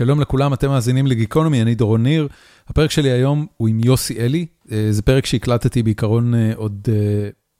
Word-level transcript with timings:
שלום 0.00 0.20
לכולם, 0.20 0.52
אתם 0.52 0.68
מאזינים 0.68 1.06
לגיקונומי, 1.06 1.62
אני 1.62 1.74
דורון 1.74 2.02
ניר. 2.02 2.28
הפרק 2.68 2.90
שלי 2.90 3.10
היום 3.10 3.46
הוא 3.56 3.68
עם 3.68 3.80
יוסי 3.80 4.18
אלי, 4.18 4.46
זה 4.90 5.02
פרק 5.02 5.26
שהקלטתי 5.26 5.82
בעיקרון 5.82 6.34
עוד 6.54 6.88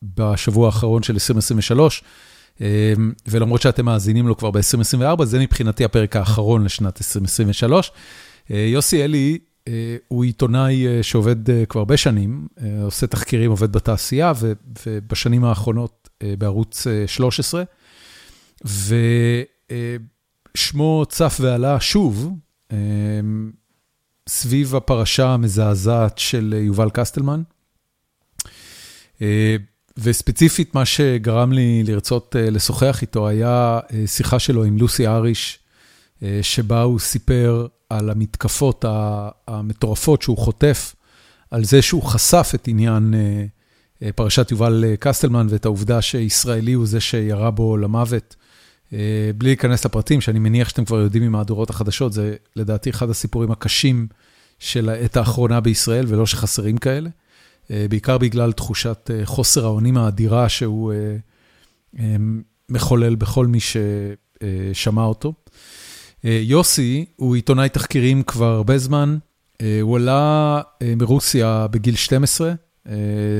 בשבוע 0.03 0.67
האחרון 0.67 1.03
של 1.03 1.13
2023, 1.13 2.05
ולמרות 3.29 3.63
שאתם 3.63 3.85
מאזינים 3.85 4.29
לו 4.29 4.37
כבר 4.37 4.51
ב-2024, 4.51 5.25
זה 5.25 5.39
מבחינתי 5.39 5.85
הפרק 5.85 6.17
האחרון 6.17 6.65
לשנת 6.65 6.99
2023. 7.01 7.93
יוסי 8.51 9.05
אלי 9.05 9.39
הוא 10.09 10.25
עיתונאי 10.25 10.87
שעובד 11.03 11.67
כבר 11.69 11.81
הרבה 11.81 11.97
שנים, 11.97 12.47
עושה 12.83 13.07
תחקירים, 13.07 13.51
עובד 13.51 13.73
בתעשייה, 13.73 14.33
ובשנים 14.87 15.45
האחרונות 15.45 16.09
בערוץ 16.39 16.87
13. 17.07 17.63
ושמו 20.55 21.05
צף 21.09 21.37
ועלה 21.41 21.81
שוב, 21.81 22.31
סביב 24.29 24.75
הפרשה 24.75 25.29
המזעזעת 25.29 26.19
של 26.19 26.55
יובל 26.57 26.91
קסטלמן. 26.91 27.43
וספציפית, 29.99 30.75
מה 30.75 30.85
שגרם 30.85 31.53
לי 31.53 31.83
לרצות 31.87 32.37
לשוחח 32.39 32.99
איתו, 33.03 33.29
היה 33.29 33.81
שיחה 34.07 34.39
שלו 34.39 34.65
עם 34.65 34.79
לוסי 34.79 35.07
אריש, 35.07 35.59
שבה 36.43 36.83
הוא 36.83 36.99
סיפר 36.99 37.67
על 37.91 38.11
המתקפות 38.11 38.85
המטורפות 39.49 40.23
שהוא 40.23 40.39
חוטף, 40.39 40.95
על 41.51 41.65
זה 41.65 41.83
שהוא 41.83 42.03
חשף 42.03 42.53
את 42.55 42.69
עניין 42.69 43.15
פרשת 44.15 44.51
יובל 44.51 44.85
קסטלמן, 45.01 45.47
ואת 45.51 45.65
העובדה 45.65 46.03
שישראלי 46.03 46.73
הוא 46.73 46.87
זה 46.87 47.01
שירה 47.01 47.51
בו 47.51 47.77
למוות. 47.77 48.37
בלי 49.37 49.49
להיכנס 49.49 49.85
לפרטים, 49.85 50.21
שאני 50.21 50.39
מניח 50.39 50.69
שאתם 50.69 50.85
כבר 50.85 50.99
יודעים 51.01 51.23
ממהדורות 51.23 51.71
החדשות, 51.71 52.13
זה 52.13 52.37
לדעתי 52.57 52.91
אחד 52.91 53.11
הסיפורים 53.11 53.51
הקשים 53.51 54.07
של 54.59 54.89
העת 54.89 55.17
האחרונה 55.17 55.61
בישראל, 55.61 56.05
ולא 56.09 56.27
שחסרים 56.27 56.79
כאלה. 56.79 57.11
בעיקר 57.71 58.19
בגלל 58.19 58.53
תחושת 58.53 59.11
חוסר 59.25 59.65
האונים 59.65 59.97
האדירה 59.97 60.49
שהוא 60.49 60.93
מחולל 62.69 63.15
בכל 63.15 63.47
מי 63.47 63.59
ששמע 63.61 65.03
אותו. 65.03 65.33
יוסי 66.25 67.05
הוא 67.17 67.35
עיתונאי 67.35 67.69
תחקירים 67.69 68.23
כבר 68.23 68.47
הרבה 68.47 68.79
זמן, 68.79 69.19
הוא 69.81 69.97
עלה 69.97 70.61
מרוסיה 70.97 71.67
בגיל 71.71 71.95
12, 71.95 72.53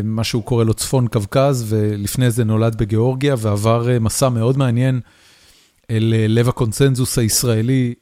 מה 0.05 0.25
שהוא 0.25 0.43
קורא 0.43 0.65
לו 0.65 0.75
צפון 0.75 1.09
קווקז, 1.09 1.65
ולפני 1.69 2.31
זה 2.31 2.45
נולד 2.45 2.79
בגיאורגיה, 2.79 3.35
ועבר 3.39 3.99
מסע 4.01 4.29
מאוד 4.29 4.59
מעניין 4.59 5.01
אל 5.91 6.15
לב 6.29 6.49
הקונצנזוס 6.49 7.19
הישראלי, 7.19 7.95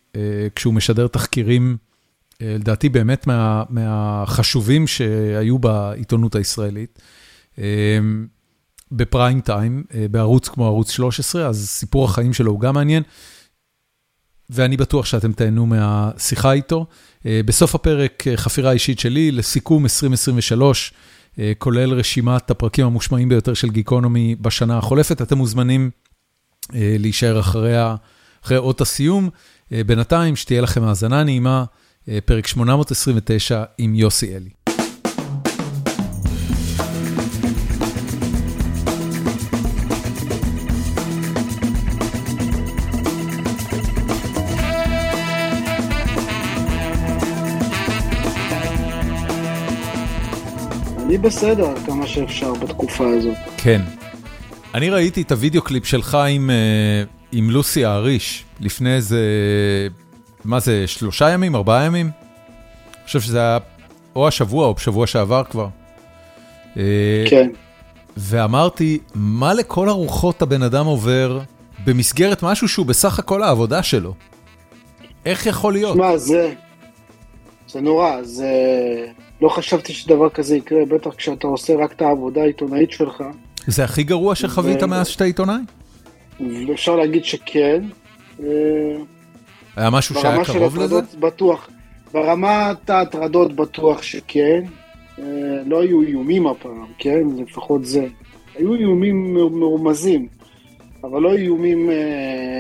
כשהוא 0.55 0.75
משדר 0.75 1.07
תחקירים, 1.07 1.77
לדעתי 2.41 2.89
באמת 2.89 3.27
מהחשובים 3.71 4.87
שהיו 4.87 5.59
בעיתונות 5.59 6.35
הישראלית, 6.35 6.99
בפריים 8.93 9.41
טיים, 9.41 9.85
בערוץ 10.11 10.49
כמו 10.49 10.67
ערוץ 10.67 10.91
13, 10.91 11.47
אז 11.47 11.69
סיפור 11.69 12.05
החיים 12.05 12.33
שלו 12.33 12.53
הוא 12.53 12.61
גם 12.61 12.75
מעניין, 12.75 13.03
ואני 14.51 14.77
בטוח 14.77 15.07
שאתם 15.07 15.33
תהנו 15.33 15.67
מהשיחה 15.67 16.53
איתו. 16.53 16.87
בסוף 17.25 17.75
הפרק, 17.75 18.25
חפירה 18.37 18.73
אישית 18.73 18.99
שלי, 18.99 19.31
לסיכום 19.31 19.85
2023, 19.85 20.93
כולל 21.59 21.93
רשימת 21.93 22.51
הפרקים 22.51 22.87
המושמעים 22.87 23.29
ביותר 23.29 23.55
של 23.55 23.71
גיקונומי 23.71 24.37
בשנה 24.41 24.79
החולפת, 24.79 25.23
אתם 25.23 25.39
מוזמנים 25.39 25.91
להישאר 26.73 27.41
אחרי 27.41 28.57
אות 28.57 28.81
הסיום. 28.81 29.31
בינתיים, 29.71 30.37
שתהיה 30.37 30.61
לכם 30.61 30.83
האזנה 30.85 31.25
נעימה, 31.25 31.65
פרק 32.25 32.47
829 32.47 33.65
עם 33.79 33.95
יוסי 33.95 34.37
אלי. 34.37 34.51
אני 51.07 51.19
בסדר, 51.19 51.75
כמה 51.87 52.07
שאפשר 52.07 52.55
בתקופה 52.55 53.09
הזאת. 53.19 53.37
כן. 53.57 53.83
אני 54.75 54.91
ראיתי 54.91 55.23
את 55.23 55.33
הוידאו 55.33 55.63
קליפ 55.63 55.85
שלך 55.85 56.15
עם, 56.15 56.51
עם 57.33 57.51
לוסי 57.51 57.85
האריש, 57.85 58.45
לפני 58.61 58.95
איזה, 58.95 59.21
מה 60.45 60.61
זה, 60.61 60.87
שלושה 60.87 61.31
ימים, 61.31 61.57
ארבעה 61.57 61.85
ימים? 61.85 62.07
אני 62.07 63.05
חושב 63.07 63.21
שזה 63.21 63.39
היה 63.39 63.59
או 64.17 64.29
השבוע 64.29 64.67
או 64.67 64.75
בשבוע 64.75 65.07
שעבר 65.07 65.45
כבר. 65.45 65.69
כן. 67.31 67.51
ואמרתי, 68.17 68.99
מה 69.15 69.55
לכל 69.55 69.89
הרוחות 69.89 70.43
הבן 70.43 70.63
אדם 70.63 70.87
עובר 70.87 71.41
במסגרת 71.85 72.43
משהו 72.43 72.69
שהוא 72.69 72.87
בסך 72.87 73.19
הכל 73.19 73.43
העבודה 73.43 73.83
שלו? 73.83 74.15
איך 75.27 75.47
יכול 75.47 75.73
להיות? 75.73 75.95
שמע, 75.95 76.17
זה, 76.17 76.55
זה 77.69 77.81
נורא, 77.81 78.23
זה... 78.23 78.51
לא 79.43 79.49
חשבתי 79.49 79.93
שדבר 79.93 80.29
כזה 80.29 80.57
יקרה, 80.57 80.85
בטח 80.85 81.15
כשאתה 81.15 81.47
עושה 81.47 81.75
רק 81.77 81.93
את 81.93 82.03
העבודה 82.03 82.43
העיתונאית 82.43 82.91
שלך. 82.91 83.23
זה 83.69 83.85
הכי 83.85 84.03
גרוע 84.03 84.35
שחווית 84.35 84.83
מאז 84.83 85.09
שאתה 85.09 85.25
עיתונאי? 85.25 85.61
אפשר 86.75 86.97
להגיד 86.97 87.25
שכן. 87.25 87.85
היה 89.77 89.91
משהו 89.91 90.15
שהיה 90.15 90.45
קרוב 90.45 90.79
לזה? 90.79 91.01
בטוח. 91.21 91.69
ברמת 92.13 92.91
ההטרדות 92.91 93.57
בטוח 93.57 94.03
שכן. 94.03 94.65
לא 95.67 95.83
היו 95.83 96.03
איומים 96.03 96.47
הפעם, 96.47 96.87
כן? 96.99 97.21
לפחות 97.37 97.85
זה. 97.85 98.07
היו 98.55 98.75
איומים 98.75 99.35
מרומזים, 99.35 100.29
אבל 101.05 101.23
לא 101.23 101.33
איומים 101.33 101.91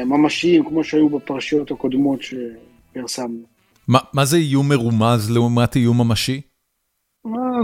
ממשיים 0.06 0.64
כמו 0.64 0.84
שהיו 0.84 1.08
בפרשיות 1.08 1.70
הקודמות 1.70 2.20
שפרסמנו. 2.22 3.42
מה, 3.88 3.98
מה 4.12 4.24
זה 4.24 4.36
איום 4.36 4.68
מרומז 4.68 5.30
לעומת 5.30 5.76
איום 5.76 5.98
ממשי? 6.00 6.40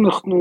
אנחנו... 0.07 0.37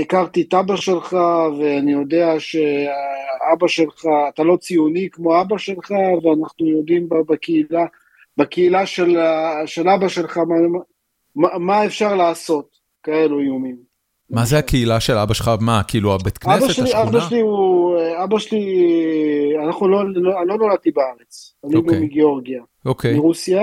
הכרתי 0.00 0.42
את 0.42 0.54
אבא 0.54 0.76
שלך, 0.76 1.16
ואני 1.58 1.92
יודע 1.92 2.34
שאבא 2.38 3.66
שלך, 3.66 4.04
אתה 4.34 4.42
לא 4.42 4.56
ציוני 4.56 5.08
כמו 5.12 5.40
אבא 5.40 5.58
שלך, 5.58 5.90
ואנחנו 5.90 6.66
יודעים 6.66 7.08
בקהילה, 7.28 7.84
בקהילה 8.36 8.86
של, 8.86 9.18
של 9.66 9.88
אבא 9.88 10.08
שלך 10.08 10.38
מה, 11.36 11.58
מה 11.58 11.86
אפשר 11.86 12.14
לעשות, 12.14 12.76
כאלו 13.02 13.40
איומים. 13.40 13.92
מה 14.30 14.44
זה 14.44 14.58
הקהילה 14.58 15.00
של 15.00 15.12
אבא 15.12 15.34
שלך? 15.34 15.50
מה, 15.60 15.82
כאילו 15.88 16.14
הבית 16.14 16.38
כנסת, 16.38 16.62
אבא 16.62 16.72
שלי, 16.72 16.84
השכונה? 16.84 17.02
אבא 17.02 17.20
שלי 17.20 17.40
הוא, 17.40 17.96
אבא 18.24 18.38
שלי, 18.38 18.64
אנחנו 19.66 19.88
לא, 19.88 20.14
לא, 20.14 20.46
לא 20.46 20.56
נולדתי 20.56 20.90
בארץ, 20.90 21.54
אני 21.64 21.76
אוקיי. 21.76 22.00
מגיאורגיה, 22.00 22.62
אוקיי, 22.86 23.14
מרוסיה, 23.14 23.62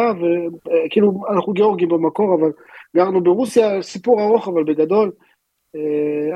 וכאילו 0.85 1.21
אנחנו 1.33 1.53
גיאורגים 1.53 1.89
במקור, 1.89 2.35
אבל 2.39 2.51
גרנו 2.95 3.23
ברוסיה, 3.23 3.81
סיפור 3.81 4.21
ארוך 4.21 4.47
אבל 4.47 4.63
בגדול, 4.63 5.11
אה, 5.21 5.28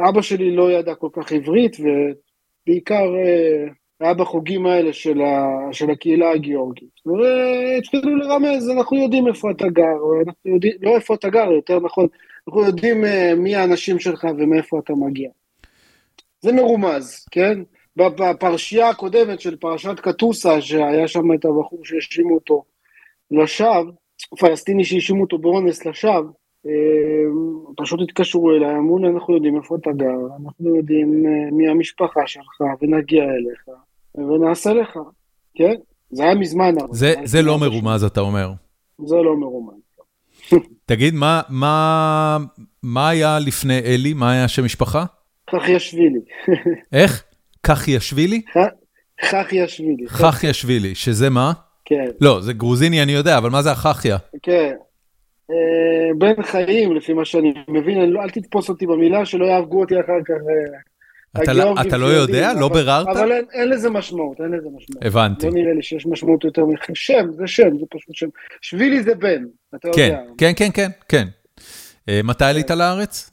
אבא 0.10 0.22
שלי 0.22 0.56
לא 0.56 0.72
ידע 0.72 0.96
כל 0.96 1.10
כך 1.14 1.32
עברית, 1.32 1.78
ובעיקר 1.80 3.16
אה, 3.16 3.68
היה 4.00 4.14
בחוגים 4.14 4.66
האלה 4.66 4.94
של, 4.94 5.22
ה, 5.22 5.48
של 5.72 5.90
הקהילה 5.90 6.32
הגיאורגית. 6.32 6.90
והתחילו 7.06 8.16
לרמז, 8.16 8.70
אנחנו 8.70 8.98
יודעים 8.98 9.28
איפה 9.28 9.52
אתה 9.52 9.68
גר, 9.68 10.00
אנחנו 10.28 10.54
יודעים, 10.54 10.74
לא 10.82 10.96
איפה 10.96 11.14
אתה 11.14 11.30
גר, 11.30 11.52
יותר 11.52 11.80
נכון, 11.80 12.08
אנחנו 12.48 12.66
יודעים 12.66 13.06
אה, 13.06 13.36
מי 13.36 13.56
האנשים 13.56 14.00
שלך 14.00 14.28
ומאיפה 14.38 14.80
אתה 14.80 14.94
מגיע. 14.94 15.30
זה 16.42 16.52
מרומז, 16.52 17.26
כן? 17.32 17.60
בפרשייה 17.96 18.90
הקודמת 18.90 19.40
של 19.40 19.56
פרשת 19.56 20.00
קטוסה, 20.00 20.62
שהיה 20.62 21.08
שם 21.08 21.34
את 21.34 21.46
הבחור 21.46 21.86
שהאשימו 21.86 22.36
אותו 22.36 22.64
לשווא, 23.32 23.92
פלסטיני 24.40 24.86
שהאשימו 24.86 25.22
אותו 25.22 25.38
באונס 25.38 25.86
לשווא, 25.86 26.30
פשוט 27.78 28.00
התקשרו 28.02 28.52
אליי, 28.52 28.76
אמרו 28.76 29.00
לי, 29.00 29.08
אנחנו 29.08 29.36
יודעים 29.36 29.58
איפה 29.58 29.76
אתה 29.76 29.92
גר, 29.92 30.36
אנחנו 30.44 30.76
יודעים 30.76 31.26
מי 31.52 31.68
המשפחה 31.68 32.22
שלך, 32.26 32.62
ונגיע 32.82 33.24
אליך, 33.24 33.78
ונעשה 34.16 34.74
לך, 34.74 35.00
כן? 35.56 35.74
זה 36.12 36.24
היה 36.24 36.36
מזמן. 36.36 36.76
זה, 36.92 37.14
זה 37.24 37.42
לא 37.42 37.60
מרומז, 37.60 38.04
אתה 38.04 38.22
אומר. 38.22 38.52
זה 39.06 39.16
לא 39.16 39.38
מרומז. 39.38 39.84
תגיד, 40.86 41.14
מה, 41.14 41.42
מה, 41.50 42.38
מה 42.84 43.10
היה 43.10 43.40
לפני 43.40 43.80
אלי? 43.80 44.14
מה 44.14 44.32
היה 44.32 44.48
שם 44.48 44.66
משפחה? 44.66 45.06
חחיאשווילי. 45.52 46.20
איך? 46.94 47.24
כחיאשווילי? 47.64 48.42
חחיאשווילי. 49.26 50.08
חחיאשווילי, 50.08 50.96
שזה 50.96 51.30
מה? 51.30 51.54
כן. 51.86 52.06
לא, 52.22 52.42
זה 52.42 52.54
גרוזיני 52.54 53.04
אני 53.04 53.12
יודע, 53.12 53.38
אבל 53.38 53.50
מה 53.50 53.62
זה 53.62 53.72
החחיה? 53.72 54.18
כן. 54.42 54.74
בן 56.18 56.44
חיים, 56.44 56.96
לפי 56.96 57.14
מה 57.14 57.26
שאני 57.26 57.54
מבין, 57.68 58.18
אל 58.18 58.30
תתפוס 58.30 58.70
אותי 58.70 58.88
במילה, 58.88 59.26
שלא 59.26 59.46
יהרגו 59.46 59.80
אותי 59.80 60.00
אחר 60.00 60.24
כך 60.26 60.34
אתה 61.42 61.54
לא- 61.54 61.76
אתה 61.88 61.98
לא 61.98 62.06
יודע? 62.06 62.54
לא 62.54 62.70
ביררת? 62.70 63.08
אבל 63.08 63.32
אין, 63.32 63.70
לזה 63.70 63.90
משמעות, 63.90 64.42
אין 64.42 64.52
לזה 64.52 64.68
משמעות. 64.78 65.06
הבנתי. 65.06 65.46
לא 65.46 65.52
נראה 65.54 65.74
לי 65.74 65.84
שיש 65.84 66.06
משמעות 66.06 66.44
יותר 66.44 66.62
משם, 66.90 67.32
זה 67.32 67.48
שם, 67.48 67.78
זה 67.80 67.86
פשוט 67.90 68.16
שם. 68.16 68.28
שבילי 68.62 69.04
זה 69.04 69.16
בן, 69.16 69.44
אתה 69.76 69.88
כן, 69.96 70.02
יודע. 70.02 70.22
כן, 70.38 70.52
כן, 70.56 70.70
כן, 70.74 70.90
כן. 71.10 71.28
אה, 72.10 72.20
מתי 72.24 72.46
עלית 72.46 72.72
לארץ? 72.72 73.32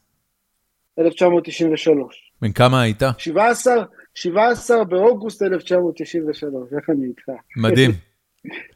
1993. 0.99 2.33
בן 2.43 2.53
כמה 2.53 2.83
היית? 2.83 3.03
17, 3.19 3.75
17 4.15 4.85
באוגוסט 4.85 5.43
1993, 5.43 6.73
איך 6.77 6.91
אני 6.91 7.07
איתך? 7.07 7.29
מדהים. 7.57 7.91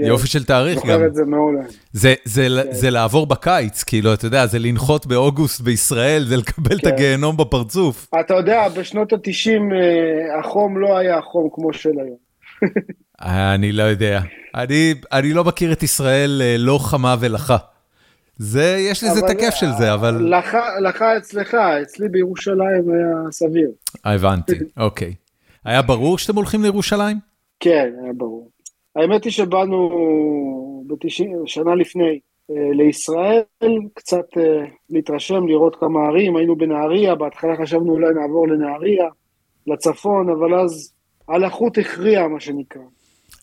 כן. 0.00 0.06
יופי 0.06 0.26
של 0.26 0.44
תאריך 0.44 0.78
גם. 0.78 0.82
זוכר 0.82 1.06
את 1.06 1.14
זה 1.14 1.24
מעולה. 1.24 1.60
זה, 1.92 2.14
זה, 2.24 2.46
כן. 2.64 2.72
זה 2.72 2.90
לעבור 2.90 3.26
בקיץ, 3.26 3.82
כאילו, 3.82 4.14
אתה 4.14 4.26
יודע, 4.26 4.46
זה 4.46 4.58
לנחות 4.58 5.06
באוגוסט 5.06 5.60
בישראל, 5.60 6.24
זה 6.24 6.36
לקבל 6.36 6.76
את 6.76 6.80
כן. 6.80 6.88
הגיהנום 6.92 7.36
בפרצוף. 7.36 8.06
אתה 8.20 8.34
יודע, 8.34 8.68
בשנות 8.68 9.12
ה-90 9.12 9.60
החום 10.40 10.78
לא 10.78 10.98
היה 10.98 11.18
החום 11.18 11.48
כמו 11.52 11.72
של 11.72 11.90
היום. 11.90 12.16
אני 13.22 13.72
לא 13.72 13.82
יודע. 13.82 14.20
אני, 14.54 14.94
אני 15.12 15.32
לא 15.32 15.44
מכיר 15.44 15.72
את 15.72 15.82
ישראל 15.82 16.42
אה, 16.44 16.56
לא 16.58 16.78
חמה 16.82 17.16
ולחה. 17.20 17.56
זה, 18.36 18.76
יש 18.78 19.04
לזה 19.04 19.18
את 19.18 19.30
הכיף 19.30 19.54
של 19.54 19.70
זה, 19.78 19.94
אבל... 19.94 20.34
לך, 20.38 20.56
לך 20.82 21.02
אצלך, 21.02 21.54
אצלי 21.54 22.08
בירושלים 22.08 22.90
היה 22.90 23.30
סביר. 23.30 23.70
אה, 24.06 24.14
הבנתי, 24.14 24.58
אוקיי. 24.76 25.14
היה 25.64 25.82
ברור 25.82 26.18
שאתם 26.18 26.36
הולכים 26.36 26.62
לירושלים? 26.62 27.16
כן, 27.60 27.88
היה 28.04 28.12
ברור. 28.16 28.49
האמת 28.96 29.24
היא 29.24 29.32
שבאנו 29.32 29.88
ב-90, 30.86 31.46
שנה 31.46 31.74
לפני 31.74 32.20
אה, 32.50 32.72
לישראל, 32.72 33.42
קצת 33.94 34.26
אה, 34.38 34.64
להתרשם, 34.90 35.46
לראות 35.46 35.76
כמה 35.76 36.00
ערים, 36.08 36.36
היינו 36.36 36.56
בנהריה, 36.56 37.14
בהתחלה 37.14 37.56
חשבנו 37.62 37.92
אולי 37.92 38.14
נעבור 38.14 38.48
לנהריה, 38.48 39.06
לצפון, 39.66 40.30
אבל 40.30 40.54
אז 40.54 40.92
הלחות 41.28 41.78
הכריעה, 41.78 42.28
מה 42.28 42.40
שנקרא. 42.40 42.82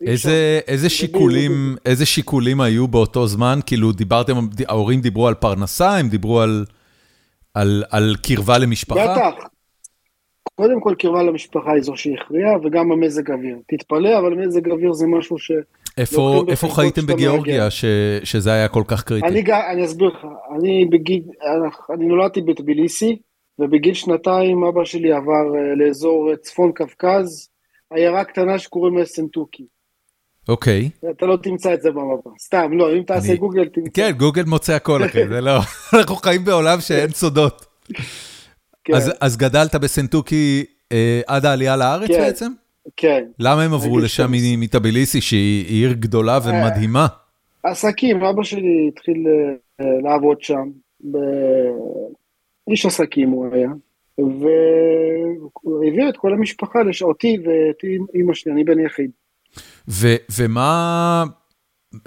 איזה, 0.01 0.59
איזה 0.67 0.89
שיקולים, 0.89 1.75
איזה 1.85 2.05
שיקולים 2.05 2.61
היו 2.61 2.87
באותו 2.87 3.27
זמן? 3.27 3.59
כאילו, 3.65 3.91
דיברתם, 3.91 4.33
ההורים 4.67 5.01
דיברו 5.01 5.27
על 5.27 5.33
פרנסה, 5.33 5.97
הם 5.97 6.09
דיברו 6.09 6.41
על, 6.41 6.65
על, 7.53 7.83
על 7.89 8.15
קרבה 8.23 8.57
למשפחה? 8.57 9.15
בטח. 9.15 9.47
קודם 10.55 10.81
כל 10.81 10.95
קרבה 10.99 11.23
למשפחה 11.23 11.71
היא 11.73 11.81
זו 11.81 11.95
שהכריעה, 11.95 12.51
וגם 12.63 12.91
המזג 12.91 13.31
אוויר. 13.31 13.57
תתפלא, 13.67 14.19
אבל 14.19 14.33
מזג 14.33 14.69
אוויר 14.71 14.93
זה 14.93 15.07
משהו 15.07 15.37
ש... 15.39 15.51
איפה, 15.97 16.43
איפה 16.47 16.67
חייתם 16.69 17.05
בגיאורגיה. 17.05 17.71
ש, 17.71 17.85
שזה 18.23 18.51
היה 18.53 18.67
כל 18.67 18.83
כך 18.87 19.03
קריטי? 19.03 19.27
אני, 19.27 19.43
אני 19.71 19.85
אסביר 19.85 20.07
לך, 20.07 20.25
אני 20.55 20.85
בגיל, 20.85 21.23
אני 21.93 22.05
נולדתי 22.05 22.41
בטביליסי, 22.41 23.17
ובגיל 23.59 23.93
שנתיים 23.93 24.63
אבא 24.63 24.85
שלי 24.85 25.11
עבר 25.11 25.31
אה, 25.55 25.75
לאזור 25.75 26.31
אה, 26.31 26.37
צפון 26.37 26.71
קווקז, 26.71 27.49
עיירה 27.93 28.23
קטנה 28.23 28.59
שקוראים 28.59 28.97
לה 28.97 29.05
סנטוקי. 29.05 29.63
אוקיי. 30.49 30.89
אתה 31.09 31.25
לא 31.25 31.37
תמצא 31.43 31.73
את 31.73 31.81
זה 31.81 31.91
במפה, 31.91 32.29
סתם, 32.39 32.71
לא, 32.77 32.93
אם 32.97 33.03
תעשה 33.03 33.29
אני- 33.29 33.37
גוגל 33.37 33.67
תמצא. 33.69 33.89
כן, 33.93 34.11
גוגל 34.17 34.43
מוצא 34.43 34.73
הכל, 34.73 35.05
אחי, 35.05 35.27
זה 35.27 35.41
לא... 35.41 35.51
אנחנו 35.99 36.15
חיים 36.15 36.43
בעולם 36.45 36.81
שאין 36.81 37.09
סודות. 37.09 37.65
כן, 38.87 38.93
אז, 38.93 39.11
אז 39.19 39.37
גדלת 39.37 39.75
בסנטוקי 39.75 40.65
אה, 40.91 41.21
עד 41.27 41.45
העלייה 41.45 41.75
לארץ 41.75 42.07
כן. 42.07 42.19
בעצם? 42.19 42.51
כן. 42.97 43.23
למה 43.39 43.63
הם 43.63 43.73
עברו 43.73 43.99
לשם 43.99 44.23
12. 44.23 44.57
מ- 44.57 44.59
מטביליסי, 44.59 45.21
שהיא 45.21 45.65
היא 45.65 45.83
עיר 45.85 45.93
גדולה 45.93 46.39
ומדהימה? 46.45 47.07
עסקים, 47.63 48.23
אבא 48.23 48.43
שלי 48.43 48.91
התחיל 48.93 49.25
אה, 49.81 49.85
לעבוד 50.03 50.41
שם, 50.41 50.69
ב... 51.11 51.17
איש 52.69 52.85
עסקים 52.85 53.29
הוא 53.29 53.47
היה, 53.53 53.69
והוא 54.17 55.85
הביא 55.87 56.09
את 56.09 56.17
כל 56.17 56.33
המשפחה, 56.33 56.83
לש... 56.83 57.01
אותי 57.01 57.37
ואת 57.45 57.83
אימא 58.15 58.33
שלי, 58.33 58.51
אני 58.51 58.63
בן 58.63 58.79
יחיד. 58.79 59.11
ו- 59.87 60.15
ומה... 60.37 61.23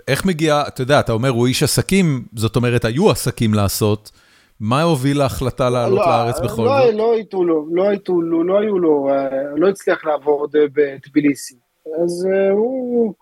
איך 0.09 0.25
מגיע, 0.25 0.63
אתה 0.69 0.83
יודע, 0.83 1.01
אתה 1.01 1.13
אומר, 1.13 1.29
הוא 1.29 1.47
איש 1.47 1.63
עסקים, 1.63 2.25
זאת 2.35 2.57
אומרת, 2.57 2.85
היו 2.85 3.11
עסקים 3.11 3.55
לעשות. 3.55 4.11
מה 4.61 4.83
הוביל 4.83 5.19
להחלטה 5.19 5.71
לעלות 5.71 5.99
לא, 5.99 6.07
לארץ 6.07 6.41
בכל 6.41 6.63
לא, 6.63 6.87
זאת? 6.87 6.95
לא 6.95 7.13
הייתו 7.13 7.45
לו, 7.45 7.67
לא 7.71 7.89
הייתו 7.89 8.21
לו, 8.21 8.45
לא 8.45 8.59
היו 8.59 8.79
לו, 8.79 9.09
אה, 9.09 9.29
לא 9.57 9.69
הצליח 9.69 10.05
לעבוד 10.05 10.57
אה, 10.57 10.63
בטביליסי. 10.75 11.55
אז 12.03 12.29
אה, 12.33 12.51
הוא 12.51 13.15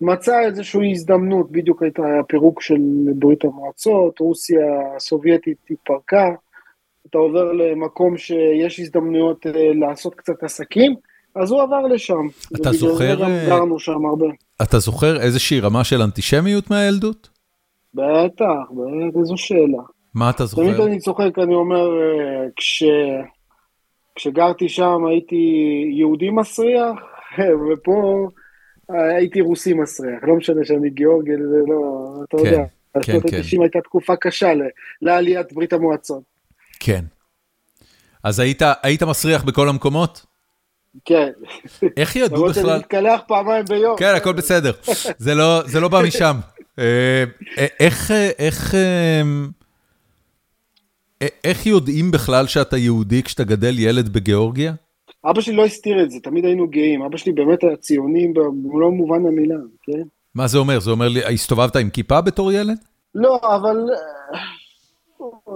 מצא 0.00 0.40
איזושהי 0.40 0.90
הזדמנות, 0.90 1.52
בדיוק 1.52 1.82
הייתה 1.82 2.02
הפירוק 2.20 2.62
של 2.62 2.80
ברית 3.14 3.44
המועצות, 3.44 4.18
רוסיה 4.18 4.66
הסובייטית 4.96 5.58
התפרקה, 5.70 6.28
אתה 7.10 7.18
עובר 7.18 7.52
למקום 7.52 8.16
שיש 8.16 8.80
הזדמנויות 8.80 9.46
לעשות 9.74 10.14
קצת 10.14 10.42
עסקים, 10.42 10.94
אז 11.34 11.50
הוא 11.50 11.62
עבר 11.62 11.82
לשם. 11.82 12.26
אתה 12.56 12.72
זוכר, 12.72 13.16
גרנו 13.46 13.78
שם 13.78 14.06
הרבה. 14.06 14.26
אתה 14.62 14.78
זוכר 14.78 15.20
איזושהי 15.20 15.60
רמה 15.60 15.84
של 15.84 16.02
אנטישמיות 16.02 16.70
מהילדות? 16.70 17.28
בטח, 17.94 18.70
בטח, 18.70 19.18
איזו 19.20 19.36
שאלה. 19.36 19.82
מה 20.16 20.30
אתה 20.30 20.44
תמיד 20.54 20.70
זוכר? 20.70 20.86
אני 20.86 20.98
צוחק, 20.98 21.38
אני 21.38 21.54
אומר, 21.54 21.88
אה, 22.00 22.46
כש... 22.56 22.84
כשגרתי 24.14 24.68
שם 24.68 25.04
הייתי 25.08 25.36
יהודי 25.98 26.30
מסריח, 26.30 26.96
ופה 27.72 28.28
אה, 28.90 29.16
הייתי 29.16 29.40
רוסי 29.40 29.74
מסריח. 29.74 30.18
לא 30.22 30.36
משנה 30.36 30.64
שאני 30.64 30.90
גיאורגי, 30.90 31.30
זה 31.36 31.56
לא, 31.68 32.06
אתה 32.28 32.36
כן, 32.36 32.44
יודע. 32.44 32.64
כן, 32.94 33.02
שנות 33.02 33.30
כן. 33.30 33.36
ה-90 33.36 33.62
הייתה 33.62 33.80
תקופה 33.80 34.16
קשה 34.16 34.54
ל- 34.54 34.68
לעליית 35.02 35.52
ברית 35.52 35.72
המועצות. 35.72 36.22
כן. 36.80 37.04
אז 38.24 38.40
היית, 38.40 38.62
היית 38.82 39.02
מסריח 39.02 39.44
בכל 39.44 39.68
המקומות? 39.68 40.26
כן. 41.04 41.30
איך 41.96 42.16
ידעו 42.16 42.36
למרות 42.36 42.54
שאני 42.54 42.66
בכלל? 42.66 42.78
מתקלח 42.78 43.20
פעמיים 43.26 43.64
ביום. 43.64 43.96
כן, 43.96 44.14
הכל 44.16 44.32
בסדר. 44.32 44.72
זה 45.18 45.34
לא, 45.34 45.62
זה 45.66 45.80
לא 45.80 45.88
בא 45.88 46.02
משם. 46.06 46.36
אה, 46.78 47.24
איך, 47.80 48.10
איך, 48.38 48.74
איך 51.44 51.66
יודעים 51.66 52.10
בכלל 52.10 52.46
שאתה 52.46 52.76
יהודי 52.76 53.22
כשאתה 53.22 53.44
גדל 53.44 53.78
ילד 53.78 54.08
בגיאורגיה? 54.08 54.72
אבא 55.30 55.40
שלי 55.40 55.56
לא 55.56 55.64
הסתיר 55.64 56.02
את 56.02 56.10
זה, 56.10 56.18
תמיד 56.22 56.44
היינו 56.44 56.68
גאים. 56.68 57.02
אבא 57.02 57.16
שלי 57.16 57.32
באמת 57.32 57.64
היה 57.64 57.76
ציוני 57.76 58.28
במלוא 58.28 58.90
מובן 58.90 59.26
המילה, 59.26 59.54
כן? 59.82 60.02
מה 60.34 60.46
זה 60.46 60.58
אומר? 60.58 60.80
זה 60.80 60.90
אומר 60.90 61.08
לי, 61.08 61.24
הסתובבת 61.24 61.76
עם 61.76 61.90
כיפה 61.90 62.20
בתור 62.20 62.52
ילד? 62.52 62.78
לא, 63.14 63.40
אבל 63.56 63.76
אה, 63.94 64.38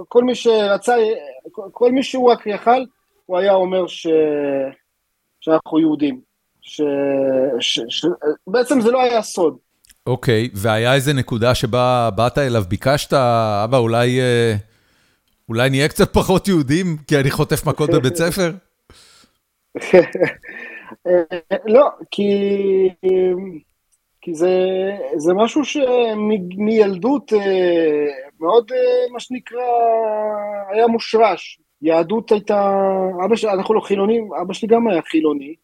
כל 0.07 0.23
מי 0.23 0.35
שרצה, 0.35 0.95
כל- 1.51 1.69
כל 1.71 1.91
מי 1.91 2.03
שהוא 2.03 2.31
רק 2.31 2.47
יכל, 2.47 2.83
הוא 3.25 3.37
היה 3.37 3.53
אומר 3.53 3.87
ש... 3.87 4.07
שאנחנו 5.41 5.79
יהודים. 5.79 6.21
ש... 6.61 6.81
ש... 7.59 7.79
ש... 7.89 8.05
בעצם 8.47 8.81
זה 8.81 8.91
לא 8.91 9.01
היה 9.01 9.21
סוד. 9.21 9.57
אוקיי, 10.07 10.49
והיה 10.53 10.93
איזה 10.93 11.13
נקודה 11.13 11.55
שבה 11.55 12.09
באת 12.15 12.37
אליו, 12.37 12.63
ביקשת, 12.67 13.13
אבא, 13.63 13.77
אולי, 13.77 14.19
אה, 14.19 14.55
אולי 15.51 15.69
נהיה 15.69 15.87
קצת 15.87 16.13
פחות 16.13 16.47
יהודים, 16.47 16.85
כי 17.07 17.17
אני 17.17 17.31
חוטף 17.31 17.67
מכות 17.67 17.89
בבית 17.89 18.15
ספר? 18.15 18.51
אה, 21.07 21.23
לא, 21.75 21.87
כי, 22.11 22.29
כי 24.21 24.33
זה, 24.33 24.55
זה 25.15 25.33
משהו 25.33 25.65
שמילדות 25.65 27.31
מאוד, 28.39 28.71
אה, 28.71 29.13
מה 29.13 29.19
שנקרא, 29.19 29.67
היה 30.69 30.87
מושרש. 30.87 31.59
יהדות 31.81 32.31
הייתה, 32.31 32.73
אבא 33.25 33.35
שלי, 33.35 33.51
אנחנו 33.51 33.73
לא 33.73 33.81
חילונים, 33.81 34.29
אבא 34.41 34.53
שלי 34.53 34.67
גם 34.67 34.87
היה 34.87 35.01
חילוני. 35.01 35.55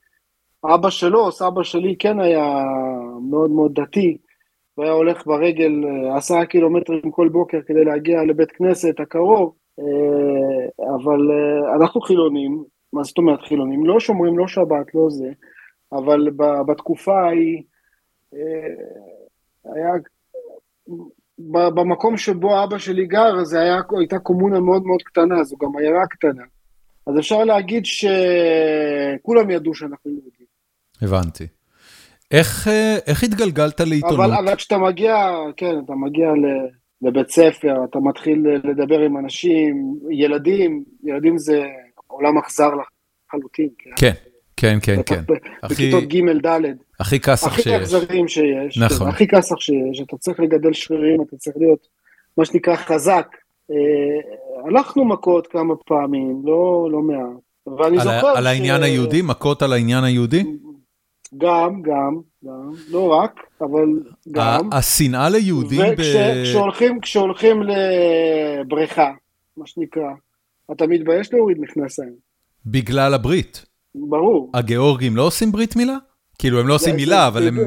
אבא 0.73 0.89
שלו, 0.89 1.31
סבא 1.31 1.63
שלי 1.63 1.95
כן 1.99 2.19
היה 2.19 2.63
מאוד 3.29 3.51
מאוד 3.51 3.79
דתי, 3.79 4.17
והיה 4.77 4.91
הולך 4.91 5.25
ברגל 5.25 5.71
אה, 5.85 6.17
עשרה 6.17 6.45
קילומטרים 6.45 7.11
כל 7.11 7.29
בוקר 7.29 7.57
כדי 7.67 7.83
להגיע 7.85 8.23
לבית 8.23 8.51
כנסת 8.51 8.99
הקרוב, 8.99 9.53
אה, 9.53 9.66
אבל 10.95 11.31
אה, 11.31 11.75
אנחנו 11.75 12.01
חילונים, 12.01 12.63
מה 12.93 13.03
זאת 13.03 13.17
אומרת 13.17 13.41
חילונים? 13.41 13.85
לא 13.85 13.99
שומרים, 13.99 14.37
לא 14.37 14.47
שבת, 14.47 14.95
לא 14.95 15.09
זה, 15.09 15.31
אבל 15.91 16.29
בתקופה 16.67 17.19
ההיא 17.19 17.63
אה, 18.33 18.39
היה, 19.73 19.91
במקום 21.75 22.17
שבו 22.17 22.63
אבא 22.63 22.77
שלי 22.77 23.05
גר, 23.05 23.33
היה, 23.59 23.81
הייתה 23.99 24.19
קומונה 24.19 24.59
מאוד 24.59 24.83
מאוד 24.83 25.01
קטנה, 25.01 25.43
זו 25.43 25.55
גם 25.57 25.77
עיירה 25.77 26.07
קטנה. 26.07 26.43
אז 27.07 27.19
אפשר 27.19 27.43
להגיד 27.43 27.83
שכולם 27.85 29.49
ידעו 29.49 29.73
שאנחנו 29.73 30.11
יהודים. 30.11 30.47
הבנתי. 31.01 31.47
איך, 32.31 32.67
אה, 32.67 32.97
איך 33.07 33.23
התגלגלת 33.23 33.79
לעיתונות? 33.79 34.19
אבל, 34.19 34.33
אבל 34.33 34.55
כשאתה 34.55 34.77
מגיע, 34.77 35.15
כן, 35.57 35.79
אתה 35.85 35.93
מגיע 35.93 36.27
ל, 36.27 36.45
לבית 37.01 37.29
ספר, 37.29 37.83
אתה 37.89 37.99
מתחיל 37.99 38.43
לדבר 38.63 38.99
עם 38.99 39.17
אנשים, 39.17 39.95
ילדים, 40.11 40.83
ילדים 41.03 41.37
זה 41.37 41.63
עולם 42.07 42.37
אכזר 42.37 42.69
לחלוטין. 42.69 43.69
כן, 43.95 44.11
כן, 44.57 44.77
כן, 44.81 44.95
כן. 45.05 45.23
הכי- 45.63 45.73
בכיתות 45.91 46.03
ג' 46.03 46.47
ד', 46.47 46.59
הכי 46.99 47.19
כסח 47.19 47.47
הכי 47.47 47.61
שיש. 47.61 47.73
אכזריים 47.73 48.27
שיש, 48.27 48.77
נכון. 48.77 48.97
כן, 48.97 49.07
הכי 49.07 49.27
כסח 49.27 49.55
שיש, 49.59 50.01
אתה 50.01 50.17
צריך 50.17 50.39
לגדל 50.39 50.73
שרירים, 50.73 51.21
אתה 51.21 51.37
צריך 51.37 51.57
להיות 51.57 51.87
מה 52.37 52.45
שנקרא 52.45 52.75
חזק. 52.75 53.27
אה, 53.71 53.75
הלכנו 54.67 55.05
מכות 55.05 55.47
כמה 55.47 55.75
פעמים, 55.75 56.41
לא, 56.45 56.89
לא 56.91 57.01
מעט. 57.01 57.27
ואני 57.79 57.97
על, 57.97 58.03
זוכר 58.03 58.27
על 58.37 58.47
העניין 58.47 58.81
ש- 58.81 58.83
היהודי? 58.83 59.21
מכות 59.21 59.61
על 59.61 59.73
העניין 59.73 60.03
היהודי? 60.03 60.43
גם, 61.37 61.81
גם, 61.81 62.19
גם, 62.47 62.71
לא 62.91 63.07
רק, 63.07 63.39
אבל 63.61 63.85
גם. 64.31 64.69
השנאה 64.71 65.29
ליהודים 65.29 65.81
ב... 65.97 66.01
וכשהולכים 66.41 66.99
כשהולכים 67.01 67.61
לבריכה, 67.63 69.11
מה 69.57 69.67
שנקרא, 69.67 70.09
אתה 70.71 70.87
מתבייש 70.87 71.33
להוריד 71.33 71.57
מכנסיים, 71.59 72.13
בגלל 72.65 73.13
הברית. 73.13 73.65
ברור. 73.95 74.51
הגיאורגים 74.53 75.15
לא 75.15 75.21
עושים 75.21 75.51
ברית 75.51 75.75
מילה? 75.75 75.97
כאילו, 76.39 76.59
הם 76.59 76.67
לא 76.67 76.73
עושים 76.75 76.95
מילה, 76.95 77.27
אבל 77.27 77.47
הם... 77.47 77.57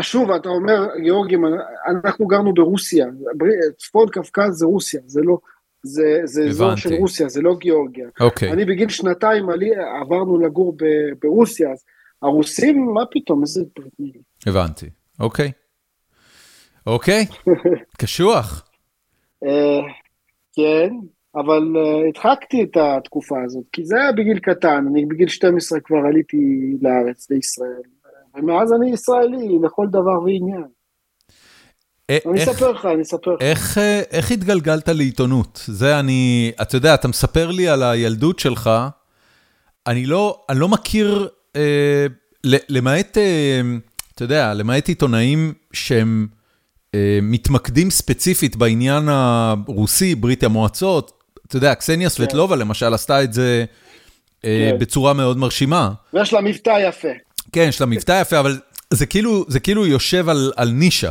שוב, 0.00 0.30
אתה 0.30 0.48
אומר, 0.48 0.86
גיאורגים, 1.02 1.44
אנחנו 1.88 2.26
גרנו 2.26 2.54
ברוסיה, 2.54 3.06
בר- 3.36 3.72
צפון 3.78 4.08
קווקז 4.12 4.50
זה 4.52 4.66
רוסיה, 4.66 5.00
זה 5.06 5.20
לא, 5.24 5.38
זה, 5.82 6.20
זה 6.24 6.44
אזור. 6.44 6.76
של 6.76 6.94
רוסיה, 6.94 7.28
זה 7.28 7.42
לא 7.42 7.56
גיאורגיה. 7.58 8.08
אוקיי. 8.20 8.52
אני 8.52 8.64
בגיל 8.64 8.88
שנתיים 8.88 9.48
עלי, 9.50 9.70
עברנו 10.02 10.38
לגור 10.38 10.72
ב- 10.76 11.12
ברוסיה, 11.22 11.72
אז 11.72 11.84
הרוסים, 12.22 12.86
מה 12.94 13.02
פתאום, 13.10 13.42
איזה. 13.42 13.60
הבנתי. 14.46 14.86
אוקיי. 15.20 15.52
אוקיי, 16.86 17.26
קשוח. 18.00 18.68
אה, 19.44 19.80
כן, 20.56 20.90
אבל 21.34 21.62
אה, 21.76 22.08
הדחקתי 22.08 22.62
את 22.62 22.76
התקופה 22.76 23.36
הזאת, 23.44 23.64
כי 23.72 23.84
זה 23.84 23.96
היה 24.00 24.12
בגיל 24.12 24.38
קטן, 24.38 24.84
אני 24.90 25.06
בגיל 25.06 25.28
12 25.28 25.80
כבר 25.80 25.98
עליתי 26.08 26.36
לארץ, 26.82 27.30
לישראל, 27.30 27.82
ומאז 28.34 28.72
אני 28.72 28.90
ישראלי 28.90 29.58
לכל 29.64 29.86
דבר 29.90 30.22
ועניין. 30.24 30.64
א- 32.10 32.28
אני 32.30 32.44
אספר 32.44 32.72
לך, 32.72 32.86
אני 32.86 33.02
אספר 33.02 33.34
לך. 33.34 33.42
איך, 33.42 33.78
אה, 33.78 34.02
איך 34.10 34.30
התגלגלת 34.30 34.88
לעיתונות? 34.88 35.60
זה 35.66 36.00
אני, 36.00 36.52
אתה 36.62 36.76
יודע, 36.76 36.94
אתה 36.94 37.08
מספר 37.08 37.50
לי 37.50 37.68
על 37.68 37.82
הילדות 37.82 38.38
שלך, 38.38 38.70
אני 39.86 40.06
לא, 40.06 40.44
אני 40.48 40.58
לא 40.60 40.68
מכיר, 40.68 41.22
אה, 41.22 41.28
למעט, 42.44 43.18
אה, 43.18 43.60
אתה 44.14 44.24
יודע, 44.24 44.54
למעט 44.54 44.88
עיתונאים 44.88 45.52
שהם 45.72 46.26
אה, 46.94 47.18
מתמקדים 47.22 47.90
ספציפית 47.90 48.56
בעניין 48.56 49.08
הרוסי, 49.08 50.14
ברית 50.14 50.42
המועצות, 50.42 51.12
אתה 51.46 51.56
יודע, 51.56 51.74
קסניה 51.74 52.08
סבטלובה 52.08 52.56
למשל 52.56 52.94
עשתה 52.94 53.22
את 53.22 53.32
זה 53.32 53.64
אה, 54.44 54.68
כן. 54.72 54.78
בצורה 54.78 55.12
מאוד 55.12 55.36
מרשימה. 55.36 55.90
ויש 56.14 56.32
לה 56.32 56.40
מבטא 56.40 56.88
יפה. 56.88 57.08
כן, 57.52 57.66
יש 57.68 57.80
לה 57.80 57.86
מבטא 57.86 58.20
יפה, 58.20 58.40
אבל 58.40 58.58
זה 58.90 59.06
כאילו, 59.06 59.44
זה 59.48 59.60
כאילו 59.60 59.86
יושב 59.86 60.28
על, 60.28 60.52
על 60.56 60.68
נישה. 60.68 61.10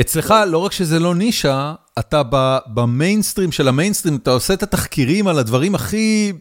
אצלך, 0.00 0.34
לא 0.46 0.58
רק 0.58 0.72
שזה 0.72 0.98
לא 0.98 1.14
נישה, 1.14 1.74
אתה 1.98 2.22
במיינסטרים 2.66 3.52
של 3.52 3.68
המיינסטרים, 3.68 4.16
אתה 4.16 4.30
עושה 4.30 4.54
את 4.54 4.62
התחקירים 4.62 5.28
על 5.28 5.38
הדברים 5.38 5.74
הכי 5.74 6.32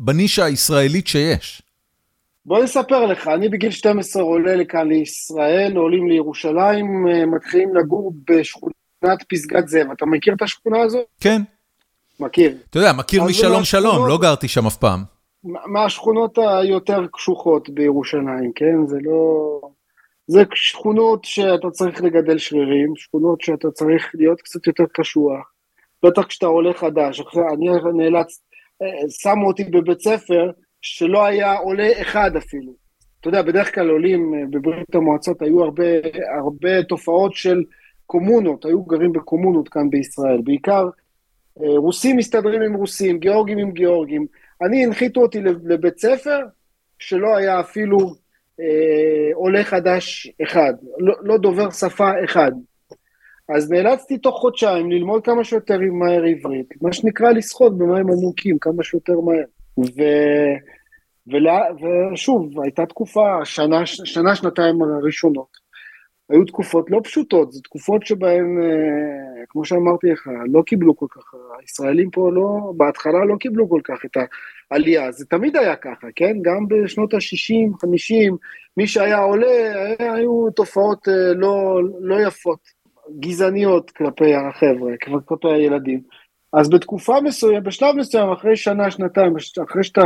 בנישה 0.00 0.44
הישראלית 0.44 1.06
שיש. 1.06 1.62
בוא 2.46 2.62
נספר 2.62 3.06
לך, 3.06 3.28
אני 3.28 3.48
בגיל 3.48 3.70
12 3.70 4.22
עולה 4.22 4.56
לכאן 4.56 4.88
לישראל, 4.88 5.76
עולים 5.76 6.08
לירושלים, 6.08 7.08
אה, 7.08 7.26
מתחילים 7.26 7.76
לגור 7.76 8.12
בשכונת 8.30 9.22
פסגת 9.28 9.68
זאב. 9.68 9.90
אתה 9.90 10.06
מכיר 10.06 10.34
את 10.34 10.42
השכונה 10.42 10.82
הזאת? 10.82 11.06
כן. 11.20 11.42
מכיר. 12.20 12.56
אתה 12.70 12.78
יודע, 12.78 12.92
מכיר 12.92 13.24
משלום 13.24 13.64
שלום, 13.64 13.84
מהשכונות- 13.86 14.08
לא 14.08 14.18
גרתי 14.18 14.48
שם 14.48 14.66
אף 14.66 14.76
פעם. 14.76 15.00
מהשכונות 15.44 16.38
היותר 16.38 17.06
קשוחות 17.12 17.68
בירושלים, 17.68 18.52
כן? 18.54 18.86
זה 18.86 18.96
לא... 19.02 19.60
זה 20.26 20.42
שכונות 20.54 21.24
שאתה 21.24 21.70
צריך 21.70 22.02
לגדל 22.02 22.38
שרירים, 22.38 22.92
שכונות 22.96 23.40
שאתה 23.40 23.70
צריך 23.70 24.10
להיות 24.14 24.40
קצת 24.40 24.66
יותר 24.66 24.84
קשוח. 24.92 25.52
בטח 26.04 26.22
כשאתה 26.22 26.46
עולה 26.46 26.74
חדש. 26.74 27.20
עכשיו, 27.20 27.42
אני 27.54 27.66
נאלץ, 27.94 28.40
אה, 28.82 29.10
שמו 29.10 29.46
אותי 29.46 29.64
בבית 29.64 30.00
ספר 30.00 30.50
שלא 30.86 31.24
היה 31.24 31.52
עולה 31.52 31.88
אחד 32.00 32.36
אפילו. 32.36 32.72
אתה 33.20 33.28
יודע, 33.28 33.42
בדרך 33.42 33.74
כלל 33.74 33.88
עולים 33.88 34.34
אה, 34.34 34.40
בברית 34.50 34.94
המועצות 34.94 35.42
היו 35.42 35.62
הרבה, 35.64 35.84
הרבה 36.38 36.82
תופעות 36.82 37.34
של 37.34 37.64
קומונות, 38.06 38.64
היו 38.64 38.82
גרים 38.82 39.12
בקומונות 39.12 39.68
כאן 39.68 39.90
בישראל. 39.90 40.40
בעיקר 40.44 40.88
אה, 41.62 41.78
רוסים 41.78 42.16
מסתדרים 42.16 42.62
עם 42.62 42.74
רוסים, 42.74 43.18
גיאורגים 43.18 43.58
עם 43.58 43.70
גיאורגים. 43.70 44.26
אני, 44.62 44.84
הנחיתו 44.84 45.20
אותי 45.20 45.40
לב- 45.40 45.66
לבית 45.66 45.98
ספר 45.98 46.40
שלא 46.98 47.36
היה 47.36 47.60
אפילו 47.60 47.98
אה, 48.60 49.34
עולה 49.34 49.64
חדש 49.64 50.30
אחד, 50.42 50.74
לא, 50.98 51.14
לא 51.22 51.38
דובר 51.38 51.70
שפה 51.70 52.10
אחד. 52.24 52.52
אז 53.48 53.70
נאלצתי 53.70 54.18
תוך 54.18 54.36
חודשיים 54.40 54.90
ללמוד 54.90 55.24
כמה 55.24 55.44
שיותר 55.44 55.78
מהר 55.92 56.22
עברית, 56.24 56.82
מה 56.82 56.92
שנקרא 56.92 57.30
לשחות 57.30 57.78
במים 57.78 58.10
עמוקים 58.10 58.58
כמה 58.58 58.82
שיותר 58.82 59.20
מהר. 59.20 59.44
ו... 59.78 60.02
ולה... 61.32 61.60
ושוב, 62.12 62.60
הייתה 62.60 62.86
תקופה, 62.86 63.44
שנה, 63.44 63.86
שנה, 63.86 64.36
שנתיים 64.36 64.82
הראשונות. 64.82 65.66
היו 66.30 66.44
תקופות 66.44 66.90
לא 66.90 67.00
פשוטות, 67.04 67.52
זה 67.52 67.60
תקופות 67.62 68.06
שבהן, 68.06 68.62
אה, 68.62 69.44
כמו 69.48 69.64
שאמרתי 69.64 70.10
לך, 70.10 70.28
לא 70.52 70.62
קיבלו 70.62 70.96
כל 70.96 71.06
כך, 71.10 71.34
הישראלים 71.60 72.10
פה 72.10 72.30
לא, 72.32 72.72
בהתחלה 72.76 73.24
לא 73.24 73.36
קיבלו 73.36 73.68
כל 73.68 73.80
כך 73.84 74.04
את 74.04 74.16
העלייה, 74.70 75.12
זה 75.12 75.26
תמיד 75.26 75.56
היה 75.56 75.76
ככה, 75.76 76.06
כן? 76.16 76.36
גם 76.42 76.68
בשנות 76.68 77.14
ה-60, 77.14 77.78
50, 77.80 78.36
מי 78.76 78.86
שהיה 78.86 79.18
עולה, 79.18 79.46
היה, 79.98 80.14
היו 80.14 80.50
תופעות 80.50 81.08
אה, 81.08 81.34
לא, 81.34 81.80
לא 82.00 82.20
יפות, 82.20 82.60
גזעניות 83.20 83.90
כלפי 83.90 84.34
החבר'ה, 84.34 84.92
כלפי 85.26 85.48
הילדים. 85.48 86.00
אז 86.52 86.70
בתקופה 86.70 87.20
מסוימת, 87.20 87.62
בשלב 87.62 87.96
מסוים, 87.96 88.32
אחרי 88.32 88.56
שנה, 88.56 88.90
שנתיים, 88.90 89.34
אחרי 89.64 89.84
שאתה 89.84 90.02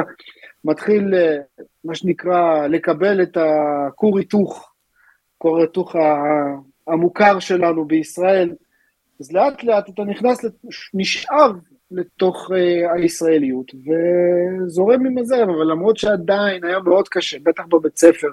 מתחיל, 0.64 1.14
אה, 1.14 1.36
מה 1.84 1.94
שנקרא, 1.94 2.66
לקבל 2.66 3.22
את 3.22 3.36
הכור 3.36 4.18
היתוך, 4.18 4.72
כור 5.38 5.60
היתוך 5.60 5.96
המוכר 6.86 7.38
שלנו 7.38 7.84
בישראל, 7.84 8.52
אז 9.20 9.32
לאט 9.32 9.64
לאט 9.64 9.88
אתה 9.88 10.02
נכנס, 10.04 10.44
נשאב 10.94 11.56
לתוך 11.90 12.50
uh, 12.50 12.54
הישראליות 12.94 13.72
וזורם 13.74 15.06
עם 15.06 15.18
הזרם, 15.18 15.50
אבל 15.50 15.70
למרות 15.70 15.96
שעדיין 15.96 16.64
היה 16.64 16.78
מאוד 16.78 17.08
קשה, 17.08 17.38
בטח 17.42 17.64
בבית 17.66 17.98
ספר, 17.98 18.28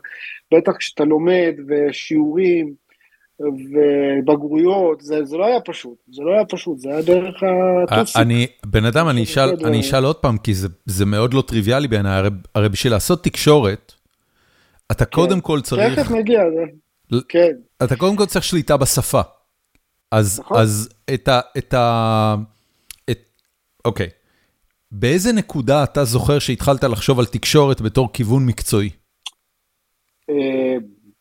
בטח 0.53 0.77
כשאתה 0.77 1.03
לומד 1.03 1.53
ושיעורים 1.67 2.73
ובגרויות, 3.39 5.01
זה, 5.01 5.25
זה 5.25 5.37
לא 5.37 5.45
היה 5.45 5.61
פשוט, 5.61 5.97
זה 6.11 6.21
לא 6.21 6.31
היה 6.31 6.45
פשוט, 6.45 6.79
זה 6.79 6.89
היה 6.89 7.01
דרך 7.01 7.35
הטוסיק. 7.89 8.17
אני, 8.17 8.47
בן 8.65 8.85
אדם, 8.85 9.09
אני 9.09 9.23
אשאל, 9.23 9.55
בסדר. 9.55 9.67
אני 9.67 9.79
אשאל 9.79 10.03
עוד 10.03 10.15
פעם, 10.15 10.37
כי 10.37 10.53
זה, 10.53 10.67
זה 10.85 11.05
מאוד 11.05 11.33
לא 11.33 11.41
טריוויאלי 11.41 11.87
בעיניי, 11.87 12.13
הרי, 12.13 12.29
הרי 12.55 12.69
בשביל 12.69 12.93
לעשות 12.93 13.23
תקשורת, 13.23 13.93
אתה 14.91 15.05
קודם 15.05 15.41
כל 15.41 15.61
צריך, 15.61 15.99
תכף 15.99 16.11
נגיע, 16.11 16.39
ל- 17.11 17.21
כן. 17.29 17.51
אתה 17.83 17.95
קודם 17.95 18.15
כל 18.15 18.25
צריך 18.25 18.45
שליטה 18.45 18.77
בשפה. 18.77 19.21
אז, 20.11 20.39
נכון. 20.39 20.57
אז 20.59 20.89
את 21.13 21.27
ה... 21.27 21.39
את 21.57 21.73
ה... 21.73 22.35
את... 23.09 23.19
אוקיי. 23.85 24.09
באיזה 24.91 25.33
נקודה 25.33 25.83
אתה 25.83 26.03
זוכר 26.03 26.39
שהתחלת 26.39 26.83
לחשוב 26.83 27.19
על 27.19 27.25
תקשורת 27.25 27.81
בתור 27.81 28.13
כיוון 28.13 28.45
מקצועי? 28.45 28.89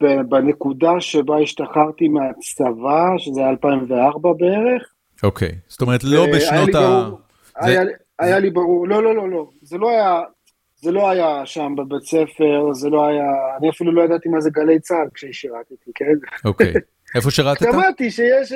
אה, 0.04 0.22
בנקודה 0.22 0.90
שבה 1.00 1.38
השתחררתי 1.38 2.08
מהצבא, 2.08 3.04
שזה 3.18 3.40
היה 3.40 3.50
2004 3.50 4.32
בערך, 4.38 4.92
אוקיי. 5.22 5.52
זאת 5.68 5.82
אומרת, 5.82 6.04
לא 6.04 6.18
אה, 6.18 6.24
היה 6.24 6.36
בשנות 6.36 6.68
לי 6.74 6.78
ה... 6.78 6.80
ברור- 6.80 7.18
זה- 7.62 7.66
היה, 7.68 7.82
היה 8.18 8.38
לי 8.38 8.50
ברור, 8.50 8.88
לא, 8.88 9.02
לא, 9.02 9.14
לא, 9.14 9.28
לא, 9.30 9.46
זה 9.62 9.78
לא 9.78 9.90
היה, 9.90 10.20
זה 10.76 10.92
לא 10.92 11.10
היה 11.10 11.42
שם 11.46 11.74
בבית 11.76 12.02
ספר, 12.02 12.72
זה 12.72 12.88
לא 12.90 13.06
היה, 13.06 13.24
אני 13.58 13.70
אפילו 13.70 13.92
לא 13.92 14.02
ידעתי 14.02 14.28
מה 14.28 14.40
זה 14.40 14.50
גלי 14.50 14.80
צה"ל 14.80 15.08
כששירתתי, 15.14 15.90
כן? 15.94 16.04
אוקיי. 16.44 16.72
איפה 17.14 17.30
שירתת? 17.30 17.66
שמעתי 17.72 18.10
שיש, 18.10 18.52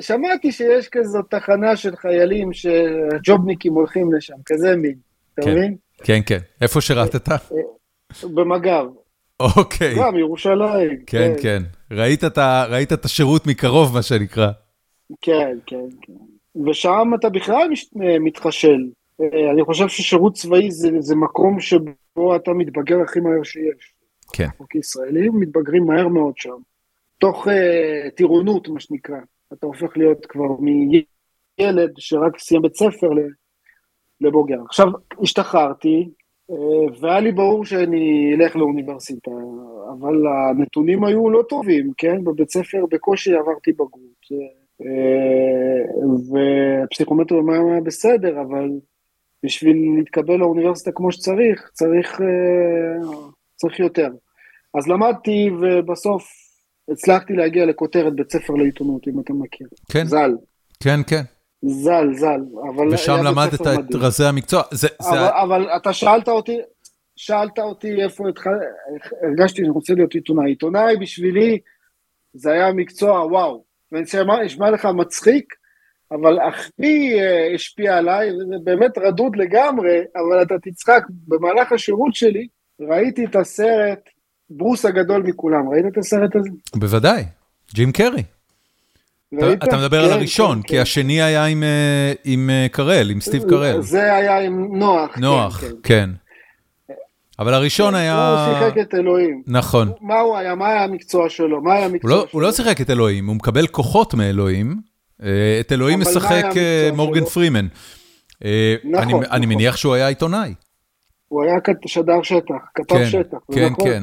שמעתי 0.00 0.52
שיש 0.52 0.88
כזאת 0.88 1.24
תחנה 1.30 1.76
של 1.76 1.96
חיילים 1.96 2.52
שג'ובניקים 2.52 3.72
הולכים 3.72 4.12
לשם, 4.14 4.34
כזה 4.46 4.76
מין, 4.76 4.94
אתה 5.34 5.42
כן. 5.42 5.50
מבין? 5.50 5.76
כן, 6.04 6.20
כן. 6.26 6.38
איפה 6.60 6.80
שירתת? 6.80 7.28
במג"ב, 8.34 8.84
אוקיי. 9.40 9.94
גם 9.98 10.16
ירושלים. 10.16 11.04
כן, 11.06 11.32
כן. 11.42 11.62
ראית 11.90 12.24
את 12.24 12.38
ה- 12.38 12.64
ראית 12.68 12.92
את 12.92 13.04
השירות 13.04 13.46
מקרוב, 13.46 13.94
מה 13.94 14.02
שנקרא. 14.02 14.50
כן, 15.20 15.58
כן, 15.66 15.88
כן. 16.02 16.12
ושם 16.66 17.10
אתה 17.20 17.28
בכלל 17.28 17.68
מתחשל. 18.20 18.88
אה, 19.20 19.50
אני 19.50 19.64
חושב 19.64 19.88
ששירות 19.88 20.34
צבאי 20.34 20.70
זה, 20.70 20.90
זה 20.98 21.16
מקום 21.16 21.60
שבו 21.60 22.36
אתה 22.36 22.50
מתבגר 22.52 23.00
הכי 23.00 23.20
מהר 23.20 23.42
שיש. 23.42 23.94
כן. 24.32 24.44
אנחנו 24.44 24.68
כישראלים 24.68 25.40
מתבגרים 25.40 25.84
מהר 25.86 26.08
מאוד 26.08 26.32
שם. 26.36 26.56
תוך 27.18 27.46
uh, 27.46 27.50
טירונות, 28.16 28.68
מה 28.68 28.80
שנקרא. 28.80 29.16
אתה 29.52 29.66
הופך 29.66 29.96
להיות 29.96 30.26
כבר 30.26 30.56
מילד 30.60 31.90
שרק 31.98 32.38
סיים 32.38 32.62
בית 32.62 32.74
ספר 32.74 33.08
לבוגר. 34.20 34.58
עכשיו, 34.68 34.86
השתחררתי, 35.22 36.08
והיה 37.00 37.20
לי 37.20 37.32
ברור 37.32 37.64
שאני 37.64 38.34
אלך 38.34 38.56
לאוניברסיטה, 38.56 39.30
אבל 39.92 40.14
הנתונים 40.26 41.04
היו 41.04 41.30
לא 41.30 41.42
טובים, 41.48 41.90
כן? 41.96 42.24
בבית 42.24 42.50
ספר 42.50 42.84
בקושי 42.90 43.34
עברתי 43.34 43.72
בגרות. 43.72 44.20
אה, 44.82 45.82
ופסיכומטר 46.84 47.34
במים 47.34 47.66
היה 47.66 47.80
בסדר, 47.80 48.40
אבל 48.40 48.68
בשביל 49.44 49.76
להתקבל 49.98 50.36
לאוניברסיטה 50.36 50.92
כמו 50.92 51.12
שצריך, 51.12 51.70
צריך, 51.72 52.20
אה, 52.20 53.08
צריך 53.56 53.80
יותר. 53.80 54.08
אז 54.78 54.88
למדתי 54.88 55.50
ובסוף 55.60 56.28
הצלחתי 56.90 57.32
להגיע 57.32 57.66
לכותרת 57.66 58.14
בית 58.14 58.32
ספר 58.32 58.52
לעיתונות, 58.52 59.08
אם 59.08 59.20
אתה 59.20 59.32
מכיר. 59.32 59.68
כן. 59.92 60.04
ז"ל. 60.04 60.36
כן, 60.82 61.00
כן. 61.06 61.22
ז"ל, 61.62 62.14
ז"ל. 62.14 62.40
אבל 62.74 62.88
ושם 62.88 63.16
למדת 63.24 63.54
את 63.54 63.60
מדהים. 63.60 64.02
רזי 64.02 64.24
המקצוע. 64.24 64.62
זה, 64.70 64.88
זה, 65.02 65.08
אבל, 65.10 65.28
אבל 65.42 65.68
אתה 65.76 65.92
שאלת 65.92 66.28
אותי, 66.28 66.58
שאלת 67.16 67.58
אותי 67.58 68.02
איפה 68.02 68.28
התחל... 68.28 68.50
הרגשתי 69.22 69.56
שאני 69.56 69.68
רוצה 69.68 69.94
להיות 69.94 70.14
עיתונאי. 70.14 70.50
עיתונאי 70.50 70.96
בשבילי 70.96 71.58
זה 72.32 72.52
היה 72.52 72.72
מקצוע 72.72 73.26
וואו. 73.26 73.64
ונשמע 73.92 74.70
לך 74.70 74.84
מצחיק, 74.84 75.54
אבל 76.12 76.38
הכי 76.40 77.20
אה, 77.20 77.54
השפיע 77.54 77.96
עליי, 77.96 78.30
וזה 78.32 78.54
באמת 78.64 78.98
רדוד 78.98 79.36
לגמרי, 79.36 79.98
אבל 80.16 80.42
אתה 80.42 80.54
תצחק, 80.62 81.02
במהלך 81.28 81.72
השירות 81.72 82.14
שלי 82.14 82.48
ראיתי 82.80 83.24
את 83.24 83.36
הסרט 83.36 84.00
ברוס 84.50 84.84
הגדול 84.84 85.22
מכולם. 85.22 85.68
ראית 85.68 85.86
את 85.92 85.98
הסרט 85.98 86.36
הזה? 86.36 86.50
בוודאי, 86.76 87.24
ג'ים 87.74 87.92
קרי. 87.92 88.22
אתה, 89.38 89.46
ראית? 89.46 89.64
אתה 89.64 89.76
מדבר 89.76 90.00
על 90.04 90.08
כן, 90.08 90.12
הראשון, 90.12 90.56
כן, 90.56 90.68
כי 90.68 90.74
כן. 90.74 90.82
השני 90.82 91.22
היה 91.22 91.44
עם, 91.44 91.62
אה, 91.62 92.12
עם 92.24 92.50
אה, 92.50 92.66
קרל, 92.72 93.10
עם 93.10 93.20
סטיב 93.20 93.42
קרל. 93.48 93.82
זה 93.82 94.14
היה 94.14 94.38
עם 94.38 94.78
נוח. 94.78 95.14
כן, 95.14 95.20
נוח, 95.20 95.60
כן. 95.60 95.70
כן. 95.82 96.10
אבל 97.38 97.54
הראשון 97.54 97.94
היה... 97.94 98.48
הוא 98.48 98.54
שיחק 98.54 98.78
את 98.78 98.94
אלוהים. 98.94 99.42
נכון. 99.46 99.92
מה 100.00 100.20
הוא 100.20 100.36
היה? 100.36 100.54
מה 100.54 100.68
היה 100.68 100.84
המקצוע 100.84 101.28
שלו? 101.28 101.62
מה 101.62 101.74
היה 101.74 101.84
המקצוע 101.86 102.10
לא, 102.10 102.16
שלו? 102.16 102.28
הוא 102.30 102.42
לא 102.42 102.52
שיחק 102.52 102.80
את 102.80 102.90
אלוהים, 102.90 103.26
הוא 103.26 103.36
מקבל 103.36 103.66
כוחות 103.66 104.14
מאלוהים. 104.14 104.76
אה, 105.22 105.60
את 105.60 105.72
אלוהים 105.72 106.00
משחק 106.00 106.44
אה, 106.56 106.90
מורגן 106.92 107.20
שלו? 107.20 107.26
פרימן. 107.26 107.66
אה, 108.44 108.74
נכון, 108.84 109.02
אני, 109.02 109.12
אני 109.12 109.22
נכון. 109.26 109.48
מניח 109.48 109.76
שהוא 109.76 109.94
היה 109.94 110.08
עיתונאי. 110.08 110.54
הוא 111.28 111.42
היה 111.42 111.54
שדר 111.86 112.22
שטח, 112.22 112.54
כתב 112.74 112.94
כן, 112.94 113.06
שטח. 113.06 113.38
כן, 113.54 113.68
נכון. 113.72 113.88
כן. 113.88 114.02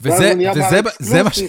וזה, 0.00 0.32
וזה, 0.54 0.80
זה, 0.98 1.22
מה 1.22 1.30
ש... 1.32 1.40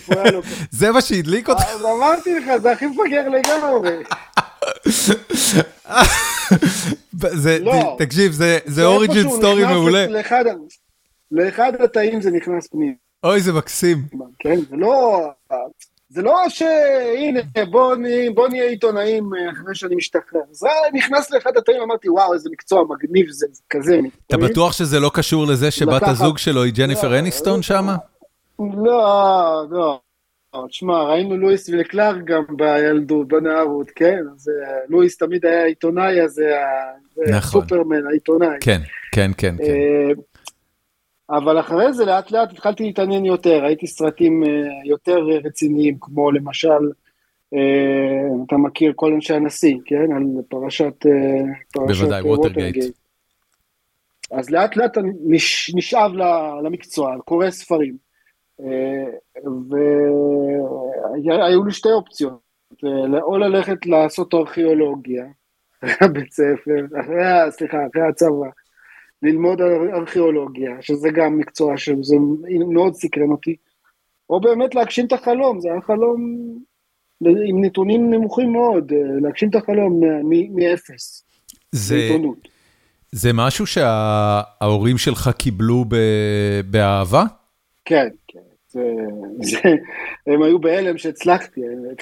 זה 0.72 0.92
מה 0.92 1.02
שהדליק 1.02 1.50
אותך? 1.50 1.62
אז 1.62 1.86
אמרתי 1.86 2.40
לך, 2.40 2.58
זה 2.62 2.72
הכי 2.72 2.86
מפגר 2.86 3.30
לגמרי. 3.30 3.98
לא. 7.62 7.96
תקשיב, 8.00 8.32
זה, 8.66 8.86
אוריג'ין 8.86 9.30
סטורי 9.30 9.66
מעולה. 9.66 10.06
לאחד 11.32 11.82
התאים 11.84 12.22
זה 12.22 12.32
נכנס 12.32 12.68
פנימה, 12.68 12.92
אוי, 13.24 13.42
זה 13.42 13.54
מקסים. 13.54 13.98
כן? 14.40 14.60
זה 14.70 14.76
לא... 14.76 15.22
זה 16.10 16.22
לא 16.22 16.38
שהנה 16.50 17.40
בוא, 17.72 17.96
נהיה- 17.96 18.32
בוא 18.32 18.48
נהיה 18.48 18.70
עיתונאים 18.70 19.30
אה, 19.34 19.52
אחרי 19.52 19.76
שאני 19.76 19.96
משתחרר. 19.96 20.42
זה 20.52 20.68
נכנס 20.94 21.32
לאחד 21.32 21.58
התאים, 21.58 21.82
אמרתי 21.82 22.10
וואו 22.10 22.34
איזה 22.34 22.50
מקצוע 22.52 22.84
מגניב 22.90 23.30
זה, 23.30 23.46
זה 23.52 23.62
כזה. 23.70 24.00
אתה 24.28 24.38
מקצועי." 24.38 24.52
בטוח 24.52 24.74
שזה 24.74 25.00
לא 25.00 25.12
קשור 25.14 25.48
לזה 25.48 25.72
שבת 25.72 26.04
הזוג 26.04 26.38
שלו 26.38 26.64
היא 26.64 26.74
ג'ניפר 26.74 27.10
לא, 27.10 27.20
אניסטון 27.20 27.56
לא. 27.56 27.62
שמה? 27.62 27.96
לא, 28.76 29.64
לא. 29.72 30.00
תשמע, 30.70 31.04
ראינו 31.04 31.38
לואיס 31.38 31.70
וקלארק 31.80 32.24
גם 32.26 32.44
בילדות, 32.58 33.28
בנערות, 33.28 33.92
כן? 33.96 34.20
אז 34.36 34.50
אה, 34.50 34.78
לואיס 34.90 35.18
תמיד 35.18 35.46
היה 35.46 35.66
עיתונאי, 35.66 36.22
אז 36.22 36.32
זה 36.32 36.60
ה- 36.60 36.92
זה 37.16 37.22
נכון. 37.22 37.62
הסופרמן, 37.62 38.08
העיתונאי. 38.08 38.58
כן, 38.62 38.82
כן, 39.12 39.32
כן, 39.38 39.56
כן. 39.58 39.64
אה, 39.64 40.12
אבל 41.38 41.60
אחרי 41.60 41.94
זה 41.94 42.06
לאט 42.06 42.32
לאט 42.32 42.52
התחלתי 42.52 42.84
להתעניין 42.84 43.26
יותר, 43.26 43.64
ראיתי 43.64 43.88
סרטים 43.88 44.44
אה, 44.44 44.50
יותר 44.86 45.18
רציניים, 45.44 45.98
כמו 46.02 46.32
למשל, 46.32 46.70
אה, 47.54 47.60
אתה 48.48 48.58
מכיר 48.58 48.94
כל 48.96 49.14
אנשי 49.14 49.34
הנשיא, 49.34 49.78
כן? 49.86 50.12
על 50.16 50.24
פרשת, 50.50 51.06
אה, 51.06 51.12
פרשת 51.74 52.02
בוודאי, 52.02 52.20
אה, 52.22 52.26
ווטרגייט. 52.26 52.96
אז 54.32 54.50
לאט 54.50 54.76
לאט 54.78 54.98
נשאב 55.76 56.12
למקצוע, 56.64 57.16
קורא 57.26 57.50
ספרים. 57.50 58.11
והיו 61.26 61.64
לי 61.66 61.72
שתי 61.72 61.92
אופציות, 61.92 62.40
או 63.22 63.38
ללכת 63.38 63.86
לעשות 63.86 64.34
ארכיאולוגיה, 64.34 65.26
אחרי 65.80 65.96
הבית 66.02 66.34
ספר, 66.34 67.00
אחרי, 67.02 67.52
סליחה, 67.52 67.78
אחרי 67.92 68.08
הצבא, 68.10 68.50
ללמוד 69.22 69.62
אר- 69.62 69.96
ארכיאולוגיה, 69.96 70.72
שזה 70.82 71.10
גם 71.10 71.38
מקצוע 71.38 71.78
שזה 71.78 72.16
מאוד 72.74 72.94
סקרן 72.94 73.32
אותי, 73.32 73.56
או 74.30 74.42
באמת 74.42 74.76
להגשים 74.76 75.06
את 75.06 75.14
החלום, 75.14 75.60
זה 75.60 75.72
היה 75.72 75.82
חלום 75.82 76.22
עם 77.22 77.66
נתונים 77.66 78.14
נמוכים 78.14 78.52
מאוד, 78.52 78.92
להגשים 79.22 79.50
את 79.50 79.56
החלום 79.56 80.02
מאפס, 80.56 81.26
זה, 81.72 81.96
בעיתונות. 81.96 82.48
זה 83.12 83.34
משהו 83.34 83.66
שההורים 83.66 84.98
שלך 84.98 85.30
קיבלו 85.38 85.86
ב- 85.88 86.62
באהבה? 86.70 87.24
כן, 87.86 88.08
כן, 88.28 88.40
זה, 88.72 88.84
זה, 89.42 89.60
הם 90.28 90.44
היו 90.44 90.60
בהלם 90.60 90.98
שהצלחתי, 90.98 91.62
האמת. 91.68 92.02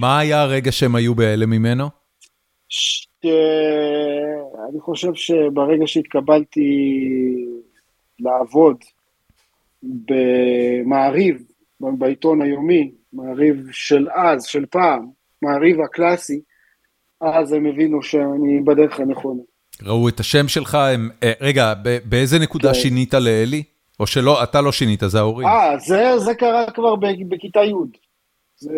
מה 0.00 0.18
היה 0.18 0.42
הרגע 0.42 0.72
שהם 0.72 0.94
היו 0.94 1.14
בהלם 1.14 1.50
ממנו? 1.50 1.88
אני 4.70 4.80
חושב 4.80 5.14
שברגע 5.14 5.86
שהתקבלתי 5.86 6.70
לעבוד 8.20 8.76
במעריב, 9.82 11.42
בעיתון 11.80 12.42
היומי, 12.42 12.90
מעריב 13.12 13.56
של 13.72 14.06
אז, 14.14 14.44
של 14.44 14.66
פעם, 14.66 15.06
מעריב 15.42 15.80
הקלאסי, 15.80 16.40
אז 17.20 17.52
הם 17.52 17.66
הבינו 17.66 18.02
שאני 18.02 18.60
בדרך 18.60 19.00
הנכונה. 19.00 19.42
ראו 19.82 20.08
את 20.08 20.20
השם 20.20 20.48
שלך, 20.48 20.74
הם... 20.74 21.10
אה, 21.22 21.32
רגע, 21.40 21.74
באיזה 22.04 22.38
נקודה 22.38 22.68
כן. 22.68 22.74
שינית 22.74 23.14
לאלי? 23.14 23.62
או 24.00 24.06
שלא, 24.06 24.42
אתה 24.42 24.60
לא 24.60 24.72
שינית, 24.72 25.00
זה 25.06 25.18
ההורים. 25.18 25.48
אה, 25.48 25.78
זה, 25.78 26.18
זה 26.18 26.34
קרה 26.34 26.70
כבר 26.70 26.96
בכיתה 27.28 27.60
י'. 27.60 27.72
זה, 28.56 28.72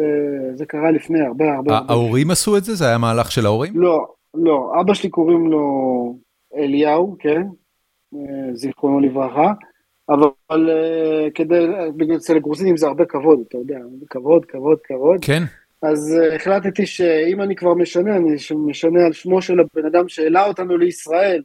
זה 0.55 0.67
קרה 0.67 0.91
לפני 0.91 1.21
הרבה 1.21 1.45
הרבה 1.57 1.75
ה- 1.75 1.79
הרבה. 1.79 1.93
ההורים 1.93 2.31
עשו 2.31 2.57
את 2.57 2.65
זה? 2.65 2.75
זה 2.75 2.87
היה 2.87 2.99
מהלך 2.99 3.33
של 3.33 3.47
ההורים? 3.47 3.73
לא, 3.81 4.07
לא, 4.35 4.73
אבא 4.81 4.95
שלי 4.95 5.09
קוראים 5.11 5.51
לו 5.51 5.61
אליהו, 6.57 7.17
כן, 7.19 7.43
אה, 8.15 8.55
זיכרונו 8.55 9.01
לברכה, 9.01 9.53
אבל 10.09 10.71
אה, 10.71 11.29
כדי, 11.35 11.67
בגלל 11.97 12.17
אצל 12.17 12.37
הגרוזינים 12.37 12.77
זה 12.77 12.87
הרבה 12.87 13.05
כבוד, 13.05 13.39
אתה 13.49 13.59
יודע, 13.59 13.79
כבוד, 14.11 14.45
כבוד, 14.45 14.79
כבוד, 14.85 15.19
כן. 15.23 15.43
אז 15.83 16.17
אה, 16.21 16.37
החלטתי 16.37 16.87
שאם 16.87 17.43
אני 17.43 17.57
כבר 17.57 17.75
משנה, 17.75 18.17
אני 18.17 18.31
משנה 18.57 19.07
על 19.07 19.13
שמו 19.13 19.43
של 19.43 19.61
הבן 19.61 19.87
אדם 19.87 20.09
שהעלה 20.09 20.47
אותנו 20.47 20.77
לישראל, 20.79 21.43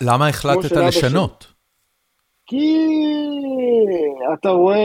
למה 0.00 0.28
החלטת 0.28 0.72
לשנות? 0.72 1.51
כי 2.52 2.76
אתה 4.34 4.48
רואה 4.48 4.78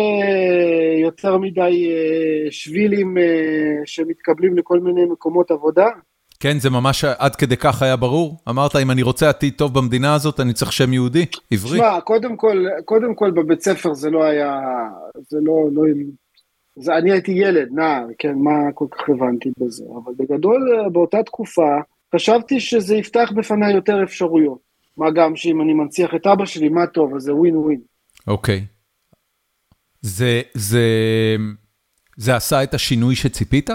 יותר 1.01 1.37
מדי 1.37 1.91
אה, 1.91 2.51
שבילים 2.51 3.17
אה, 3.17 3.23
שמתקבלים 3.85 4.57
לכל 4.57 4.79
מיני 4.79 5.05
מקומות 5.05 5.51
עבודה, 5.51 5.87
כן, 6.39 6.59
זה 6.59 6.69
ממש 6.69 7.05
עד 7.05 7.35
כדי 7.35 7.57
כך 7.57 7.81
היה 7.81 7.95
ברור? 7.95 8.37
אמרת, 8.49 8.75
אם 8.75 8.91
אני 8.91 9.01
רוצה 9.01 9.29
עתיד 9.29 9.53
טוב 9.53 9.79
במדינה 9.79 10.13
הזאת, 10.13 10.39
אני 10.39 10.53
צריך 10.53 10.71
שם 10.71 10.93
יהודי, 10.93 11.25
עברי. 11.51 11.77
תשמע, 11.77 12.01
קודם 12.01 12.37
כל, 12.37 12.65
קודם 12.85 13.15
כל 13.15 13.31
בבית 13.31 13.61
ספר 13.61 13.93
זה 13.93 14.09
לא 14.09 14.23
היה, 14.23 14.59
זה 15.29 15.37
לא, 15.41 15.67
לא, 15.71 15.83
זה, 16.75 16.97
אני 16.97 17.11
הייתי 17.11 17.31
ילד, 17.31 17.67
נער, 17.71 18.05
כן, 18.17 18.35
מה 18.35 18.71
כל 18.73 18.85
כך 18.91 19.09
הבנתי 19.09 19.51
בזה, 19.59 19.83
אבל 20.03 20.13
בגדול 20.17 20.69
אה, 20.75 20.89
באותה 20.89 21.23
תקופה 21.23 21.77
חשבתי 22.15 22.59
שזה 22.59 22.95
יפתח 22.95 23.31
בפניי 23.35 23.73
יותר 23.73 24.03
אפשרויות, 24.03 24.66
מה 24.97 25.11
גם 25.11 25.35
שאם 25.35 25.61
אני 25.61 25.73
מנציח 25.73 26.15
את 26.15 26.27
אבא 26.27 26.45
שלי, 26.45 26.69
מה 26.69 26.87
טוב, 26.87 27.15
אז 27.15 27.21
זה 27.21 27.33
ווין 27.33 27.57
ווין. 27.57 27.81
אוקיי. 28.27 28.65
זה, 30.01 30.41
זה, 30.53 30.85
זה 32.17 32.35
עשה 32.35 32.63
את 32.63 32.73
השינוי 32.73 33.15
שציפית? 33.15 33.69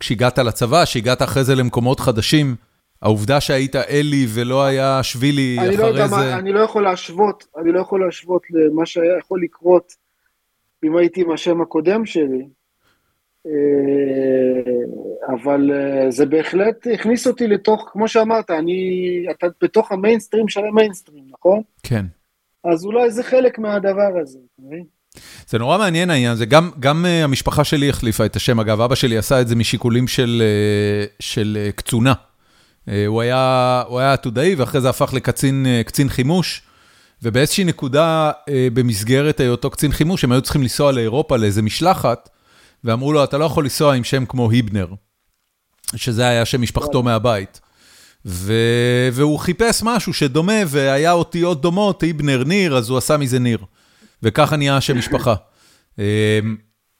כשהגעת 0.00 0.38
לצבא, 0.38 0.84
שהגעת 0.84 1.22
אחרי 1.22 1.44
זה 1.44 1.54
למקומות 1.54 2.00
חדשים, 2.00 2.56
העובדה 3.02 3.40
שהיית 3.40 3.76
אלי 3.76 4.26
ולא 4.34 4.64
היה 4.64 5.02
שבילי 5.02 5.56
אני 5.60 5.76
לא 5.76 5.84
יודע 5.84 6.04
אחרי 6.06 6.18
זה... 6.18 6.36
אני 6.36 6.52
לא 6.52 6.60
יכול 6.60 6.82
להשוות, 6.82 7.44
אני 7.56 7.72
לא 7.72 7.80
יכול 7.80 8.04
להשוות 8.04 8.42
למה 8.50 8.86
שהיה 8.86 9.18
יכול 9.18 9.42
לקרות 9.42 9.92
אם 10.84 10.96
הייתי 10.96 11.20
עם 11.20 11.30
השם 11.30 11.60
הקודם 11.60 12.06
שלי, 12.06 12.48
אבל 15.28 15.70
אה, 15.72 16.10
זה 16.10 16.26
בהחלט 16.26 16.86
הכניס 16.94 17.26
אותי 17.26 17.46
לתוך, 17.46 17.88
כמו 17.92 18.08
שאמרת, 18.08 18.50
אני, 18.50 18.80
אתה 19.30 19.46
בתוך 19.62 19.92
המיינסטרים 19.92 20.48
של 20.48 20.60
המיינסטרים, 20.70 21.24
נכון? 21.30 21.62
כן. 21.82 22.06
אז 22.64 22.84
אולי 22.84 23.10
זה 23.10 23.22
חלק 23.22 23.58
מהדבר 23.58 24.20
הזה, 24.22 24.38
אתה 24.54 24.66
מבין? 24.66 24.84
זה 25.48 25.58
נורא 25.58 25.78
מעניין 25.78 26.10
העניין 26.10 26.32
הזה, 26.32 26.46
גם, 26.46 26.70
גם 26.80 27.04
uh, 27.04 27.24
המשפחה 27.24 27.64
שלי 27.64 27.88
החליפה 27.88 28.26
את 28.26 28.36
השם, 28.36 28.60
אגב, 28.60 28.80
אבא 28.80 28.94
שלי 28.94 29.18
עשה 29.18 29.40
את 29.40 29.48
זה 29.48 29.56
משיקולים 29.56 30.08
של, 30.08 30.42
uh, 30.42 31.16
של 31.20 31.58
uh, 31.70 31.72
קצונה. 31.76 32.12
Uh, 32.12 32.90
הוא 33.06 33.20
היה 33.20 33.82
הוא 33.88 33.98
היה 33.98 34.12
עתודאי 34.12 34.54
ואחרי 34.54 34.80
זה 34.80 34.88
הפך 34.88 35.14
לקצין 35.14 35.66
uh, 35.66 35.86
קצין 35.86 36.08
חימוש, 36.08 36.62
ובאיזושהי 37.22 37.64
נקודה 37.64 38.30
uh, 38.30 38.50
במסגרת 38.74 39.40
היותו 39.40 39.70
קצין 39.70 39.92
חימוש, 39.92 40.24
הם 40.24 40.32
היו 40.32 40.42
צריכים 40.42 40.62
לנסוע 40.62 40.92
לאירופה 40.92 41.36
לאיזה 41.36 41.62
משלחת, 41.62 42.28
ואמרו 42.86 43.12
לו, 43.12 43.24
אתה 43.24 43.38
לא 43.38 43.44
יכול 43.44 43.64
לנסוע 43.64 43.94
עם 43.94 44.04
שם 44.04 44.26
כמו 44.26 44.50
היבנר, 44.50 44.86
שזה 45.96 46.28
היה 46.28 46.44
שם 46.44 46.62
משפחתו 46.62 47.02
מהבית. 47.02 47.60
והוא 49.12 49.38
חיפש 49.38 49.82
משהו 49.82 50.12
שדומה, 50.12 50.52
והיה 50.66 51.12
אותיות 51.12 51.60
דומות, 51.60 52.02
איבנר 52.02 52.44
ניר, 52.44 52.76
אז 52.76 52.88
הוא 52.88 52.98
עשה 52.98 53.16
מזה 53.16 53.38
ניר. 53.38 53.58
וככה 54.22 54.56
נהיה 54.56 54.76
השם 54.76 54.98
משפחה. 54.98 55.34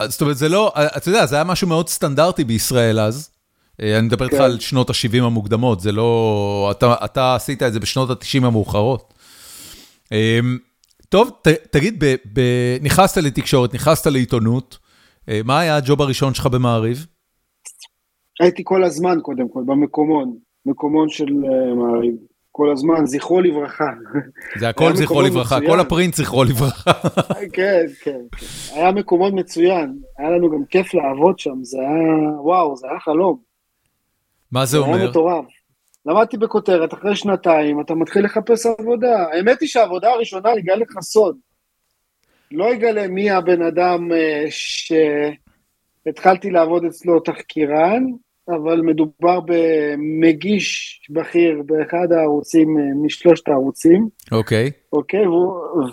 זאת 0.03 0.20
אומרת, 0.20 0.37
זה 0.37 0.49
לא, 0.49 0.72
אתה 0.96 1.09
יודע, 1.09 1.27
זה 1.27 1.35
היה 1.35 1.44
משהו 1.44 1.68
מאוד 1.68 1.88
סטנדרטי 1.88 2.44
בישראל 2.44 3.01
אז. 3.01 3.31
אני 3.81 4.01
מדבר 4.01 4.25
איתך 4.25 4.40
על 4.40 4.61
שנות 4.61 4.90
ה-70 4.90 5.22
המוקדמות, 5.22 5.81
זה 5.81 5.92
לא... 5.92 6.75
אתה 7.05 7.35
עשית 7.35 7.62
את 7.62 7.72
זה 7.72 7.81
בשנות 7.81 8.11
ה-90 8.11 8.46
המאוחרות. 8.46 9.14
טוב, 11.09 11.31
תגיד, 11.70 12.05
נכנסת 12.83 13.16
לתקשורת, 13.16 13.75
נכנסת 13.75 14.07
לעיתונות, 14.07 14.79
מה 15.45 15.61
היה 15.61 15.77
הג'וב 15.77 16.03
הראשון 16.03 16.35
שלך 16.35 16.47
במעריב? 16.47 17.07
הייתי 18.41 18.62
כל 18.65 18.85
הזמן, 18.85 19.19
קודם 19.23 19.49
כל, 19.49 19.62
במקומון, 19.67 20.37
מקומון 20.67 21.09
של 21.09 21.33
מעריב. 21.77 22.15
כל 22.53 22.73
הזמן, 22.73 23.07
זכרו 23.07 23.41
לברכה. 23.41 23.91
זה 24.59 24.69
הכל 24.69 24.97
זכרו 24.97 25.23
לברכה, 25.23 25.59
כל 25.67 25.81
הפרינט 25.81 26.15
זכרו 26.15 26.45
לברכה. 26.45 26.93
כן, 27.39 27.47
כן, 27.53 27.87
כן. 28.03 28.21
היה 28.75 28.93
מקומון 28.93 29.39
מצוין, 29.39 29.99
היה 30.19 30.31
לנו 30.31 30.51
גם 30.51 30.65
כיף 30.65 30.95
לעבוד 30.95 31.39
שם, 31.39 31.55
זה 31.62 31.79
היה, 31.79 32.41
וואו, 32.41 32.77
זה 32.77 32.87
היה 32.91 33.01
חלום. 33.01 33.39
מה 34.53 34.67
זה 34.67 34.79
אומר? 34.79 34.95
זה 34.95 35.01
היה 35.01 35.11
מטורף. 35.11 35.45
למדתי 36.07 36.37
בכותרת, 36.37 36.95
אחרי 36.95 37.17
שנתיים 37.17 37.81
אתה 37.81 37.95
מתחיל 37.95 38.25
לחפש 38.25 38.67
עבודה. 38.67 39.27
האמת 39.33 39.61
היא 39.61 39.69
שהעבודה 39.69 40.11
הראשונה, 40.11 40.53
אני 40.53 40.61
אגלה 40.61 40.77
לך 40.77 41.01
סוד. 41.01 41.37
לא 42.53 42.73
אגלה 42.73 43.09
מי 43.09 43.31
הבן 43.31 43.63
אדם 43.63 44.11
שהתחלתי 46.05 46.51
לעבוד 46.51 46.85
אצלו 46.85 47.21
תחקירן, 47.21 48.05
אבל 48.49 48.81
מדובר 48.81 49.41
במגיש 49.47 51.01
בכיר 51.11 51.63
באחד 51.67 52.13
הערוצים, 52.13 52.69
משלושת 53.05 53.49
הערוצים. 53.49 54.09
אוקיי. 54.33 54.67
Okay. 54.67 54.71
אוקיי, 54.93 55.25
okay, 55.25 55.29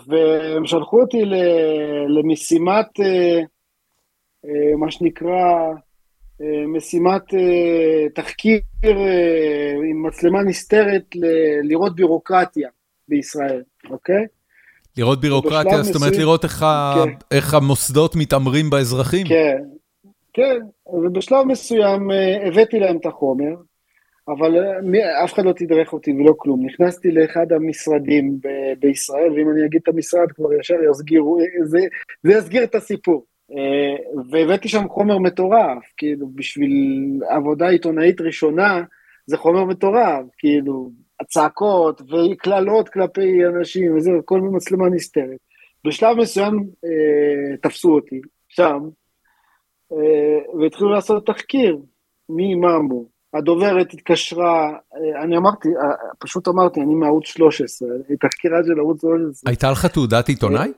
והם 0.08 0.66
שלחו 0.66 1.02
אותי 1.02 1.22
למשימת, 2.08 2.88
מה 4.78 4.92
שנקרא, 4.92 5.74
משימת 6.68 7.24
תחקיר 8.16 8.60
עם 9.90 10.08
מצלמה 10.08 10.44
נסתרת 10.44 11.06
לראות 11.64 11.96
בירוקרטיה 11.96 12.70
בישראל, 13.08 13.62
אוקיי? 13.90 14.26
לראות 14.98 15.22
בירוקרטיה, 15.22 15.84
זאת 15.84 15.96
אומרת 15.96 16.16
לראות 16.16 16.44
איך, 16.44 16.66
כן. 17.06 17.12
איך 17.32 17.54
המוסדות 17.54 18.16
מתעמרים 18.16 18.70
באזרחים? 18.70 19.28
כן, 19.28 19.58
כן, 20.34 20.60
ובשלב 20.88 21.44
מסוים 21.46 22.12
הבאתי 22.46 22.80
להם 22.80 22.98
את 22.98 23.06
החומר, 23.06 23.56
אבל 24.28 24.56
אף 25.24 25.34
אחד 25.34 25.46
לא 25.46 25.52
תדרך 25.52 25.94
אותי 25.94 26.12
ולא 26.12 26.34
כלום. 26.38 26.66
נכנסתי 26.66 27.12
לאחד 27.12 27.52
המשרדים 27.52 28.38
ב- 28.44 28.80
בישראל, 28.80 29.32
ואם 29.32 29.50
אני 29.50 29.66
אגיד 29.66 29.82
את 29.84 29.88
המשרד 29.88 30.32
כבר 30.32 30.54
ישר 30.54 30.76
יסגירו, 30.92 31.40
זה, 31.64 31.80
זה 32.24 32.34
יסגיר 32.34 32.64
את 32.64 32.76
הסיפור. 32.76 33.26
והבאתי 34.32 34.68
שם 34.68 34.90
חומר 34.90 35.18
מטורף, 35.18 35.84
כאילו, 35.98 36.28
בשביל 36.36 36.72
עבודה 37.30 37.70
עיתונאית 37.70 38.22
ראשונה, 38.22 38.84
זה 39.26 39.38
חומר 39.38 39.66
מטורף, 39.66 40.26
כאילו, 40.38 40.92
הצעקות 41.24 42.02
וקללות 42.02 42.90
כלפי 42.90 43.46
אנשים 43.46 43.98
וזה, 43.98 44.12
הכל 44.20 44.40
במצלמה 44.40 44.90
נסתרת. 44.90 45.38
בשלב 45.88 46.18
מסוים 46.18 46.70
אה, 46.86 47.58
תפסו 47.62 47.96
אותי, 47.96 48.22
שם, 48.48 48.80
אה, 49.92 50.58
והתחילו 50.60 50.90
לעשות 50.90 51.26
תחקיר 51.26 51.78
מממבו. 52.30 53.10
הדוברת 53.34 53.94
התקשרה, 53.94 54.70
אה, 54.70 55.24
אני 55.24 55.38
אמרתי, 55.38 55.68
אה, 55.68 56.14
פשוט 56.20 56.48
אמרתי, 56.48 56.82
אני 56.82 56.96
מערוץ 56.96 57.26
13, 57.26 57.90
היא 58.10 58.18
תחקירה 58.20 58.58
של 58.66 58.80
ערוץ 58.80 59.02
13. 59.02 59.50
הייתה 59.50 59.72
לך 59.72 59.86
תעודת 59.86 60.30
עיתונאי? 60.30 60.72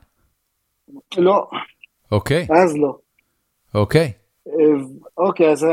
לא. 1.18 1.48
אוקיי. 2.12 2.48
אז 2.64 2.78
לא. 2.78 2.98
אוקיי. 3.76 4.12
אוקיי, 5.18 5.52
אז 5.52 5.66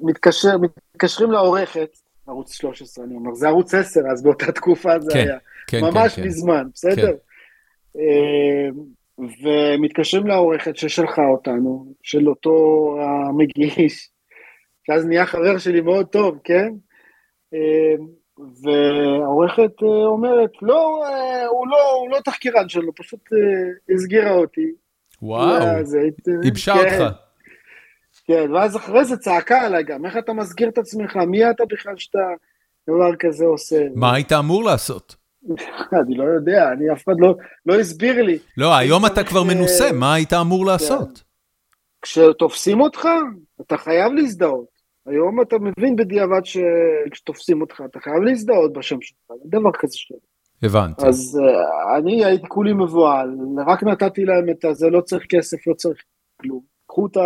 מתקשר, 0.00 0.56
מתקשרים 0.92 1.30
לעורכת, 1.30 1.96
ערוץ 2.30 2.52
13, 2.52 3.04
אני 3.04 3.14
אומר, 3.14 3.34
זה 3.34 3.48
ערוץ 3.48 3.74
10, 3.74 4.00
אז 4.12 4.22
באותה 4.22 4.52
תקופה 4.52 5.00
זה 5.00 5.12
כן, 5.12 5.18
היה. 5.18 5.38
כן, 5.66 5.80
ממש 5.80 6.14
כן, 6.14 6.24
מזמן, 6.24 6.68
בסדר? 6.74 7.12
כן. 7.94 8.00
ומתקשרים 9.42 10.26
לעורכת 10.26 10.76
ששלחה 10.76 11.26
אותנו, 11.26 11.94
של 12.02 12.28
אותו 12.28 12.96
המגיש, 13.00 14.10
שאז 14.86 15.06
נהיה 15.06 15.26
חבר 15.26 15.58
שלי 15.58 15.80
מאוד 15.80 16.06
טוב, 16.06 16.38
כן? 16.44 16.72
והעורכת 18.38 19.82
אומרת, 19.82 20.50
לא, 20.62 21.06
הוא 21.48 21.68
לא, 21.68 21.92
הוא 21.92 22.10
לא 22.10 22.18
תחקירן 22.24 22.68
שלו, 22.68 22.94
פשוט 22.94 23.20
הסגירה 23.94 24.32
אותי. 24.32 24.72
וואו, 25.22 25.64
ייבשה 26.44 26.74
כן. 26.74 27.02
אותך. 27.02 27.16
כן, 28.30 28.52
ואז 28.52 28.76
אחרי 28.76 29.04
זה 29.04 29.16
צעקה 29.16 29.62
עליי 29.62 29.84
גם, 29.84 30.06
איך 30.06 30.16
אתה 30.16 30.32
מסגיר 30.32 30.68
את 30.68 30.78
עצמך, 30.78 31.16
מי 31.16 31.50
אתה 31.50 31.64
בכלל 31.68 31.96
שאתה 31.96 32.18
דבר 32.90 33.16
כזה 33.18 33.44
עושה? 33.44 33.86
מה 33.94 34.14
היית 34.14 34.32
אמור 34.32 34.64
לעשות? 34.64 35.16
אני 36.04 36.14
לא 36.14 36.24
יודע, 36.24 36.72
אני 36.72 36.92
אף 36.92 37.04
אחד 37.04 37.12
לא, 37.18 37.34
לא 37.66 37.80
הסביר 37.80 38.22
לי. 38.22 38.38
לא, 38.56 38.74
היום 38.76 39.06
אתה 39.06 39.24
כבר 39.24 39.42
מנוסה, 39.42 39.92
מה 39.92 40.14
היית 40.14 40.32
אמור 40.32 40.66
לעשות? 40.66 41.22
כשתופסים 42.02 42.80
אותך, 42.80 43.08
אתה 43.60 43.76
חייב 43.76 44.12
להזדהות. 44.12 44.68
היום 45.06 45.42
אתה 45.42 45.56
מבין 45.58 45.96
בדיעבד 45.96 46.42
שכשתופסים 46.44 47.60
אותך, 47.60 47.82
אתה 47.90 48.00
חייב 48.00 48.22
להזדהות 48.22 48.72
בשם 48.72 49.00
שלך, 49.00 49.18
דבר 49.44 49.70
כזה 49.78 49.96
שלא. 49.96 50.18
הבנתי. 50.62 51.06
אז 51.06 51.40
uh, 51.42 51.98
אני 51.98 52.24
הייתי 52.24 52.48
כולי 52.48 52.72
מבוהל, 52.72 53.36
רק 53.66 53.82
נתתי 53.82 54.24
להם 54.24 54.50
את 54.50 54.64
הזה, 54.64 54.90
לא 54.90 55.00
צריך 55.00 55.24
כסף, 55.28 55.66
לא 55.66 55.74
צריך 55.74 56.02
כלום. 56.40 56.60
קחו 56.86 57.06
את 57.06 57.16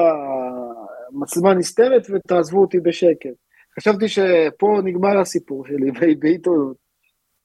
המצלמה 1.14 1.54
נסתרת 1.54 2.06
ותעזבו 2.10 2.60
אותי 2.60 2.80
בשקט. 2.80 3.30
חשבתי 3.78 4.08
שפה 4.08 4.80
נגמר 4.84 5.18
הסיפור 5.20 5.66
שלי 5.66 5.90
בעיתונות. 6.20 6.84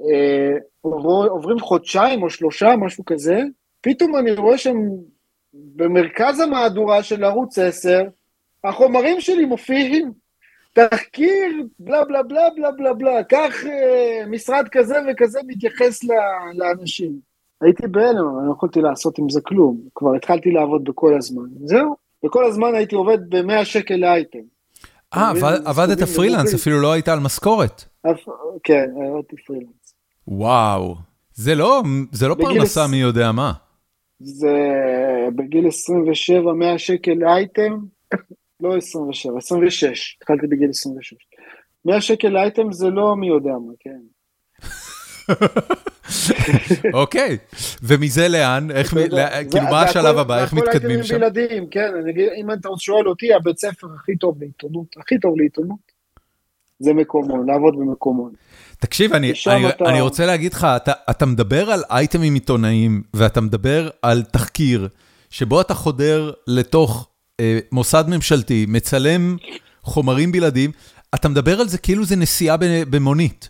Uh, 0.02 0.88
עוברים 1.30 1.60
חודשיים 1.60 2.24
או 2.24 2.30
שלושה, 2.30 2.76
משהו 2.76 3.06
כזה, 3.06 3.42
פתאום 3.82 4.16
אני 4.16 4.32
רואה 4.32 4.58
שם 4.58 4.78
במרכז 5.54 6.40
המהדורה 6.40 7.04
של 7.04 7.24
ערוץ 7.24 7.58
10, 7.60 8.02
החומרים 8.64 9.22
שלי 9.22 9.46
מופיעים, 9.46 10.12
תחקיר, 10.74 11.68
בלה 11.80 12.06
בלה 12.06 12.24
בלה 12.24 12.50
בלה 12.56 12.72
בלה 12.72 12.94
בלה, 12.94 13.24
כך 13.24 13.64
uh, 13.64 14.30
משרד 14.30 14.68
כזה 14.72 14.96
וכזה 15.12 15.40
מתייחס 15.48 16.04
לאנשים. 16.54 17.20
הייתי 17.62 17.88
בהלם, 17.88 18.28
אבל 18.28 18.48
לא 18.48 18.52
יכולתי 18.52 18.82
לעשות 18.82 19.20
עם 19.20 19.30
זה 19.30 19.42
כלום, 19.42 19.82
כבר 19.96 20.16
התחלתי 20.16 20.52
לעבוד 20.52 20.84
בכל 20.84 21.18
הזמן, 21.18 21.48
זהו, 21.64 21.96
וכל 22.26 22.46
הזמן 22.46 22.76
הייתי 22.76 22.96
עובד 22.96 23.18
ב-100 23.30 23.66
שקל 23.66 23.96
לאייטם. 23.96 24.40
אה, 25.14 25.32
עבדת 25.66 26.04
פרילנס, 26.04 26.54
אפילו 26.54 26.82
לא 26.82 26.92
היית 26.92 27.08
על 27.08 27.20
משכורת. 27.20 27.84
כן, 28.64 28.86
עבדתי 28.96 29.36
פרילנס. 29.46 29.96
וואו, 30.28 30.96
זה 31.34 31.56
לא, 31.56 31.82
זה 32.12 32.28
לא 32.28 32.36
פרנסה 32.36 32.88
מי 32.88 32.98
יודע 32.98 33.32
מה. 33.32 33.54
זה 34.20 34.58
בגיל 35.36 35.68
27, 35.68 36.54
100 36.54 36.78
שקל 36.78 37.12
לאייטם, 37.12 37.78
לא 38.60 38.78
27, 38.78 39.38
26, 39.38 40.18
התחלתי 40.22 40.48
בגיל 40.48 40.70
26. 40.70 41.18
100 41.86 42.02
שקל 42.02 42.28
לאייטם 42.28 42.72
זה 42.72 42.90
לא 42.90 43.16
מי 43.16 43.28
יודע 43.28 43.52
מה, 43.52 43.74
כן. 43.80 44.00
אוקיי, 46.94 47.38
ומזה 47.84 48.28
לאן? 48.28 48.72
איך, 48.72 48.94
כאילו 49.52 49.66
מה 49.66 49.82
השלב 49.82 50.18
הבא? 50.18 50.42
איך 50.42 50.54
מתקדמים 50.54 51.04
שם? 51.04 51.18
בלעדים, 51.18 51.68
כן, 51.72 51.92
אם 52.42 52.52
אתה 52.52 52.70
שואל 52.78 53.08
אותי, 53.08 53.34
הבית 53.34 53.60
ספר 53.60 53.88
הכי 53.96 54.16
טוב 54.16 54.38
לעיתונות, 54.40 54.96
הכי 54.98 55.20
טוב 55.20 55.34
לעיתונות, 55.38 56.00
זה 56.80 56.94
מקומון, 56.94 57.50
לעבוד 57.50 57.76
במקומון. 57.80 58.32
תקשיב, 58.80 59.14
אני, 59.14 59.34
אני, 59.48 59.70
אתה... 59.70 59.86
אני 59.86 60.02
רוצה 60.02 60.26
להגיד 60.26 60.54
לך, 60.54 60.68
אתה, 60.76 60.92
אתה 61.10 61.26
מדבר 61.26 61.72
על 61.72 61.84
אייטמים 61.90 62.34
עיתונאיים, 62.34 63.04
ואתה 63.14 63.42
מדבר 63.42 63.90
על 64.02 64.24
תחקיר, 64.24 64.88
שבו 65.30 65.62
אתה 65.62 65.74
חודר 65.74 66.32
לתוך 66.48 67.10
אה, 67.40 67.60
מוסד 67.72 68.04
ממשלתי, 68.08 68.66
מצלם 68.70 69.38
חומרים 69.84 70.32
בלעדיים, 70.32 70.72
אתה 71.16 71.30
מדבר 71.30 71.60
על 71.60 71.68
זה 71.68 71.78
כאילו 71.78 72.06
זה 72.06 72.16
נסיעה 72.16 72.58
במונית. 72.90 73.50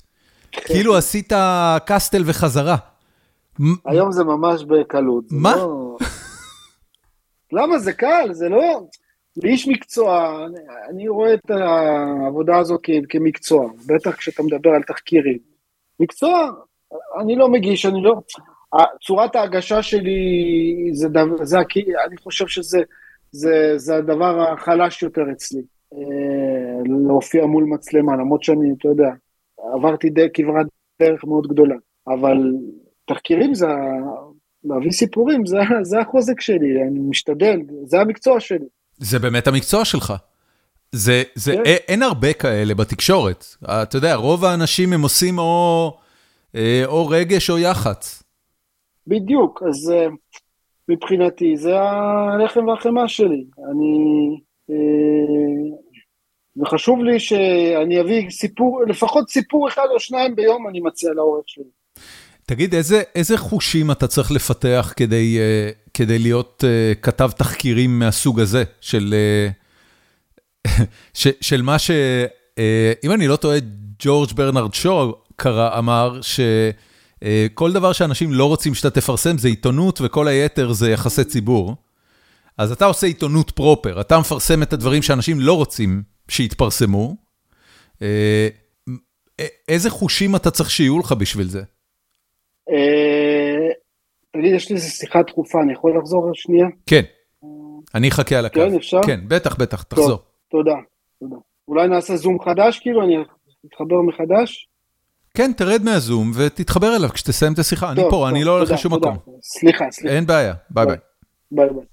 כאילו 0.51 0.97
עשית 0.97 1.33
קסטל 1.85 2.23
וחזרה. 2.25 2.75
היום 3.85 4.11
זה 4.11 4.23
ממש 4.23 4.63
בקלות. 4.63 5.23
מה? 5.31 5.55
לא... 5.55 5.97
למה 7.51 7.79
זה 7.79 7.93
קל? 7.93 8.29
זה 8.31 8.49
לא... 8.49 8.87
לאיש 9.43 9.67
מקצוע, 9.67 10.37
אני 10.89 11.07
רואה 11.07 11.33
את 11.33 11.51
העבודה 11.51 12.57
הזאת 12.57 12.81
כמקצוע, 13.09 13.69
בטח 13.85 14.15
כשאתה 14.15 14.43
מדבר 14.43 14.69
על 14.69 14.83
תחקירים. 14.83 15.37
מקצוע, 15.99 16.49
אני 17.21 17.35
לא 17.35 17.49
מגיש, 17.49 17.85
אני 17.85 18.01
לא... 18.01 18.21
צורת 19.07 19.35
ההגשה 19.35 19.83
שלי, 19.83 20.89
זה, 20.93 21.07
זה, 21.41 21.59
אני 22.07 22.17
חושב 22.17 22.47
שזה 22.47 22.79
זה, 23.31 23.73
זה 23.75 23.95
הדבר 23.95 24.53
החלש 24.53 25.03
יותר 25.03 25.21
אצלי, 25.31 25.61
להופיע 27.07 27.45
מול 27.45 27.63
מצלמה, 27.63 28.15
למרות 28.15 28.43
שאני, 28.43 28.73
אתה 28.77 28.87
יודע, 28.87 29.09
עברתי 29.73 30.09
די 30.09 30.27
כברת 30.33 30.65
דרך 31.01 31.23
מאוד 31.23 31.47
גדולה. 31.47 31.75
אבל 32.07 32.37
תחקירים 33.05 33.53
זה, 33.53 33.67
להביא 34.63 34.91
סיפורים, 34.91 35.45
זה, 35.45 35.57
זה 35.81 35.99
החוזק 35.99 36.41
שלי, 36.41 36.83
אני 36.87 36.99
משתדל, 36.99 37.59
זה 37.85 38.01
המקצוע 38.01 38.39
שלי. 38.39 38.65
זה 38.97 39.19
באמת 39.19 39.47
המקצוע 39.47 39.85
שלך. 39.85 40.13
זה, 40.91 41.23
זה, 41.35 41.51
כן. 41.51 41.63
אין 41.65 42.03
הרבה 42.03 42.33
כאלה 42.33 42.75
בתקשורת. 42.75 43.45
אתה 43.63 43.97
יודע, 43.97 44.15
רוב 44.15 44.45
האנשים 44.45 44.93
הם 44.93 45.01
עושים 45.01 45.39
או, 45.39 45.91
אה, 46.55 46.83
או 46.85 47.07
רגש 47.07 47.49
או 47.49 47.57
יח"צ. 47.57 48.23
בדיוק, 49.07 49.63
אז 49.69 49.91
אה, 49.91 50.07
מבחינתי 50.89 51.57
זה 51.57 51.79
הלחם 51.79 52.67
והחמאה 52.67 53.07
שלי. 53.07 53.43
אני... 53.71 54.39
אה, 56.59 56.63
וחשוב 56.63 57.03
לי 57.03 57.19
שאני 57.19 58.01
אביא 58.01 58.29
סיפור, 58.29 58.81
לפחות 58.87 59.29
סיפור 59.29 59.67
אחד 59.67 59.85
או 59.93 59.99
שניים 59.99 60.35
ביום 60.35 60.67
אני 60.67 60.79
מציע 60.79 61.09
לעורך 61.15 61.43
שלי. 61.47 61.63
תגיד, 62.45 62.75
איזה, 62.75 63.01
איזה 63.15 63.37
חושים 63.37 63.91
אתה 63.91 64.07
צריך 64.07 64.31
לפתח 64.31 64.93
כדי, 64.95 65.37
כדי 65.93 66.19
להיות 66.19 66.63
כתב 67.01 67.31
תחקירים 67.37 67.99
מהסוג 67.99 68.39
הזה, 68.39 68.63
של... 68.81 69.13
ש, 71.13 71.27
של 71.41 71.61
מה 71.61 71.79
ש... 71.79 71.91
אה, 72.59 72.93
אם 73.03 73.11
אני 73.11 73.27
לא 73.27 73.35
טועה, 73.35 73.57
ג'ורג' 73.99 74.31
ברנרד 74.31 74.73
שור 74.73 75.23
קרא, 75.35 75.77
אמר 75.77 76.19
שכל 76.21 77.71
דבר 77.73 77.93
שאנשים 77.93 78.33
לא 78.33 78.45
רוצים 78.45 78.75
שאתה 78.75 78.89
תפרסם 78.89 79.37
זה 79.37 79.47
עיתונות 79.47 79.99
וכל 80.01 80.27
היתר 80.27 80.71
זה 80.71 80.91
יחסי 80.91 81.23
ציבור. 81.23 81.75
אז 82.57 82.71
אתה 82.71 82.85
עושה 82.85 83.07
עיתונות 83.07 83.51
פרופר, 83.51 84.01
אתה 84.01 84.19
מפרסם 84.19 84.63
את 84.63 84.73
הדברים 84.73 85.01
שאנשים 85.01 85.39
לא 85.39 85.53
רוצים 85.53 86.03
שיתפרסמו. 86.29 87.15
אה, 88.01 88.47
איזה 89.67 89.89
חושים 89.89 90.35
אתה 90.35 90.51
צריך 90.51 90.71
שיהיו 90.71 90.99
לך 90.99 91.11
בשביל 91.11 91.47
זה? 91.47 91.61
אה, 92.69 93.69
תגיד, 94.33 94.53
יש 94.55 94.69
לי 94.69 94.75
איזה 94.75 94.89
שיחה 94.89 95.23
דחופה, 95.23 95.61
אני 95.63 95.73
יכול 95.73 95.97
לחזור 95.97 96.31
שנייה? 96.33 96.67
כן, 96.85 97.01
אני 97.95 98.07
אחכה 98.07 98.35
על 98.35 98.45
הקו. 98.45 98.59
כן, 98.59 98.75
אפשר? 98.75 99.01
כן, 99.05 99.19
בטח, 99.27 99.55
בטח, 99.55 99.83
תחזור. 99.83 100.19
תודה, 100.51 100.75
תודה. 101.19 101.35
אולי 101.67 101.87
נעשה 101.87 102.15
זום 102.15 102.39
חדש 102.39 102.79
כאילו, 102.79 103.03
אני 103.03 103.15
אתחבר 103.65 104.01
מחדש? 104.01 104.69
כן, 105.33 105.51
תרד 105.53 105.81
מהזום 105.83 106.31
ותתחבר 106.35 106.95
אליו 106.95 107.09
כשתסיים 107.09 107.53
את 107.53 107.59
השיחה. 107.59 107.91
אני 107.91 108.01
פה, 108.09 108.29
אני 108.29 108.43
לא 108.43 108.57
הולך 108.57 108.71
לשום 108.71 108.93
מקום. 108.93 109.17
סליחה, 109.41 109.85
סליחה. 109.91 110.15
אין 110.15 110.25
בעיה, 110.25 110.53
ביי 110.69 110.85
ביי. 110.85 110.97
ביי 111.51 111.69
ביי. 111.69 111.85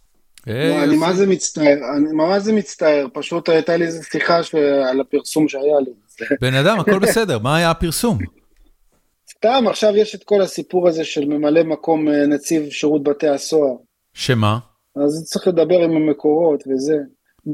לא, 0.46 0.84
אני 0.84 0.96
מה 0.96 1.12
זה 1.12 1.26
מצטער, 1.26 1.76
אני 1.96 2.12
ממש 2.12 2.42
זה 2.42 2.52
מצטער, 2.52 3.06
פשוט 3.12 3.48
הייתה 3.48 3.76
לי 3.76 3.84
איזו 3.84 4.02
שיחה 4.04 4.40
על 4.90 5.00
הפרסום 5.00 5.48
שהיה 5.48 5.80
לי. 5.80 5.90
בן 6.40 6.54
אדם, 6.54 6.80
הכל 6.80 6.98
בסדר, 6.98 7.38
מה 7.38 7.56
היה 7.56 7.70
הפרסום? 7.70 8.18
סתם, 9.30 9.64
עכשיו 9.68 9.96
יש 9.96 10.14
את 10.14 10.24
כל 10.24 10.42
הסיפור 10.42 10.88
הזה 10.88 11.04
של 11.04 11.24
ממלא 11.24 11.62
מקום 11.62 12.08
אה, 12.08 12.26
נציב 12.26 12.70
שירות 12.70 13.02
בתי 13.02 13.28
הסוהר. 13.28 13.76
שמה? 14.14 14.58
אז 14.96 15.24
צריך 15.24 15.48
לדבר 15.48 15.82
עם 15.82 15.96
המקורות 15.96 16.64
וזה. 16.66 16.96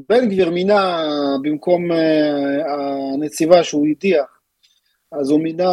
בן 0.09 0.29
גביר 0.29 0.51
מינה 0.51 1.03
במקום 1.43 1.93
אה, 1.93 1.99
הנציבה 3.15 3.65
שהוא 3.65 3.87
הדיח, 3.87 4.32
אז 5.21 5.31
הוא 5.31 5.41
מינה 5.41 5.73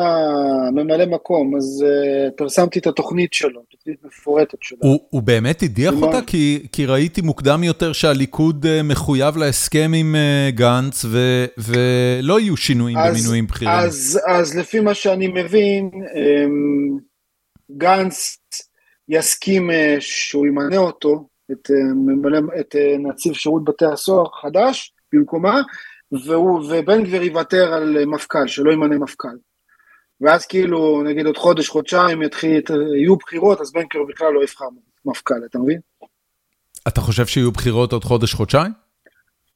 ממלא 0.71 1.05
מקום, 1.05 1.55
אז 1.55 1.85
uh, 1.87 2.31
פרסמתי 2.37 2.79
את 2.79 2.87
התוכנית 2.87 3.33
שלו, 3.33 3.61
תוכנית 3.61 4.05
מפורטת 4.05 4.57
שלו. 4.61 4.77
הוא, 4.81 4.99
הוא 5.09 5.21
באמת 5.21 5.63
הדיח 5.63 5.93
אותה? 6.01 6.21
כי, 6.27 6.67
כי 6.71 6.85
ראיתי 6.85 7.21
מוקדם 7.21 7.63
יותר 7.63 7.93
שהליכוד 7.93 8.65
uh, 8.65 8.83
מחויב 8.83 9.37
להסכם 9.37 9.91
עם 9.95 10.15
uh, 10.15 10.55
גנץ, 10.55 11.05
ו, 11.05 11.45
ולא 11.57 12.39
יהיו 12.39 12.57
שינויים 12.57 12.97
אז, 12.97 13.17
במינויים 13.17 13.47
בכירים. 13.47 13.75
אז, 13.75 14.19
אז 14.27 14.57
לפי 14.57 14.79
מה 14.79 14.93
שאני 14.93 15.27
מבין, 15.27 15.89
um, 15.93 17.01
גנץ 17.77 18.37
יסכים 19.09 19.69
uh, 19.69 19.73
שהוא 19.99 20.47
ימנה 20.47 20.77
אותו, 20.77 21.29
את, 21.51 21.71
אה, 21.71 22.59
את 22.59 22.75
אה, 22.75 22.95
נציב 22.99 23.33
שירות 23.33 23.63
בתי 23.63 23.85
הסוהר 23.85 24.25
חדש 24.41 24.93
במקומה, 25.13 25.61
והוא, 26.11 26.59
ובן 26.59 27.03
גביר 27.03 27.23
יוותר 27.23 27.73
על 27.73 28.05
מפכ"ל, 28.05 28.47
שלא 28.47 28.71
ימנה 28.71 28.97
מפכ"ל. 28.97 29.37
ואז 30.21 30.45
כאילו, 30.45 31.03
נגיד 31.03 31.25
עוד 31.25 31.37
חודש, 31.37 31.69
חודשיים, 31.69 32.21
יתחיל, 32.21 32.61
יהיו 32.95 33.15
בחירות, 33.15 33.61
אז 33.61 33.71
בן 33.71 33.83
גביר 33.91 34.03
בכלל 34.09 34.33
לא 34.33 34.43
יבחר 34.43 34.65
מפכ"ל, 35.05 35.45
אתה 35.49 35.59
מבין? 35.59 35.79
אתה 36.87 37.01
חושב 37.01 37.25
שיהיו 37.25 37.51
בחירות 37.51 37.93
עוד 37.93 38.03
חודש, 38.03 38.33
חודשיים? 38.33 38.71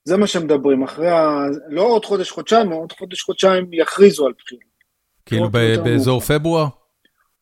זה 0.04 0.18
מה 0.18 0.28
שמדברים, 0.28 0.84
אחרי 0.84 1.10
ה... 1.10 1.46
לא 1.70 1.82
עוד 1.82 2.06
חודש, 2.06 2.32
חודשיים, 2.32 2.70
עוד 2.70 2.92
חודש, 2.92 3.22
חודשיים 3.22 3.68
יכריזו 3.72 4.26
על 4.26 4.34
בחירות. 4.40 4.74
כאילו 5.26 5.50
באזור 5.84 6.20
פברואר? 6.20 6.68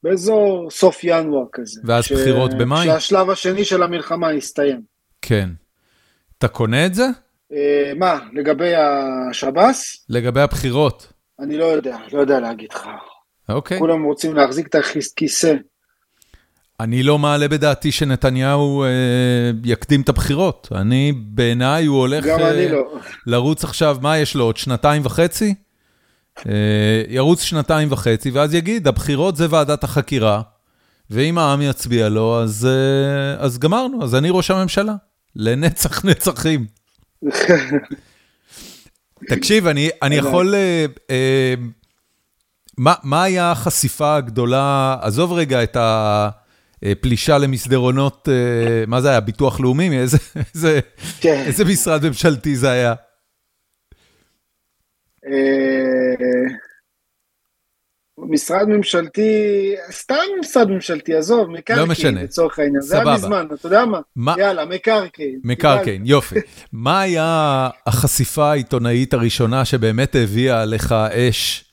באזור 0.04 0.71
סוף 0.71 1.00
ינואר 1.04 1.45
כזה. 1.52 1.82
ואז 1.86 2.04
ש... 2.04 2.12
בחירות 2.12 2.52
במאי? 2.54 2.86
שהשלב 2.86 3.30
השני 3.30 3.65
של 3.65 3.84
המלחמה 3.84 4.34
יסתיים. 4.34 4.82
כן. 5.21 5.50
אתה 6.38 6.47
קונה 6.47 6.86
את 6.86 6.95
זה? 6.95 7.06
אה, 7.53 7.93
מה, 7.95 8.19
לגבי 8.33 8.73
השב"ס? 8.75 10.05
לגבי 10.09 10.41
הבחירות. 10.41 11.13
אני 11.39 11.57
לא 11.57 11.65
יודע, 11.65 11.97
לא 12.11 12.19
יודע 12.19 12.39
להגיד 12.39 12.73
לך. 12.73 12.87
אוקיי. 13.49 13.79
כולם 13.79 14.03
רוצים 14.03 14.35
להחזיק 14.35 14.67
את 14.67 14.75
הכיסא. 14.75 15.53
אני 16.79 17.03
לא 17.03 17.19
מעלה 17.19 17.47
בדעתי 17.47 17.91
שנתניהו 17.91 18.83
אה, 18.83 18.89
יקדים 19.63 20.01
את 20.01 20.09
הבחירות. 20.09 20.67
אני, 20.75 21.13
בעיניי 21.25 21.85
הוא 21.85 21.99
הולך 21.99 22.25
אה, 22.25 22.67
לא. 22.69 22.99
לרוץ 23.27 23.63
עכשיו, 23.63 23.97
מה 24.01 24.17
יש 24.17 24.35
לו, 24.35 24.43
עוד 24.43 24.57
שנתיים 24.57 25.05
וחצי? 25.05 25.55
אה, 26.47 27.03
ירוץ 27.07 27.41
שנתיים 27.41 27.91
וחצי, 27.91 28.31
ואז 28.31 28.53
יגיד, 28.53 28.87
הבחירות 28.87 29.35
זה 29.35 29.47
ועדת 29.49 29.83
החקירה, 29.83 30.41
ואם 31.09 31.37
העם 31.37 31.61
יצביע 31.61 32.09
לו, 32.09 32.41
אז, 32.41 32.67
אה, 32.69 33.43
אז 33.43 33.57
גמרנו, 33.57 34.03
אז 34.03 34.15
אני 34.15 34.29
ראש 34.31 34.51
הממשלה, 34.51 34.93
לנצח 35.35 36.05
נצחים. 36.05 36.65
תקשיב, 39.27 39.67
אני, 39.67 39.89
אני 40.01 40.15
יכול... 40.15 40.55
אה, 40.55 40.86
אה, 41.10 41.53
מה, 42.77 42.93
מה 43.03 43.23
היה 43.23 43.51
החשיפה 43.51 44.15
הגדולה, 44.15 44.97
עזוב 45.01 45.34
רגע 45.34 45.63
את 45.63 45.77
הפלישה 45.79 47.38
למסדרונות, 47.38 48.29
אה, 48.31 48.84
מה 48.88 49.01
זה 49.01 49.10
היה, 49.10 49.19
ביטוח 49.19 49.60
לאומי? 49.60 49.99
איזה, 49.99 50.17
איזה, 50.55 50.79
כן. 51.19 51.43
איזה 51.47 51.65
משרד 51.65 52.07
ממשלתי 52.07 52.55
זה 52.55 52.69
היה? 52.69 52.93
אה, 55.25 55.31
משרד 58.29 58.67
ממשלתי, 58.67 59.31
סתם 59.91 60.15
משרד 60.39 60.69
ממשלתי, 60.69 61.15
עזוב, 61.15 61.49
מקרקעין, 61.49 61.79
לא 61.79 61.86
משנה. 61.86 62.23
לצורך 62.23 62.60
העניין, 62.60 62.81
זה 62.81 62.95
היה 63.01 63.13
מזמן, 63.13 63.47
אתה 63.53 63.67
יודע 63.67 63.86
מה? 63.86 63.99
מה? 64.15 64.36
יאללה, 64.38 64.65
מקרקעין. 64.65 65.39
מקרקעין, 65.43 66.05
יופי. 66.05 66.36
מה 66.73 67.01
היה 67.01 67.69
החשיפה 67.88 68.51
העיתונאית 68.51 69.13
הראשונה 69.13 69.65
שבאמת 69.65 70.15
הביאה 70.15 70.62
עליך 70.62 70.91
אש 70.91 71.65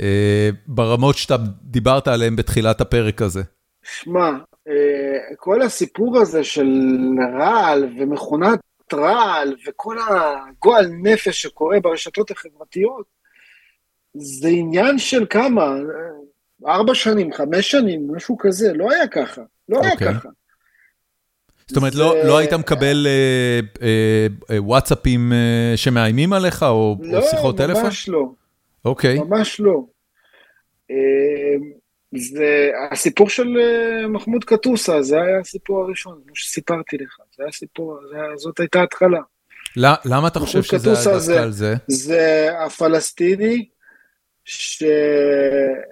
אה, 0.00 0.50
ברמות 0.66 1.16
שאתה 1.16 1.36
דיברת 1.62 2.08
עליהן 2.08 2.36
בתחילת 2.36 2.80
הפרק 2.80 3.22
הזה? 3.22 3.42
שמע, 3.82 4.30
אה, 4.68 5.34
כל 5.36 5.62
הסיפור 5.62 6.18
הזה 6.18 6.44
של 6.44 6.68
רעל 7.38 7.84
ומכונת 8.00 8.58
רעל 8.94 9.54
וכל 9.66 9.96
הגועל 9.98 10.86
נפש 11.02 11.42
שקורה 11.42 11.80
ברשתות 11.80 12.30
החברתיות, 12.30 13.17
זה 14.18 14.48
עניין 14.48 14.98
של 14.98 15.26
כמה, 15.30 15.76
ארבע 16.66 16.94
שנים, 16.94 17.32
חמש 17.32 17.70
שנים, 17.70 18.14
משהו 18.16 18.38
כזה, 18.38 18.72
לא 18.72 18.92
היה 18.92 19.08
ככה, 19.08 19.42
לא 19.68 19.80
היה 19.82 19.92
אוקיי. 19.92 20.14
ככה. 20.14 20.28
זאת 21.68 21.76
אומרת, 21.76 21.94
לא, 21.94 22.24
לא 22.24 22.38
היית 22.38 22.52
מקבל 22.52 23.06
אה, 23.06 23.60
אה, 23.82 24.26
אה, 24.50 24.62
וואטסאפים 24.62 25.32
אה, 25.32 25.76
שמאיימים 25.76 26.32
עליך, 26.32 26.62
או, 26.62 26.96
לא, 27.00 27.18
או 27.18 27.22
שיחות 27.22 27.56
טלפון? 27.56 27.74
לא, 27.74 27.82
ממש 27.82 28.08
לא. 28.08 28.28
אוקיי. 28.84 29.18
ממש 29.18 29.60
לא. 29.60 29.84
אה, 30.90 30.96
זה 32.16 32.70
הסיפור 32.90 33.28
של 33.28 33.56
אה, 33.60 34.08
מחמוד 34.08 34.44
קטוסה, 34.44 35.02
זה 35.02 35.16
היה 35.16 35.40
הסיפור 35.40 35.82
הראשון, 35.82 36.20
כמו 36.26 36.36
שסיפרתי 36.36 36.96
לך, 36.96 37.16
זה 37.36 37.42
היה 37.42 37.52
סיפור, 37.52 37.98
זה, 38.10 38.16
זאת 38.36 38.60
הייתה 38.60 38.82
התחלה. 38.82 39.20
למה 39.76 40.28
אתה 40.28 40.40
חושב 40.40 40.62
שזה 40.62 40.92
היה 40.92 41.18
דווקא 41.18 41.32
על 41.32 41.50
זה? 41.50 41.74
זה 41.88 42.48
הפלסטיני 42.66 43.68
ש... 44.48 44.82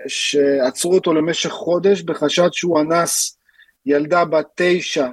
שעצרו 0.08 0.94
אותו 0.94 1.14
למשך 1.14 1.50
חודש 1.50 2.02
בחשד 2.02 2.48
שהוא 2.52 2.80
אנס 2.80 3.38
ילדה 3.86 4.24
בת 4.24 4.46
תשע 4.54 5.06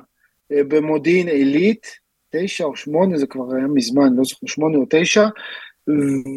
אה, 0.51 0.63
במודיעין 0.67 1.27
עילית, 1.27 1.87
תשע 2.29 2.63
או 2.63 2.75
שמונה, 2.75 3.17
זה 3.17 3.27
כבר 3.27 3.55
היה 3.55 3.67
מזמן, 3.67 4.15
לא 4.15 4.23
זוכר, 4.23 4.47
שמונה 4.47 4.77
או 4.77 4.85
תשע, 4.89 5.25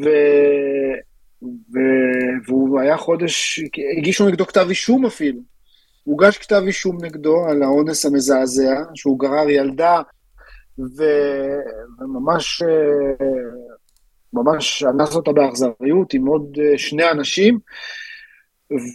ו... 0.05 0.09
ו... 1.43 1.79
והוא 2.47 2.81
היה 2.81 2.97
חודש, 2.97 3.61
הגישו 3.99 4.29
נגדו 4.29 4.47
כתב 4.47 4.67
אישום 4.69 5.07
אפילו. 5.07 5.41
הוגש 6.05 6.39
כתב 6.39 6.63
אישום 6.67 7.05
נגדו 7.05 7.47
על 7.49 7.63
האונס 7.63 8.07
המזעזע, 8.07 8.83
שהוא 8.95 9.19
גרר 9.19 9.51
ילדה, 9.51 10.03
ו... 10.79 11.03
וממש 12.01 12.63
אה, 12.63 12.69
ממש 14.37 14.83
אנס 14.83 15.15
אותה 15.15 15.33
באכזריות 15.33 16.15
עם 16.15 16.27
עוד 16.27 16.59
שני 16.77 17.11
אנשים, 17.11 17.59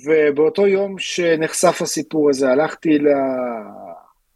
ובאותו 0.06 0.68
יום 0.68 0.96
שנחשף 1.00 1.82
הסיפור 1.82 2.30
הזה, 2.30 2.52
הלכתי 2.52 2.98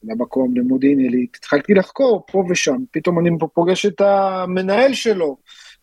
למקום, 0.04 0.58
למודיעין 0.58 1.00
עילית, 1.00 1.36
התחלתי 1.36 1.74
לחקור 1.74 2.26
פה 2.32 2.44
ושם, 2.50 2.78
פתאום 2.92 3.20
אני 3.20 3.30
פוגש 3.54 3.86
את 3.86 4.02
המנהל 4.02 4.94
שלו, 4.94 5.38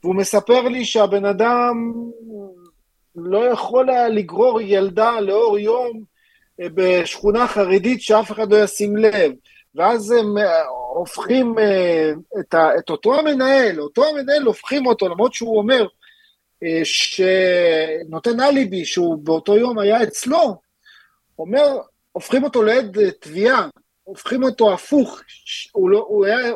והוא 0.05 0.15
מספר 0.15 0.61
לי 0.61 0.85
שהבן 0.85 1.25
אדם 1.25 1.93
לא 3.17 3.45
יכול 3.53 3.91
היה 3.91 4.09
לגרור 4.09 4.61
ילדה 4.61 5.21
לאור 5.21 5.59
יום 5.59 6.05
אה, 6.61 6.67
בשכונה 6.75 7.47
חרדית 7.47 8.01
שאף 8.01 8.33
אחד 8.33 8.53
לא 8.53 8.65
ישים 8.65 8.97
לב. 8.97 9.33
ואז 9.75 10.11
הם 10.11 10.39
אה, 10.39 10.63
הופכים 10.95 11.59
אה, 11.59 12.13
את, 12.41 12.55
ה, 12.55 12.71
את 12.79 12.91
אותו 12.91 13.19
המנהל, 13.19 13.81
אותו 13.81 14.09
המנהל 14.09 14.43
הופכים 14.43 14.87
אותו, 14.87 15.09
למרות 15.09 15.35
שהוא 15.35 15.59
אומר 15.59 15.87
שנותן 16.85 18.41
אליבי 18.41 18.85
שהוא 18.85 19.19
באותו 19.19 19.57
יום 19.57 19.79
היה 19.79 20.03
אצלו, 20.03 20.61
אומר, 21.39 21.79
הופכים 22.13 22.45
אותו 22.45 22.63
לעד 22.63 22.99
תביעה, 23.21 23.69
הופכים 24.05 24.43
אותו 24.43 24.73
הפוך, 24.73 25.21
הוא, 25.73 25.91
לא, 25.91 26.05
הוא 26.09 26.27
היה, 26.27 26.53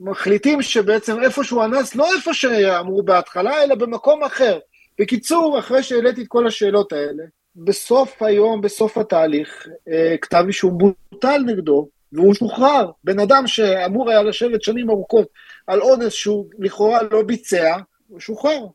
מחליטים 0.00 0.62
שבעצם 0.62 1.22
איפה 1.22 1.44
שהוא 1.44 1.64
אנס, 1.64 1.94
לא 1.94 2.14
איפה 2.16 2.34
שאמרו 2.34 3.02
בהתחלה, 3.02 3.62
אלא 3.62 3.74
במקום 3.74 4.24
אחר. 4.24 4.58
בקיצור, 5.00 5.58
אחרי 5.58 5.82
שהעליתי 5.82 6.22
את 6.22 6.28
כל 6.28 6.46
השאלות 6.46 6.92
האלה, 6.92 7.22
בסוף 7.56 8.22
היום, 8.22 8.60
בסוף 8.60 8.98
התהליך, 8.98 9.66
אה, 9.88 10.16
כתב 10.20 10.44
אישום 10.46 10.78
בוטל 10.78 11.38
נגדו, 11.46 11.88
והוא 12.12 12.34
שוחרר. 12.34 12.90
בן 13.04 13.20
אדם 13.20 13.46
שאמור 13.46 14.10
היה 14.10 14.22
לשבת 14.22 14.62
שנים 14.62 14.90
ארוכות 14.90 15.26
על 15.66 15.80
אונס 15.80 16.12
שהוא 16.12 16.46
לכאורה 16.58 16.98
לא 17.10 17.22
ביצע, 17.22 17.76
הוא 18.08 18.20
שוחרר. 18.20 18.66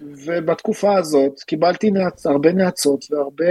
ובתקופה 0.00 0.96
הזאת 0.96 1.40
קיבלתי 1.40 1.90
נעצ... 1.90 2.26
הרבה 2.26 2.52
נאצות 2.52 3.04
והרבה 3.10 3.44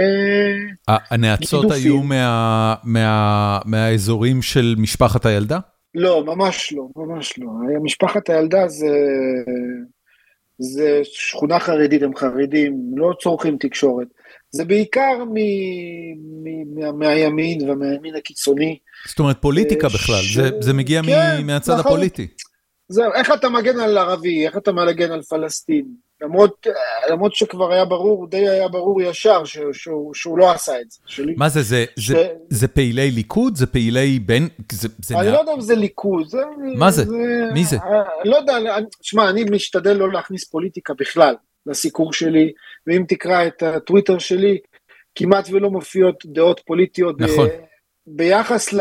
הנאצות 0.88 1.70
היו 1.70 2.02
מה... 2.02 2.74
מה... 2.84 3.58
מהאזורים 3.64 4.42
של 4.42 4.74
משפחת 4.78 5.26
הילדה? 5.26 5.58
לא, 5.94 6.24
ממש 6.24 6.72
לא, 6.72 6.88
ממש 6.96 7.38
לא. 7.38 7.46
משפחת 7.82 8.30
הילדה 8.30 8.68
זה... 8.68 8.96
זה 10.58 11.00
שכונה 11.04 11.58
חרדית, 11.58 12.02
הם 12.02 12.16
חרדים, 12.16 12.76
לא 12.96 13.12
צורכים 13.22 13.56
תקשורת. 13.60 14.06
זה 14.54 14.64
בעיקר 14.64 15.24
מ, 15.24 15.34
מ, 16.44 16.80
מה, 16.80 16.92
מהימין 16.92 17.70
ומהימין 17.70 18.16
הקיצוני. 18.16 18.78
זאת 19.08 19.18
אומרת, 19.18 19.42
פוליטיקה 19.42 19.90
ש... 19.90 19.94
בכלל, 19.94 20.22
זה, 20.34 20.50
זה 20.60 20.72
מגיע 20.72 21.02
כן, 21.02 21.46
מהצד 21.46 21.72
נכון. 21.72 21.92
הפוליטי. 21.92 22.26
זהו, 22.88 23.12
איך 23.14 23.32
אתה 23.32 23.48
מגן 23.48 23.80
על 23.80 23.98
ערבי, 23.98 24.46
איך 24.46 24.56
אתה 24.56 24.72
מגן 24.72 25.12
על 25.12 25.22
פלסטין? 25.22 25.84
למרות, 26.20 26.66
למרות 27.10 27.34
שכבר 27.34 27.72
היה 27.72 27.84
ברור, 27.84 28.26
די 28.26 28.48
היה 28.48 28.68
ברור 28.68 29.02
ישר 29.02 29.44
ש, 29.44 29.58
שהוא, 29.72 30.14
שהוא 30.14 30.38
לא 30.38 30.50
עשה 30.50 30.80
את 30.80 30.90
זה. 30.90 30.98
שלי. 31.06 31.34
מה 31.36 31.48
זה, 31.48 31.62
זה, 31.62 31.84
ש... 31.98 32.10
זה, 32.10 32.28
זה 32.48 32.68
פעילי 32.68 33.10
ליכוד? 33.10 33.56
זה 33.56 33.66
פעילי 33.66 34.18
בין... 34.18 34.48
זה, 34.72 34.88
זה 35.02 35.18
אני 35.18 35.26
מה... 35.26 35.32
לא 35.32 35.38
יודע 35.38 35.52
אם 35.54 35.60
זה 35.60 35.74
ליכוד. 35.74 36.28
זה, 36.28 36.38
מה 36.76 36.90
זה? 36.90 37.04
זה? 37.04 37.16
מי 37.54 37.64
זה? 37.64 37.76
אני 38.22 38.30
לא 38.30 38.36
יודע, 38.36 38.54
שמע, 39.02 39.30
אני 39.30 39.44
משתדל 39.44 39.92
לא 39.92 40.12
להכניס 40.12 40.44
פוליטיקה 40.44 40.94
בכלל 40.98 41.34
לסיקור 41.66 42.12
שלי, 42.12 42.52
ואם 42.86 43.04
תקרא 43.08 43.46
את 43.46 43.62
הטוויטר 43.62 44.18
שלי, 44.18 44.58
כמעט 45.14 45.48
ולא 45.50 45.70
מופיעות 45.70 46.26
דעות 46.26 46.60
פוליטיות. 46.66 47.20
נכון. 47.20 47.48
ביחס 48.06 48.72
ל... 48.72 48.80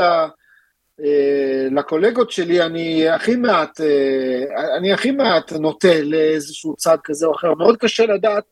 אה, 1.02 1.68
לקולגות 1.72 2.32
שלי 2.32 2.62
אני 2.62 3.10
הכי 3.10 3.36
מעט, 3.36 3.82
אה, 3.82 4.78
אני 4.78 4.94
הכי 4.94 5.12
מעט 5.12 5.54
נוטה 5.54 6.02
לאיזשהו 6.02 6.76
צד 6.76 6.98
כזה 7.04 7.26
או 7.26 7.36
אחר, 7.36 7.54
מאוד 7.54 7.78
קשה 7.78 8.06
לדעת 8.06 8.44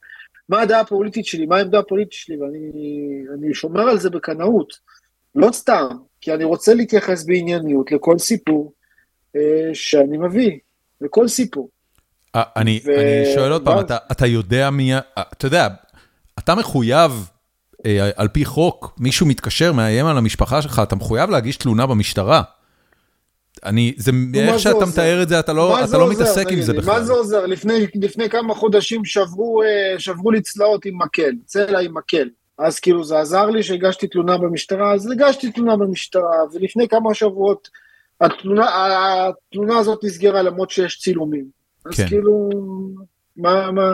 מה 0.49 0.61
הדעה 0.61 0.79
הפוליטית 0.79 1.25
שלי, 1.25 1.45
מה 1.45 1.57
העמדה 1.57 1.79
הפוליטית 1.79 2.13
שלי, 2.13 2.37
ואני 2.37 3.53
שומר 3.53 3.89
על 3.89 3.99
זה 3.99 4.09
בקנאות, 4.09 4.73
לא 5.35 5.51
סתם, 5.51 5.87
כי 6.21 6.33
אני 6.33 6.43
רוצה 6.43 6.73
להתייחס 6.73 7.25
בענייניות 7.25 7.91
לכל 7.91 8.17
סיפור 8.17 8.73
אה, 9.35 9.69
שאני 9.73 10.17
מביא, 10.17 10.59
לכל 11.01 11.27
סיפור. 11.27 11.69
אני, 12.35 12.81
ו... 12.85 12.91
אני 12.91 13.33
שואל 13.35 13.51
עוד 13.51 13.65
פעם, 13.65 13.79
אתה, 14.11 14.27
יודע 14.27 14.69
מי, 14.69 14.91
אתה 14.97 15.45
יודע, 15.45 15.67
אתה 16.39 16.55
מחויב 16.55 17.29
אה, 17.85 18.09
על 18.15 18.27
פי 18.27 18.45
חוק, 18.45 18.95
מישהו 18.99 19.25
מתקשר, 19.25 19.73
מאיים 19.73 20.05
על 20.05 20.17
המשפחה 20.17 20.61
שלך, 20.61 20.81
אתה 20.83 20.95
מחויב 20.95 21.29
להגיש 21.29 21.57
תלונה 21.57 21.85
במשטרה. 21.85 22.41
אני, 23.65 23.93
זה, 23.97 24.11
איך 24.35 24.59
שאתה 24.59 24.85
מתאר 24.85 25.23
את 25.23 25.29
זה, 25.29 25.39
אתה 25.39 25.53
לא, 25.53 25.83
אתה 25.83 25.97
לא 25.97 26.09
מתעסק 26.09 26.45
עם 26.49 26.61
זה 26.61 26.73
בכלל. 26.73 26.93
מה 26.93 27.03
זה 27.03 27.13
עוזר? 27.13 27.45
לפני, 27.45 27.87
לפני 27.95 28.29
כמה 28.29 28.55
חודשים 28.55 29.05
שברו, 29.05 29.63
אה, 29.63 29.99
שברו 29.99 30.31
לי 30.31 30.41
צלעות 30.41 30.85
עם 30.85 31.01
מקל, 31.01 31.31
צלע 31.45 31.79
עם 31.79 31.97
מקל. 31.97 32.29
אז 32.57 32.79
כאילו 32.79 33.03
זה 33.03 33.19
עזר 33.19 33.45
לי 33.45 33.63
שהגשתי 33.63 34.07
תלונה 34.07 34.37
במשטרה, 34.37 34.93
אז 34.93 35.11
הגשתי 35.11 35.51
תלונה 35.51 35.75
במשטרה, 35.77 36.37
ולפני 36.53 36.87
כמה 36.87 37.13
שבועות 37.13 37.69
התלונה, 38.21 38.67
התלונה 39.27 39.77
הזאת 39.77 40.03
נסגרה 40.03 40.41
למרות 40.41 40.69
שיש 40.69 40.99
צילומים. 40.99 41.60
אז 41.85 41.95
כן. 41.97 42.07
כאילו, 42.07 42.49
מה, 43.37 43.71
מה, 43.71 43.93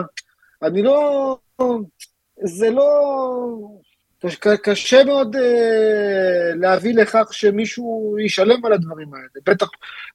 אני 0.62 0.82
לא, 0.82 1.38
זה 2.44 2.70
לא... 2.70 2.88
קשה 4.62 5.04
מאוד 5.04 5.36
אה, 5.36 6.54
להביא 6.54 6.94
לכך 6.94 7.28
שמישהו 7.32 8.16
ישלם 8.24 8.64
על 8.64 8.72
הדברים 8.72 9.14
האלה, 9.14 9.26
בטח 9.46 9.68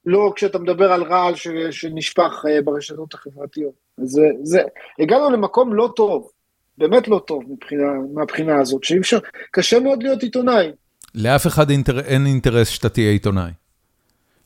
לא 0.05 0.33
כשאתה 0.35 0.59
מדבר 0.59 0.91
על 0.91 1.03
רעל 1.03 1.35
ש, 1.35 1.47
שנשפך 1.71 2.45
אה, 2.49 2.61
ברשתות 2.61 3.13
החברתיות. 3.13 3.73
זה, 3.97 4.21
זה, 4.43 4.61
הגענו 4.99 5.29
למקום 5.29 5.73
לא 5.73 5.93
טוב, 5.95 6.29
באמת 6.77 7.07
לא 7.07 7.21
טוב 7.27 7.43
מבחינה, 7.49 7.83
מהבחינה 8.13 8.61
הזאת, 8.61 8.83
שאי 8.83 8.97
אפשר, 8.97 9.19
קשה 9.51 9.79
מאוד 9.79 10.03
להיות 10.03 10.23
עיתונאי. 10.23 10.71
לאף 11.15 11.47
אחד 11.47 11.69
אינטר, 11.69 11.99
אין 11.99 12.25
אינטרס 12.25 12.67
שאתה 12.67 12.89
תהיה 12.89 13.11
עיתונאי. 13.11 13.51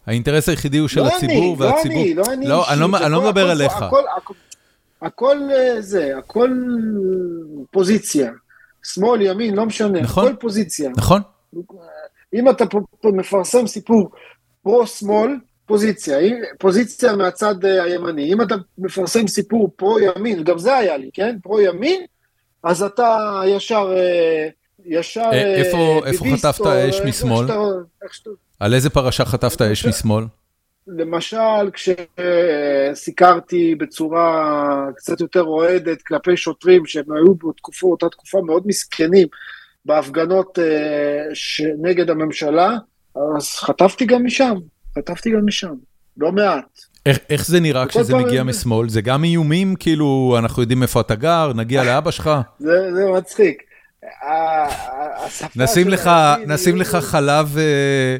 האינטרס 0.07 0.49
היחידי 0.49 0.77
הוא 0.77 0.87
של 0.87 1.01
לא 1.01 1.07
הציבור, 1.07 1.55
אני, 1.55 1.55
והציבור... 1.57 1.97
לא 1.97 2.05
אני, 2.05 2.15
לא 2.15 2.33
אני 2.33 2.45
לא, 2.45 2.65
אני 2.69 2.91
לא, 2.91 2.97
אני 2.97 3.11
לא 3.11 3.21
מדבר 3.21 3.49
עליך. 3.49 3.73
הכל, 3.73 4.03
הכל, 4.17 4.33
הכל 5.01 5.37
אה, 5.51 5.81
זה, 5.81 6.17
הכל 6.17 6.51
פוזיציה. 7.71 8.31
שמאל, 8.83 9.21
ימין, 9.21 9.55
לא 9.55 9.65
משנה, 9.65 10.01
נכון, 10.01 10.27
הכל 10.27 10.35
פוזיציה. 10.39 10.91
נכון. 10.97 11.21
אם 12.33 12.49
אתה 12.49 12.65
מפרסם 13.03 13.67
סיפור 13.67 14.09
פרו-שמאל, 14.63 15.35
פוזיציה, 15.65 16.17
פוזיציה 16.59 17.15
מהצד 17.15 17.65
אה, 17.65 17.83
הימני. 17.83 18.33
אם 18.33 18.41
אתה 18.41 18.55
מפרסם 18.77 19.27
סיפור 19.27 19.69
פרו-ימין, 19.75 20.43
גם 20.43 20.57
זה 20.57 20.77
היה 20.77 20.97
לי, 20.97 21.09
כן? 21.13 21.37
פרו-ימין, 21.43 22.01
אז 22.63 22.83
אתה 22.83 23.41
ישר... 23.45 23.93
אה, 23.97 24.47
ישר... 24.85 25.29
איפה, 25.33 26.01
איפה 26.05 26.25
חטפת 26.37 26.65
אש 26.65 27.01
משמאל? 27.05 27.45
על 28.59 28.73
איזה 28.73 28.89
פרשה 28.89 29.25
חטפת 29.25 29.61
אש 29.61 29.85
משמאל? 29.85 30.23
למשל, 30.87 31.69
כשסיקרתי 32.93 33.75
בצורה 33.75 34.85
קצת 34.95 35.21
יותר 35.21 35.43
אוהדת 35.43 36.01
כלפי 36.01 36.37
שוטרים 36.37 36.85
שהם 36.85 37.11
היו 37.11 37.35
בתקופה, 37.35 37.87
אותה 37.87 38.09
תקופה 38.09 38.41
מאוד 38.45 38.63
מסכנים 38.65 39.27
בהפגנות 39.85 40.59
uh, 40.59 41.63
נגד 41.81 42.09
הממשלה, 42.09 42.77
אז 43.37 43.53
חטפתי 43.55 44.05
גם 44.05 44.25
משם, 44.25 44.55
חטפתי 44.97 45.31
גם 45.31 45.45
משם, 45.45 45.73
לא 46.17 46.31
מעט. 46.31 46.79
איך, 47.05 47.19
איך 47.29 47.45
זה 47.45 47.59
נראה 47.59 47.85
כשזה 47.85 48.15
מגיע 48.15 48.39
פעם... 48.39 48.49
משמאל? 48.49 48.89
זה 48.89 49.01
גם 49.01 49.23
איומים, 49.23 49.75
כאילו, 49.75 50.35
אנחנו 50.39 50.61
יודעים 50.61 50.81
איפה 50.83 51.01
אתה 51.01 51.15
גר, 51.15 51.51
נגיע 51.55 51.83
לאבא 51.83 52.11
שלך? 52.11 52.29
זה, 52.59 52.93
זה 52.93 53.05
מצחיק. 53.17 53.63
נשים 55.55 55.89
לך, 55.89 56.09
נשים 56.47 56.77
לך 56.77 56.95
חלב... 56.95 57.57
אה, 57.57 58.17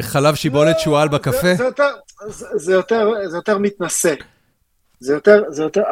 חלב 0.00 0.34
שיבולת 0.34 0.78
שועל 0.78 1.08
בקפה? 1.08 1.54
זה 2.56 2.74
יותר 3.36 3.58
מתנשא. 3.58 4.14
זה 5.00 5.14
יותר, 5.14 5.42
זה 5.48 5.62
יותר, 5.62 5.82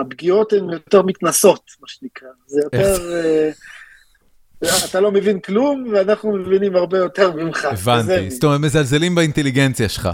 הפגיעות 0.00 0.52
הן 0.52 0.70
יותר 0.70 1.02
מתנסות, 1.02 1.62
מה 1.80 1.88
שנקרא. 1.88 2.28
זה 2.46 2.60
יותר... 2.64 3.12
אה, 3.12 3.50
אתה 4.90 5.00
לא 5.00 5.12
מבין 5.12 5.40
כלום, 5.40 5.84
ואנחנו 5.92 6.36
מבינים 6.36 6.76
הרבה 6.76 6.98
יותר 6.98 7.32
ממך. 7.32 7.64
הבנתי, 7.64 8.30
זאת 8.30 8.44
אומרת, 8.44 8.60
מזלזלים 8.60 9.14
באינטליגנציה 9.14 9.88
שלך. 9.88 10.08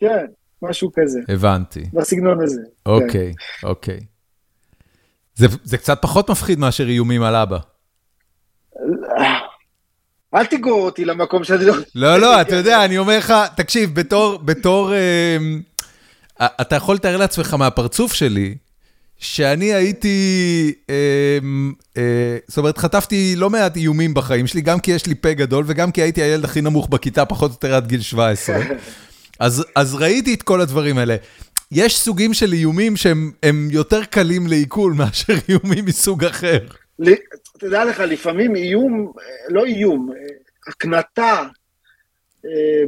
כן, 0.00 0.26
משהו 0.62 0.90
כזה. 0.96 1.20
הבנתי. 1.28 1.84
בסגנון 1.92 2.42
הזה. 2.42 2.60
אוקיי, 2.86 3.32
כן. 3.60 3.66
אוקיי. 3.68 4.00
זה, 5.34 5.46
זה 5.64 5.78
קצת 5.78 5.98
פחות 6.02 6.30
מפחיד 6.30 6.58
מאשר 6.58 6.88
איומים 6.88 7.22
על 7.22 7.36
אבא. 7.36 7.58
אל 10.34 10.46
תגרור 10.46 10.84
אותי 10.84 11.04
למקום 11.04 11.44
שאני 11.44 11.64
לא... 11.64 11.74
לא, 11.94 12.20
לא, 12.20 12.40
אתה 12.40 12.56
יודע, 12.56 12.84
אני 12.84 12.98
אומר 12.98 13.18
לך, 13.18 13.34
תקשיב, 13.56 13.94
בתור, 13.94 14.38
בתור, 14.38 14.92
אה, 14.92 15.36
אתה 16.60 16.76
יכול 16.76 16.94
לתאר 16.94 17.16
לעצמך 17.16 17.54
מהפרצוף 17.54 18.12
שלי, 18.12 18.54
שאני 19.18 19.74
הייתי, 19.74 20.72
אה, 20.90 21.38
אה, 21.96 22.36
זאת 22.48 22.58
אומרת, 22.58 22.78
חטפתי 22.78 23.34
לא 23.36 23.50
מעט 23.50 23.76
איומים 23.76 24.14
בחיים 24.14 24.46
שלי, 24.46 24.60
גם 24.60 24.80
כי 24.80 24.90
יש 24.90 25.06
לי 25.06 25.14
פה 25.14 25.32
גדול 25.32 25.64
וגם 25.66 25.92
כי 25.92 26.02
הייתי 26.02 26.22
הילד 26.22 26.44
הכי 26.44 26.60
נמוך 26.60 26.88
בכיתה, 26.88 27.24
פחות 27.24 27.50
או 27.50 27.54
יותר 27.54 27.74
עד 27.74 27.86
גיל 27.86 28.00
17. 28.00 28.56
אז, 29.40 29.64
אז 29.76 29.94
ראיתי 29.94 30.34
את 30.34 30.42
כל 30.42 30.60
הדברים 30.60 30.98
האלה. 30.98 31.16
יש 31.72 31.98
סוגים 31.98 32.34
של 32.34 32.52
איומים 32.52 32.96
שהם 32.96 33.68
יותר 33.70 34.04
קלים 34.04 34.46
לעיכול 34.46 34.92
מאשר 34.92 35.34
איומים 35.48 35.84
מסוג 35.84 36.24
אחר. 36.24 36.58
תדע 37.60 37.84
לך, 37.84 38.00
לפעמים 38.00 38.56
איום, 38.56 39.12
לא 39.48 39.64
איום, 39.64 40.10
הקנטה 40.68 41.46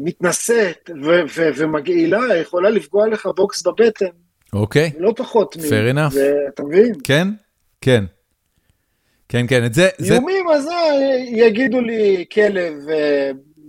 מתנשאת 0.01 0.91
ומגעילה 1.57 2.37
יכולה 2.37 2.71
לפגוע 2.71 3.09
לך 3.09 3.29
בוקס 3.37 3.63
בבטן. 3.63 4.07
אוקיי. 4.53 4.93
לא 4.99 5.13
פחות. 5.17 5.57
fair 5.57 5.95
enough. 5.95 6.17
אתה 6.55 6.63
מבין? 6.63 6.93
כן, 7.05 7.29
כן. 7.81 8.05
כן, 9.29 9.47
כן, 9.49 9.65
את 9.65 9.75
זה... 9.75 9.89
איומים, 10.05 10.49
אז 10.55 10.69
יגידו 11.27 11.81
לי 11.81 12.25
כלב, 12.33 12.75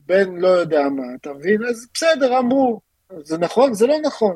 בן 0.05 0.35
לא 0.35 0.47
יודע 0.47 0.89
מה, 0.89 1.03
אתה 1.21 1.33
מבין? 1.33 1.65
אז 1.69 1.87
בסדר, 1.93 2.39
אמרו. 2.39 2.81
זה 3.23 3.37
נכון? 3.37 3.73
זה 3.73 3.87
לא 3.87 3.97
נכון. 4.05 4.35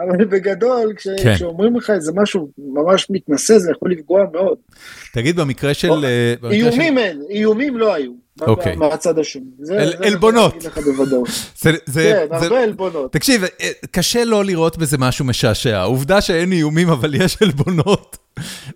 אבל 0.00 0.24
בגדול, 0.24 0.92
כש, 0.96 1.08
כן. 1.22 1.34
כשאומרים 1.34 1.76
לך 1.76 1.90
איזה 1.90 2.12
משהו 2.14 2.48
ממש 2.58 3.06
מתנשא, 3.10 3.58
זה 3.58 3.70
יכול 3.70 3.92
לפגוע 3.92 4.24
מאוד. 4.32 4.58
תגיד, 5.12 5.36
במקרה 5.36 5.74
של... 5.74 5.90
או, 5.90 6.50
איומים 6.50 6.94
של... 6.94 6.98
אין, 6.98 7.22
איומים 7.30 7.76
לא 7.76 7.94
היו. 7.94 8.12
אוקיי. 8.40 8.76
מהצד 8.76 9.18
השני. 9.18 9.42
זה, 9.60 9.78
אל, 9.78 9.92
זה 9.98 10.04
עלבונות. 10.04 10.54
זה, 11.56 11.72
זה, 11.86 12.26
כן, 12.28 12.34
הרבה 12.34 12.62
עלבונות. 12.62 13.12
תקשיב, 13.12 13.44
קשה 13.90 14.24
לא 14.24 14.44
לראות 14.44 14.78
בזה 14.78 14.98
משהו 14.98 15.24
משעשע. 15.24 15.78
העובדה 15.78 16.20
שאין 16.20 16.52
איומים, 16.52 16.88
אבל 16.88 17.14
יש 17.14 17.42
עלבונות, 17.42 18.16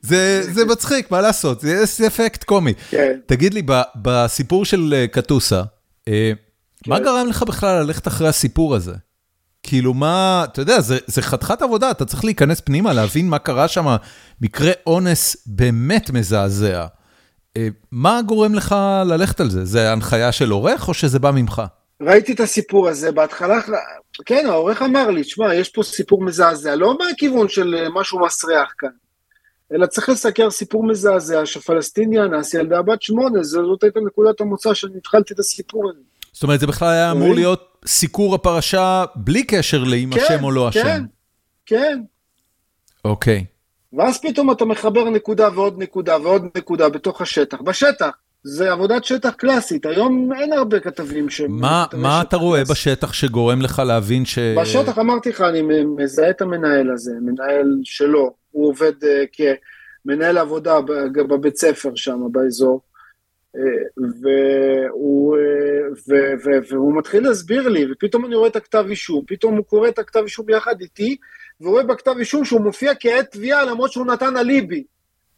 זה, 0.03 0.43
זה 0.43 0.65
מצחיק, 0.65 1.11
מה 1.11 1.21
לעשות? 1.21 1.61
זה 1.61 2.07
אפקט 2.07 2.45
קומי. 2.45 2.75
כן. 2.91 3.19
תגיד 3.27 3.55
לי, 3.55 3.63
בסיפור 3.97 4.65
של 4.65 5.05
קטוסה, 5.11 5.63
כן. 6.07 6.33
מה 6.91 6.99
גרם 6.99 7.27
לך 7.29 7.43
בכלל 7.43 7.83
ללכת 7.83 8.09
אחרי 8.09 8.29
הסיפור 8.29 8.75
הזה? 8.75 8.93
כאילו 9.63 9.95
מה, 9.95 10.45
אתה 10.45 10.63
יודע, 10.63 10.81
זה, 10.81 10.99
זה 11.07 11.23
חתיכת 11.23 11.63
עבודה, 11.63 11.91
אתה 11.91 12.05
צריך 12.05 12.25
להיכנס 12.25 12.61
פנימה, 12.61 12.93
להבין 12.93 13.29
מה 13.29 13.39
קרה 13.39 13.69
שם, 13.69 13.97
מקרה 14.41 14.73
אונס 14.87 15.37
באמת 15.47 16.11
מזעזע. 16.11 16.87
אה, 17.57 17.69
מה 17.93 18.21
גורם 18.27 18.55
לך 18.55 18.75
ללכת 19.07 19.41
על 19.41 19.51
זה? 19.51 19.65
זה 19.65 19.93
הנחיה 19.93 20.33
של 20.33 20.51
עורך 20.51 20.89
או 20.89 20.95
שזה 20.95 21.19
בא 21.19 21.31
ממך? 21.31 21.63
ראיתי 22.03 22.33
את 22.33 22.41
הסיפור 22.41 22.89
הזה, 22.89 23.13
בהתחלה, 23.13 23.61
כן, 24.27 24.47
העורך 24.47 24.83
אמר 24.83 25.11
לי, 25.11 25.25
שמע, 25.25 25.55
יש 25.55 25.69
פה 25.69 25.83
סיפור 25.83 26.25
מזעזע, 26.25 26.77
לא 26.77 26.99
מהכיוון 26.99 27.49
של 27.49 27.75
אה, 27.75 27.89
משהו 27.95 28.21
מסריח 28.21 28.75
כאן, 28.79 28.89
אלא 29.73 29.87
צריך 29.87 30.09
לסקר 30.09 30.51
סיפור 30.51 30.87
מזעזע 30.87 31.47
שפלסטיני 31.47 32.21
אנס 32.21 32.55
ילדה 32.55 32.83
בת 32.83 33.03
שמונה, 33.03 33.43
זאת 33.43 33.83
הייתה 33.83 34.01
נקודת 34.01 34.41
המוצא 34.41 34.75
שאני 34.75 34.97
התחלתי 34.97 35.35
את 35.35 35.39
הסיפור 35.39 35.91
הזה. 35.91 36.12
זאת 36.33 36.43
אומרת, 36.43 36.61
זה 36.61 36.67
בכלל 36.67 36.89
היה 36.89 37.11
אמור 37.11 37.35
להיות 37.35 37.73
סיקור 37.87 38.35
הפרשה 38.35 39.05
בלי 39.17 39.43
קשר 39.43 39.85
לאם 39.85 40.11
כן, 40.15 40.21
השם 40.21 40.45
או 40.45 40.51
לא 40.51 40.69
השם. 40.69 40.83
כן, 40.83 41.03
כן. 41.67 42.01
אוקיי. 43.05 43.45
ואז 43.93 44.21
פתאום 44.21 44.51
אתה 44.51 44.65
מחבר 44.65 45.11
נקודה 45.11 45.49
ועוד 45.55 45.75
נקודה 45.79 46.17
ועוד 46.23 46.47
נקודה 46.57 46.89
בתוך 46.89 47.21
השטח. 47.21 47.61
בשטח, 47.61 48.11
זה 48.45 48.73
עבודת 48.73 49.05
שטח 49.05 49.31
קלאסית, 49.31 49.87
היום 49.87 50.33
אין 50.33 50.53
הרבה 50.53 50.81
כתבים 50.81 51.31
ש... 51.31 51.41
מה, 51.49 51.85
מה 51.93 52.23
אתה 52.23 52.37
רואה 52.37 52.59
קלאסי. 52.59 52.73
בשטח 52.73 53.13
שגורם 53.13 53.63
לך 53.63 53.83
להבין 53.87 54.25
ש... 54.25 54.39
בשטח 54.39 54.99
אמרתי 54.99 55.29
לך, 55.29 55.41
אני 55.41 55.63
מזהה 55.97 56.31
את 56.31 56.43
המנהל 56.43 56.91
הזה, 56.91 57.13
מנהל 57.21 57.81
שלו, 57.85 58.35
הוא 58.51 58.69
עובד 58.69 58.93
uh, 59.03 59.07
כמנהל 60.05 60.39
עבודה 60.39 60.81
בבית 61.29 61.57
ספר 61.57 61.91
שם, 61.95 62.21
באזור. 62.33 62.81
והוא, 63.97 65.37
ו, 66.09 66.15
ו, 66.45 66.51
והוא 66.69 66.97
מתחיל 66.97 67.23
להסביר 67.29 67.69
לי, 67.69 67.87
ופתאום 67.93 68.25
אני 68.25 68.35
רואה 68.35 68.49
את 68.49 68.57
הכתב 68.57 68.85
אישום, 68.89 69.25
פתאום 69.27 69.57
הוא 69.57 69.65
קורא 69.65 69.89
את 69.89 69.99
הכתב 69.99 70.21
אישום 70.21 70.51
יחד 70.51 70.81
איתי, 70.81 71.17
ורואה 71.61 71.85
בכתב 71.85 72.15
אישום 72.19 72.45
שהוא 72.45 72.61
מופיע 72.61 72.93
כעת 73.01 73.31
תביעה 73.31 73.65
למרות 73.65 73.93
שהוא 73.93 74.07
נתן 74.07 74.37
אליבי. 74.37 74.85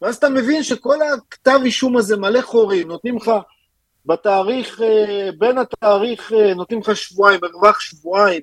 ואז 0.01 0.15
אתה 0.15 0.29
מבין 0.29 0.63
שכל 0.63 0.97
הכתב 1.01 1.59
אישום 1.65 1.97
הזה 1.97 2.17
מלא 2.17 2.41
חורים, 2.41 2.87
נותנים 2.87 3.17
לך 3.17 3.31
בתאריך, 4.05 4.81
בין 5.37 5.57
התאריך, 5.57 6.31
נותנים 6.55 6.79
לך 6.79 6.95
שבועיים, 6.95 7.39
מרווח 7.43 7.79
שבועיים 7.79 8.41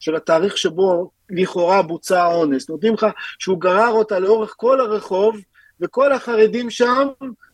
של 0.00 0.16
התאריך 0.16 0.58
שבו 0.58 1.10
לכאורה 1.30 1.82
בוצע 1.82 2.22
האונס, 2.22 2.70
נותנים 2.70 2.94
לך 2.94 3.06
שהוא 3.38 3.60
גרר 3.60 3.88
אותה 3.90 4.18
לאורך 4.18 4.54
כל 4.56 4.80
הרחוב, 4.80 5.36
וכל 5.80 6.12
החרדים 6.12 6.70
שם 6.70 7.08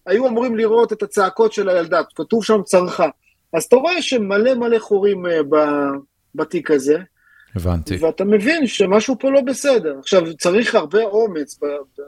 היו 0.09 0.29
אמורים 0.29 0.57
לראות 0.57 0.93
את 0.93 1.03
הצעקות 1.03 1.53
של 1.53 1.69
הילדה, 1.69 2.01
כתוב 2.15 2.45
שם 2.45 2.63
צרחה. 2.65 3.09
אז 3.53 3.65
אתה 3.65 3.77
רואה 3.77 4.03
שמלא 4.03 4.55
מלא 4.55 4.79
חורים 4.79 5.27
uh, 5.27 5.57
בתיק 6.35 6.71
הזה. 6.71 6.99
הבנתי. 7.57 7.97
ואתה 8.01 8.25
מבין 8.25 8.67
שמשהו 8.67 9.17
פה 9.21 9.31
לא 9.31 9.41
בסדר. 9.41 9.97
עכשיו, 9.99 10.35
צריך 10.37 10.75
הרבה 10.75 11.03
אומץ, 11.03 11.59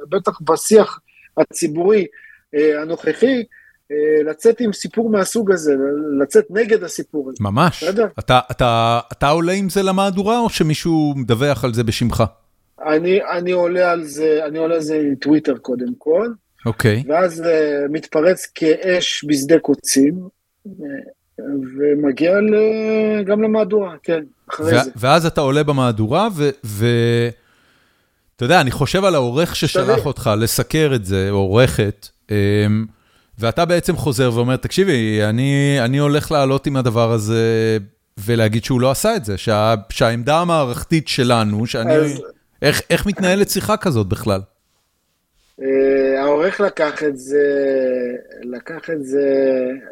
בטח 0.08 0.40
בשיח 0.40 1.00
הציבורי 1.36 2.06
uh, 2.56 2.58
הנוכחי, 2.82 3.42
uh, 3.42 3.94
לצאת 4.30 4.60
עם 4.60 4.72
סיפור 4.72 5.10
מהסוג 5.10 5.52
הזה, 5.52 5.74
לצאת 6.22 6.44
נגד 6.50 6.84
הסיפור 6.84 7.30
הזה. 7.30 7.36
ממש. 7.40 7.84
אתה, 8.18 8.40
אתה, 8.50 9.00
אתה 9.12 9.28
עולה 9.28 9.52
עם 9.52 9.68
זה 9.68 9.82
למהדורה, 9.82 10.38
או 10.38 10.50
שמישהו 10.50 11.14
מדווח 11.16 11.64
על 11.64 11.74
זה 11.74 11.84
בשמך? 11.84 12.24
אני, 12.86 13.20
אני 13.24 13.50
עולה 13.50 13.92
על 13.92 14.04
זה, 14.04 14.40
אני 14.46 14.58
עולה 14.58 14.74
על 14.74 14.80
זה 14.80 14.96
עם 14.96 15.14
טוויטר 15.14 15.56
קודם 15.56 15.94
כל. 15.98 16.28
אוקיי. 16.66 17.02
Okay. 17.06 17.10
ואז 17.10 17.40
uh, 17.40 17.44
מתפרץ 17.90 18.46
כאש 18.54 19.24
בשדה 19.28 19.58
קוצים, 19.58 20.28
uh, 20.66 20.70
ומגיע 21.78 22.40
ל... 22.40 22.54
גם 23.24 23.42
למהדורה, 23.42 23.94
כן, 24.02 24.22
אחרי 24.50 24.70
זה. 24.84 24.90
ואז 24.96 25.26
אתה 25.26 25.40
עולה 25.40 25.62
במהדורה, 25.62 26.28
ואתה 26.64 28.44
יודע, 28.44 28.60
אני 28.60 28.70
חושב 28.70 29.04
על 29.04 29.14
העורך 29.14 29.56
ששלח 29.56 30.06
אותך 30.06 30.30
לסקר 30.38 30.92
את 30.94 31.04
זה, 31.04 31.30
או 31.30 31.36
עורכת, 31.36 32.08
um, 32.28 32.32
ואתה 33.38 33.64
בעצם 33.64 33.96
חוזר 33.96 34.30
ואומר, 34.34 34.56
תקשיבי, 34.56 35.24
אני, 35.24 35.76
אני 35.80 35.98
הולך 35.98 36.32
לעלות 36.32 36.66
עם 36.66 36.76
הדבר 36.76 37.12
הזה 37.12 37.78
ולהגיד 38.18 38.64
שהוא 38.64 38.80
לא 38.80 38.90
עשה 38.90 39.16
את 39.16 39.24
זה, 39.24 39.38
שה, 39.38 39.74
שהעמדה 39.90 40.40
המערכתית 40.40 41.08
שלנו, 41.08 41.66
שאני... 41.66 41.96
אז... 41.96 42.22
איך, 42.62 42.82
איך 42.90 43.06
מתנהלת 43.06 43.50
שיחה 43.50 43.76
כזאת 43.76 44.06
בכלל? 44.06 44.40
אה, 45.62 46.22
העורך 46.22 46.60
לקח 46.60 47.02
את 47.02 47.18
זה, 47.18 47.44
לקח 48.42 48.90
את 48.90 49.04
זה, 49.04 49.26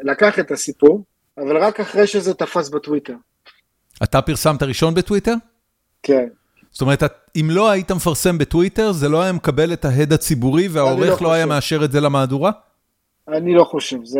לקח 0.01 0.39
את 0.39 0.51
הסיפור, 0.51 1.03
אבל 1.37 1.57
רק 1.57 1.79
אחרי 1.79 2.07
שזה 2.07 2.33
תפס 2.33 2.69
בטוויטר. 2.69 3.13
אתה 4.03 4.21
פרסמת 4.21 4.63
ראשון 4.63 4.93
בטוויטר? 4.93 5.33
כן. 6.03 6.27
זאת 6.71 6.81
אומרת, 6.81 7.03
אם 7.35 7.47
לא 7.51 7.69
היית 7.69 7.91
מפרסם 7.91 8.37
בטוויטר, 8.37 8.91
זה 8.91 9.09
לא 9.09 9.21
היה 9.21 9.31
מקבל 9.31 9.73
את 9.73 9.85
ההד 9.85 10.13
הציבורי, 10.13 10.67
והעורך 10.67 11.21
לא, 11.21 11.27
לא 11.27 11.33
היה 11.33 11.45
מאשר 11.45 11.85
את 11.85 11.91
זה 11.91 12.01
למהדורה? 12.01 12.51
אני 13.27 13.53
לא 13.53 13.63
חושב, 13.63 13.97
זה, 14.05 14.19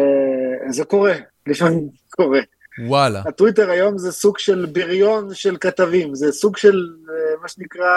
זה 0.69 0.85
קורה, 0.85 1.13
לפעמים 1.47 1.89
קורה. 2.09 2.39
וואלה. 2.87 3.23
הטוויטר 3.27 3.69
היום 3.69 3.97
זה 3.97 4.11
סוג 4.11 4.37
של 4.37 4.65
בריון 4.71 5.33
של 5.33 5.57
כתבים, 5.57 6.15
זה 6.15 6.31
סוג 6.31 6.57
של 6.57 6.89
אה, 7.09 7.41
מה 7.41 7.47
שנקרא 7.47 7.91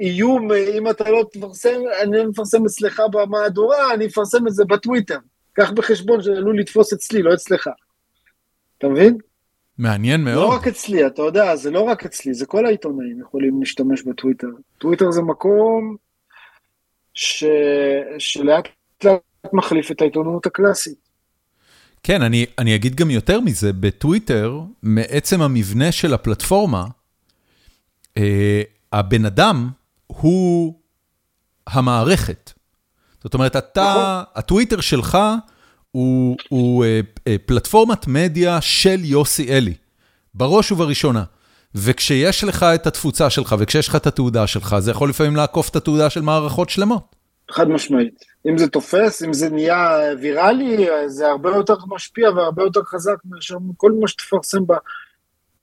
איום, 0.00 0.52
אה, 0.52 0.78
אם 0.78 0.90
אתה 0.90 1.10
לא 1.10 1.24
תפרסם, 1.32 1.80
אני 2.02 2.16
לא 2.16 2.28
מפרסם 2.28 2.66
אצלך 2.66 3.02
במהדורה, 3.12 3.94
אני 3.94 4.06
אפרסם 4.06 4.46
את 4.46 4.54
זה 4.54 4.64
בטוויטר. 4.64 5.18
קח 5.52 5.70
בחשבון 5.70 6.22
שעלול 6.22 6.60
לתפוס 6.60 6.92
אצלי, 6.92 7.22
לא 7.22 7.34
אצלך. 7.34 7.70
אתה 8.78 8.88
מבין? 8.88 9.18
מעניין 9.78 10.24
מאוד. 10.24 10.36
לא 10.36 10.46
רק 10.46 10.66
אצלי, 10.66 11.06
אתה 11.06 11.22
יודע, 11.22 11.56
זה 11.56 11.70
לא 11.70 11.80
רק 11.80 12.04
אצלי, 12.04 12.34
זה 12.34 12.46
כל 12.46 12.66
העיתונאים 12.66 13.20
יכולים 13.20 13.60
להשתמש 13.60 14.02
בטוויטר. 14.02 14.48
טוויטר 14.78 15.10
זה 15.10 15.22
מקום 15.22 15.96
ש... 17.14 17.44
שלאט 18.18 18.68
לאט 19.04 19.20
מחליף 19.52 19.90
את 19.90 20.00
העיתונות 20.00 20.46
הקלאסית. 20.46 21.06
כן, 22.02 22.22
אני, 22.22 22.46
אני 22.58 22.74
אגיד 22.74 22.94
גם 22.94 23.10
יותר 23.10 23.40
מזה, 23.40 23.72
בטוויטר, 23.72 24.60
מעצם 24.82 25.42
המבנה 25.42 25.92
של 25.92 26.14
הפלטפורמה, 26.14 26.84
אה, 28.16 28.62
הבן 28.92 29.24
אדם 29.24 29.70
הוא 30.06 30.74
המערכת. 31.66 32.52
זאת 33.24 33.34
אומרת, 33.34 33.56
אתה, 33.56 33.82
נכון. 33.90 34.24
הטוויטר 34.34 34.80
שלך 34.80 35.18
הוא, 35.90 36.36
הוא 36.48 36.84
אה, 36.84 37.00
אה, 37.26 37.36
פלטפורמת 37.46 38.06
מדיה 38.06 38.60
של 38.60 39.04
יוסי 39.04 39.56
אלי, 39.56 39.74
בראש 40.34 40.72
ובראשונה. 40.72 41.24
וכשיש 41.74 42.44
לך 42.44 42.62
את 42.62 42.86
התפוצה 42.86 43.30
שלך 43.30 43.54
וכשיש 43.58 43.88
לך 43.88 43.96
את 43.96 44.06
התעודה 44.06 44.46
שלך, 44.46 44.76
זה 44.78 44.90
יכול 44.90 45.10
לפעמים 45.10 45.36
לעקוף 45.36 45.70
את 45.70 45.76
התעודה 45.76 46.10
של 46.10 46.20
מערכות 46.20 46.70
שלמות. 46.70 47.16
חד 47.50 47.68
משמעית. 47.68 48.24
אם 48.48 48.58
זה 48.58 48.68
תופס, 48.68 49.22
אם 49.22 49.32
זה 49.32 49.50
נהיה 49.50 49.98
ויראלי, 50.20 50.86
זה 51.06 51.28
הרבה 51.28 51.50
יותר 51.50 51.74
משפיע 51.88 52.30
והרבה 52.30 52.62
יותר 52.62 52.80
חזק 52.84 53.16
מאשר 53.24 53.56
כל 53.76 53.92
מה 54.00 54.08
שתפרסם. 54.08 54.62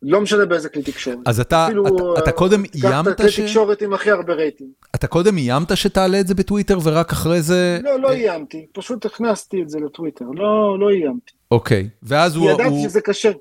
לא 0.03 0.21
משנה 0.21 0.45
באיזה 0.45 0.69
כלי 0.69 0.83
תקשורת. 0.83 1.17
אז 1.25 1.39
אתה, 1.39 1.65
אפילו, 1.65 1.87
אתה, 1.87 2.19
אתה 2.19 2.31
קודם 2.31 2.63
איימת 2.63 2.73
ש... 2.73 2.81
קח 2.83 3.07
את 3.07 3.19
הכלי 3.19 3.45
תקשורת 3.47 3.81
עם 3.81 3.93
הכי 3.93 4.11
הרבה 4.11 4.33
רייטינג. 4.33 4.69
אתה 4.95 5.07
קודם 5.07 5.37
איימת 5.37 5.77
שתעלה 5.77 6.19
את 6.19 6.27
זה 6.27 6.35
בטוויטר 6.35 6.79
ורק 6.83 7.11
אחרי 7.11 7.41
זה... 7.41 7.79
לא, 7.83 7.99
לא 7.99 8.11
איימתי, 8.11 8.65
פשוט 8.73 9.05
הכנסתי 9.05 9.61
את 9.61 9.69
זה 9.69 9.79
לטוויטר, 9.79 10.25
לא, 10.25 10.79
לא 10.79 10.89
איימתי. 10.89 11.31
אוקיי, 11.51 11.89
ואז 12.03 12.35
הוא... 12.35 12.51
ידעתי 12.51 12.83
שזה 12.83 13.01
קשה. 13.01 13.31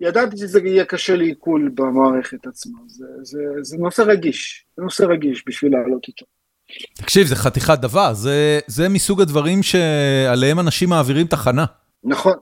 ידעתי 0.00 0.36
שזה 0.36 0.60
יהיה 0.64 0.84
קשה 0.84 1.16
לעיכול 1.16 1.70
במערכת 1.74 2.46
עצמה, 2.46 2.78
זה, 2.86 3.04
זה, 3.22 3.38
זה 3.62 3.76
נושא 3.78 4.02
רגיש, 4.02 4.64
זה 4.76 4.82
נושא 4.82 5.02
רגיש 5.02 5.44
בשביל 5.46 5.72
לעלות 5.72 6.08
איתו. 6.08 6.26
תקשיב, 6.94 7.26
זה 7.26 7.36
חתיכת 7.36 7.78
דבר, 7.78 8.14
זה, 8.14 8.60
זה 8.66 8.88
מסוג 8.88 9.20
הדברים 9.20 9.62
שעליהם 9.62 10.60
אנשים 10.60 10.88
מעבירים 10.88 11.26
תחנה. 11.26 11.64
נכון. 12.04 12.34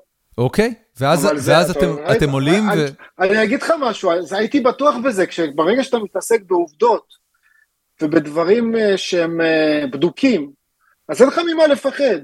אוקיי, 0.42 0.74
ואז, 1.00 1.24
ואז 1.24 1.66
זה, 1.66 1.72
אתם, 1.72 1.94
אתם 2.16 2.30
עולים 2.30 2.70
אני, 2.70 2.82
ו... 2.82 2.86
אני 3.18 3.42
אגיד 3.42 3.62
לך 3.62 3.72
משהו, 3.80 4.10
הייתי 4.30 4.60
בטוח 4.60 4.94
בזה, 5.04 5.24
ברגע 5.54 5.84
שאתה 5.84 5.98
מתעסק 5.98 6.42
בעובדות 6.46 7.04
ובדברים 8.02 8.76
אה, 8.76 8.96
שהם 8.96 9.40
אה, 9.40 9.84
בדוקים, 9.92 10.50
אז 11.08 11.20
אין 11.22 11.28
לך 11.28 11.40
ממה 11.52 11.66
לפחד. 11.66 12.18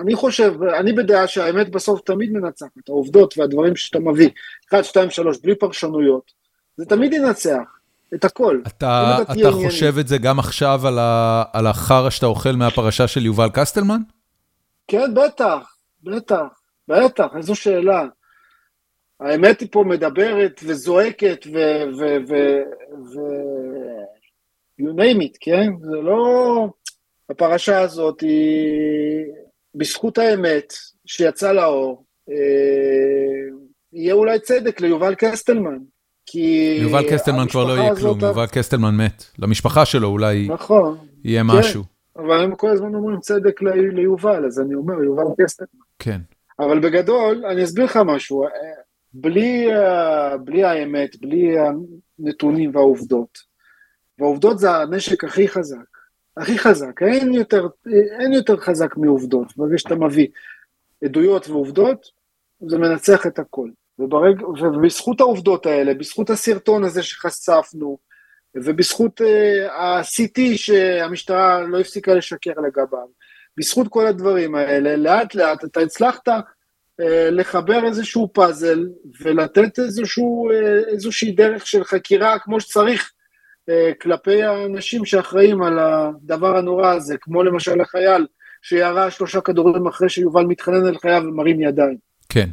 אני 0.00 0.14
חושב, 0.14 0.62
אני 0.62 0.92
בדעה 0.92 1.26
שהאמת 1.26 1.70
בסוף 1.70 2.00
תמיד 2.00 2.32
מנצחת, 2.32 2.88
העובדות 2.88 3.38
והדברים 3.38 3.76
שאתה 3.76 3.98
מביא, 3.98 4.30
1, 4.70 4.84
2, 4.84 5.10
3, 5.10 5.38
בלי 5.38 5.54
פרשנויות, 5.54 6.32
זה 6.76 6.84
תמיד 6.84 7.12
ינצח. 7.12 7.76
את 8.14 8.24
הכל. 8.24 8.60
אתה, 8.66 9.18
אתה, 9.22 9.32
אתה 9.32 9.50
חושב 9.52 9.94
את 9.98 10.08
זה 10.08 10.18
גם 10.18 10.38
עכשיו 10.38 10.86
על, 10.86 10.98
ה, 10.98 11.44
על 11.52 11.66
החרא 11.66 12.10
שאתה 12.10 12.26
אוכל 12.26 12.52
מהפרשה 12.52 13.08
של 13.08 13.26
יובל 13.26 13.48
קסטלמן? 13.52 14.00
כן, 14.88 15.14
בטח, 15.14 15.75
בטח, 16.06 16.46
בטח, 16.88 17.26
איזו 17.36 17.54
שאלה. 17.54 18.06
האמת 19.20 19.60
היא 19.60 19.68
פה 19.72 19.84
מדברת 19.86 20.60
וזועקת 20.64 21.46
ו... 21.46 21.56
ו, 21.98 22.16
ו, 22.28 22.34
ו 23.12 23.20
you 24.80 24.84
name 24.84 25.22
it, 25.22 25.36
כן? 25.40 25.72
זה 25.80 25.96
לא... 25.96 26.68
הפרשה 27.30 27.80
הזאת 27.80 28.20
היא 28.20 29.24
בזכות 29.74 30.18
האמת 30.18 30.72
שיצא 31.06 31.52
לאור, 31.52 32.04
אה, 32.30 32.34
יהיה 33.92 34.14
אולי 34.14 34.40
צדק 34.40 34.80
ליובל 34.80 35.14
קסטלמן. 35.14 35.78
כי... 36.26 36.78
יובל 36.82 37.10
קסטלמן 37.10 37.48
כבר 37.48 37.64
לא 37.64 37.72
יהיה 37.72 37.96
כלום, 37.96 38.20
יובל 38.20 38.46
קסטלמן 38.46 38.96
מת. 38.96 39.24
למשפחה 39.38 39.84
שלו 39.84 40.08
אולי 40.08 40.48
נכון, 40.48 40.98
יהיה 41.24 41.42
כן, 41.42 41.46
משהו. 41.46 41.82
אבל 42.16 42.40
הם 42.40 42.54
כל 42.54 42.70
הזמן 42.70 42.94
אומרים 42.94 43.20
צדק 43.20 43.62
ליובל, 43.92 44.46
אז 44.46 44.60
אני 44.60 44.74
אומר, 44.74 45.02
יובל 45.02 45.44
קסטלמן. 45.44 45.85
כן. 45.98 46.20
אבל 46.58 46.80
בגדול, 46.80 47.46
אני 47.46 47.64
אסביר 47.64 47.84
לך 47.84 47.98
משהו, 48.04 48.44
אה, 48.44 48.48
בלי, 49.12 49.74
אה, 49.74 50.36
בלי 50.36 50.64
האמת, 50.64 51.20
בלי 51.20 51.54
הנתונים 52.18 52.76
והעובדות, 52.76 53.38
והעובדות 54.18 54.58
זה 54.58 54.70
הנשק 54.70 55.24
הכי 55.24 55.48
חזק, 55.48 55.76
הכי 56.36 56.58
חזק, 56.58 57.02
אין 57.02 57.34
יותר, 57.34 57.66
אין 58.20 58.32
יותר 58.32 58.56
חזק 58.56 58.96
מעובדות, 58.96 59.56
ברגע 59.56 59.78
שאתה 59.78 59.94
מביא 59.94 60.26
עדויות 61.04 61.48
ועובדות, 61.48 62.06
זה 62.68 62.78
מנצח 62.78 63.26
את 63.26 63.38
הכל. 63.38 63.70
וברג... 63.98 64.42
ובזכות 64.42 65.20
העובדות 65.20 65.66
האלה, 65.66 65.94
בזכות 65.94 66.30
הסרטון 66.30 66.84
הזה 66.84 67.02
שחשפנו, 67.02 67.98
ובזכות 68.54 69.20
uh, 69.20 69.72
ה-CT 69.72 70.40
שהמשטרה 70.56 71.60
לא 71.60 71.80
הפסיקה 71.80 72.14
לשקר 72.14 72.60
לגביו, 72.66 73.06
בזכות 73.58 73.88
כל 73.88 74.06
הדברים 74.06 74.54
האלה, 74.54 74.96
לאט 74.96 75.34
לאט 75.34 75.64
אתה 75.64 75.80
הצלחת 75.80 76.28
uh, 76.28 77.04
לחבר 77.30 77.84
איזשהו 77.86 78.30
פאזל 78.32 78.86
ולתת 79.20 79.78
איזשהו, 79.78 80.50
uh, 80.50 80.88
איזושהי 80.88 81.32
דרך 81.32 81.66
של 81.66 81.84
חקירה 81.84 82.38
כמו 82.38 82.60
שצריך 82.60 83.12
uh, 83.70 83.72
כלפי 84.02 84.42
האנשים 84.42 85.04
שאחראים 85.04 85.62
על 85.62 85.78
הדבר 85.78 86.56
הנורא 86.56 86.94
הזה, 86.94 87.16
כמו 87.20 87.42
למשל 87.42 87.80
החייל 87.80 88.26
שירה 88.62 89.10
שלושה 89.10 89.40
כדורים 89.40 89.86
אחרי 89.86 90.08
שיובל 90.08 90.44
מתחנן 90.44 90.86
אל 90.86 90.98
חייו 90.98 91.22
ומרים 91.26 91.60
ידיים. 91.60 91.96
כן. 92.28 92.48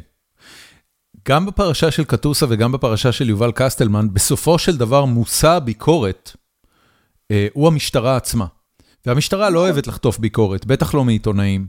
גם 1.28 1.46
בפרשה 1.46 1.90
של 1.90 2.04
קטוסה 2.04 2.46
וגם 2.48 2.72
בפרשה 2.72 3.12
של 3.12 3.28
יובל 3.28 3.52
קסטלמן, 3.54 4.06
בסופו 4.12 4.58
של 4.58 4.76
דבר 4.76 5.04
מושא 5.04 5.48
הביקורת 5.48 6.36
אה, 7.30 7.46
הוא 7.52 7.68
המשטרה 7.68 8.16
עצמה. 8.16 8.46
והמשטרה 9.06 9.50
לא 9.50 9.60
אוהבת 9.60 9.86
לחטוף 9.86 10.18
ביקורת, 10.18 10.66
בטח 10.66 10.94
לא 10.94 11.04
מעיתונאים. 11.04 11.66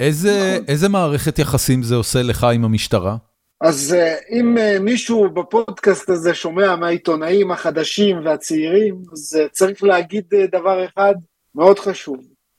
איזה, 0.00 0.52
נכון. 0.54 0.64
איזה 0.68 0.88
מערכת 0.88 1.38
יחסים 1.38 1.82
זה 1.82 1.94
עושה 1.94 2.22
לך 2.22 2.44
עם 2.44 2.64
המשטרה? 2.64 3.16
אז 3.60 3.94
אה, 3.94 4.16
אם 4.30 4.58
אה, 4.58 4.78
מישהו 4.80 5.30
בפודקאסט 5.30 6.10
הזה 6.10 6.34
שומע 6.34 6.76
מהעיתונאים 6.76 7.50
החדשים 7.50 8.24
והצעירים, 8.24 9.02
אז 9.12 9.38
אה, 9.40 9.48
צריך 9.48 9.82
להגיד 9.82 10.24
דבר 10.52 10.84
אחד 10.84 11.14
מאוד 11.54 11.78
חשוב. 11.78 12.16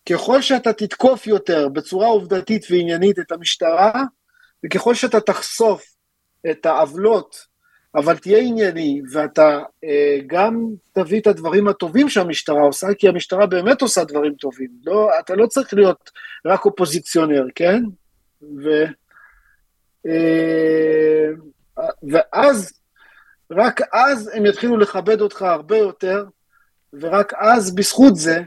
ככל 0.10 0.42
שאתה 0.42 0.74
תתקוף 0.74 1.28
יותר 1.28 1.70
בצורה 1.70 2.08
עובדתית 2.08 2.66
ועניינית 2.72 3.20
את 3.20 3.32
המשטרה, 3.32 4.04
וככל 4.66 4.94
שאתה 4.94 5.20
תחשוף 5.20 5.84
את 6.52 6.66
העוולות, 6.66 7.38
אבל 7.96 8.18
תהיה 8.18 8.40
ענייני, 8.40 9.02
ואתה 9.12 9.60
אה, 9.84 10.18
גם 10.28 10.66
תביא 10.94 11.20
את 11.20 11.28
הדברים 11.28 11.68
הטובים 11.68 12.10
שהמשטרה 12.10 12.62
עושה, 12.62 12.88
כי 12.98 13.08
המשטרה 13.08 13.46
באמת 13.46 13.82
עושה 13.82 14.04
דברים 14.04 14.34
טובים. 14.34 14.70
לא, 14.86 15.10
אתה 15.20 15.36
לא 15.36 15.48
צריך 15.48 15.74
להיות 15.74 16.12
רק 16.46 16.66
אופוזיציונר, 16.66 17.46
כן? 17.56 17.84
ו, 18.42 18.70
אה, 20.08 21.30
ואז, 22.12 22.74
רק 23.52 23.82
אז 23.94 24.32
הם 24.34 24.46
יתחילו 24.46 24.78
לכבד 24.78 25.22
אותך 25.22 25.42
הרבה 25.42 25.78
יותר, 25.78 26.26
ורק 26.94 27.34
אז, 27.34 27.76
בזכות 27.76 28.16
זה, 28.16 28.42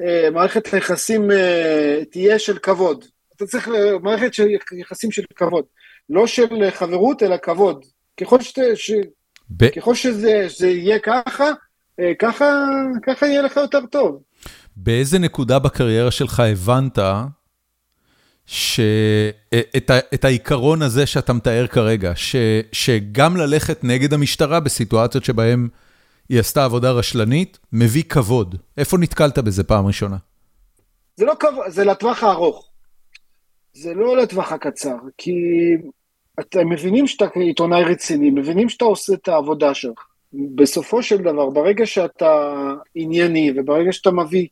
אה, 0.00 0.28
מערכת 0.32 0.66
היחסים 0.66 1.30
אה, 1.30 2.02
תהיה 2.10 2.38
של 2.38 2.58
כבוד. 2.58 3.04
אתה 3.36 3.46
צריך 3.46 3.68
מערכת 4.02 4.34
של 4.34 4.48
יחסים 4.72 5.10
של 5.10 5.22
כבוד. 5.34 5.64
לא 6.10 6.26
של 6.26 6.70
חברות, 6.70 7.22
אלא 7.22 7.36
כבוד. 7.36 7.84
ככל, 8.20 8.40
שת, 8.40 8.58
ש... 8.74 8.92
ב... 9.50 9.68
ככל 9.68 9.94
שזה, 9.94 10.46
שזה 10.48 10.68
יהיה 10.68 10.98
ככה, 10.98 11.50
אה, 12.00 12.12
ככה, 12.18 12.64
ככה 13.06 13.26
יהיה 13.26 13.42
לך 13.42 13.56
יותר 13.56 13.86
טוב. 13.86 14.22
באיזה 14.76 15.18
נקודה 15.18 15.58
בקריירה 15.58 16.10
שלך 16.10 16.40
הבנת 16.40 16.98
ש... 18.46 18.80
אה, 19.52 19.60
את, 19.76 19.90
ה... 19.90 19.98
את 20.14 20.24
העיקרון 20.24 20.82
הזה 20.82 21.06
שאתה 21.06 21.32
מתאר 21.32 21.66
כרגע, 21.66 22.12
ש... 22.16 22.36
שגם 22.72 23.36
ללכת 23.36 23.84
נגד 23.84 24.14
המשטרה 24.14 24.60
בסיטואציות 24.60 25.24
שבהן 25.24 25.68
היא 26.28 26.40
עשתה 26.40 26.64
עבודה 26.64 26.90
רשלנית, 26.90 27.58
מביא 27.72 28.02
כבוד. 28.02 28.56
איפה 28.78 28.98
נתקלת 28.98 29.38
בזה 29.38 29.64
פעם 29.64 29.86
ראשונה? 29.86 30.16
זה 31.16 31.24
לא 31.24 31.34
כבוד, 31.40 31.68
זה 31.68 31.84
לטווח 31.84 32.22
הארוך. 32.22 32.70
זה 33.74 33.94
לא 33.94 34.16
לטווח 34.16 34.52
הקצר, 34.52 34.96
כי 35.18 35.32
אתם 36.40 36.68
מבינים 36.68 37.06
שאתה 37.06 37.24
עיתונאי 37.34 37.84
רציני, 37.84 38.30
מבינים 38.30 38.68
שאתה 38.68 38.84
עושה 38.84 39.12
את 39.12 39.28
העבודה 39.28 39.74
שלך. 39.74 40.06
בסופו 40.32 41.02
של 41.02 41.16
דבר, 41.16 41.50
ברגע 41.50 41.86
שאתה 41.86 42.52
ענייני 42.94 43.52
וברגע 43.56 43.92
שאתה 43.92 44.10
מביא 44.10 44.46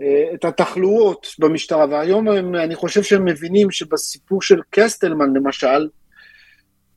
אה, 0.00 0.34
את 0.34 0.44
התחלואות 0.44 1.26
במשטרה, 1.38 1.86
והיום 1.90 2.28
הם, 2.28 2.54
אני 2.54 2.74
חושב 2.74 3.02
שהם 3.02 3.24
מבינים 3.24 3.70
שבסיפור 3.70 4.42
של 4.42 4.60
קסטלמן 4.70 5.34
למשל, 5.34 5.88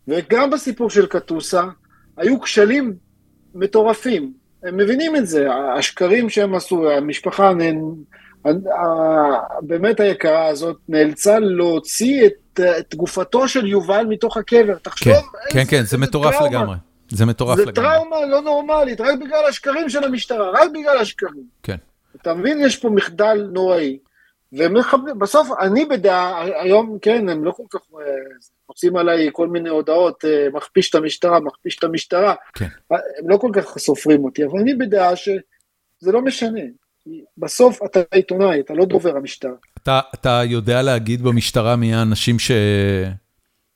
וגם 0.07 0.49
בסיפור 0.49 0.89
של 0.89 1.05
קטוסה, 1.05 1.63
היו 2.17 2.41
כשלים 2.41 2.93
מטורפים. 3.55 4.33
הם 4.63 4.77
מבינים 4.77 5.15
את 5.15 5.27
זה, 5.27 5.47
השקרים 5.77 6.29
שהם 6.29 6.55
עשו, 6.55 6.91
המשפחה 6.91 7.51
באמת 9.61 9.99
היקרה 9.99 10.47
הזאת 10.47 10.77
נאלצה 10.89 11.39
להוציא 11.39 12.25
את, 12.25 12.33
את 12.59 12.95
גופתו 12.95 13.47
של 13.47 13.65
יובל 13.65 14.05
מתוך 14.09 14.37
הקבר. 14.37 14.77
תחשוב 14.81 15.13
כן, 15.13 15.19
כן, 15.51 15.63
כן, 15.69 15.83
זה 15.83 15.97
מטורף 15.97 16.33
טראומה. 16.33 16.49
לגמרי. 16.49 16.75
זה 17.09 17.25
מטורף 17.25 17.57
זה 17.57 17.65
לגמרי. 17.65 17.89
זה 17.89 17.95
טראומה 17.95 18.25
לא 18.25 18.41
נורמלית, 18.41 19.01
רק 19.01 19.19
בגלל 19.19 19.45
השקרים 19.49 19.89
של 19.89 20.03
המשטרה, 20.03 20.49
רק 20.49 20.69
בגלל 20.73 20.97
השקרים. 20.97 21.43
כן. 21.63 21.77
אתה 22.21 22.33
מבין? 22.33 22.59
יש 22.61 22.77
פה 22.77 22.89
מחדל 22.89 23.49
נוראי. 23.51 23.97
ובסוף, 24.51 25.49
אני 25.59 25.85
בדעה, 25.85 26.43
היום, 26.43 26.97
כן, 27.01 27.29
הם 27.29 27.45
לא 27.45 27.51
כל 27.51 27.63
כך 27.69 27.79
מוצאים 28.69 28.97
עליי 28.97 29.29
כל 29.31 29.47
מיני 29.47 29.69
הודעות, 29.69 30.25
אה, 30.25 30.47
מכפיש 30.53 30.89
את 30.89 30.95
המשטרה, 30.95 31.39
מכפיש 31.39 31.77
את 31.77 31.83
המשטרה. 31.83 32.35
כן. 32.53 32.67
הם 32.91 33.29
לא 33.29 33.37
כל 33.37 33.51
כך 33.53 33.77
סופרים 33.77 34.25
אותי, 34.25 34.45
אבל 34.45 34.59
אני 34.59 34.73
בדעה 34.73 35.15
שזה 35.15 36.11
לא 36.11 36.21
משנה. 36.21 36.61
בסוף 37.37 37.79
אתה 37.85 37.99
עיתונאי, 38.11 38.59
אתה 38.59 38.73
לא 38.73 38.85
דובר 38.85 39.17
המשטרה. 39.17 39.51
אתה, 39.83 39.99
אתה 40.13 40.41
יודע 40.45 40.81
להגיד 40.81 41.21
במשטרה 41.21 41.75
מי 41.75 41.93
האנשים 41.93 42.39
ש... 42.39 42.51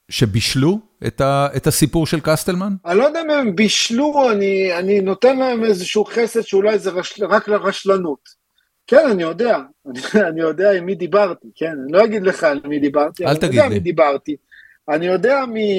שבישלו 0.09 0.79
את, 1.07 1.21
ה, 1.21 1.47
את 1.55 1.67
הסיפור 1.67 2.07
של 2.07 2.19
קסטלמן? 2.19 2.73
אני 2.85 2.97
לא 2.97 3.03
יודע 3.03 3.21
אם 3.21 3.29
הם 3.29 3.55
בישלו, 3.55 4.31
אני, 4.31 4.77
אני 4.79 5.01
נותן 5.01 5.37
להם 5.37 5.63
איזשהו 5.63 6.05
חסד 6.05 6.41
שאולי 6.41 6.79
זה 6.79 6.89
רש, 6.89 7.21
רק 7.21 7.47
לרשלנות. 7.47 8.29
כן, 8.87 9.07
אני 9.11 9.23
יודע, 9.23 9.57
אני, 9.87 9.99
אני 10.29 10.41
יודע 10.41 10.71
עם 10.71 10.85
מי 10.85 10.95
דיברתי, 10.95 11.47
כן, 11.55 11.73
אני 11.83 11.91
לא 11.91 12.03
אגיד 12.03 12.23
לך 12.23 12.43
על 12.43 12.61
מי 12.65 12.79
דיברתי, 12.79 13.25
אל 13.25 13.37
תגיד 13.37 13.53
לי. 13.53 13.59
אני 13.59 13.65
יודע 13.65 13.69
מי 13.69 13.79
דיברתי. 13.79 14.35
אני 14.89 15.05
יודע 15.05 15.45
מי, 15.45 15.71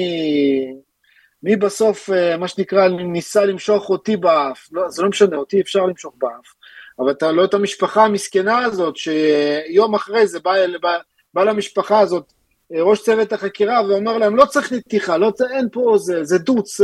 מי 1.43 1.55
בסוף, 1.55 2.09
אה, 2.09 2.37
מה 2.37 2.47
שנקרא, 2.47 2.87
ניסה 2.87 3.45
למשוך 3.45 3.89
אותי 3.89 4.17
באף, 4.17 4.67
לא, 4.71 4.89
זה 4.89 5.03
לא 5.03 5.09
משנה, 5.09 5.35
אותי 5.35 5.61
אפשר 5.61 5.85
למשוך 5.85 6.13
באף. 6.17 6.53
אבל 7.01 7.11
אתה 7.11 7.31
לא 7.31 7.45
את 7.45 7.53
המשפחה 7.53 8.05
המסכנה 8.05 8.59
הזאת, 8.59 8.97
שיום 8.97 9.95
אחרי 9.95 10.27
זה 10.27 10.39
בא, 10.39 10.51
בא, 10.81 10.97
בא 11.33 11.43
למשפחה 11.43 11.99
הזאת 11.99 12.33
ראש 12.71 13.03
צוות 13.03 13.33
החקירה 13.33 13.87
ואומר 13.87 14.17
להם, 14.17 14.35
לא 14.35 14.45
צריך 14.45 14.73
נתיחה, 14.73 15.17
לא 15.17 15.31
אין 15.53 15.67
פה, 15.71 15.95
זה, 15.97 16.23
זה 16.23 16.37
דוץ, 16.37 16.81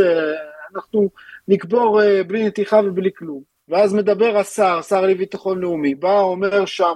אנחנו 0.75 1.09
נקבור 1.47 2.01
בלי 2.27 2.47
נתיחה 2.47 2.79
ובלי 2.85 3.09
כלום. 3.17 3.41
ואז 3.69 3.93
מדבר 3.93 4.37
השר, 4.37 4.81
שר 4.81 5.01
לביטחון 5.01 5.59
לאומי, 5.59 5.95
בא, 5.95 6.19
אומר 6.19 6.65
שם, 6.65 6.93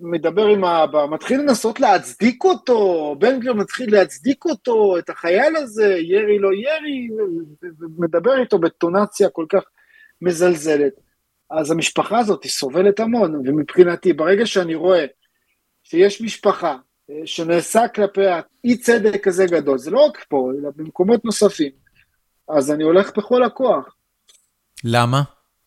מדבר 0.00 0.46
עם 0.46 0.64
האבא, 0.64 1.06
מתחיל 1.06 1.40
לנסות 1.40 1.80
להצדיק 1.80 2.44
אותו, 2.44 3.14
בן 3.18 3.40
גביר 3.40 3.54
מתחיל 3.54 3.92
להצדיק 3.92 4.44
אותו, 4.44 4.98
את 4.98 5.10
החייל 5.10 5.56
הזה, 5.56 5.96
ירי 6.00 6.38
לא 6.38 6.48
ירי, 6.52 7.08
ומדבר 7.80 8.40
איתו 8.40 8.58
בטונציה 8.58 9.28
כל 9.28 9.46
כך 9.48 9.62
מזלזלת. 10.22 10.92
אז 11.52 11.70
המשפחה 11.70 12.18
הזאת 12.18 12.46
סובלת 12.46 13.00
המון, 13.00 13.34
ומבחינתי, 13.34 14.12
ברגע 14.12 14.46
שאני 14.46 14.74
רואה 14.74 15.04
שיש 15.82 16.22
משפחה 16.22 16.76
אה, 17.10 17.16
שנעשה 17.24 17.88
כלפיה 17.88 18.40
אי 18.64 18.76
צדק 18.76 19.24
כזה 19.24 19.46
גדול, 19.46 19.78
זה 19.78 19.90
לא 19.90 20.00
רק 20.00 20.24
פה, 20.28 20.50
אלא 20.58 20.70
במקומות 20.76 21.24
נוספים, 21.24 21.70
אז 22.48 22.70
אני 22.70 22.84
הולך 22.84 23.18
בכל 23.18 23.44
הכוח. 23.44 23.94
למה? 24.84 25.22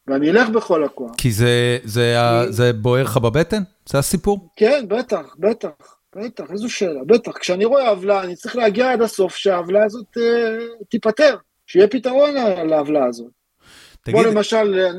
ואני 0.08 0.32
אלך 0.32 0.50
בכל 0.50 0.84
הכוח. 0.84 1.12
כי 1.18 1.32
זה, 1.32 1.78
זה, 1.84 2.16
כי... 2.46 2.52
זה 2.52 2.74
בוער 2.74 3.04
לך 3.04 3.18
בבטן? 3.18 3.62
זה 3.90 3.98
הסיפור? 3.98 4.50
כן, 4.56 4.86
בטח, 4.88 5.36
בטח, 5.40 5.70
בטח, 6.16 6.52
איזו 6.52 6.70
שאלה, 6.70 7.04
בטח. 7.06 7.38
כשאני 7.38 7.66
רואה 7.66 7.90
עוולה, 7.90 8.24
אני 8.24 8.36
צריך 8.36 8.56
להגיע 8.56 8.92
עד 8.92 9.02
הסוף 9.02 9.36
שהעוולה 9.36 9.84
הזאת 9.86 10.18
אה, 10.18 10.58
תיפתר, 10.90 11.38
שיהיה 11.68 11.88
פתרון 11.88 12.30
לעוולה 12.70 13.06
הזאת. 13.06 13.32
תגיד... 14.06 14.22
כמו 14.22 14.32
למשל, 14.32 14.92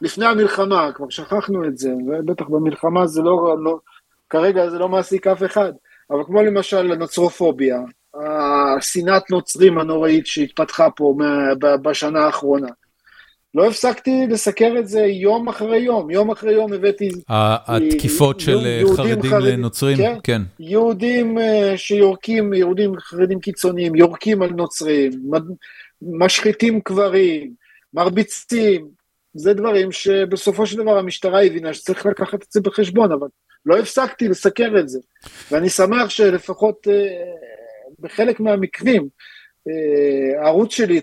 לפני 0.00 0.26
המלחמה, 0.26 0.90
כבר 0.94 1.08
שכחנו 1.08 1.64
את 1.64 1.78
זה, 1.78 1.90
ובטח 2.06 2.44
במלחמה 2.48 3.06
זה 3.06 3.22
לא, 3.22 3.56
לא, 3.64 3.78
כרגע 4.30 4.70
זה 4.70 4.78
לא 4.78 4.88
מעסיק 4.88 5.26
אף 5.26 5.42
אחד, 5.42 5.72
אבל 6.10 6.24
כמו 6.26 6.42
למשל 6.42 6.92
הנוצרופוביה, 6.92 7.78
השנאת 8.76 9.30
נוצרים 9.30 9.78
הנוראית 9.78 10.26
שהתפתחה 10.26 10.90
פה 10.90 11.14
בשנה 11.82 12.20
האחרונה. 12.20 12.68
לא 13.54 13.66
הפסקתי 13.66 14.26
לסקר 14.28 14.74
את 14.78 14.88
זה 14.88 15.00
יום 15.00 15.48
אחרי 15.48 15.78
יום, 15.78 16.10
יום 16.10 16.30
אחרי 16.30 16.52
יום 16.52 16.72
הבאתי... 16.72 17.08
התקיפות 17.28 18.40
של 18.40 18.58
אה, 18.66 18.82
חרדים 18.96 19.32
לנוצרים, 19.32 19.96
כן. 19.96 20.14
כן. 20.22 20.42
יהודים 20.60 21.38
אה, 21.38 21.72
שיורקים, 21.76 22.52
יהודים 22.54 22.92
חרדים 23.00 23.40
קיצוניים, 23.40 23.94
יורקים 23.94 24.42
על 24.42 24.50
נוצרים, 24.50 25.10
משחיתים 26.02 26.80
קברים, 26.80 27.59
מרביצים, 27.94 28.88
זה 29.34 29.54
דברים 29.54 29.92
שבסופו 29.92 30.66
של 30.66 30.76
דבר 30.76 30.98
המשטרה 30.98 31.44
הבינה 31.44 31.74
שצריך 31.74 32.06
לקחת 32.06 32.42
את 32.42 32.50
זה 32.50 32.60
בחשבון, 32.60 33.12
אבל 33.12 33.28
לא 33.66 33.78
הפסקתי 33.78 34.28
לסקר 34.28 34.78
את 34.80 34.88
זה. 34.88 34.98
ואני 35.50 35.68
שמח 35.68 36.08
שלפחות 36.08 36.88
אה, 36.90 36.94
בחלק 38.00 38.40
מהמקרים, 38.40 39.08
אה, 39.68 40.42
הערוץ 40.42 40.72
שלי 40.72 41.00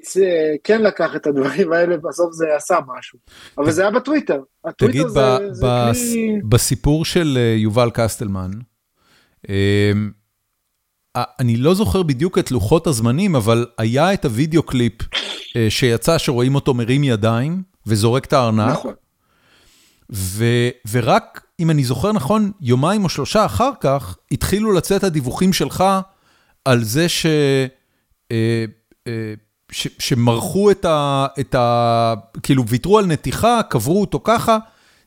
כן 0.64 0.82
לקח 0.82 1.16
את 1.16 1.28
הדברים 1.28 1.72
האלה, 1.74 1.98
בסוף 1.98 2.34
זה 2.34 2.56
עשה 2.56 2.78
משהו. 2.98 3.20
אבל 3.58 3.72
זה 3.72 3.82
היה 3.82 3.92
בטוויטר. 3.92 4.40
תגיד, 4.78 5.08
זה, 5.08 5.20
ב- 5.20 5.38
זה 5.52 5.68
ב- 5.68 5.92
כלי... 5.94 6.40
בסיפור 6.50 7.06
של 7.06 7.38
אה, 7.38 7.56
יובל 7.58 7.90
קסטלמן, 7.94 8.52
אה, 9.50 9.92
אני 11.40 11.58
לא 11.58 11.74
זוכר 11.74 12.04
בדיוק 12.04 12.38
את 12.38 12.52
לוחות 12.52 12.88
הזמנים, 12.88 13.36
אבל 13.36 13.66
היה 13.78 14.14
את 14.14 14.26
הוידאו 14.26 14.64
קליפ 14.64 14.94
שיצא 15.70 16.18
שרואים 16.18 16.56
אותו 16.56 16.74
מרים 16.74 17.04
ידיים 17.04 17.64
וזורק 17.88 18.26
את 18.26 18.34
הארנק. 18.34 18.72
נכון. 18.72 18.94
ו- 20.12 20.70
ורק, 20.92 21.42
אם 21.60 21.72
אני 21.72 21.84
זוכר 21.84 22.12
נכון, 22.12 22.52
יומיים 22.62 23.04
או 23.04 23.10
שלושה 23.10 23.46
אחר 23.46 23.72
כך, 23.80 24.18
התחילו 24.32 24.72
לצאת 24.72 25.04
הדיווחים 25.04 25.54
שלך 25.54 25.84
על 26.66 26.84
זה 26.84 27.10
ש... 27.10 27.26
אה, 28.32 28.66
אה, 29.08 29.34
שמרחו 29.72 30.72
את 30.72 30.86
ה... 30.86 31.26
את 31.40 31.56
ה... 31.56 32.14
כאילו 32.44 32.68
ויתרו 32.68 33.00
על 33.00 33.06
נתיחה, 33.06 33.62
קברו 33.70 34.02
אותו 34.02 34.20
ככה. 34.24 34.58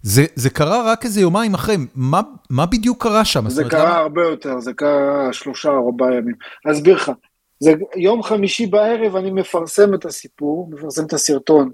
זה, 0.03 0.25
זה 0.35 0.51
קרה 0.51 0.93
רק 0.93 1.05
איזה 1.05 1.21
יומיים 1.21 1.55
אחרי, 1.55 1.77
מה, 1.95 2.21
מה 2.51 2.67
בדיוק 2.67 3.03
קרה 3.03 3.25
שם? 3.25 3.49
זה 3.49 3.65
קרה 3.65 3.85
למה... 3.85 3.97
הרבה 3.97 4.23
יותר, 4.23 4.61
זה 4.61 4.73
קרה 4.73 5.33
שלושה 5.33 5.69
ארבעה 5.69 6.15
ימים. 6.15 6.35
אסביר 6.71 6.97
לך, 6.97 7.11
זה 7.61 7.73
יום 7.97 8.23
חמישי 8.23 8.67
בערב 8.67 9.17
אני 9.17 9.31
מפרסם 9.31 9.95
את 9.95 10.05
הסיפור, 10.05 10.69
מפרסם 10.71 11.07
את 11.07 11.13
הסרטון 11.13 11.71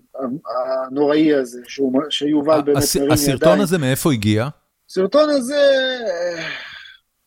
הנוראי 0.87 1.35
הזה, 1.35 1.61
שהוא, 1.67 2.03
שיובל 2.11 2.61
באמת 2.63 2.77
הס, 2.77 2.97
מרים 2.97 3.11
ידיים. 3.13 3.13
הסרטון 3.13 3.61
הזה 3.61 3.79
מאיפה 3.79 4.13
הגיע? 4.13 4.49
הסרטון 4.91 5.31
הזה... 5.31 5.63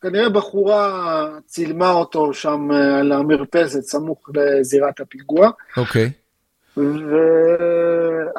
כנראה 0.00 0.28
בחורה 0.28 1.28
צילמה 1.46 1.92
אותו 1.92 2.34
שם 2.34 2.68
אה, 2.72 2.98
על 2.98 3.12
המרפסת, 3.12 3.80
סמוך 3.80 4.30
לזירת 4.34 5.00
הפיגוע. 5.00 5.50
אוקיי. 5.76 6.10
ו... 6.76 6.82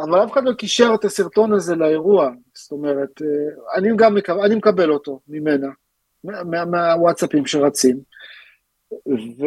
אבל 0.04 0.24
אף 0.24 0.32
אחד 0.32 0.44
לא 0.44 0.54
קישר 0.54 0.92
את 0.96 1.06
הסרטון 1.06 1.54
הזה 1.54 1.76
לאירוע, 1.76 2.30
זאת 2.54 2.72
אומרת, 2.72 3.22
אה, 3.22 3.78
אני 3.78 3.90
גם 3.96 4.16
מקבל, 4.16 4.40
אני 4.40 4.56
מקבל 4.56 4.92
אותו 4.92 5.20
ממנה, 5.28 5.68
מה, 6.24 6.66
מהוואטסאפים 6.66 7.46
שרצים. 7.46 7.98
ו... 9.08 9.46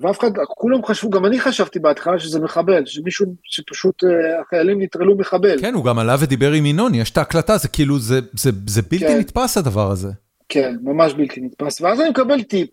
ואף 0.00 0.18
אחד, 0.18 0.30
כולם 0.48 0.84
חשבו, 0.84 1.10
גם 1.10 1.26
אני 1.26 1.40
חשבתי 1.40 1.78
בהתחלה 1.78 2.18
שזה 2.18 2.40
מחבל, 2.40 2.86
שמישהו, 2.86 3.26
שפשוט 3.44 4.04
אה, 4.04 4.40
החיילים 4.40 4.82
נטרלו 4.82 5.16
מחבל. 5.16 5.60
כן, 5.60 5.74
הוא 5.74 5.84
גם 5.84 5.98
עלה 5.98 6.16
ודיבר 6.20 6.52
עם 6.52 6.66
ינון, 6.66 6.94
יש 6.94 7.10
את 7.10 7.18
ההקלטה, 7.18 7.56
זה 7.56 7.68
כאילו, 7.68 7.98
זה, 7.98 8.20
זה, 8.32 8.50
זה 8.66 8.82
בלתי 8.82 8.98
כן. 8.98 9.18
נתפס 9.18 9.58
הדבר 9.58 9.90
הזה. 9.90 10.08
כן, 10.48 10.76
ממש 10.82 11.14
בלתי 11.14 11.40
נתפס. 11.40 11.80
ואז 11.80 12.00
אני 12.00 12.10
מקבל 12.10 12.42
טיפ 12.42 12.70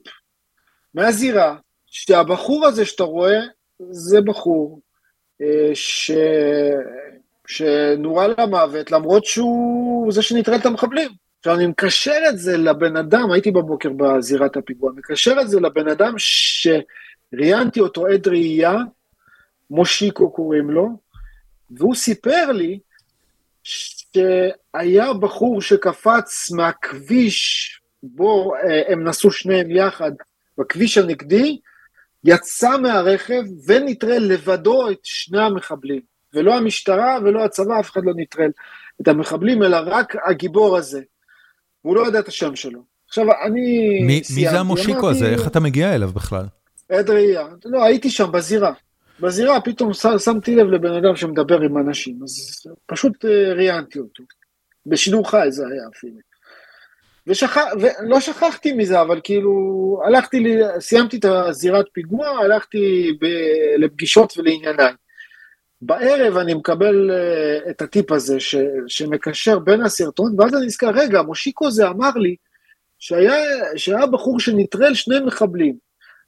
מהזירה, 0.94 1.56
שהבחור 1.86 2.66
הזה 2.66 2.86
שאתה 2.86 3.04
רואה, 3.04 3.40
זה 3.90 4.22
בחור 4.22 4.80
אה, 5.42 5.72
ש... 5.74 6.12
שנורה 7.48 8.28
למוות, 8.28 8.92
למרות 8.92 9.26
שהוא 9.26 10.12
זה 10.12 10.22
שנטרל 10.22 10.56
את 10.56 10.66
המחבלים. 10.66 11.27
עכשיו, 11.40 11.56
אני 11.56 11.68
מקשר 11.68 12.20
את 12.30 12.38
זה 12.38 12.58
לבן 12.58 12.98
אדם, 12.98 13.32
הייתי 13.32 13.52
בבוקר 13.52 13.90
בזירת 13.90 14.58
הפיגוע, 14.58 14.92
מקשר 14.96 15.36
את 15.42 15.50
זה 15.50 15.60
לבן 15.60 15.88
אדם 15.88 16.14
שראיינתי 16.18 17.80
אותו 17.80 18.08
עד 18.08 18.28
ראייה, 18.28 18.76
מושיקו 19.70 20.32
קוראים 20.32 20.70
לו, 20.72 20.90
והוא 21.72 21.96
סיפר 21.96 22.52
לי 22.52 22.80
שהיה 23.64 25.14
בחור 25.14 25.62
שקפץ 25.62 26.52
מהכביש 26.52 27.72
בו 28.04 28.56
אה, 28.56 28.82
הם 28.88 29.04
נסעו 29.04 29.32
שניהם 29.32 29.72
יחד 29.72 30.12
בכביש 30.58 30.98
הנגדי, 30.98 31.60
יצא 32.24 32.78
מהרכב 32.78 33.44
ונטרל 33.66 34.24
לבדו 34.24 34.90
את 34.90 35.00
שני 35.04 35.42
המחבלים. 35.42 36.02
ולא 36.34 36.54
המשטרה 36.58 37.18
ולא 37.24 37.46
הצבא, 37.46 37.80
אף 37.80 37.92
אחד 37.92 38.02
לא 38.06 38.14
נטרל 38.16 38.52
את 39.02 39.08
המחבלים, 39.08 39.64
אלא 39.64 39.78
רק 39.86 40.16
הגיבור 40.26 40.78
הזה. 40.78 41.02
הוא 41.88 41.96
לא 41.96 42.02
יודע 42.02 42.20
את 42.20 42.28
השם 42.28 42.56
שלו. 42.56 42.80
עכשיו, 43.08 43.26
אני 43.46 44.00
מי, 44.04 44.24
סיימתי, 44.24 44.46
מי 44.46 44.52
זה 44.52 44.60
המושיקו 44.60 45.00
אמרתי, 45.00 45.18
הזה? 45.18 45.30
איך 45.30 45.48
אתה 45.48 45.60
מגיע 45.60 45.96
אליו 45.96 46.10
בכלל? 46.12 46.46
עד 46.90 47.10
ראייה. 47.10 47.48
לא, 47.66 47.84
הייתי 47.84 48.10
שם 48.10 48.32
בזירה. 48.32 48.74
בזירה 49.20 49.62
פתאום 49.62 49.92
שמתי 50.18 50.56
לב 50.56 50.68
לבן 50.68 50.94
אדם 50.94 51.16
שמדבר 51.16 51.62
עם 51.62 51.78
אנשים, 51.78 52.20
אז 52.24 52.64
פשוט 52.86 53.26
אה, 53.26 53.54
ראיינתי 53.54 54.00
אותו. 54.00 54.24
בשידור 54.86 55.30
חי 55.30 55.48
זה 55.50 55.64
היה 55.72 55.84
אפילו. 55.96 56.18
ושכח, 57.28 57.64
ולא 57.82 58.20
שכחתי 58.20 58.74
מזה, 58.74 59.02
אבל 59.02 59.20
כאילו, 59.24 59.54
הלכתי, 60.08 60.44
סיימתי 60.80 61.18
את 61.18 61.26
הזירת 61.26 61.86
פיגוע, 61.94 62.28
הלכתי 62.28 63.12
ב, 63.22 63.26
לפגישות 63.78 64.38
ולענייניי. 64.38 64.94
בערב 65.82 66.38
אני 66.38 66.54
מקבל 66.54 67.12
uh, 67.12 67.70
את 67.70 67.82
הטיפ 67.82 68.12
הזה 68.12 68.40
ש, 68.40 68.56
שמקשר 68.88 69.60
בין 69.60 69.82
הסרטון, 69.82 70.36
ואז 70.40 70.56
אני 70.56 70.66
נזכר, 70.66 70.90
רגע, 70.90 71.22
מושיקו 71.22 71.72
זה 71.72 71.88
אמר 71.88 72.12
לי 72.16 72.36
שהיה, 73.00 73.36
שהיה 73.76 74.06
בחור 74.06 74.40
שנטרל 74.40 74.94
שני 74.94 75.20
מחבלים. 75.20 75.76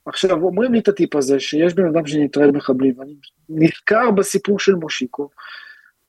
עכשיו, 0.06 0.44
אומרים 0.44 0.74
לי 0.74 0.80
את 0.80 0.88
הטיפ 0.88 1.16
הזה, 1.16 1.40
שיש 1.40 1.74
בן 1.74 1.88
אדם 1.88 2.08
שנטרל 2.08 2.52
מחבלים, 2.52 2.94
ואני 2.98 3.14
נזכר 3.50 4.12
בסיפור 4.12 4.60
של 4.60 4.76
מושיקו, 4.76 5.30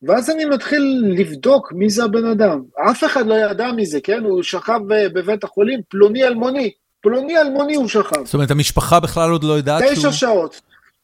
ואז 0.03 0.31
אני 0.31 0.45
מתחיל 0.45 1.05
לבדוק 1.19 1.73
מי 1.73 1.91
זה 1.91 2.05
הבן 2.05 2.25
אדם. 2.25 2.63
אף 2.91 3.05
אחד 3.05 3.27
לא 3.27 3.35
ידע 3.35 3.73
מזה, 3.73 4.01
כן? 4.01 4.25
הוא 4.25 4.43
שכב 4.43 4.81
בבית 4.89 5.45
החולים, 5.45 5.81
פלוני 5.89 6.25
אלמוני. 6.25 6.71
פלוני 7.01 7.39
אלמוני 7.39 7.75
הוא 7.75 7.89
שכב. 7.89 8.25
זאת 8.25 8.35
אומרת, 8.35 8.51
המשפחה 8.51 9.01
בכלל 9.01 9.31
עוד 9.31 9.45
לא 9.45 9.53
יודעת 9.53 9.83
שהוא... 9.83 9.95
תשע 9.95 10.13
שעות. 10.13 10.61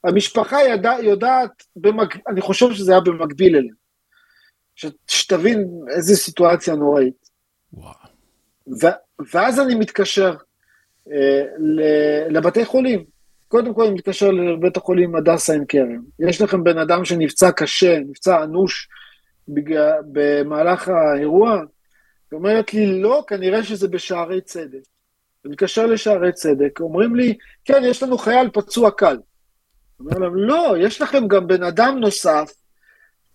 המשפחה 0.06 0.62
ידע, 0.62 0.92
יודעת, 1.02 1.50
במק... 1.76 2.16
אני 2.28 2.40
חושב 2.40 2.72
שזה 2.72 2.92
היה 2.92 3.00
במקביל 3.00 3.56
אליהם. 3.56 3.74
ש... 4.74 4.86
שתבין 5.06 5.68
איזה 5.96 6.16
סיטואציה 6.16 6.74
נוראית. 6.74 7.30
וואו. 7.72 7.94
ו... 8.82 8.86
ואז 9.32 9.60
אני 9.60 9.74
מתקשר 9.74 10.34
אה, 11.12 11.42
לבתי 12.28 12.64
חולים. 12.64 13.04
קודם 13.48 13.74
כל 13.74 13.84
אני 13.84 13.94
מתקשר 13.94 14.30
לבית 14.30 14.76
החולים 14.76 15.16
הדסה 15.16 15.52
עין 15.52 15.64
כרם. 15.68 16.02
יש 16.18 16.40
לכם 16.40 16.64
בן 16.64 16.78
אדם 16.78 17.04
שנפצע 17.04 17.52
קשה, 17.52 17.98
נפצע 18.00 18.44
אנוש 18.44 18.88
בגלל, 19.48 19.92
במהלך 20.12 20.88
האירוע? 20.88 21.52
היא 22.30 22.36
אומרת 22.36 22.74
לי, 22.74 23.00
לא, 23.00 23.24
כנראה 23.26 23.64
שזה 23.64 23.88
בשערי 23.88 24.40
צדק. 24.40 24.78
אני 25.44 25.52
מתקשר 25.52 25.86
לשערי 25.86 26.32
צדק, 26.32 26.80
אומרים 26.80 27.16
לי, 27.16 27.34
כן, 27.64 27.82
יש 27.84 28.02
לנו 28.02 28.18
חייל 28.18 28.50
פצוע 28.52 28.90
קל. 28.90 29.16
אומר 30.00 30.18
להם, 30.18 30.36
לא, 30.36 30.74
יש 30.80 31.02
לכם 31.02 31.28
גם 31.28 31.46
בן 31.46 31.62
אדם 31.62 31.98
נוסף 32.00 32.52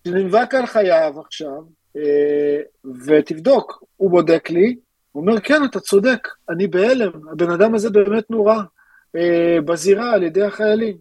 שנאבק 0.04 0.54
על 0.54 0.66
חייו 0.66 1.14
עכשיו, 1.20 1.62
אה, 1.96 2.60
ותבדוק. 3.06 3.84
הוא 3.96 4.10
בודק 4.10 4.50
לי, 4.50 4.76
הוא 5.12 5.20
אומר, 5.22 5.40
כן, 5.40 5.64
אתה 5.64 5.80
צודק, 5.80 6.28
אני 6.50 6.66
בהלם, 6.66 7.28
הבן 7.32 7.50
אדם 7.50 7.74
הזה 7.74 7.90
באמת 7.90 8.30
נורא 8.30 8.56
אה, 9.16 9.58
בזירה 9.64 10.12
על 10.12 10.22
ידי 10.22 10.42
החיילים. 10.42 10.96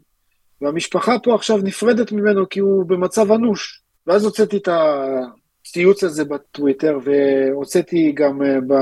והמשפחה 0.62 1.20
פה 1.20 1.36
עכשיו 1.36 1.58
נפרדת 1.58 2.12
ממנו 2.12 2.50
כי 2.50 2.60
הוא 2.60 2.86
במצב 2.86 3.32
אנוש. 3.32 3.82
ואז 4.08 4.26
הוצאתי 4.26 4.58
את 4.58 4.68
הציוץ 4.68 6.04
הזה 6.04 6.26
בטוויטר, 6.26 7.00
והוצאתי 7.04 8.12
גם 8.12 8.44
אה, 8.44 8.62
ב... 8.68 8.74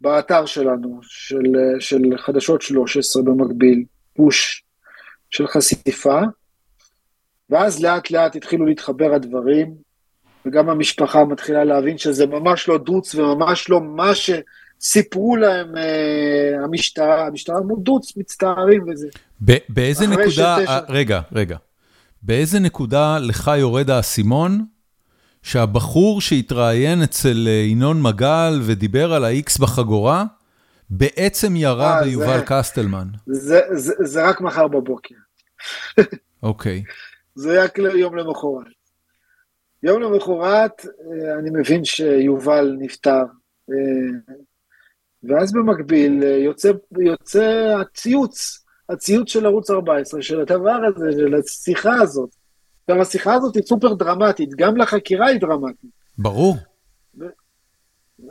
באתר 0.00 0.46
שלנו, 0.46 0.98
של, 1.02 1.52
של 1.80 2.02
חדשות 2.16 2.62
13 2.62 3.22
במקביל, 3.22 3.84
פוש 4.14 4.64
של 5.32 5.46
חשיפה, 5.46 6.20
ואז 7.50 7.82
לאט 7.82 8.10
לאט 8.10 8.36
התחילו 8.36 8.66
להתחבר 8.66 9.14
הדברים, 9.14 9.74
וגם 10.46 10.68
המשפחה 10.68 11.24
מתחילה 11.24 11.64
להבין 11.64 11.98
שזה 11.98 12.26
ממש 12.26 12.68
לא 12.68 12.78
דוץ 12.78 13.14
וממש 13.14 13.70
לא 13.70 13.80
מה 13.80 14.10
שסיפרו 14.14 15.36
להם 15.36 15.76
אה, 15.76 16.64
המשטרה, 16.64 17.26
המשטרה 17.26 17.58
אמרו 17.58 17.76
דוץ, 17.76 18.16
מצטערים 18.16 18.82
וזה. 18.88 19.08
באיזה 19.68 20.06
נקודה, 20.06 20.56
שתשע... 20.60 20.78
רגע, 20.88 21.20
רגע, 21.32 21.56
באיזה 22.22 22.58
נקודה 22.58 23.18
לך 23.18 23.50
יורד 23.58 23.90
האסימון 23.90 24.64
שהבחור 25.42 26.20
שהתראיין 26.20 27.02
אצל 27.02 27.44
אה, 27.46 27.52
ינון 27.52 28.02
מגל 28.02 28.60
ודיבר 28.62 29.12
על 29.12 29.24
ה-X 29.24 29.60
בחגורה, 29.60 30.24
בעצם 30.94 31.56
ירה 31.56 31.98
אה, 31.98 32.02
ביובל 32.02 32.38
זה, 32.38 32.44
קסטלמן. 32.46 33.06
זה, 33.26 33.60
זה, 33.72 33.94
זה 33.98 34.28
רק 34.28 34.40
מחר 34.40 34.68
בבוקר. 34.68 35.14
אוקיי. 36.42 36.82
זה 37.34 37.64
רק 37.64 37.78
יום 37.78 38.16
למחרת. 38.16 38.72
יום 39.82 40.02
למחרת 40.02 40.86
אה, 40.86 41.38
אני 41.38 41.50
מבין 41.52 41.84
שיובל 41.84 42.76
נפטר, 42.78 43.22
ואז 45.22 45.52
במקביל 45.52 46.22
יוצא, 46.22 46.70
יוצא 47.00 47.76
הציוץ, 47.80 48.64
הציוץ 48.88 49.28
של 49.28 49.46
ערוץ 49.46 49.70
14, 49.70 50.22
של 50.22 50.40
הדבר 50.40 50.78
הזה, 50.88 51.12
של 51.12 51.34
השיחה 51.34 51.94
הזאת. 51.94 52.30
גם 52.90 53.00
השיחה 53.00 53.34
הזאת 53.34 53.56
היא 53.56 53.62
סופר 53.62 53.94
דרמטית, 53.94 54.50
גם 54.56 54.76
לחקירה 54.76 55.26
היא 55.26 55.40
דרמטית. 55.40 55.90
ברור. 56.18 56.56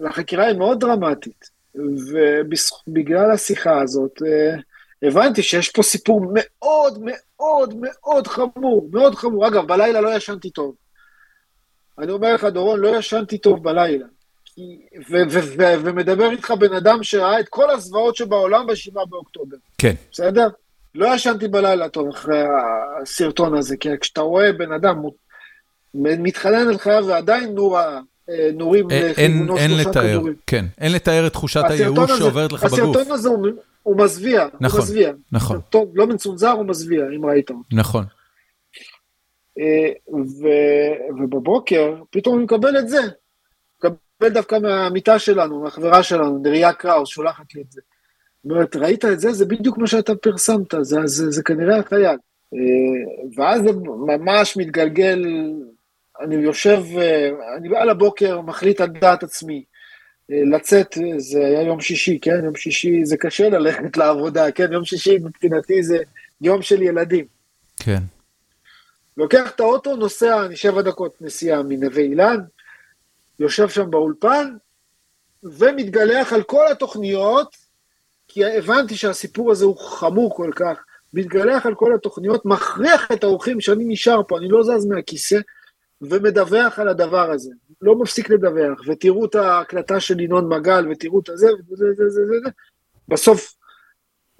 לחקירה 0.02 0.46
היא 0.46 0.58
מאוד 0.58 0.80
דרמטית, 0.80 1.50
ובגלל 1.76 3.32
השיחה 3.32 3.82
הזאת 3.82 4.22
אה, 4.26 4.56
הבנתי 5.04 5.44
שיש 5.44 5.70
פה 5.70 5.84
סיפור 5.84 6.22
מאוד 6.34 7.00
מאוד 7.04 7.76
מאוד 7.76 8.28
חמור, 8.28 8.90
מאוד 8.92 9.16
חמור. 9.16 9.48
אגב, 9.48 9.68
בלילה 9.68 10.02
לא 10.02 10.16
ישנתי 10.16 10.50
טוב. 10.50 10.76
אני 12.00 12.12
אומר 12.12 12.34
לך, 12.34 12.44
דורון, 12.44 12.80
לא 12.80 12.98
ישנתי 12.98 13.38
טוב 13.38 13.64
בלילה. 13.64 14.06
ומדבר 15.60 16.32
איתך 16.32 16.52
בן 16.52 16.74
אדם 16.74 17.04
שראה 17.04 17.40
את 17.40 17.50
כל 17.50 17.70
הזוועות 17.70 18.16
שבעולם 18.16 18.68
ב-7 18.68 19.06
באוקטובר. 19.10 19.58
כן. 19.78 19.94
בסדר? 20.12 20.48
לא 20.96 21.16
ישנתי 21.16 21.48
בלילה 21.48 21.90
טוב 21.90 22.10
אחרי 22.10 22.44
הסרטון 23.02 23.58
הזה, 23.58 23.78
כי 23.78 23.90
כשאתה 24.02 24.22
רואה 24.22 24.54
בן 24.54 24.72
אדם 24.72 25.02
מתחנן 25.94 26.68
על 26.68 26.78
חייו 26.78 27.06
ועדיין 27.08 27.56
נור, 27.56 27.80
אה, 27.80 28.00
נורים 28.54 28.88
לכיוונו 28.90 29.58
שלושה 29.58 29.90
לתאר, 29.90 30.18
כדורים. 30.18 30.36
כן, 30.48 30.66
אין 30.78 30.92
לתאר 30.92 31.28
את 31.28 31.34
תחושת 31.34 31.64
הייאוש 31.70 32.12
שעוברת 32.18 32.52
לך 32.52 32.64
בגוף. 32.64 32.80
הסרטון 32.80 33.12
הזה 33.12 33.30
הוא, 33.30 33.48
הוא 33.84 33.98
מזוויע, 33.98 34.48
נכון, 34.60 34.80
הוא 34.80 34.86
מזוויע. 34.86 35.12
נכון. 35.32 35.60
לא 35.94 36.08
מצונזר, 36.08 36.52
הוא 36.52 36.66
מזוויע, 36.66 37.06
אם 37.16 37.26
ראית 37.26 37.50
אותו. 37.50 37.62
נכון. 37.72 38.04
אה, 39.60 39.92
ובבוקר 41.24 41.96
פתאום 42.10 42.36
אני 42.36 42.44
מקבל 42.44 42.80
את 42.80 42.90
זה. 42.90 43.02
מקבל 43.78 44.30
דווקא 44.30 44.58
מהמיטה 44.62 45.20
שלנו, 45.20 45.64
מהחברה 45.64 46.04
שלנו, 46.04 46.40
נריה 46.44 46.74
קראוס, 46.74 47.10
שולחת 47.10 47.56
לי 47.56 47.62
את 47.62 47.72
זה. 47.72 47.82
אומרת, 48.46 48.76
ראית 48.76 49.06
את 49.06 49.20
זה? 49.20 49.34
זה 49.34 49.46
בדיוק 49.46 49.78
מה 49.78 49.88
שאתה 49.88 50.16
פרסמת, 50.16 50.74
זה, 50.82 51.00
זה, 51.06 51.32
זה 51.32 51.44
כנראה 51.44 51.78
החייל. 51.78 52.18
אה, 52.54 52.58
ואז 53.36 53.62
זה 53.62 53.72
ממש 54.08 54.58
מתגלגל, 54.58 55.26
אני 56.20 56.36
יושב, 56.36 56.84
אה, 56.98 57.30
אני 57.58 57.78
על 57.78 57.90
הבוקר 57.90 58.42
מחליט 58.42 58.82
על 58.82 58.88
דעת 58.88 59.24
עצמי. 59.24 59.64
אה, 60.32 60.42
לצאת, 60.52 60.98
זה 61.18 61.40
היה 61.40 61.62
יום 61.62 61.82
שישי, 61.82 62.20
כן? 62.22 62.46
יום 62.46 62.56
שישי, 62.56 63.06
זה 63.06 63.18
קשה 63.18 63.50
ללכת 63.50 63.98
לעבודה, 63.98 64.52
כן? 64.52 64.74
יום 64.74 64.86
שישי 64.86 65.18
מבחינתי 65.18 65.84
זה 65.84 65.98
יום 66.42 66.62
של 66.62 66.82
ילדים. 66.82 67.26
כן. 67.78 68.02
לוקח 69.18 69.52
את 69.56 69.60
האוטו, 69.60 69.96
נוסע, 69.96 70.46
אני 70.46 70.56
שבע 70.56 70.82
דקות 70.82 71.22
נסיעה 71.22 71.64
מנווה 71.64 72.02
אילן, 72.02 72.38
יושב 73.40 73.70
שם 73.70 73.92
באולפן, 73.92 74.56
ומתגלח 75.44 76.34
על 76.34 76.44
כל 76.44 76.68
התוכניות 76.72 77.56
כי 78.28 78.46
הבנתי 78.46 78.96
שהסיפור 78.96 79.52
הזה 79.52 79.66
הוא 79.66 79.78
חמור 79.78 80.36
כל 80.36 80.52
כך, 80.56 80.84
מתגלח 81.14 81.66
על 81.66 81.76
כל 81.76 81.96
התוכניות, 81.96 82.46
מכריח 82.46 83.12
את 83.14 83.24
האורחים 83.24 83.62
שאני 83.62 83.84
נשאר 83.88 84.22
פה, 84.28 84.38
אני 84.38 84.48
לא 84.50 84.64
זז 84.64 84.86
מהכיסא, 84.86 85.40
ומדווח 86.02 86.80
על 86.80 86.88
הדבר 86.88 87.32
הזה. 87.32 87.52
לא 87.82 87.96
מפסיק 87.96 88.30
לדווח, 88.30 88.80
ותראו 88.88 89.26
את 89.26 89.36
ההקלטה 89.36 90.00
של 90.00 90.20
ינון 90.20 90.54
מגל, 90.54 90.88
ותראו 90.92 91.20
את 91.20 91.30
הזה, 91.30 91.48
וזה, 91.72 91.86
זה, 91.98 92.10
זה, 92.10 92.26
זה, 92.26 92.40
זה. 92.44 92.50
בסוף, 93.08 93.56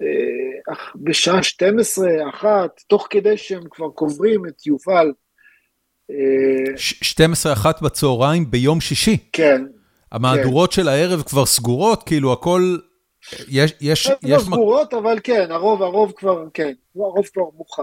אה, 0.02 0.74
בשעה 0.96 1.42
12, 1.42 2.08
אחת, 2.30 2.80
תוך 2.86 3.06
כדי 3.10 3.36
שהם 3.36 3.62
כבר 3.70 3.88
קוברים 3.88 4.46
את 4.46 4.66
יובל. 4.66 5.12
12, 6.76 7.52
אה, 7.52 7.58
אחת 7.58 7.82
בצהריים 7.82 8.50
ביום 8.50 8.80
שישי. 8.80 9.16
כן. 9.32 9.64
המהדורות 10.12 10.70
כן. 10.70 10.82
של 10.82 10.88
הערב 10.88 11.22
כבר 11.22 11.46
סגורות, 11.46 12.02
כאילו 12.02 12.32
הכל 12.32 12.76
יש, 13.48 13.74
יש, 13.80 14.10
יש... 14.22 14.30
לא 14.30 14.38
סגורות, 14.38 14.94
אבל 14.94 15.18
כן, 15.24 15.46
הרוב, 15.50 15.82
הרוב 15.82 16.12
כבר, 16.16 16.44
כן, 16.54 16.72
הרוב 16.96 17.26
כבר 17.32 17.42
מוכן. 17.54 17.82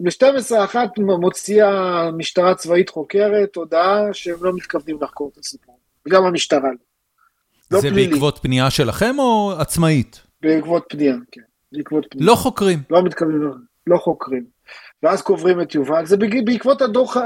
ב-12 0.00 0.64
אחת 0.64 0.98
מוציאה 0.98 2.10
משטרה 2.10 2.54
צבאית 2.54 2.88
חוקרת 2.88 3.56
הודעה 3.56 4.02
שהם 4.12 4.36
לא 4.40 4.52
מתכוונים 4.52 4.98
לחקור 5.02 5.30
את 5.32 5.38
הסיפור. 5.38 5.78
וגם 6.06 6.24
המשטרה 6.24 6.68
לא. 6.68 6.76
לא 7.70 7.80
זה 7.80 7.88
פלילי. 7.90 8.06
בעקבות 8.06 8.38
פנייה 8.42 8.70
שלכם 8.70 9.18
או 9.18 9.52
עצמאית? 9.58 10.20
בעקבות 10.40 10.84
פנייה, 10.88 11.16
כן. 11.32 11.40
בעקבות 11.72 12.06
פנייה. 12.10 12.26
לא 12.26 12.34
חוקרים. 12.34 12.78
לא 12.90 13.02
מתכוונים, 13.02 13.50
לא 13.86 13.96
חוקרים. 13.96 14.44
ואז 15.02 15.22
קוברים 15.22 15.60
את 15.60 15.74
יובל. 15.74 16.06
זה 16.06 16.16
בעקבות 16.44 16.82
הדוח, 16.82 17.16
אה, 17.16 17.22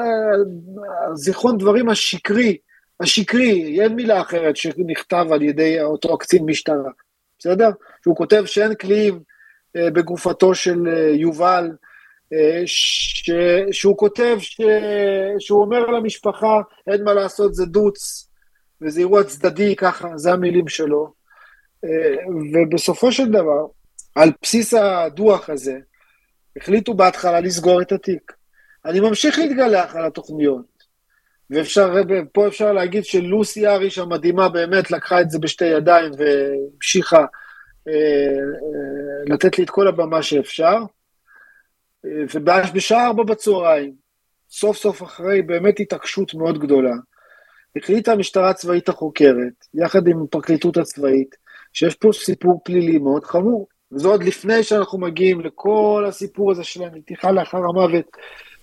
זיכרון 1.14 1.58
דברים 1.58 1.88
השקרי, 1.88 2.56
השקרי, 3.00 3.80
אין 3.80 3.94
מילה 3.94 4.20
אחרת 4.20 4.56
שנכתב 4.56 5.26
על 5.30 5.42
ידי 5.42 5.82
אותו 5.82 6.18
קצין 6.18 6.44
משטרה. 6.46 6.90
בסדר? 7.38 7.70
שהוא 8.02 8.16
כותב 8.16 8.42
שאין 8.46 8.74
קליעים 8.74 9.20
אה, 9.76 9.90
בגופתו 9.90 10.54
של 10.54 10.88
אה, 10.88 11.10
יובל, 11.14 11.70
ש... 12.66 13.30
שהוא 13.72 13.98
כותב 13.98 14.36
ש... 14.40 14.60
שהוא 15.38 15.60
אומר 15.60 15.86
למשפחה, 15.86 16.60
אין 16.86 17.04
מה 17.04 17.14
לעשות, 17.14 17.54
זה 17.54 17.66
דוץ, 17.66 18.28
וזה 18.80 19.00
אירוע 19.00 19.24
צדדי, 19.24 19.76
ככה, 19.76 20.08
זה 20.16 20.32
המילים 20.32 20.68
שלו. 20.68 21.12
ובסופו 22.52 23.12
של 23.12 23.30
דבר, 23.30 23.66
על 24.14 24.32
בסיס 24.42 24.74
הדוח 24.74 25.50
הזה, 25.50 25.78
החליטו 26.56 26.94
בהתחלה 26.94 27.40
לסגור 27.40 27.82
את 27.82 27.92
התיק. 27.92 28.32
אני 28.84 29.00
ממשיך 29.00 29.38
להתגלח 29.38 29.96
על 29.96 30.04
התוכניות, 30.04 30.66
ואפשר, 31.50 31.94
פה 32.32 32.48
אפשר 32.48 32.72
להגיד 32.72 33.04
שלוסי 33.04 33.66
אריש 33.66 33.98
המדהימה 33.98 34.48
באמת 34.48 34.90
לקחה 34.90 35.20
את 35.20 35.30
זה 35.30 35.38
בשתי 35.38 35.64
ידיים 35.64 36.10
והמשיכה 36.18 37.24
אה, 37.88 37.92
אה, 37.92 39.34
לתת 39.34 39.58
לי 39.58 39.64
את 39.64 39.70
כל 39.70 39.88
הבמה 39.88 40.22
שאפשר. 40.22 40.78
ובשעה 42.34 43.06
ארבע 43.06 43.22
בצהריים, 43.22 43.92
סוף 44.50 44.76
סוף 44.76 45.02
אחרי 45.02 45.42
באמת 45.42 45.80
התעקשות 45.80 46.34
מאוד 46.34 46.58
גדולה, 46.58 46.94
החליטה 47.76 48.12
המשטרה 48.12 48.50
הצבאית 48.50 48.88
החוקרת, 48.88 49.52
יחד 49.74 50.08
עם 50.08 50.22
הפרקליטות 50.22 50.76
הצבאית, 50.76 51.36
שיש 51.72 51.94
פה 51.94 52.10
סיפור 52.12 52.60
פלילי 52.64 52.98
מאוד 52.98 53.24
חמור. 53.24 53.68
וזה 53.92 54.08
עוד 54.08 54.22
לפני 54.22 54.62
שאנחנו 54.62 54.98
מגיעים 54.98 55.40
לכל 55.40 56.04
הסיפור 56.08 56.50
הזה 56.50 56.64
של 56.64 56.82
הנתיחה 56.82 57.32
לאחר 57.32 57.58
המוות, 57.58 58.16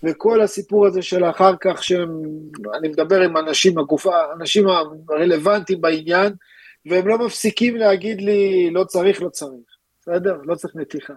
וכל 0.04 0.42
הסיפור 0.42 0.88
הזה 0.88 1.02
של 1.02 1.26
אחר 1.26 1.54
כך, 1.62 1.84
שאני 1.84 2.88
מדבר 2.90 3.22
עם 3.22 3.38
אנשים, 3.38 3.78
הגוף, 3.80 4.08
האנשים 4.08 4.66
הרלוונטיים 5.10 5.82
בעניין, 5.82 6.34
והם 6.86 7.08
לא 7.08 7.18
מפסיקים 7.18 7.76
להגיד 7.76 8.22
לי, 8.22 8.70
לא 8.72 8.84
צריך, 8.84 9.22
לא 9.22 9.30
צריך. 9.30 9.78
בסדר? 10.02 10.38
לא 10.44 10.56
צריך 10.56 10.76
נתיחה. 10.76 11.14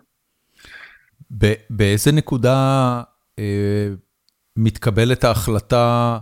באיזה 1.71 2.13
נקודה 2.13 3.03
אה, 3.39 3.89
מתקבלת 4.57 5.25
ההחלטה 5.25 6.19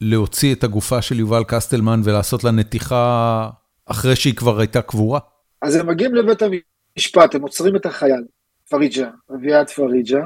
להוציא 0.00 0.54
את 0.54 0.64
הגופה 0.64 1.02
של 1.02 1.18
יובל 1.18 1.44
קסטלמן 1.48 2.00
ולעשות 2.04 2.44
לה 2.44 2.50
נתיחה 2.50 3.48
אחרי 3.86 4.16
שהיא 4.16 4.34
כבר 4.34 4.58
הייתה 4.58 4.82
קבורה? 4.82 5.20
אז 5.62 5.76
הם 5.76 5.86
מגיעים 5.86 6.14
לבית 6.14 6.42
המשפט, 6.42 7.34
הם 7.34 7.42
עוצרים 7.42 7.76
את 7.76 7.86
החייל, 7.86 8.24
פריג'ה, 8.70 9.10
אביעד 9.34 9.70
פריג'ה, 9.70 10.20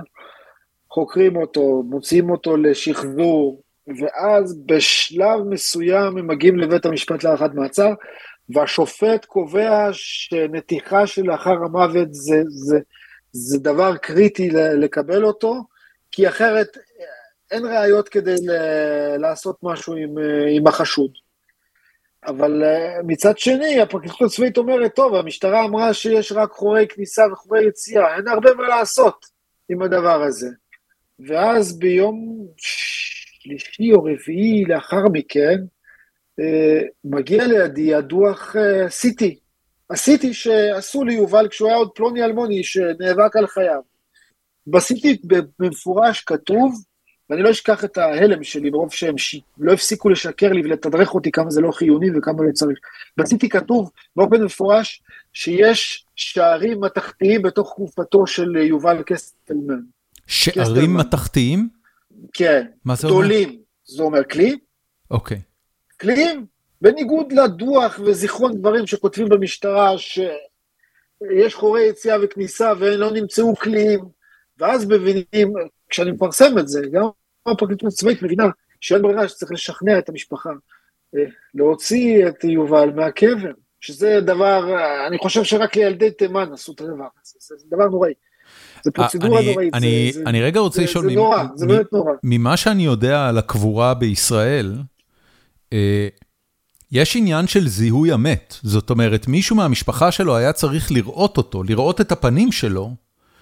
חוקרים 0.90 1.36
אותו, 1.36 1.82
מוציאים 1.86 2.30
אותו 2.30 2.56
לשחזור, 2.56 3.62
ואז 3.86 4.58
בשלב 4.66 5.40
מסוים 5.48 6.18
הם 6.18 6.26
מגיעים 6.26 6.58
לבית 6.58 6.86
המשפט 6.86 7.24
להארכת 7.24 7.54
מעצר, 7.54 7.92
והשופט 8.48 9.24
קובע 9.24 9.88
שנתיחה 9.92 11.06
שלאחר 11.06 11.54
המוות 11.64 12.14
זה, 12.14 12.42
זה, 12.48 12.78
זה 13.32 13.58
דבר 13.58 13.96
קריטי 13.96 14.50
לקבל 14.50 15.24
אותו, 15.24 15.64
כי 16.10 16.28
אחרת 16.28 16.76
אין 17.50 17.66
ראיות 17.66 18.08
כדי 18.08 18.34
לעשות 19.18 19.56
משהו 19.62 19.94
עם, 19.94 20.14
עם 20.56 20.66
החשוד. 20.66 21.10
אבל 22.26 22.62
מצד 23.04 23.38
שני, 23.38 23.80
הפרקליטות 23.80 24.22
הצבאית 24.22 24.58
אומרת, 24.58 24.94
טוב, 24.94 25.14
המשטרה 25.14 25.64
אמרה 25.64 25.94
שיש 25.94 26.32
רק 26.32 26.50
חורי 26.50 26.86
כניסה 26.88 27.22
וחורי 27.32 27.66
יציאה, 27.66 28.16
אין 28.16 28.28
הרבה 28.28 28.54
מה 28.54 28.68
לעשות 28.68 29.26
עם 29.68 29.82
הדבר 29.82 30.22
הזה. 30.22 30.48
ואז 31.20 31.78
ביום 31.78 32.46
שלישי 32.56 33.92
או 33.92 34.04
רביעי 34.04 34.64
לאחר 34.64 35.08
מכן, 35.12 35.58
אה, 36.40 36.80
מגיע 37.04 37.46
לידי 37.46 37.94
הדוח 37.94 38.56
סיטי. 38.88 39.38
הסיטי 39.90 40.34
שעשו 40.34 41.04
ליובל 41.04 41.48
כשהוא 41.48 41.68
היה 41.68 41.76
עוד 41.76 41.90
פלוני 41.94 42.24
אלמוני 42.24 42.64
שנאבק 42.64 43.36
על 43.36 43.46
חייו. 43.46 43.80
בסיטי 44.66 45.18
במפורש 45.58 46.20
כתוב, 46.20 46.82
ואני 47.30 47.42
לא 47.42 47.50
אשכח 47.50 47.84
את 47.84 47.98
ההלם 47.98 48.44
שלי 48.44 48.70
ברוב 48.70 48.92
שהם 48.92 49.18
ש... 49.18 49.36
לא 49.58 49.72
הפסיקו 49.72 50.08
לשקר 50.08 50.52
לי 50.52 50.60
ולתדרך 50.60 51.14
אותי 51.14 51.30
כמה 51.30 51.50
זה 51.50 51.60
לא 51.60 51.72
חיוני 51.72 52.18
וכמה 52.18 52.42
לא 52.42 52.52
צריך. 52.52 52.78
בסיטי 53.16 53.48
כתוב 53.48 53.90
באופן 54.16 54.44
מפורש 54.44 55.02
שיש 55.32 56.06
שערים 56.16 56.80
מתכתיים 56.80 57.42
בתוך 57.42 57.74
גופתו 57.78 58.26
של 58.26 58.56
יובל 58.56 59.02
קסטלמן. 59.06 59.80
שערים 60.26 60.94
מתכתיים? 60.94 61.68
כן, 62.32 62.66
מה 62.84 62.94
זה 62.94 63.06
גדולים. 63.06 63.48
אומר? 63.48 63.60
זה 63.84 64.02
אומר 64.02 64.24
כלי. 64.24 64.58
אוקיי. 65.10 65.40
כלים, 66.00 66.46
בניגוד 66.82 67.32
לדוח 67.32 68.00
וזיכרון 68.04 68.58
דברים 68.58 68.86
שכותבים 68.86 69.28
במשטרה, 69.28 69.98
שיש 69.98 71.54
חורי 71.54 71.88
יציאה 71.88 72.16
וכניסה 72.22 72.72
ולא 72.78 73.10
נמצאו 73.10 73.56
כלים, 73.56 74.00
ואז 74.58 74.86
מבינים, 74.86 75.54
כשאני 75.88 76.10
מפרסם 76.10 76.58
את 76.58 76.68
זה, 76.68 76.80
גם 76.92 77.02
הפרקליטות 77.46 77.92
הצבאית 77.92 78.22
מבינה 78.22 78.44
שאין 78.80 79.02
ברירה 79.02 79.28
שצריך 79.28 79.52
לשכנע 79.52 79.98
את 79.98 80.08
המשפחה 80.08 80.50
אה, 81.16 81.24
להוציא 81.54 82.28
את 82.28 82.44
יובל 82.44 82.90
מהקבר, 82.90 83.50
שזה 83.80 84.20
דבר, 84.20 84.76
אני 85.06 85.18
חושב 85.18 85.44
שרק 85.44 85.76
לילדי 85.76 86.10
תימן 86.10 86.52
עשו 86.52 86.72
את 86.72 86.80
הדבר 86.80 87.06
הזה, 87.22 87.56
זה 87.58 87.64
דבר 87.70 87.84
נוראי. 87.84 88.12
זה 88.82 88.90
אה, 88.90 88.92
פרוצדורה 88.92 89.38
אני, 89.40 89.52
נוראית. 89.52 89.74
אני, 89.74 90.10
זה, 90.12 90.22
אני 90.26 90.42
רגע 90.42 90.60
רוצה 90.60 90.76
זה, 90.76 90.82
לשאול, 90.82 91.04
זה 91.04 91.14
נורא, 91.14 91.44
זה 91.54 91.66
באמת 91.66 91.92
נורא. 91.92 92.12
ממה 92.24 92.56
שאני 92.56 92.84
יודע 92.84 93.28
על 93.28 93.38
הקבורה 93.38 93.94
בישראל, 93.94 94.74
אה, 95.72 96.08
יש 96.92 97.16
עניין 97.16 97.46
של 97.46 97.68
זיהוי 97.68 98.12
המת, 98.12 98.54
זאת 98.62 98.90
אומרת, 98.90 99.28
מישהו 99.28 99.56
מהמשפחה 99.56 100.12
שלו 100.12 100.36
היה 100.36 100.52
צריך 100.52 100.92
לראות 100.92 101.36
אותו, 101.36 101.62
לראות 101.62 102.00
את 102.00 102.12
הפנים 102.12 102.52
שלו, 102.52 102.90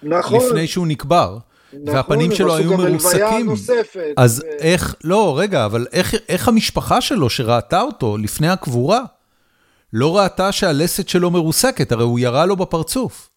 נכון, 0.03 0.39
לפני 0.39 0.67
שהוא 0.67 0.87
נקבר. 0.87 1.37
נכון, 1.73 1.95
והפנים 1.95 2.31
שלו 2.31 2.55
היו 2.55 2.77
מרוסקים. 2.77 3.45
נוספת. 3.45 4.13
אז 4.17 4.43
ו... 4.45 4.51
איך, 4.59 4.95
לא, 5.03 5.39
רגע, 5.39 5.65
אבל 5.65 5.87
איך, 5.91 6.15
איך 6.29 6.47
המשפחה 6.47 7.01
שלו 7.01 7.29
שראתה 7.29 7.81
אותו 7.81 8.17
לפני 8.17 8.49
הקבורה, 8.49 9.01
לא 9.93 10.17
ראתה 10.17 10.51
שהלסת 10.51 11.09
שלו 11.09 11.31
מרוסקת, 11.31 11.91
הרי 11.91 12.03
הוא 12.03 12.19
ירה 12.19 12.45
לו 12.45 12.55
בפרצוף. 12.55 13.29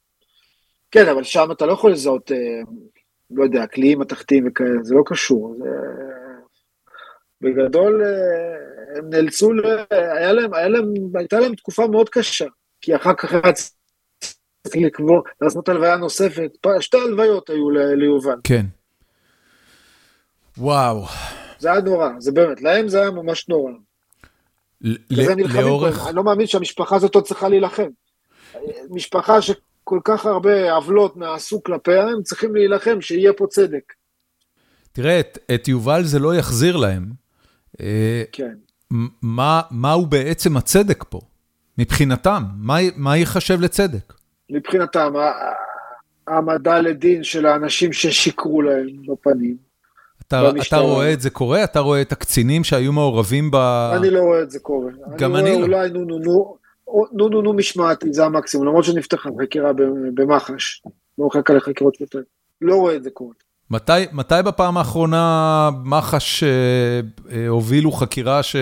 כן, 0.91 1.09
אבל 1.09 1.23
שם 1.23 1.49
אתה 1.53 1.67
לא 1.67 1.73
יכול 1.73 1.93
לזהות, 1.93 2.33
אה, 2.33 2.37
לא 3.31 3.45
יודע, 3.45 3.67
קליעים 3.67 3.99
מתכתיים 3.99 4.45
וכאלה, 4.49 4.83
זה 4.83 4.95
לא 4.95 5.03
קשור. 5.07 5.57
זה... 5.59 5.69
בגדול, 7.41 8.03
אה, 8.05 8.74
הם 8.99 9.11
נאלצו, 9.11 9.51
היה 9.91 10.33
להם, 10.33 10.55
היה 10.55 10.69
להם, 10.69 10.93
הייתה 11.15 11.41
להם 11.41 11.55
תקופה 11.55 11.87
מאוד 11.87 12.09
קשה, 12.09 12.47
כי 12.81 12.97
אחר 12.97 13.15
כך 13.15 13.33
היה 13.33 13.53
צריך 14.65 14.77
לקבור, 14.77 15.23
לעשות 15.41 15.69
הלוויה 15.69 15.97
נוספת, 15.97 16.51
שתי 16.81 16.97
הלוויות 16.97 17.51
היו 17.51 17.71
ליובל. 17.71 18.39
כן. 18.45 18.67
וואו. 20.59 21.05
זה 21.59 21.73
היה 21.73 21.81
נורא, 21.81 22.09
זה 22.19 22.33
באמת, 22.33 22.63
להם 22.63 22.89
זה 22.89 23.01
היה 23.01 23.11
ממש 23.11 23.49
נורא. 23.49 23.73
לאורך... 24.81 26.07
אני 26.07 26.17
לא 26.17 26.25
מאמין 26.25 26.47
שהמשפחה 26.47 26.97
הזאת 26.97 27.15
עוד 27.15 27.25
צריכה 27.25 27.49
להילחם. 27.49 27.89
משפחה 28.91 29.43
שכל 29.43 29.99
כך 30.05 30.27
הרבה 30.27 30.73
עוולות 30.73 31.17
נעשו 31.17 31.63
כלפיה, 31.63 32.03
הם 32.03 32.23
צריכים 32.23 32.55
להילחם 32.55 33.01
שיהיה 33.01 33.33
פה 33.33 33.47
צדק. 33.51 33.93
תראה, 34.93 35.21
את, 35.21 35.39
את 35.55 35.69
יובל 35.69 36.03
זה 36.05 36.19
לא 36.19 36.35
יחזיר 36.37 36.77
להם. 36.77 37.13
אה, 37.81 38.23
כן. 38.33 38.55
מה, 39.23 39.61
מהו 39.71 40.07
בעצם 40.07 40.57
הצדק 40.57 41.05
פה, 41.09 41.21
מבחינתם? 41.79 42.43
מה, 42.57 42.77
מה 42.97 43.17
ייחשב 43.17 43.61
לצדק? 43.61 44.13
מבחינתם, 44.51 45.13
העמדה 46.27 46.81
לדין 46.81 47.25
של 47.25 47.47
האנשים 47.47 47.93
ששיקרו 47.93 48.63
להם 48.63 48.87
בפנים. 49.09 49.57
אתה, 50.29 50.51
אתה 50.69 50.77
רואה 50.77 51.13
את 51.13 51.21
זה 51.21 51.31
קורה? 51.31 51.65
אתה 51.65 51.81
רואה 51.81 52.03
את 52.03 52.13
הקצינים 52.13 52.65
שהיו 52.65 52.93
מעורבים 52.93 53.51
ב... 53.51 53.57
אני 53.97 54.11
לא 54.11 54.21
רואה 54.21 54.43
את 54.43 54.51
זה 54.51 54.59
קורה. 54.59 54.91
גם 55.17 55.37
אני, 55.37 55.51
אני 55.51 55.61
לא. 55.61 55.67
אולי 55.67 55.91
נו 55.91 56.05
נו 56.05 56.19
נו, 56.19 56.57
נו 57.13 57.29
נו 57.29 57.43
נו 57.43 57.53
משמעתי, 57.53 58.13
זה 58.13 58.25
המקסימום, 58.25 58.67
למרות 58.67 58.85
שנפתחה 58.85 59.29
חקירה 59.43 59.73
במח"ש, 60.15 60.83
לא 61.19 61.27
מחכה 61.27 61.55
לחקירות 61.55 61.95
שוטרים. 61.95 62.25
לא 62.61 62.75
רואה 62.75 62.97
את 62.97 63.03
זה 63.03 63.11
קורה. 63.11 63.35
מתי 63.75 63.93
מתי 64.13 64.35
בפעם 64.45 64.77
האחרונה 64.77 65.71
מח"ש 65.85 66.43
אה, 66.43 66.49
אה, 67.31 67.49
הובילו 67.49 67.93
חקירה 67.93 68.43
ש... 68.43 68.57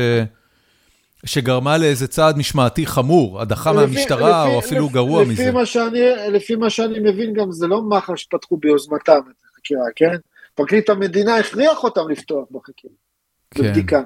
שגרמה 1.26 1.78
לאיזה 1.78 2.08
צעד 2.08 2.38
משמעתי 2.38 2.86
חמור, 2.86 3.40
הדחה 3.40 3.72
מהמשטרה 3.72 4.44
לפי, 4.44 4.54
או 4.54 4.58
אפילו 4.58 4.84
לפי, 4.84 4.94
גרוע 4.94 5.22
לפי 5.22 5.32
מזה? 5.32 5.52
מה 5.52 5.66
שאני, 5.66 6.00
לפי 6.28 6.56
מה 6.56 6.70
שאני 6.70 6.98
מבין 6.98 7.32
גם 7.34 7.52
זה 7.52 7.66
לא 7.66 7.82
מח"ש 7.82 8.24
פתחו 8.24 8.56
ביוזמתם 8.56 9.20
את 9.30 9.44
החקירה, 9.52 9.84
כן? 9.96 10.16
פרקליט 10.54 10.90
המדינה 10.90 11.36
הכריח 11.36 11.84
אותם 11.84 12.08
לפתוח 12.10 12.44
בחקירה, 12.50 12.94
כן. 13.50 13.62
בבדיקה. 13.62 14.02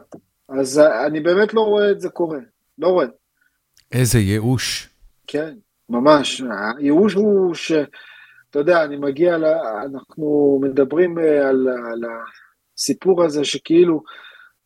אז 0.49 0.81
אני 1.07 1.21
באמת 1.21 1.55
לא 1.55 1.61
רואה 1.61 1.91
את 1.91 2.01
זה 2.01 2.09
קורה, 2.09 2.39
לא 2.79 2.89
רואה. 2.89 3.07
איזה 3.93 4.19
ייאוש. 4.19 4.89
כן, 5.27 5.55
ממש. 5.89 6.43
הייאוש 6.79 7.15
הוא 7.15 7.55
ש... 7.55 7.73
אתה 8.57 8.63
יודע, 8.63 8.85
אני 8.85 8.97
מגיע, 8.97 9.39
ל... 9.39 9.45
אנחנו 9.85 10.59
מדברים 10.63 11.19
אה, 11.19 11.49
על, 11.49 11.69
על 11.93 12.01
הסיפור 12.77 13.25
הזה 13.25 13.45
שכאילו 13.45 14.03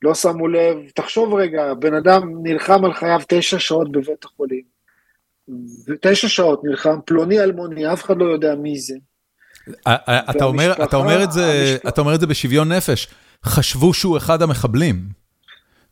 לא 0.03 0.15
שמו 0.15 0.49
לב, 0.49 0.77
תחשוב 0.95 1.35
רגע, 1.35 1.75
בן 1.75 1.95
אדם 1.95 2.23
נלחם 2.43 2.85
על 2.85 2.95
חייו 2.95 3.21
תשע 3.29 3.59
שעות 3.59 3.93
בבית 3.93 4.25
החולים, 4.25 4.63
ותשע 5.89 6.29
שעות 6.29 6.61
נלחם, 6.65 6.99
פלוני 7.05 7.41
אלמוני, 7.41 7.93
אף 7.93 8.05
אחד 8.05 8.17
לא 8.17 8.25
יודע 8.25 8.55
מי 8.55 8.79
זה. 8.79 8.95
אתה 10.31 10.45
אומר, 10.45 10.73
אתה, 10.85 10.97
אומר 10.97 11.25
זה, 11.31 11.77
אתה 11.89 12.01
אומר 12.01 12.15
את 12.15 12.21
זה 12.21 12.27
בשוויון 12.27 12.73
נפש, 12.73 13.09
חשבו 13.45 13.95
שהוא 13.95 14.17
אחד 14.17 14.43
המחבלים. 14.43 15.20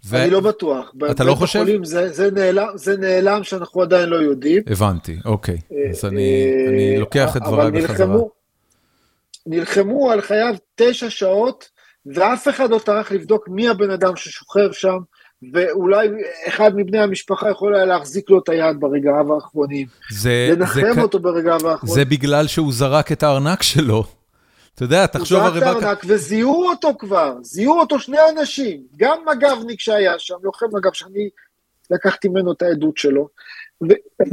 ו... 0.06 0.16
אני 0.16 0.30
לא 0.30 0.40
בטוח. 0.40 0.92
אתה 1.10 1.24
לא 1.24 1.34
חושב? 1.34 1.58
החולים, 1.58 1.84
זה, 1.84 2.12
זה, 2.12 2.30
נעלם, 2.30 2.66
זה 2.74 2.96
נעלם 2.96 3.44
שאנחנו 3.44 3.82
עדיין 3.82 4.08
לא 4.08 4.16
יודעים. 4.16 4.62
הבנתי, 4.66 5.16
אוקיי. 5.24 5.58
אה, 5.72 5.90
אז 5.90 6.04
אני, 6.04 6.52
אני 6.68 6.98
לוקח 6.98 7.36
את 7.36 7.42
דבריי 7.42 7.70
בחזרה. 7.70 8.06
נלחמו, 8.06 8.30
נלחמו 9.46 10.10
על 10.10 10.20
חייו 10.20 10.54
תשע 10.74 11.10
שעות, 11.10 11.68
ואף 12.06 12.48
אחד 12.48 12.70
לא 12.70 12.78
טרח 12.78 13.12
לבדוק 13.12 13.48
מי 13.48 13.68
הבן 13.68 13.90
אדם 13.90 14.16
ששוכב 14.16 14.72
שם, 14.72 14.98
ואולי 15.52 16.08
אחד 16.48 16.76
מבני 16.76 16.98
המשפחה 16.98 17.50
יכול 17.50 17.74
היה 17.74 17.84
להחזיק 17.84 18.30
לו 18.30 18.38
את 18.38 18.48
היד 18.48 18.80
ברגעיו 18.80 19.34
האחרונים. 19.34 19.86
זה... 20.10 20.48
לנחם 20.52 20.94
זה, 20.94 21.02
אותו 21.02 21.18
ברגעיו 21.18 21.68
האחרונים. 21.68 21.94
זה 21.94 22.04
בגלל 22.04 22.46
שהוא 22.46 22.72
זרק 22.72 23.12
את 23.12 23.22
הארנק 23.22 23.62
שלו. 23.62 24.04
אתה 24.78 24.84
יודע, 24.84 25.06
תחשוב 25.06 25.38
הרי... 25.38 25.58
הוא 25.58 25.60
זרק 25.60 25.76
את 25.78 25.82
הארנק 25.82 26.02
וזיהו 26.06 26.68
אותו 26.68 26.94
כבר, 26.98 27.34
זיהו 27.42 27.80
אותו 27.80 28.00
שני 28.00 28.18
אנשים, 28.30 28.82
גם 28.96 29.18
מג"בניק 29.26 29.80
שהיה 29.80 30.18
שם, 30.18 30.34
לוחם 30.42 30.66
מג"ב 30.72 30.92
שאני 30.92 31.28
לקחתי 31.90 32.28
ממנו 32.28 32.52
את 32.52 32.62
העדות 32.62 32.96
שלו, 32.96 33.28
ו, 33.82 33.86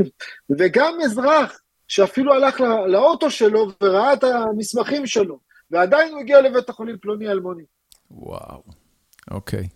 וגם 0.57 0.93
אזרח 1.05 1.59
שאפילו 1.87 2.33
הלך 2.33 2.61
לא, 2.61 2.89
לאוטו 2.89 3.31
שלו 3.31 3.67
וראה 3.83 4.13
את 4.13 4.23
המסמכים 4.23 5.07
שלו, 5.07 5.39
ועדיין 5.71 6.11
הוא 6.13 6.19
הגיע 6.19 6.41
לבית 6.41 6.69
החולים 6.69 6.97
פלוני 6.97 7.29
אלמוני. 7.29 7.63
וואו, 8.11 8.63
אוקיי. 9.31 9.67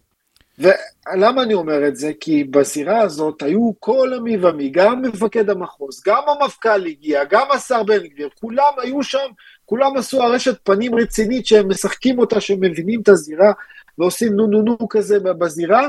ולמה 0.59 1.43
אני 1.43 1.53
אומר 1.53 1.87
את 1.87 1.95
זה? 1.95 2.11
כי 2.19 2.43
בזירה 2.43 3.01
הזאת 3.01 3.41
היו 3.41 3.71
כל 3.79 4.13
המי 4.13 4.37
ומי, 4.37 4.69
גם 4.69 5.01
מפקד 5.01 5.49
המחוז, 5.49 6.03
גם 6.05 6.23
המפכ"ל 6.27 6.85
הגיע, 6.85 7.23
גם 7.23 7.51
השר 7.51 7.83
בן 7.83 8.07
גביר, 8.07 8.29
כולם 8.39 8.73
היו 8.77 9.03
שם, 9.03 9.27
כולם 9.69 9.97
עשו 9.97 10.23
ארשת 10.23 10.57
פנים 10.63 10.95
רצינית 10.95 11.45
שהם 11.45 11.69
משחקים 11.69 12.19
אותה, 12.19 12.41
שהם 12.41 12.59
מבינים 12.61 13.01
את 13.01 13.09
הזירה 13.09 13.51
ועושים 13.97 14.33
נו 14.33 14.47
נו 14.47 14.61
נו 14.61 14.89
כזה 14.89 15.19
בזירה, 15.19 15.87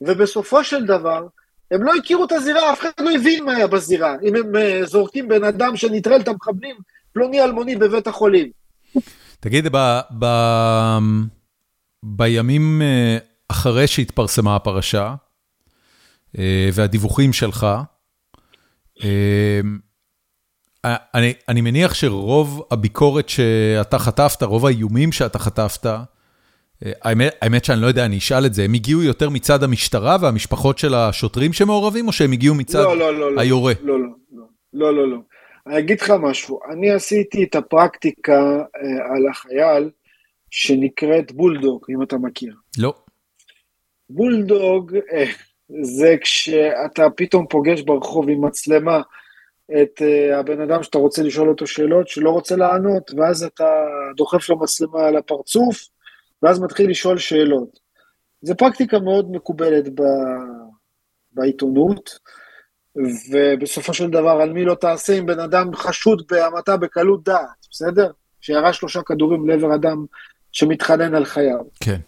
ובסופו 0.00 0.64
של 0.64 0.86
דבר, 0.86 1.26
הם 1.70 1.82
לא 1.82 1.92
הכירו 1.94 2.24
את 2.24 2.32
הזירה, 2.32 2.72
אף 2.72 2.80
אחד 2.80 2.90
לא 3.00 3.10
הבין 3.10 3.44
מה 3.44 3.56
היה 3.56 3.66
בזירה. 3.66 4.16
אם 4.22 4.36
הם 4.36 4.52
uh, 4.54 4.86
זורקים 4.86 5.28
בן 5.28 5.44
אדם 5.44 5.76
שנטרל 5.76 6.20
את 6.20 6.28
המחבלים, 6.28 6.76
פלוני 7.12 7.44
אלמוני 7.44 7.76
בבית 7.76 8.06
החולים. 8.06 8.50
תגיד, 9.40 9.68
ב, 9.72 10.00
ב, 10.18 10.26
בימים 12.02 12.82
uh, 12.82 13.24
אחרי 13.48 13.86
שהתפרסמה 13.86 14.56
הפרשה, 14.56 15.14
uh, 16.36 16.40
והדיווחים 16.72 17.32
שלך, 17.32 17.66
אני, 20.84 21.32
אני 21.48 21.60
מניח 21.60 21.94
שרוב 21.94 22.66
הביקורת 22.70 23.28
שאתה 23.28 23.98
חטפת, 23.98 24.42
רוב 24.42 24.66
האיומים 24.66 25.12
שאתה 25.12 25.38
חטפת, 25.38 25.86
האמת, 26.82 27.34
האמת 27.42 27.64
שאני 27.64 27.80
לא 27.80 27.86
יודע, 27.86 28.04
אני 28.04 28.18
אשאל 28.18 28.46
את 28.46 28.54
זה, 28.54 28.64
הם 28.64 28.74
הגיעו 28.74 29.02
יותר 29.02 29.30
מצד 29.30 29.62
המשטרה 29.62 30.16
והמשפחות 30.20 30.78
של 30.78 30.94
השוטרים 30.94 31.52
שמעורבים, 31.52 32.06
או 32.06 32.12
שהם 32.12 32.32
הגיעו 32.32 32.54
מצד 32.54 32.78
לא, 32.78 32.96
לא, 32.96 33.34
לא, 33.34 33.40
היורה? 33.40 33.72
לא, 33.82 34.00
לא, 34.00 34.08
לא, 34.32 34.44
לא, 34.72 34.94
לא, 34.94 35.10
לא. 35.10 35.18
אני 35.66 35.78
אגיד 35.78 36.00
לך 36.00 36.10
משהו, 36.10 36.60
אני 36.72 36.90
עשיתי 36.90 37.44
את 37.44 37.54
הפרקטיקה 37.54 38.40
אה, 38.56 39.14
על 39.14 39.28
החייל 39.30 39.90
שנקראת 40.50 41.32
בולדוג, 41.32 41.84
אם 41.90 42.02
אתה 42.02 42.16
מכיר. 42.18 42.54
לא. 42.78 42.94
בולדוג 44.10 44.96
אה, 45.12 45.24
זה 45.82 46.16
כשאתה 46.20 47.10
פתאום 47.16 47.46
פוגש 47.50 47.80
ברחוב 47.80 48.28
עם 48.28 48.44
מצלמה 48.44 49.00
את 49.82 50.02
uh, 50.02 50.36
הבן 50.36 50.60
אדם 50.60 50.82
שאתה 50.82 50.98
רוצה 50.98 51.22
לשאול 51.22 51.48
אותו 51.48 51.66
שאלות, 51.66 52.08
שלא 52.08 52.30
רוצה 52.30 52.56
לענות, 52.56 53.10
ואז 53.16 53.42
אתה 53.42 53.70
דוחף 54.16 54.48
לו 54.48 54.58
מצלמה 54.58 55.06
על 55.06 55.16
הפרצוף, 55.16 55.76
ואז 56.42 56.60
מתחיל 56.60 56.90
לשאול 56.90 57.18
שאלות. 57.18 57.78
זו 58.42 58.56
פרקטיקה 58.56 58.98
מאוד 58.98 59.30
מקובלת 59.30 59.88
ב... 59.88 60.02
בעיתונות, 61.32 62.18
ובסופו 63.30 63.94
של 63.94 64.10
דבר, 64.10 64.40
על 64.42 64.52
מי 64.52 64.64
לא 64.64 64.74
תעשה 64.74 65.18
אם 65.18 65.26
בן 65.26 65.40
אדם 65.40 65.74
חשוד 65.74 66.22
בהמתה 66.30 66.76
בקלות 66.76 67.24
דעת, 67.24 67.66
בסדר? 67.70 68.10
שירה 68.40 68.72
שלושה 68.72 69.02
כדורים 69.02 69.48
לעבר 69.48 69.74
אדם 69.74 70.04
שמתחנן 70.52 71.14
על 71.14 71.24
חייו. 71.24 71.64
כן. 71.80 72.00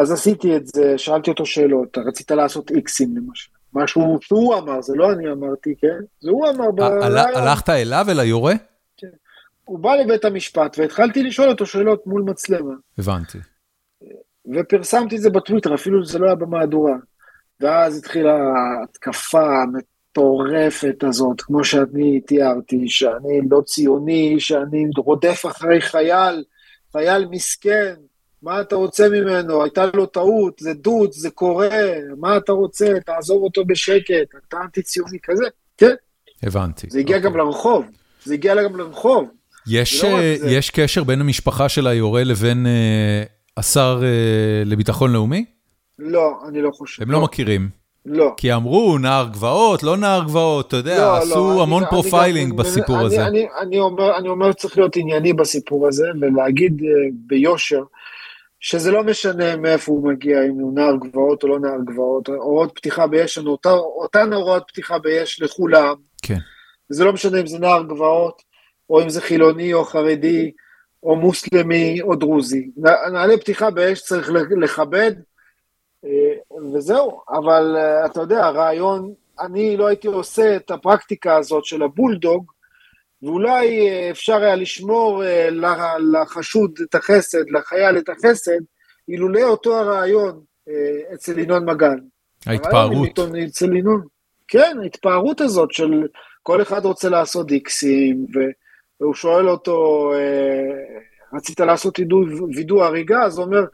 אז 0.00 0.12
עשיתי 0.12 0.56
את 0.56 0.66
זה, 0.66 0.98
שאלתי 0.98 1.30
אותו 1.30 1.46
שאלות, 1.46 1.98
רצית 1.98 2.30
לעשות 2.30 2.70
איקסים 2.70 3.16
למשל. 3.16 3.50
משהו 3.74 4.18
שהוא 4.20 4.54
אמר, 4.58 4.82
זה 4.82 4.92
לא 4.96 5.12
אני 5.12 5.32
אמרתי, 5.32 5.74
כן? 5.78 5.98
זה 6.20 6.30
הוא 6.30 6.48
אמר 6.48 6.70
ב... 6.70 6.80
הלכת 7.34 7.68
אליו, 7.68 8.06
אל 8.08 8.20
היורה? 8.20 8.54
כן. 8.96 9.06
הוא 9.64 9.78
בא 9.78 9.94
לבית 9.94 10.24
המשפט 10.24 10.78
והתחלתי 10.78 11.22
לשאול 11.22 11.48
אותו 11.48 11.66
שאלות 11.66 12.06
מול 12.06 12.22
מצלמה. 12.22 12.74
הבנתי. 12.98 13.38
ופרסמתי 14.54 15.16
את 15.16 15.20
זה 15.20 15.30
בטוויטר, 15.30 15.74
אפילו 15.74 16.04
זה 16.04 16.18
לא 16.18 16.26
היה 16.26 16.34
במהדורה. 16.34 16.94
ואז 17.60 17.98
התחילה 17.98 18.34
ההתקפה 18.34 19.62
המטורפת 19.62 21.04
הזאת, 21.04 21.40
כמו 21.40 21.64
שאני 21.64 22.20
תיארתי, 22.20 22.88
שאני 22.88 23.40
לא 23.50 23.60
ציוני, 23.60 24.36
שאני 24.38 24.84
רודף 24.96 25.42
אחרי 25.46 25.80
חייל, 25.80 26.44
חייל 26.92 27.26
מסכן, 27.30 27.94
מה 28.42 28.60
אתה 28.60 28.76
רוצה 28.76 29.08
ממנו? 29.08 29.62
הייתה 29.62 29.84
לו 29.94 30.06
טעות, 30.06 30.58
זה 30.58 30.74
דוד, 30.74 31.12
זה 31.12 31.30
קורה, 31.30 31.68
מה 32.16 32.36
אתה 32.36 32.52
רוצה? 32.52 32.94
תעזוב 33.06 33.42
אותו 33.42 33.64
בשקט, 33.64 34.34
אתה 34.48 34.56
אנטי 34.62 34.82
ציוני 34.82 35.18
כזה, 35.22 35.44
כן. 35.78 35.94
הבנתי. 36.42 36.86
זה 36.90 36.98
הגיע 36.98 37.16
okay. 37.16 37.20
גם 37.20 37.26
אוקיי. 37.26 37.46
לרחוב, 37.46 37.84
זה 38.24 38.34
הגיע 38.34 38.62
גם 38.62 38.76
לרחוב. 38.76 39.28
יש, 39.66 40.04
לא 40.04 40.18
יש 40.46 40.70
קשר 40.70 41.04
בין 41.04 41.20
המשפחה 41.20 41.68
של 41.68 41.86
היורה 41.86 42.24
לבין 42.24 42.66
uh, 42.66 43.28
השר 43.56 44.00
uh, 44.00 44.68
לביטחון 44.68 45.12
לאומי? 45.12 45.44
לא, 45.98 46.32
אני 46.48 46.62
לא 46.62 46.70
חושב. 46.70 47.02
הם 47.02 47.10
לא, 47.10 47.18
לא 47.18 47.24
מכירים. 47.24 47.68
לא. 48.06 48.34
כי 48.36 48.54
אמרו, 48.54 48.98
נער 48.98 49.28
גבעות, 49.28 49.82
לא 49.82 49.96
נער 49.96 50.24
גבעות, 50.24 50.68
אתה 50.68 50.76
יודע, 50.76 50.98
לא, 50.98 51.16
עשו 51.16 51.34
לא, 51.56 51.62
המון 51.62 51.82
אני, 51.82 51.90
profiling 51.90 52.52
אני, 52.52 52.58
בסיפור 52.58 52.96
אני, 52.96 53.06
הזה. 53.06 53.26
אני, 53.26 53.46
אני, 53.60 53.78
אומר, 53.78 54.18
אני 54.18 54.28
אומר 54.28 54.52
שצריך 54.52 54.78
להיות 54.78 54.96
ענייני 54.96 55.32
בסיפור 55.32 55.88
הזה, 55.88 56.06
ולהגיד 56.20 56.80
uh, 56.80 56.84
ביושר, 57.26 57.82
שזה 58.62 58.90
לא 58.90 59.04
משנה 59.04 59.56
מאיפה 59.56 59.92
הוא 59.92 60.08
מגיע, 60.08 60.44
אם 60.44 60.50
הוא 60.50 60.74
נער 60.74 60.96
גבעות 60.96 61.42
או 61.42 61.48
לא 61.48 61.60
נער 61.60 61.80
גבעות, 61.84 62.28
הוראות 62.28 62.72
פתיחה 62.74 63.04
לנו 63.38 63.50
אותה, 63.50 63.70
אותן 63.70 64.32
הוראות 64.32 64.64
פתיחה 64.68 64.98
באש 64.98 65.42
לכולם. 65.42 65.94
כן. 66.22 66.38
זה 66.88 67.04
לא 67.04 67.12
משנה 67.12 67.40
אם 67.40 67.46
זה 67.46 67.58
נער 67.58 67.82
גבעות, 67.82 68.42
או 68.90 69.02
אם 69.02 69.08
זה 69.08 69.20
חילוני 69.20 69.74
או 69.74 69.84
חרדי, 69.84 70.52
או 71.02 71.16
מוסלמי 71.16 72.02
או 72.02 72.14
דרוזי. 72.14 72.70
נעלי 73.12 73.40
פתיחה 73.40 73.70
באש 73.70 74.02
צריך 74.02 74.30
לכבד, 74.60 75.12
אה, 76.04 76.58
וזהו. 76.74 77.20
אבל 77.28 77.76
אה, 77.76 78.06
אתה 78.06 78.20
יודע, 78.20 78.46
הרעיון, 78.46 79.14
אני 79.40 79.76
לא 79.76 79.86
הייתי 79.86 80.08
עושה 80.08 80.56
את 80.56 80.70
הפרקטיקה 80.70 81.36
הזאת 81.36 81.64
של 81.64 81.82
הבולדוג, 81.82 82.52
ואולי 83.22 83.88
אה, 83.88 84.10
אפשר 84.10 84.36
היה 84.36 84.56
לשמור 84.56 85.24
אה, 85.24 85.48
לחשוד 86.12 86.78
את 86.82 86.94
החסד, 86.94 87.50
לחייל 87.50 87.98
את 87.98 88.08
החסד, 88.08 88.60
אילולא 89.08 89.42
אותו 89.42 89.78
הרעיון 89.78 90.40
אה, 90.68 91.14
אצל 91.14 91.38
ינון 91.38 91.70
מגל. 91.70 91.96
ההתפארות. 92.46 93.18
אצל 93.48 93.76
ינון. 93.76 94.02
כן, 94.48 94.76
ההתפארות 94.82 95.40
הזאת 95.40 95.72
של 95.72 96.06
כל 96.42 96.62
אחד 96.62 96.84
רוצה 96.84 97.08
לעשות 97.08 97.50
איקסים, 97.50 98.26
והוא 99.00 99.14
שואל 99.14 99.48
אותו, 99.48 100.10
רצית 101.34 101.60
לעשות 101.60 101.98
וידוא 102.54 102.84
הריגה? 102.84 103.22
אז 103.22 103.38
הוא 103.38 103.46
אומר, 103.46 103.64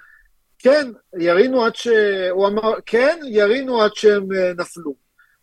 כן, 0.58 0.90
ירינו 1.18 1.64
עד 1.64 1.74
ש... 1.74 1.88
הוא 2.30 2.46
אמר, 2.46 2.72
כן, 2.86 3.18
ירינו 3.30 3.82
עד 3.82 3.90
שהם 3.94 4.28
נפלו. 4.58 4.94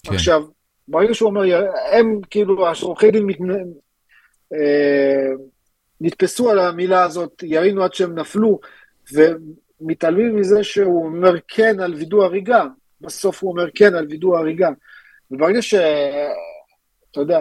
כן. 0.04 0.14
עכשיו, 0.14 0.44
ברגע 0.88 1.14
שהוא 1.14 1.30
אומר, 1.30 1.42
הם 1.92 2.20
כאילו, 2.30 2.68
עורכי 2.82 3.12
דין 3.12 3.26
נתפסו 6.02 6.50
על 6.52 6.60
המילה 6.60 7.04
הזאת, 7.04 7.44
ירינו 7.44 7.84
עד 7.84 7.94
שהם 7.94 8.20
נפלו, 8.20 8.60
ומתעלמים 9.14 10.36
מזה 10.36 10.64
שהוא 10.64 11.06
אומר 11.06 11.34
כן 11.48 11.80
על 11.80 11.94
וידוא 11.94 12.26
הריגה, 12.26 12.64
בסוף 13.02 13.44
הוא 13.44 13.52
אומר 13.52 13.66
כן 13.76 13.96
על 13.96 14.08
וידוא 14.10 14.38
הריגה. 14.38 14.70
וברגע 15.32 15.62
ש... 15.62 15.74
אתה 17.12 17.22
יודע, 17.22 17.40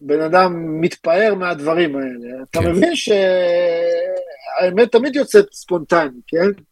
בן 0.00 0.20
אדם 0.20 0.80
מתפאר 0.80 1.34
מהדברים 1.34 1.96
האלה, 1.96 2.42
אתה 2.50 2.60
כן. 2.60 2.70
מבין 2.70 2.92
שהאמת 2.96 4.92
תמיד 4.92 5.16
יוצאת 5.16 5.46
ספונטני, 5.52 6.20
כן? 6.26 6.62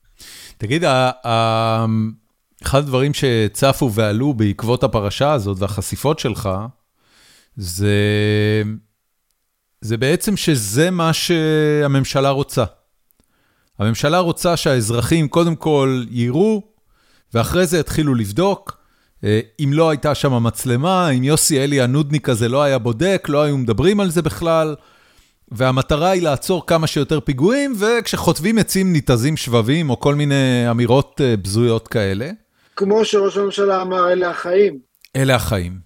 תגיד, 0.58 0.84
אחד 2.62 2.78
הדברים 2.78 3.14
שצפו 3.14 3.92
ועלו 3.92 4.34
בעקבות 4.34 4.84
הפרשה 4.84 5.32
הזאת 5.32 5.56
והחשיפות 5.60 6.18
שלך, 6.18 6.48
זה 7.56 7.92
זה 9.80 9.96
בעצם 9.96 10.36
שזה 10.36 10.90
מה 10.90 11.12
שהממשלה 11.12 12.30
רוצה. 12.30 12.64
הממשלה 13.78 14.18
רוצה 14.18 14.56
שהאזרחים 14.56 15.28
קודם 15.28 15.56
כל 15.56 16.04
יראו, 16.10 16.62
ואחרי 17.34 17.66
זה 17.66 17.78
יתחילו 17.78 18.14
לבדוק. 18.14 18.78
אה, 19.24 19.40
אם 19.60 19.70
לא 19.72 19.90
הייתה 19.90 20.14
שם 20.14 20.44
מצלמה, 20.44 21.10
אם 21.10 21.24
יוסי 21.24 21.64
אלי 21.64 21.80
הנודניק 21.80 22.28
הזה 22.28 22.48
לא 22.48 22.62
היה 22.62 22.78
בודק, 22.78 23.26
לא 23.28 23.42
היו 23.42 23.58
מדברים 23.58 24.00
על 24.00 24.10
זה 24.10 24.22
בכלל. 24.22 24.74
והמטרה 25.52 26.10
היא 26.10 26.22
לעצור 26.22 26.66
כמה 26.66 26.86
שיותר 26.86 27.20
פיגועים, 27.20 27.74
וכשחוטבים 27.78 28.58
עצים 28.58 28.92
ניתזים 28.92 29.36
שבבים, 29.36 29.90
או 29.90 30.00
כל 30.00 30.14
מיני 30.14 30.70
אמירות 30.70 31.20
אה, 31.24 31.36
בזויות 31.36 31.88
כאלה. 31.88 32.30
כמו 32.76 33.04
שראש 33.04 33.36
הממשלה 33.36 33.82
אמר, 33.82 34.12
אלה 34.12 34.30
החיים. 34.30 34.78
אלה 35.16 35.34
החיים. 35.34 35.78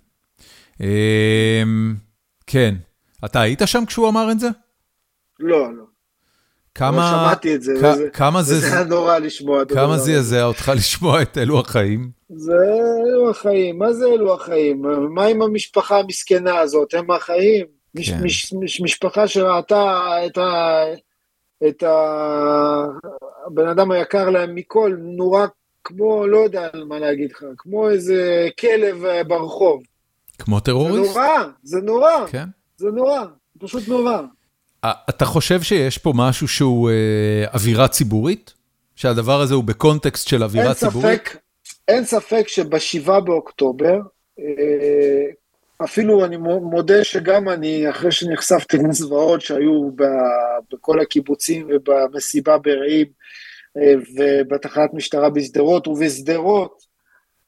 אמ, 0.81 1.95
כן. 2.47 2.75
אתה 3.25 3.41
היית 3.41 3.63
שם 3.67 3.85
כשהוא 3.87 4.09
אמר 4.09 4.31
את 4.33 4.41
זה? 4.41 4.49
לא, 5.41 5.75
לא. 5.75 5.85
כמה... 6.75 6.97
לא 6.97 7.03
שמעתי 7.11 7.55
את 7.55 7.63
זה. 7.63 7.73
כ- 7.81 7.85
וזה, 7.85 8.11
כמה 8.13 8.43
זה... 8.43 8.59
זה 8.61 8.73
היה 8.75 8.85
נורא 8.85 9.19
לשמוע. 9.19 9.65
כמה 9.65 9.99
זעזע 9.99 10.45
אותך 10.45 10.73
לשמוע 10.79 11.23
את 11.23 11.39
אלו 11.39 11.61
החיים? 11.61 12.11
זה 12.37 12.53
אלו 13.07 13.31
החיים, 13.31 13.79
מה 13.79 13.93
זה 13.93 14.07
אלו 14.07 14.35
החיים? 14.35 14.83
מה 15.15 15.25
עם 15.25 15.43
המשפחה 15.43 15.99
המסכנה 15.99 16.59
הזאת? 16.59 16.95
הם 16.95 17.11
החיים? 17.11 17.67
מש, 17.95 18.11
כן. 18.11 18.25
מש, 18.25 18.53
מש, 18.53 18.81
משפחה 18.81 19.29
שראתה 19.29 20.11
את, 20.27 20.39
ה, 20.39 20.83
את 21.69 21.83
ה, 21.83 21.95
הבן 23.47 23.69
אדם 23.69 23.91
היקר 23.91 24.31
להם 24.31 24.55
מכל, 24.55 24.97
נורא 24.99 25.47
כמו, 25.85 26.27
לא 26.27 26.39
יודע 26.39 26.69
מה 26.89 26.99
להגיד 26.99 27.31
לך, 27.33 27.45
כמו 27.59 27.91
איזה 27.91 28.49
כלב 28.61 29.05
ברחוב. 29.29 29.83
כמו 30.39 30.61
טרוריסט? 30.61 31.13
זה 31.13 31.19
נורא, 31.19 31.45
זה 31.63 31.81
נורא. 31.81 32.27
כן. 32.31 32.49
זה 32.79 32.89
נורא, 32.89 33.25
פשוט 33.59 33.89
נורא. 33.89 34.21
אתה 34.85 35.25
חושב 35.25 35.63
שיש 35.63 35.99
פה 35.99 36.13
משהו 36.17 36.49
שהוא 36.49 36.91
אה, 36.91 37.45
אווירה 37.55 37.89
ציבורית? 37.89 38.55
שהדבר 38.97 39.41
הזה 39.41 39.55
הוא 39.55 39.65
בקונטקסט 39.65 40.29
של 40.29 40.43
אווירה 40.43 40.67
אין 40.67 40.75
ציבורית? 40.75 41.29
ספק, 41.29 41.37
אין 41.89 42.05
ספק 42.05 42.49
שבשבעה 42.49 43.21
באוקטובר, 43.21 43.99
אה, 44.39 45.25
אפילו 45.85 46.25
אני 46.25 46.37
מודה 46.63 47.05
שגם 47.05 47.49
אני, 47.49 47.91
אחרי 47.91 48.13
שנחשפתי 48.13 48.77
לזוועות 48.89 49.41
שהיו 49.41 49.91
ב, 49.95 50.03
בכל 50.73 51.01
הקיבוצים 51.01 51.69
ובמסיבה 51.71 52.59
ברעים, 52.59 53.07
אה, 53.77 53.95
ובתחנת 54.15 54.95
משטרה 54.95 55.31
בשדרות, 55.31 55.89
ובשדרות 55.89 56.83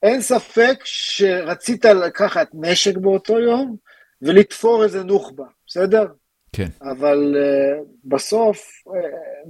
אין 0.03 0.21
ספק 0.21 0.81
שרצית 0.85 1.85
לקחת 1.85 2.49
נשק 2.55 2.97
באותו 2.97 3.39
יום 3.39 3.77
ולתפור 4.23 4.85
איזה 4.85 5.05
נוח'בה, 5.05 5.45
בסדר? 5.67 6.07
כן. 6.53 6.69
אבל 6.83 7.35
uh, 7.37 7.85
בסוף, 8.05 8.59
uh, 8.89 8.91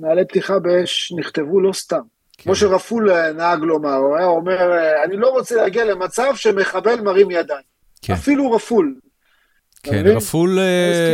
נהלי 0.01 0.25
פתיחה 0.25 0.59
באש 0.59 1.12
נכתבו 1.18 1.61
לא 1.61 1.73
סתם. 1.73 2.01
כן. 2.39 2.45
כמו 2.45 2.55
שרפול 2.55 3.33
נהג 3.33 3.59
לומר, 3.61 3.95
הוא 3.95 4.16
היה 4.16 4.27
אומר, 4.27 4.59
אני 5.05 5.16
לא 5.16 5.29
רוצה 5.29 5.57
להגיע 5.57 5.85
למצב 5.85 6.33
שמחבל 6.35 7.01
מרים 7.01 7.31
ידיים. 7.31 7.62
כן. 8.03 8.12
אפילו 8.12 8.51
רפול. 8.53 8.95
כן, 9.83 10.07
רפול, 10.07 10.59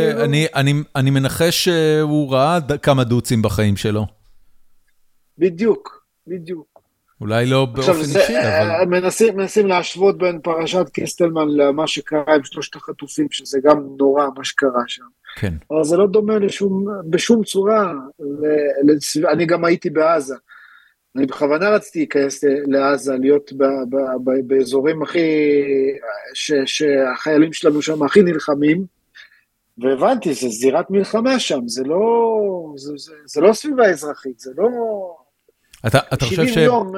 כאילו... 0.07 0.23
אני, 0.23 0.47
אני, 0.55 0.73
אני 0.95 1.09
מנחש 1.09 1.63
שהוא 1.63 2.33
ראה 2.33 2.59
כמה 2.81 3.03
דוצים 3.03 3.41
בחיים 3.41 3.77
שלו. 3.77 4.05
בדיוק, 5.37 6.05
בדיוק. 6.27 6.76
אולי 7.21 7.45
לא 7.45 7.65
באופן 7.65 7.91
אישי, 7.91 8.39
אבל... 8.39 8.85
מנסים, 8.85 9.37
מנסים 9.37 9.67
להשוות 9.67 10.17
בין 10.17 10.39
פרשת 10.43 10.89
קיסטלמן 10.89 11.47
למה 11.49 11.87
שקרה 11.87 12.35
עם 12.35 12.43
שלושת 12.43 12.75
החטופים, 12.75 13.27
שזה 13.31 13.59
גם 13.63 13.83
נורא 13.97 14.25
מה 14.37 14.43
שקרה 14.43 14.81
שם. 14.87 15.03
כן. 15.35 15.53
אבל 15.71 15.83
זה 15.83 15.97
לא 15.97 16.07
דומה 16.07 16.39
לשום, 16.39 16.85
בשום 17.09 17.43
צורה, 17.43 17.93
לסביב... 18.83 19.25
אני 19.25 19.45
גם 19.45 19.65
הייתי 19.65 19.89
בעזה. 19.89 20.35
אני 21.15 21.25
בכוונה 21.25 21.69
רציתי 21.69 21.99
להיכנס 21.99 22.43
לעזה, 22.67 23.15
להיות 23.17 23.53
ב, 23.53 23.63
ב, 23.63 23.95
ב, 24.23 24.31
באזורים 24.47 25.03
הכי, 25.03 25.19
ש, 26.33 26.51
שהחיילים 26.65 27.53
שלנו 27.53 27.81
שם 27.81 28.03
הכי 28.03 28.21
נלחמים, 28.21 28.85
והבנתי, 29.77 30.33
זה 30.33 30.47
זירת 30.49 30.89
מלחמה 30.89 31.39
שם, 31.39 31.67
זה 31.67 31.83
לא, 31.83 31.99
זה, 32.75 32.93
זה, 32.97 33.13
זה 33.25 33.41
לא 33.41 33.53
סביבה 33.53 33.89
אזרחית, 33.89 34.39
זה 34.39 34.51
לא... 34.57 34.67
אתה, 35.87 35.99
אתה 36.13 36.25
חושב 36.25 36.47
ש... 36.47 36.55
יום, 36.55 36.91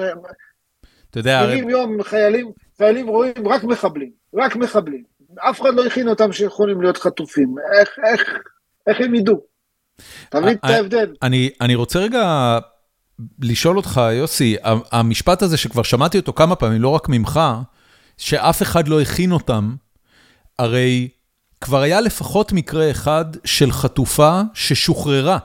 אתה 1.09 1.19
יודע... 1.19 1.41
70 1.47 1.69
יום 1.69 2.03
חיילים, 2.03 2.51
חיילים 2.77 3.07
רואים 3.07 3.47
רק 3.47 3.63
מחבלים, 3.63 4.11
רק 4.33 4.55
מחבלים. 4.55 5.03
אף 5.39 5.61
אחד 5.61 5.73
לא 5.73 5.85
הכין 5.85 6.09
אותם 6.09 6.31
שיכולים 6.31 6.81
להיות 6.81 6.97
חטופים. 6.97 7.55
איך, 7.79 7.89
איך, 8.11 8.29
איך 8.87 8.97
הם 9.01 9.15
ידעו? 9.15 9.41
אתה 10.29 10.39
מבין 10.39 10.57
את 10.57 10.63
ההבדל? 10.63 11.13
אני, 11.21 11.49
אני 11.61 11.75
רוצה 11.75 11.99
רגע 11.99 12.57
לשאול 13.41 13.77
אותך, 13.77 14.01
יוסי, 14.13 14.55
המשפט 14.91 15.41
הזה 15.41 15.57
שכבר 15.57 15.83
שמעתי 15.83 16.17
אותו 16.17 16.33
כמה 16.33 16.55
פעמים, 16.55 16.81
לא 16.81 16.89
רק 16.89 17.09
ממך, 17.09 17.39
שאף 18.17 18.61
אחד 18.61 18.87
לא 18.87 19.01
הכין 19.01 19.31
אותם, 19.31 19.75
הרי 20.59 21.09
כבר 21.61 21.81
היה 21.81 22.01
לפחות 22.01 22.51
מקרה 22.51 22.91
אחד 22.91 23.25
של 23.45 23.71
חטופה 23.71 24.41
ששוחררה. 24.53 25.37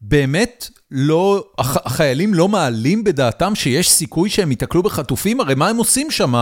באמת 0.00 0.68
לא, 0.94 1.44
החיילים 1.58 2.34
לא 2.34 2.48
מעלים 2.48 3.04
בדעתם 3.04 3.54
שיש 3.54 3.90
סיכוי 3.90 4.30
שהם 4.30 4.50
ייתקלו 4.50 4.82
בחטופים? 4.82 5.40
הרי 5.40 5.54
מה 5.54 5.68
הם 5.68 5.76
עושים 5.76 6.10
שם 6.10 6.34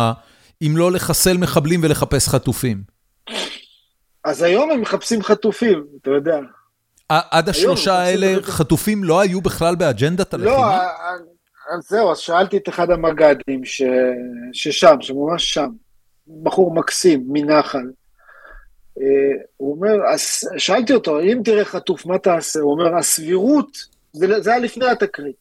אם 0.63 0.75
לא 0.77 0.93
לחסל 0.93 1.37
מחבלים 1.37 1.81
ולחפש 1.83 2.29
חטופים? 2.29 2.83
אז 4.25 4.43
היום 4.43 4.71
הם 4.71 4.81
מחפשים 4.81 5.23
חטופים, 5.23 5.85
אתה 6.03 6.11
יודע. 6.11 6.39
עד 7.09 7.49
השלושה 7.49 7.95
האלה 7.95 8.43
חטופים 8.43 9.05
לא 9.05 9.21
היו 9.21 9.41
בכלל 9.41 9.75
באג'נדת 9.75 10.35
הלחימה? 10.35 10.57
לא, 10.57 10.65
אז 11.75 11.89
זהו, 11.89 12.13
אז 12.13 12.19
שאלתי 12.19 12.57
את 12.57 12.69
אחד 12.69 12.91
המג"דים 12.91 13.65
ש... 13.65 13.83
ששם, 14.53 14.97
שממש 15.01 15.55
שם, 15.55 15.69
בחור 16.43 16.75
מקסים, 16.75 17.25
מנחל. 17.29 17.91
הוא 19.57 19.77
אומר, 19.77 19.97
שאלתי 20.59 20.93
אותו, 20.95 21.21
אם 21.21 21.41
תראה 21.45 21.65
חטוף, 21.65 22.07
מה 22.07 22.19
תעשה? 22.19 22.61
הוא 22.61 22.73
אומר, 22.73 22.97
הסבירות, 22.97 24.00
זה, 24.13 24.41
זה 24.41 24.51
היה 24.51 24.59
לפני 24.59 24.87
התקרית, 24.87 25.37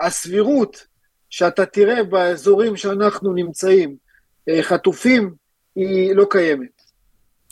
הסבירות 0.00 0.86
שאתה 1.30 1.66
תראה 1.66 2.04
באזורים 2.04 2.76
שאנחנו 2.76 3.32
נמצאים 3.32 3.96
אה, 4.48 4.62
חטופים, 4.62 5.34
היא 5.76 6.14
לא 6.14 6.26
קיימת. 6.30 6.82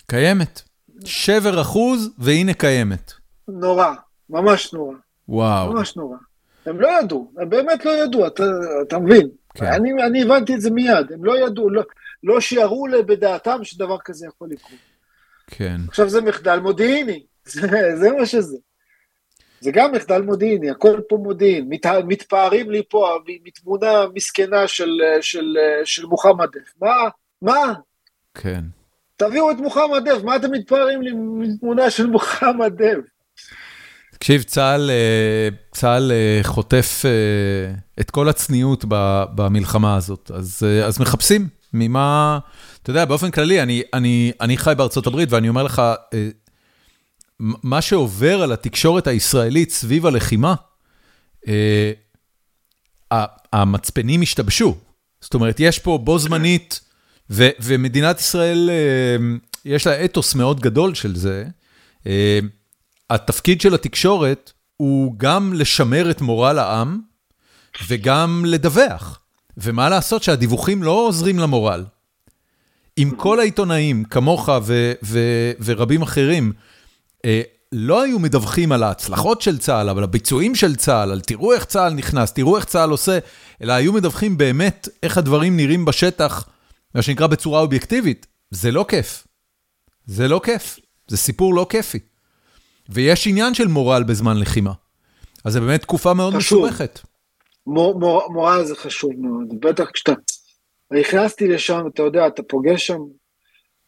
קיימת. 0.06 0.62
שבר 1.04 1.60
אחוז, 1.60 2.10
והנה 2.18 2.54
קיימת. 2.54 3.12
נורא, 3.48 3.94
ממש 4.30 4.72
נורא. 4.72 4.94
וואו. 5.28 5.72
ממש 5.72 5.96
נורא. 5.96 6.16
הם 6.66 6.80
לא 6.80 6.88
ידעו, 7.00 7.32
הם 7.38 7.48
באמת 7.48 7.84
לא 7.84 7.90
ידעו, 7.90 8.26
אתה, 8.26 8.44
אתה 8.82 8.98
מבין? 8.98 9.28
כן. 9.54 9.66
אני, 9.66 9.90
אני 10.06 10.22
הבנתי 10.22 10.54
את 10.54 10.60
זה 10.60 10.70
מיד, 10.70 11.12
הם 11.12 11.24
לא 11.24 11.46
ידעו, 11.46 11.70
לא, 11.70 11.82
לא 12.22 12.40
שיערו 12.40 12.86
בדעתם 13.06 13.58
שדבר 13.62 13.96
כזה 14.04 14.26
יכול 14.26 14.48
לקרות. 14.50 14.80
כן. 15.46 15.80
עכשיו 15.88 16.08
זה 16.08 16.20
מחדל 16.20 16.58
מודיעיני, 16.58 17.22
זה, 17.44 17.68
זה 17.96 18.10
מה 18.18 18.26
שזה. 18.26 18.56
זה 19.64 19.70
גם 19.70 19.92
מחדל 19.92 20.22
מודיעיני, 20.22 20.70
הכל 20.70 21.00
פה 21.08 21.16
מודיעין. 21.16 21.68
מת, 21.68 21.86
מתפארים 21.86 22.70
לי 22.70 22.82
פה 22.88 23.18
מתמונה 23.44 24.04
מסכנה 24.14 24.68
של, 24.68 25.00
של, 25.20 25.56
של 25.84 26.06
מוחמד 26.06 26.46
דף. 26.52 26.72
מה? 26.80 27.08
מה? 27.42 27.74
כן. 28.34 28.64
תביאו 29.16 29.50
את 29.50 29.56
מוחמד 29.56 30.08
דף, 30.08 30.22
מה 30.24 30.36
אתם 30.36 30.50
מתפארים 30.50 31.02
לי 31.02 31.10
מתמונה 31.14 31.90
של 31.90 32.06
מוחמד 32.06 32.82
דף? 32.82 32.98
תקשיב, 34.12 34.42
צה"ל, 34.42 34.90
אה, 34.90 35.48
צה"ל 35.72 36.12
אה, 36.12 36.40
חוטף 36.42 37.02
אה, 37.04 37.74
את 38.00 38.10
כל 38.10 38.28
הצניעות 38.28 38.84
במלחמה 39.34 39.96
הזאת, 39.96 40.30
אז, 40.34 40.62
אז 40.86 41.00
מחפשים 41.00 41.48
ממה... 41.72 42.38
אתה 42.82 42.90
יודע, 42.90 43.04
באופן 43.04 43.30
כללי, 43.30 43.62
אני, 43.62 43.82
אני, 43.94 44.32
אני 44.40 44.56
חי 44.56 44.72
בארצות 44.76 45.06
הברית 45.06 45.32
ואני 45.32 45.48
אומר 45.48 45.62
לך, 45.62 45.82
מה 47.40 47.82
שעובר 47.82 48.42
על 48.42 48.52
התקשורת 48.52 49.06
הישראלית 49.06 49.70
סביב 49.70 50.06
הלחימה, 50.06 50.54
אה, 51.48 51.92
המצפנים 53.52 54.22
השתבשו. 54.22 54.76
זאת 55.20 55.34
אומרת, 55.34 55.56
יש 55.60 55.78
פה 55.78 55.98
בו 55.98 56.18
זמנית, 56.18 56.80
ו, 57.30 57.48
ומדינת 57.60 58.20
ישראל, 58.20 58.70
אה, 58.72 59.36
יש 59.64 59.86
לה 59.86 60.04
אתוס 60.04 60.34
מאוד 60.34 60.60
גדול 60.60 60.94
של 60.94 61.16
זה. 61.16 61.44
התפקיד 63.10 63.60
של 63.60 63.74
התקשורת 63.74 64.52
הוא 64.76 65.14
גם 65.16 65.52
לשמר 65.52 66.10
את 66.10 66.20
מורל 66.20 66.58
העם 66.58 67.00
וגם 67.88 68.44
לדווח. 68.46 69.20
ומה 69.56 69.88
לעשות 69.88 70.22
שהדיווחים 70.22 70.82
לא 70.82 70.90
עוזרים 70.90 71.38
למורל. 71.38 71.84
אם 72.98 73.10
כל 73.16 73.40
העיתונאים, 73.40 74.04
כמוך 74.04 74.48
ורבים 75.60 76.02
אחרים, 76.02 76.52
אה, 76.56 76.73
לא 77.72 78.02
היו 78.02 78.18
מדווחים 78.18 78.72
על 78.72 78.82
ההצלחות 78.82 79.42
של 79.42 79.58
צה"ל, 79.58 79.88
אבל 79.88 80.04
הביצועים 80.04 80.54
של 80.54 80.76
צה"ל, 80.76 81.10
על 81.10 81.20
תראו 81.20 81.52
איך 81.52 81.64
צה"ל 81.64 81.92
נכנס, 81.92 82.32
תראו 82.32 82.56
איך 82.56 82.64
צה"ל 82.64 82.90
עושה, 82.90 83.18
אלא 83.62 83.72
היו 83.72 83.92
מדווחים 83.92 84.36
באמת 84.36 84.88
איך 85.02 85.18
הדברים 85.18 85.56
נראים 85.56 85.84
בשטח, 85.84 86.48
מה 86.94 87.02
שנקרא 87.02 87.26
בצורה 87.26 87.60
אובייקטיבית, 87.60 88.26
זה 88.50 88.70
לא 88.70 88.84
כיף. 88.88 89.26
זה 90.06 90.28
לא 90.28 90.40
כיף, 90.44 90.78
זה 91.08 91.16
סיפור 91.16 91.54
לא 91.54 91.66
כיפי. 91.70 91.98
ויש 92.88 93.26
עניין 93.26 93.54
של 93.54 93.68
מורל 93.68 94.02
בזמן 94.02 94.38
לחימה. 94.40 94.72
אז 95.44 95.52
זה 95.52 95.60
באמת 95.60 95.82
תקופה 95.82 96.14
מאוד 96.14 96.36
מסובכת. 96.36 97.00
מור, 97.66 97.98
מור, 97.98 98.32
מורל 98.32 98.64
זה 98.64 98.76
חשוב 98.76 99.12
מאוד, 99.18 99.60
בטח 99.60 99.90
כשאתה... 99.90 100.12
נכנסתי 100.92 101.48
לשם, 101.48 101.80
אתה 101.94 102.02
יודע, 102.02 102.26
אתה 102.26 102.42
פוגש 102.42 102.86
שם 102.86 102.98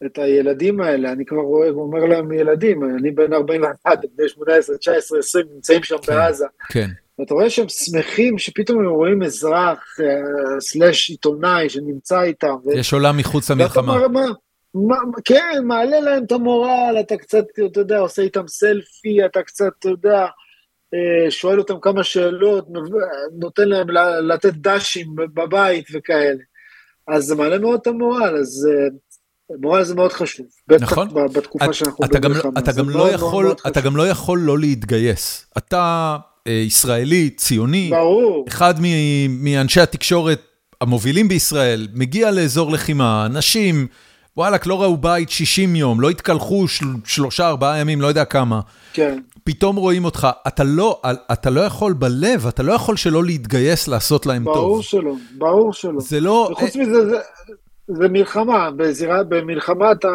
את 0.06 0.18
הילדים 0.18 0.80
האלה, 0.80 1.12
אני 1.12 1.24
כבר 1.24 1.40
רואה, 1.40 1.70
אומר 1.70 2.04
להם 2.04 2.32
ילדים, 2.32 2.84
אני 2.84 3.10
בן 3.10 3.32
41, 3.32 3.98
בני 4.16 4.28
18, 4.28 4.76
19, 4.76 5.18
20, 5.18 5.46
נמצאים 5.54 5.82
שם 5.82 5.98
כן, 5.98 6.14
בעזה. 6.14 6.46
כן. 6.68 6.88
ואתה 7.18 7.34
רואה 7.34 7.50
שהם 7.50 7.68
שמחים 7.68 8.38
שפתאום 8.38 8.78
הם 8.78 8.86
רואים 8.86 9.22
אזרח, 9.22 9.96
אה, 10.00 10.60
סלאש 10.60 11.10
עיתונאי 11.10 11.68
שנמצא 11.68 12.22
איתם. 12.22 12.56
יש 12.74 12.92
עולם 12.92 13.16
מחוץ 13.16 13.50
למלחמה. 13.50 13.92
אומר, 13.92 14.08
מה, 14.08 14.24
מה, 14.74 14.96
כן, 15.24 15.62
מעלה 15.64 16.00
להם 16.00 16.24
את 16.24 16.32
המורל, 16.32 16.96
אתה 17.00 17.16
קצת, 17.16 17.44
אתה 17.66 17.80
יודע, 17.80 17.98
עושה 17.98 18.22
איתם 18.22 18.48
סלפי, 18.48 19.24
אתה 19.26 19.42
קצת, 19.42 19.70
אתה 19.78 19.88
יודע, 19.88 20.26
אה, 20.94 21.30
שואל 21.30 21.58
אותם 21.58 21.80
כמה 21.82 22.04
שאלות, 22.04 22.66
נותן 23.38 23.68
להם 23.68 23.86
לתת 24.22 24.52
דשים 24.54 25.06
בבית 25.16 25.86
וכאלה. 25.92 26.42
אז 27.08 27.24
זה 27.24 27.34
מעלה 27.34 27.58
מאוד 27.58 27.80
את 27.82 27.86
המורל, 27.86 28.36
אז 28.40 28.68
אה, 28.70 28.88
מורל 29.60 29.84
זה 29.84 29.94
מאוד 29.94 30.12
חשוב. 30.12 30.46
נכון. 30.80 31.08
בטח 31.08 31.38
בתקופה 31.38 31.72
שאנחנו 31.72 32.04
אתה 32.04 32.18
גם, 32.18 32.32
אתה 32.58 32.72
גם 32.72 32.90
לא 32.90 33.10
יכול, 33.10 33.54
אתה 33.66 33.80
גם 33.80 33.96
לא 33.96 34.08
יכול 34.08 34.38
לא 34.38 34.58
להתגייס. 34.58 35.46
אתה 35.58 36.16
אה, 36.46 36.52
ישראלי, 36.52 37.30
ציוני, 37.30 37.90
ברור. 37.90 38.44
אחד 38.48 38.74
מאנשי 39.28 39.80
התקשורת 39.80 40.40
המובילים 40.80 41.28
בישראל, 41.28 41.88
מגיע 41.94 42.30
לאזור 42.30 42.72
לחימה, 42.72 43.26
אנשים, 43.26 43.86
וואלכ, 44.36 44.66
לא 44.66 44.82
ראו 44.82 44.96
בית 44.96 45.30
60 45.30 45.76
יום, 45.76 46.00
לא 46.00 46.10
התקלחו 46.10 46.68
של, 46.68 46.84
שלושה, 47.04 47.48
ארבעה 47.48 47.78
ימים, 47.78 48.00
לא 48.00 48.06
יודע 48.06 48.24
כמה. 48.24 48.60
כן. 48.92 49.18
פתאום 49.44 49.76
רואים 49.76 50.04
אותך, 50.04 50.28
אתה 50.46 50.64
לא, 50.64 51.00
אתה 51.32 51.50
לא 51.50 51.60
יכול 51.60 51.92
בלב, 51.92 52.46
אתה 52.46 52.62
לא 52.62 52.72
יכול 52.72 52.96
שלא 52.96 53.24
להתגייס 53.24 53.88
לעשות 53.88 54.26
להם 54.26 54.44
ברור 54.44 54.56
טוב. 54.56 54.64
ברור 54.66 54.82
שלא, 54.82 55.12
ברור 55.38 55.72
שלא. 55.72 56.00
זה 56.00 56.20
לא... 56.20 56.48
וחוץ 56.52 56.76
מזה, 56.76 57.06
זה, 57.06 57.16
זה 57.88 58.08
מלחמה, 58.08 58.70
בזירה, 58.70 59.24
במלחמה 59.24 59.92
אתה, 59.92 60.08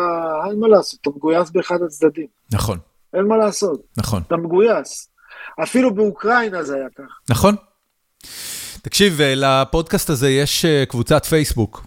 אין 0.49 0.59
מה 0.59 0.67
לעשות, 0.67 0.99
אתה 1.01 1.09
מגויס 1.09 1.49
באחד 1.49 1.81
הצדדים. 1.85 2.27
נכון. 2.51 2.77
אין 3.13 3.25
מה 3.25 3.37
לעשות. 3.37 3.81
נכון. 3.97 4.21
אתה 4.27 4.37
מגויס. 4.37 5.09
אפילו 5.63 5.93
באוקראינה 5.93 6.63
זה 6.63 6.75
היה 6.75 6.87
כך. 6.97 7.19
נכון. 7.29 7.55
תקשיב, 8.81 9.19
לפודקאסט 9.21 10.09
הזה 10.09 10.29
יש 10.29 10.65
קבוצת 10.87 11.25
פייסבוק 11.25 11.85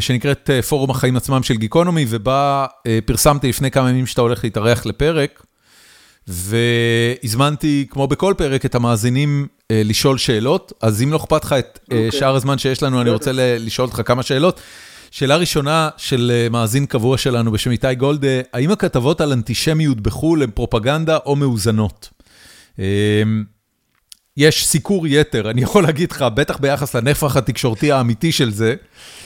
שנקראת 0.00 0.50
פורום 0.68 0.90
החיים 0.90 1.16
עצמם 1.16 1.42
של 1.42 1.54
גיקונומי, 1.54 2.06
ובה 2.08 2.66
פרסמתי 3.04 3.48
לפני 3.48 3.70
כמה 3.70 3.90
ימים 3.90 4.06
שאתה 4.06 4.20
הולך 4.20 4.44
להתארח 4.44 4.86
לפרק, 4.86 5.42
והזמנתי, 6.26 7.86
כמו 7.90 8.06
בכל 8.06 8.34
פרק, 8.38 8.66
את 8.66 8.74
המאזינים 8.74 9.46
לשאול 9.72 10.18
שאלות, 10.18 10.72
אז 10.82 11.02
אם 11.02 11.12
לא 11.12 11.16
אכפת 11.16 11.44
לך 11.44 11.52
את 11.52 11.78
okay. 11.82 11.94
שאר 12.10 12.34
הזמן 12.34 12.58
שיש 12.58 12.82
לנו, 12.82 13.00
אני 13.00 13.10
רוצה 13.10 13.30
לשאול 13.34 13.88
אותך 13.88 14.00
כמה 14.04 14.22
שאלות. 14.22 14.60
שאלה 15.10 15.36
ראשונה 15.36 15.88
של 15.96 16.46
מאזין 16.50 16.86
קבוע 16.86 17.18
שלנו 17.18 17.52
בשם 17.52 17.70
איתי 17.70 17.94
גולדה, 17.94 18.40
האם 18.52 18.70
הכתבות 18.70 19.20
על 19.20 19.32
אנטישמיות 19.32 20.00
בחו"ל 20.00 20.42
הן 20.42 20.50
פרופגנדה 20.50 21.18
או 21.26 21.36
מאוזנות? 21.36 22.10
יש 24.36 24.66
סיקור 24.66 25.06
יתר, 25.06 25.50
אני 25.50 25.62
יכול 25.62 25.82
להגיד 25.82 26.12
לך, 26.12 26.22
בטח 26.22 26.58
ביחס 26.58 26.96
לנפח 26.96 27.36
התקשורתי 27.36 27.92
האמיתי 27.92 28.32
של 28.32 28.50
זה, 28.50 28.74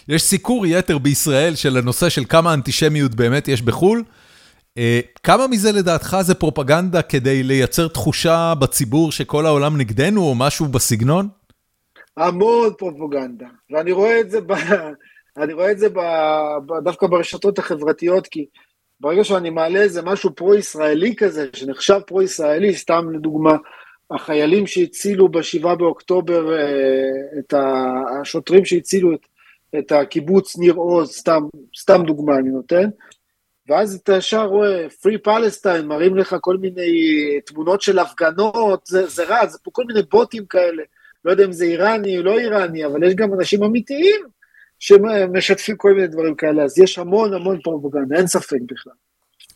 יש 0.09 0.23
סיקור 0.23 0.66
יתר 0.66 0.98
בישראל 0.98 1.55
של 1.55 1.77
הנושא 1.77 2.09
של 2.09 2.24
כמה 2.24 2.55
אנטישמיות 2.55 3.15
באמת 3.15 3.48
יש 3.48 3.62
בחו"ל. 3.62 4.05
כמה 5.23 5.47
מזה 5.47 5.73
לדעתך 5.73 6.16
זה 6.20 6.35
פרופגנדה 6.35 7.02
כדי 7.02 7.43
לייצר 7.43 7.89
תחושה 7.89 8.55
בציבור 8.59 9.12
שכל 9.12 9.47
העולם 9.47 9.77
נגדנו 9.77 10.23
או 10.23 10.35
משהו 10.35 10.66
בסגנון? 10.66 11.28
המון 12.16 12.70
פרופגנדה, 12.78 13.47
ואני 13.70 13.93
רואה 13.93 14.20
את 14.20 14.31
זה, 14.31 14.40
ב... 14.40 14.52
אני 15.36 15.52
רואה 15.52 15.70
את 15.70 15.78
זה 15.78 15.89
ב... 15.89 15.98
דווקא 16.85 17.06
ברשתות 17.06 17.59
החברתיות, 17.59 18.27
כי 18.27 18.47
ברגע 19.01 19.24
שאני 19.24 19.51
מעלה 19.51 19.81
איזה 19.81 20.02
משהו 20.02 20.35
פרו-ישראלי 20.35 21.16
כזה, 21.16 21.48
שנחשב 21.52 22.01
פרו-ישראלי, 22.06 22.74
סתם 22.74 23.11
לדוגמה, 23.11 23.56
החיילים 24.11 24.66
שהצילו 24.66 25.28
ב-7 25.28 25.74
באוקטובר, 25.74 26.56
אה, 26.56 27.11
את 27.39 27.55
השוטרים 27.56 28.65
שהצילו 28.65 29.15
את, 29.15 29.27
את 29.78 29.93
הקיבוץ 29.93 30.59
ניר 30.59 30.74
עוז, 30.74 31.11
סתם, 31.11 31.43
סתם 31.78 32.02
דוגמה 32.06 32.36
אני 32.36 32.51
נותן, 32.51 32.89
ואז 33.69 33.94
אתה 33.94 34.16
ישר 34.16 34.44
רואה, 34.44 34.86
Free 34.86 35.28
Palestine, 35.28 35.82
מראים 35.82 36.16
לך 36.16 36.36
כל 36.40 36.56
מיני 36.56 36.90
תמונות 37.47 37.82
של 37.82 37.98
הפגנות, 37.98 38.86
זה, 38.86 39.06
זה 39.06 39.24
רע, 39.24 39.47
זה 39.47 39.59
פה 39.62 39.70
כל 39.70 39.85
מיני 39.85 40.01
בוטים 40.11 40.47
כאלה, 40.47 40.82
לא 41.24 41.31
יודע 41.31 41.44
אם 41.44 41.52
זה 41.52 41.65
איראני 41.65 42.19
או 42.19 42.23
לא 42.23 42.39
איראני, 42.39 42.86
אבל 42.86 43.02
יש 43.02 43.15
גם 43.15 43.35
אנשים 43.35 43.65
אמיתיים 43.65 44.20
שמשתפים 44.79 45.77
כל 45.77 45.95
מיני 45.95 46.07
דברים 46.07 46.35
כאלה, 46.35 46.63
אז 46.63 46.79
יש 46.79 46.99
המון 46.99 47.35
המון 47.35 47.61
פרופגנדה, 47.63 48.17
אין 48.17 48.27
ספק 48.27 48.59
בכלל. 48.67 48.93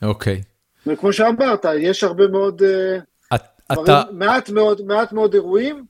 אוקיי. 0.02 0.42
Okay. 0.44 0.90
וכמו 0.90 1.12
שאמרת, 1.12 1.66
יש 1.78 2.04
הרבה 2.04 2.28
מאוד... 2.28 2.62
Uh, 2.62 3.34
אתה... 3.72 4.02
מעט 4.12 4.50
מאוד, 4.50 4.82
מעט 4.86 5.12
מאוד 5.12 5.34
אירועים, 5.34 5.84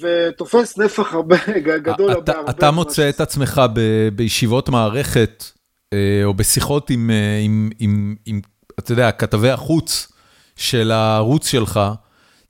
ותופס 0.00 0.78
נפח 0.78 1.14
הרבה 1.14 1.36
גדול. 1.82 2.12
אתה, 2.12 2.32
הרבה 2.32 2.50
אתה 2.50 2.70
מוצא 2.70 3.08
את 3.08 3.20
עצמך 3.20 3.62
ב, 3.74 4.08
בישיבות 4.08 4.68
מערכת, 4.68 5.44
אה, 5.92 6.20
או 6.24 6.34
בשיחות 6.34 6.90
עם, 6.90 7.10
אה, 7.10 7.40
עם, 7.42 7.70
עם, 7.78 8.14
עם, 8.26 8.40
אתה 8.78 8.92
יודע, 8.92 9.12
כתבי 9.12 9.50
החוץ 9.50 10.12
של 10.56 10.90
הערוץ 10.90 11.46
שלך, 11.46 11.80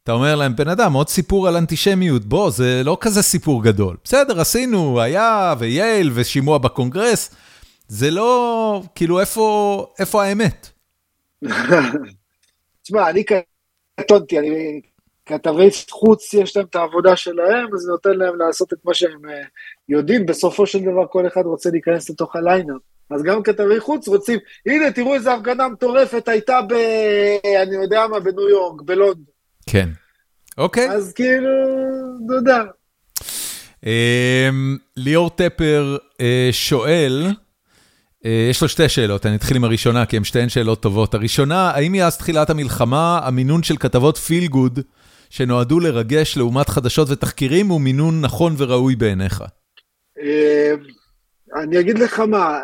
אתה 0.04 0.12
אומר 0.12 0.36
להם, 0.36 0.56
בן 0.56 0.68
אדם, 0.68 0.92
עוד 0.92 1.08
סיפור 1.08 1.48
על 1.48 1.56
אנטישמיות, 1.56 2.24
בוא, 2.24 2.50
זה 2.50 2.82
לא 2.84 2.96
כזה 3.00 3.22
סיפור 3.22 3.64
גדול. 3.64 3.96
בסדר, 4.04 4.40
עשינו, 4.40 5.00
היה, 5.00 5.54
וייל, 5.58 6.10
ושימוע 6.14 6.58
בקונגרס, 6.58 7.34
זה 7.88 8.10
לא, 8.10 8.82
כאילו, 8.94 9.20
איפה, 9.20 9.86
איפה 9.98 10.24
האמת? 10.24 10.68
תשמע, 12.82 13.10
אני 13.10 13.24
קטונתי, 14.00 14.38
אני, 14.38 14.80
כתבי 15.26 15.68
חוץ 15.90 16.34
יש 16.34 16.56
להם 16.56 16.66
את 16.70 16.76
העבודה 16.76 17.16
שלהם, 17.16 17.74
אז 17.74 17.80
זה 17.80 17.90
נותן 17.90 18.12
להם 18.12 18.38
לעשות 18.38 18.72
את 18.72 18.78
מה 18.84 18.94
שהם 18.94 19.30
אה, 19.30 19.42
יודעים, 19.88 20.26
בסופו 20.26 20.66
של 20.66 20.82
דבר 20.82 21.06
כל 21.06 21.26
אחד 21.26 21.42
רוצה 21.44 21.70
להיכנס 21.70 22.10
לתוך 22.10 22.36
הליינר. 22.36 22.76
אז 23.10 23.22
גם 23.22 23.42
כתבי 23.42 23.80
חוץ 23.80 24.08
רוצים, 24.08 24.38
הנה 24.66 24.92
תראו 24.92 25.14
איזה 25.14 25.32
הפגנה 25.32 25.68
מטורפת 25.68 26.28
הייתה 26.28 26.60
ב... 26.62 26.72
אני 27.62 27.74
יודע 27.74 28.06
מה, 28.06 28.20
בניו 28.20 28.48
יורק, 28.48 28.82
בלונדון. 28.82 29.33
כן, 29.66 29.88
אוקיי. 30.58 30.90
אז 30.90 31.12
כאילו, 31.12 31.48
יודע. 32.36 32.62
אמ, 33.86 34.76
ליאור 34.96 35.30
טפר 35.30 35.96
אה, 36.20 36.48
שואל, 36.52 37.26
אה, 38.24 38.46
יש 38.50 38.62
לו 38.62 38.68
שתי 38.68 38.88
שאלות, 38.88 39.26
אני 39.26 39.36
אתחיל 39.36 39.56
עם 39.56 39.64
הראשונה, 39.64 40.06
כי 40.06 40.16
הן 40.16 40.24
שתיהן 40.24 40.48
שאלות 40.48 40.82
טובות. 40.82 41.14
הראשונה, 41.14 41.70
האם 41.70 41.92
מאז 41.92 42.18
תחילת 42.18 42.50
המלחמה, 42.50 43.20
המינון 43.22 43.62
של 43.62 43.76
כתבות 43.76 44.16
פיל 44.16 44.46
גוד, 44.46 44.80
שנועדו 45.30 45.80
לרגש 45.80 46.36
לעומת 46.36 46.68
חדשות 46.68 47.10
ותחקירים, 47.10 47.68
הוא 47.68 47.80
מינון 47.80 48.20
נכון 48.20 48.54
וראוי 48.58 48.96
בעיניך? 48.96 49.44
אה, 50.18 50.72
אני 51.62 51.80
אגיד 51.80 51.98
לך 51.98 52.20
מה, 52.20 52.60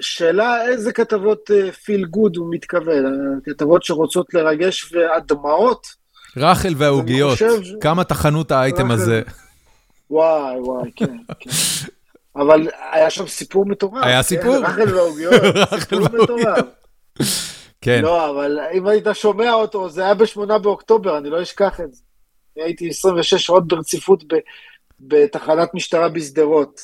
שאלה 0.00 0.68
איזה 0.68 0.92
כתבות 0.92 1.50
פיל 1.84 2.04
גוד 2.04 2.36
הוא 2.36 2.48
מתכוון, 2.50 3.40
כתבות 3.44 3.82
שרוצות 3.82 4.34
לרגש 4.34 4.92
והדמעות? 4.92 6.01
רחל 6.36 6.74
והעוגיות, 6.76 7.38
כמה 7.80 8.04
תחנו 8.04 8.42
את 8.42 8.50
האייטם 8.50 8.90
הזה. 8.90 9.22
וואי, 10.10 10.60
וואי, 10.60 10.90
כן, 10.96 11.16
כן. 11.40 11.50
אבל 12.36 12.68
היה 12.92 13.10
שם 13.10 13.26
סיפור 13.26 13.66
מטורף. 13.66 14.04
היה 14.04 14.16
כן, 14.16 14.22
סיפור? 14.22 14.56
רחל 14.56 14.94
ועוגיות, 14.94 15.34
סיפור 15.80 16.00
מטורף. 16.22 16.64
כן. 17.80 18.02
לא, 18.02 18.30
אבל 18.30 18.58
אם 18.74 18.86
היית 18.86 19.06
שומע 19.12 19.52
אותו, 19.52 19.88
זה 19.88 20.04
היה 20.04 20.14
בשמונה 20.14 20.58
באוקטובר, 20.58 21.18
אני 21.18 21.30
לא 21.30 21.42
אשכח 21.42 21.80
את 21.80 21.94
זה. 21.94 22.02
הייתי 22.56 22.88
26 22.88 23.34
שעות 23.34 23.68
ברציפות 23.68 24.24
בתחנת 25.00 25.74
משטרה 25.74 26.08
בשדרות. 26.08 26.80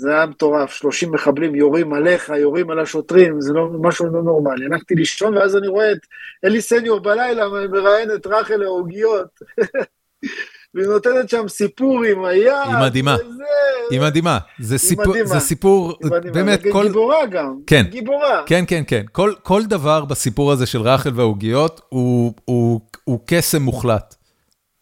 זה 0.00 0.10
היה 0.10 0.26
מטורף, 0.26 0.72
30 0.72 1.12
מחבלים 1.12 1.54
יורים 1.54 1.92
עליך, 1.92 2.28
יורים 2.28 2.70
על 2.70 2.78
השוטרים, 2.78 3.40
זה 3.40 3.52
לא, 3.52 3.68
משהו 3.80 4.06
לא 4.06 4.22
נורמלי. 4.22 4.66
הלכתי 4.66 4.94
לישון, 4.94 5.36
ואז 5.36 5.56
אני 5.56 5.68
רואה 5.68 5.92
את 5.92 5.98
אלי 6.44 6.60
סניור 6.60 7.00
בלילה 7.00 7.48
מראיין 7.48 8.10
את 8.14 8.26
רחל 8.26 8.62
העוגיות. 8.62 9.28
והיא 10.74 10.86
נותנת 10.86 11.28
שם 11.28 11.48
סיפור 11.48 12.04
עם 12.04 12.24
היד. 12.24 12.52
היא 12.66 12.76
מדהימה, 12.82 13.14
וזה... 13.14 13.44
היא 13.90 14.00
מדהימה. 14.00 14.38
זה 14.60 14.78
סיפור, 14.78 15.14
זה 15.24 15.40
סיפור, 15.40 15.98
באמת, 16.32 16.60
כל... 16.72 16.86
גיבורה 16.86 17.26
גם, 17.26 17.58
כן, 17.66 17.82
גיבורה. 17.90 18.42
כן, 18.46 18.64
כן, 18.68 18.82
כן. 18.86 19.04
כל, 19.12 19.32
כל 19.42 19.62
דבר 19.64 20.04
בסיפור 20.04 20.52
הזה 20.52 20.66
של 20.66 20.80
רחל 20.80 21.10
והעוגיות 21.14 21.80
הוא, 21.88 22.32
הוא, 22.44 22.80
הוא 23.04 23.20
קסם 23.26 23.62
מוחלט. 23.62 24.14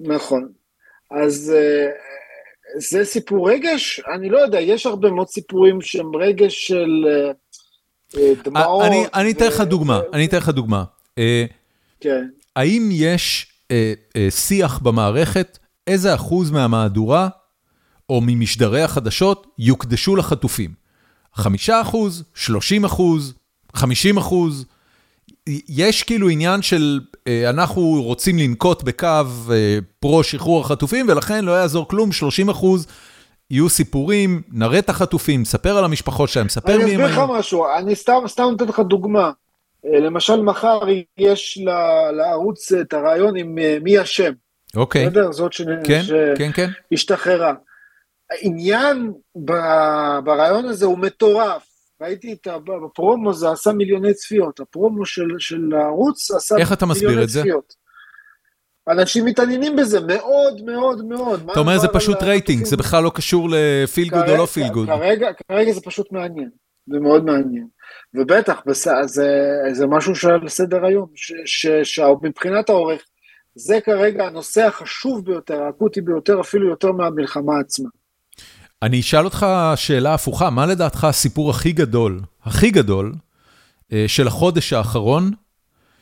נכון. 0.01 0.49
אז 1.11 1.55
אה, 1.57 1.87
זה 2.77 3.05
סיפור 3.05 3.51
רגש? 3.51 4.01
אני 4.15 4.29
לא 4.29 4.39
יודע, 4.39 4.61
יש 4.61 4.87
הרבה 4.87 5.11
מאוד 5.11 5.29
סיפורים 5.29 5.81
שהם 5.81 6.17
רגש 6.17 6.67
של 6.67 7.07
אה, 7.09 7.31
אה, 8.21 8.33
דמעות. 8.45 8.85
אני, 8.85 9.05
אני 9.15 9.31
אתן 9.31 9.47
לך 9.47 9.61
דוגמה, 9.61 10.01
אני 10.13 10.27
אתן 10.27 10.37
לך 10.37 10.49
דוגמה. 10.49 10.85
כן. 12.01 12.29
האם 12.57 12.89
יש 12.93 13.47
שיח 14.31 14.79
במערכת 14.79 15.59
איזה 15.87 16.15
אחוז 16.15 16.51
מהמהדורה 16.51 17.29
או 18.11 18.21
ממשדרי 18.27 18.83
החדשות 18.83 19.47
יוקדשו 19.59 20.17
לחטופים. 20.17 20.71
חמישה 21.35 21.81
אחוז, 21.81 22.25
שלושים 22.35 22.85
אחוז, 22.85 23.35
חמישים 23.75 24.17
אחוז. 24.17 24.65
יש 25.69 26.03
כאילו 26.03 26.29
עניין 26.29 26.63
של 26.63 27.01
אה, 27.29 27.51
אנחנו 27.51 28.03
רוצים 28.03 28.39
לנקוט 28.39 28.83
בקו 28.83 29.07
אה, 29.51 29.79
פרו 30.01 30.23
שחרור 30.23 30.61
החטופים 30.61 31.07
ולכן 31.09 31.45
לא 31.45 31.53
יעזור 31.53 31.89
כלום, 31.89 32.13
30 32.13 32.49
אחוז 32.49 32.87
יהיו 33.51 33.69
סיפורים, 33.69 34.43
נראה 34.53 34.79
את 34.79 34.89
החטופים, 34.89 35.45
ספר 35.45 35.79
על 35.79 35.85
המשפחות 35.85 36.29
שלהם, 36.29 36.49
ספר 36.49 36.77
מי 36.79 36.83
הם. 36.83 37.01
אני 37.01 37.07
אסביר 37.07 37.07
לך 37.07 37.31
משהו, 37.39 37.67
אני 37.79 37.95
סתם, 37.95 38.23
סתם 38.27 38.43
נותן 38.43 38.65
לך 38.65 38.81
דוגמה. 38.81 39.31
אה, 39.87 40.01
למשל 40.01 40.43
מחר 40.43 40.81
יש 41.19 41.59
לערוץ 42.13 42.73
את 42.73 42.93
הרעיון 42.93 43.37
עם 43.37 43.59
מי 43.83 44.03
אשם. 44.03 44.33
אוקיי. 44.77 45.07
בסדר? 45.07 45.33
זאת 45.33 45.53
ש... 45.53 45.63
כן, 45.85 46.03
ש... 46.03 46.13
כן, 46.39 46.51
כן. 46.55 46.69
השתחררה. 46.93 47.55
העניין. 48.31 49.13
ברעיון 50.25 50.65
הזה 50.65 50.87
הוא 50.87 50.99
מטורף. 50.99 51.68
ראיתי 52.01 52.33
את 52.33 52.49
הפרומו, 52.85 53.33
זה 53.33 53.51
עשה 53.51 53.73
מיליוני 53.73 54.15
צפיות. 54.15 54.61
הפרומו 54.61 55.07
של, 55.07 55.29
של 55.39 55.75
הערוץ 55.75 56.31
עשה 56.31 56.57
איך 56.57 56.73
אתה 56.73 56.87
מסביר 56.87 57.23
את 57.23 57.29
זה? 57.29 57.41
צפיות. 57.41 57.75
אנשים 58.89 59.25
מתעניינים 59.25 59.77
בזה 59.77 60.01
מאוד 60.01 60.63
מאוד 60.65 61.05
מאוד. 61.05 61.51
אתה 61.51 61.61
אומר 61.61 61.79
זה 61.79 61.89
פשוט 61.89 62.23
רייטינג, 62.23 62.65
זה 62.65 62.77
בכלל 62.77 63.05
לא 63.05 63.11
קשור 63.15 63.49
ל 63.51 63.62
feel 63.62 64.09
good 64.09 64.29
או 64.29 64.37
לא 64.37 64.47
feel 64.47 64.69
good. 64.69 64.87
כרגע, 64.87 65.29
כרגע 65.49 65.73
זה 65.73 65.81
פשוט 65.81 66.13
מעניין, 66.13 66.51
זה 66.87 66.99
מאוד 67.01 67.25
מעניין. 67.25 67.67
ובטח, 68.15 68.63
זה, 69.05 69.23
זה 69.73 69.87
משהו 69.87 70.15
שעל 70.15 70.49
סדר 70.49 70.85
היום, 70.85 71.07
שמבחינת 71.85 72.69
העורך, 72.69 73.03
זה 73.55 73.81
כרגע 73.81 74.25
הנושא 74.25 74.67
החשוב 74.67 75.25
ביותר, 75.25 75.63
האקוטי 75.63 76.01
ביותר, 76.01 76.41
אפילו 76.41 76.69
יותר 76.69 76.93
מהמלחמה 76.93 77.61
עצמה. 77.61 77.89
אני 78.83 79.01
אשאל 79.01 79.25
אותך 79.25 79.47
שאלה 79.77 80.15
הפוכה, 80.15 80.51
מה 80.51 80.67
לדעתך 80.67 81.05
הסיפור 81.05 81.51
הכי 81.51 81.73
גדול, 81.73 82.21
הכי 82.45 82.71
גדול, 82.71 83.13
אה, 83.93 84.05
של 84.07 84.27
החודש 84.27 84.73
האחרון, 84.73 85.31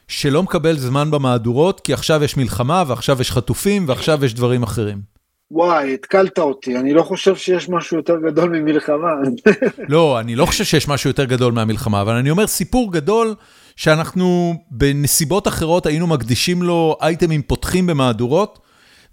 שלא 0.09 0.43
מקבל 0.43 0.77
זמן 0.77 1.11
במהדורות, 1.11 1.81
כי 1.81 1.93
עכשיו 1.93 2.25
יש 2.25 2.37
מלחמה, 2.37 2.85
ועכשיו 2.87 3.21
יש 3.21 3.31
חטופים, 3.33 3.89
ועכשיו 3.89 4.25
יש 4.25 4.35
דברים 4.35 4.63
אחרים? 4.63 5.17
וואי, 5.51 5.95
התקלת 5.95 6.39
אותי, 6.39 6.77
אני 6.77 6.95
לא 6.95 7.03
חושב 7.03 7.37
שיש 7.37 7.69
משהו 7.69 7.97
יותר 7.97 8.17
גדול 8.27 8.51
ממלחמה. 8.51 9.09
לא, 9.89 10.21
אני 10.21 10.37
לא 10.37 10.47
חושב 10.47 10.65
שיש 10.65 10.89
משהו 10.89 11.11
יותר 11.11 11.25
גדול 11.25 11.53
מהמלחמה, 11.53 12.01
אבל 12.01 12.15
אני 12.15 12.31
אומר 12.31 12.47
סיפור 12.47 12.93
גדול 12.93 13.35
שאנחנו 13.77 14.55
בנסיבות 14.71 15.49
אחרות 15.49 15.87
היינו 15.87 16.07
מקדישים 16.07 16.63
לו 16.63 16.97
אייטמים 17.03 17.43
פותחים 17.43 17.87
במהדורות, 17.87 18.59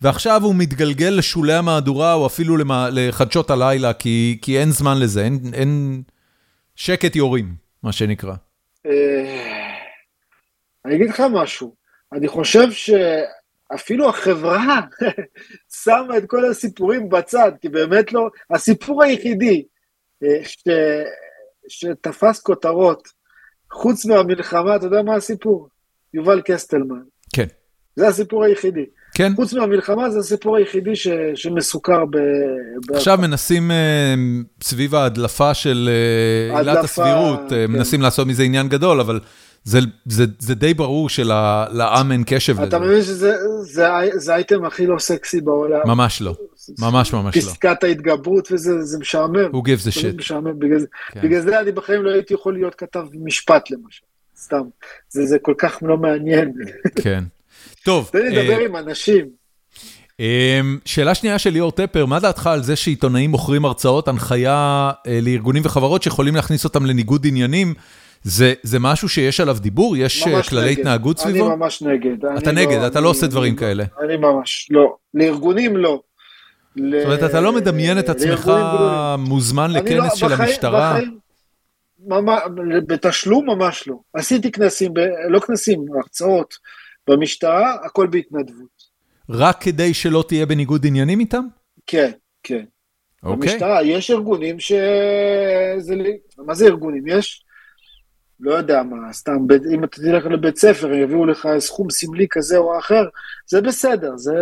ועכשיו 0.04 0.42
הוא 0.44 0.56
מתגלגל 0.56 1.14
לשולי 1.18 1.54
המהדורה 1.54 2.14
או 2.14 2.28
אפילו 2.28 2.58
לחדשות 2.92 3.50
הלילה, 3.50 3.94
כי, 3.94 4.40
כי 4.42 4.60
אין 4.60 4.72
זמן 4.72 5.00
לזה, 5.00 5.24
אין, 5.24 5.40
אין 5.54 6.02
שקט 6.76 7.16
יורים, 7.16 7.56
מה 7.84 7.92
שנקרא. 7.92 8.34
אה, 8.86 9.76
אני 10.86 10.96
אגיד 10.96 11.10
לך 11.10 11.24
משהו, 11.34 11.76
אני 12.14 12.28
חושב 12.28 12.68
שאפילו 12.72 14.10
החברה 14.10 14.82
שמה 15.84 16.18
את 16.18 16.24
כל 16.28 16.46
הסיפורים 16.46 17.10
בצד, 17.10 17.52
כי 17.62 17.70
באמת 17.70 18.14
לא, 18.14 18.30
הסיפור 18.50 19.04
היחידי 19.04 19.64
אה, 20.24 20.44
ש, 20.44 20.64
שתפס 21.68 22.40
כותרות, 22.40 23.08
חוץ 23.72 24.06
מהמלחמה, 24.06 24.76
אתה 24.76 24.86
יודע 24.86 25.02
מה 25.02 25.16
הסיפור? 25.16 25.70
יובל 26.14 26.42
קסטלמן. 26.46 27.02
כן. 27.36 27.48
זה 27.96 28.08
הסיפור 28.08 28.44
היחידי. 28.44 28.86
כן. 29.14 29.34
חוץ 29.36 29.54
מהמלחמה 29.54 30.10
זה 30.10 30.20
הסיפור 30.20 30.58
היחידי 30.58 30.96
ש, 30.96 31.08
שמסוכר 31.36 32.06
ב... 32.06 32.18
עכשיו. 32.96 33.18
מנסים 33.22 33.72
uh, 33.72 34.64
סביב 34.64 34.96
ההדלפה 34.96 35.54
של 35.54 35.90
uh, 36.54 36.58
עילת 36.58 36.84
הסבירות, 36.84 37.40
uh, 37.40 37.50
כן. 37.50 37.66
מנסים 37.72 38.02
לעשות 38.02 38.28
מזה 38.28 38.44
עניין 38.44 38.70
גדול, 38.70 39.00
אבל 39.00 39.20
זה, 39.64 39.80
זה, 40.06 40.26
זה 40.40 40.56
די 40.56 40.74
ברור 40.74 41.10
שלעם 41.10 42.12
אין 42.12 42.24
קשב 42.26 42.54
לזה. 42.54 42.64
אתה 42.64 42.80
מבין 42.80 43.02
שזה 43.02 43.34
זה, 43.62 43.88
זה 44.14 44.34
האייטם 44.34 44.66
הכי 44.66 44.88
לא 44.88 45.00
סקסי 45.00 45.42
בעולם. 45.42 45.80
ממש 45.86 46.22
לא, 46.22 46.36
ממש 46.80 47.14
ממש 47.14 47.38
לא. 47.38 47.42
פסקת 47.42 47.84
ההתגברות 47.84 48.52
וזה 48.52 48.82
זה 48.82 49.00
משעמם. 49.00 49.52
Who 49.52 49.58
gives 49.58 49.88
a 49.88 50.00
shit. 50.00 50.18
משעמם, 50.18 50.60
בגלל, 50.60 50.86
כן. 51.12 51.22
בגלל 51.22 51.42
זה 51.42 51.60
אני 51.60 51.72
בחיים 51.72 52.04
לא 52.04 52.12
הייתי 52.12 52.34
יכול 52.34 52.54
להיות 52.54 52.76
כתב 52.76 53.04
משפט 53.14 53.72
למשל, 53.72 54.04
סתם. 54.38 54.64
זה, 55.10 55.26
זה 55.26 55.38
כל 55.42 55.54
כך 55.58 55.80
לא 55.82 55.98
מעניין. 55.98 56.54
כן. 57.04 57.24
טוב. 57.86 58.10
תן 58.12 58.20
לי 58.20 58.30
לדבר 58.30 58.60
עם 58.60 58.76
אנשים. 58.76 59.44
אמ, 60.20 60.78
שאלה 60.86 61.16
שנייה 61.16 61.40
של 61.40 61.50
ליאור 61.50 61.72
טפר, 61.72 62.06
מה 62.06 62.20
דעתך 62.20 62.48
על 62.48 62.64
זה 62.64 62.76
שעיתונאים 62.76 63.30
מוכרים 63.30 63.66
הרצאות, 63.66 64.08
הנחיה 64.08 64.92
אה, 65.08 65.20
לארגונים 65.22 65.62
וחברות 65.66 66.04
שיכולים 66.04 66.36
להכניס 66.36 66.64
אותם 66.64 66.86
לניגוד 66.86 67.26
עניינים? 67.28 67.74
זה, 68.24 68.54
זה 68.64 68.80
משהו 68.80 69.10
שיש 69.10 69.40
עליו 69.40 69.58
דיבור? 69.60 69.98
יש 69.98 70.28
אה, 70.28 70.44
כללי 70.44 70.72
נגד. 70.72 70.80
התנהגות 70.80 71.20
סביבו? 71.20 71.48
אני 71.48 71.56
ממש 71.56 71.82
נגד. 71.82 72.26
אתה 72.38 72.50
אני 72.50 72.66
נגד, 72.66 72.82
לא, 72.82 72.88
אתה 72.88 72.94
לא 72.94 72.98
אני, 72.98 73.04
לא 73.04 73.10
עושה 73.10 73.28
דברים 73.28 73.54
אני, 73.54 73.60
כאלה. 73.60 73.84
אני 74.06 74.18
ממש, 74.18 74.68
לא. 74.72 74.96
לארגונים 75.14 75.78
לא. 75.78 76.02
זאת 76.76 77.06
אומרת, 77.06 77.24
אתה 77.24 77.42
לא 77.42 77.54
מדמיין 77.54 78.00
את 78.00 78.10
עצמך 78.10 78.52
מוזמן 79.18 79.72
לכנס 79.72 80.12
לא, 80.12 80.16
של 80.16 80.26
בחיים, 80.26 80.50
המשטרה? 80.50 80.94
בחיים, 80.94 81.18
ממש, 82.08 82.42
בתשלום 82.88 83.50
ממש 83.50 83.88
לא. 83.88 83.96
עשיתי 84.14 84.52
כנסים, 84.52 84.94
ב, 84.94 85.00
לא 85.30 85.40
כנסים, 85.40 85.86
הרצאות 85.96 86.54
במשטרה, 87.10 87.78
הכל 87.84 88.08
בהתנדבות. 88.08 88.94
רק 89.30 89.62
כדי 89.62 89.94
שלא 89.94 90.24
תהיה 90.28 90.46
בניגוד 90.46 90.86
עניינים 90.86 91.20
איתם? 91.20 91.46
כן, 91.88 92.12
כן. 92.44 92.66
אוקיי. 93.24 93.50
במשטרה 93.50 93.84
יש 93.84 94.12
ארגונים 94.12 94.60
ש... 94.60 94.72
זה... 95.78 95.96
מה 96.38 96.54
זה 96.54 96.66
ארגונים? 96.66 97.04
יש 97.08 97.46
לא 98.40 98.54
יודע 98.54 98.84
מה, 98.84 99.14
סתם, 99.14 99.38
אם 99.74 99.84
אתה 99.84 99.98
תלך 100.02 100.26
לבית 100.26 100.58
ספר, 100.58 100.94
יביאו 100.94 101.26
לך 101.26 101.48
סכום 101.60 101.90
סמלי 101.90 102.28
כזה 102.30 102.58
או 102.58 102.80
אחר, 102.80 103.04
זה 103.48 103.62
בסדר, 103.62 104.18
זה, 104.18 104.34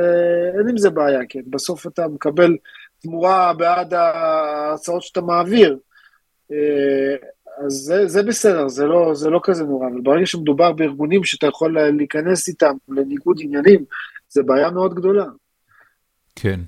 אין 0.59 0.69
עם 0.69 0.77
זה 0.77 0.89
בעיה, 0.89 1.19
כן, 1.29 1.39
בסוף 1.49 1.87
אתה 1.87 2.07
מקבל 2.07 2.57
תמורה 3.01 3.53
בעד 3.53 3.93
ההצעות 3.93 5.01
שאתה 5.01 5.21
מעביר. 5.21 5.77
אז 7.65 7.73
זה, 7.73 8.07
זה 8.07 8.23
בסדר, 8.23 8.67
זה 8.67 8.85
לא, 8.85 9.13
זה 9.13 9.29
לא 9.29 9.39
כזה 9.43 9.63
נורא, 9.63 9.87
אבל 9.87 10.01
ברגע 10.01 10.25
שמדובר 10.25 10.71
בארגונים 10.71 11.23
שאתה 11.23 11.47
יכול 11.47 11.77
להיכנס 11.97 12.47
איתם 12.47 12.73
לניגוד 12.89 13.37
עניינים, 13.39 13.83
זה 14.29 14.43
בעיה 14.43 14.71
מאוד 14.71 14.93
גדולה. 14.93 15.25
כן. 16.35 16.59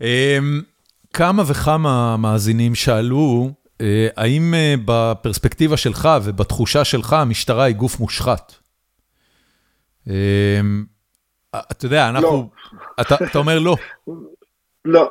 אמ, 0.00 0.62
כמה 1.12 1.42
וכמה 1.46 2.16
מאזינים 2.16 2.74
שאלו 2.74 3.50
אה, 3.80 4.08
האם 4.16 4.54
אה, 4.54 4.74
בפרספקטיבה 4.84 5.76
שלך 5.76 6.08
ובתחושה 6.24 6.84
שלך 6.84 7.12
המשטרה 7.12 7.64
היא 7.64 7.76
גוף 7.76 8.00
מושחת? 8.00 8.54
אה, 10.08 10.60
אתה 11.54 11.86
יודע, 11.86 12.08
אנחנו... 12.08 12.28
לא. 12.28 12.46
אתה, 13.00 13.14
אתה 13.14 13.38
אומר 13.38 13.58
לא. 13.58 13.76
לא. 14.84 15.10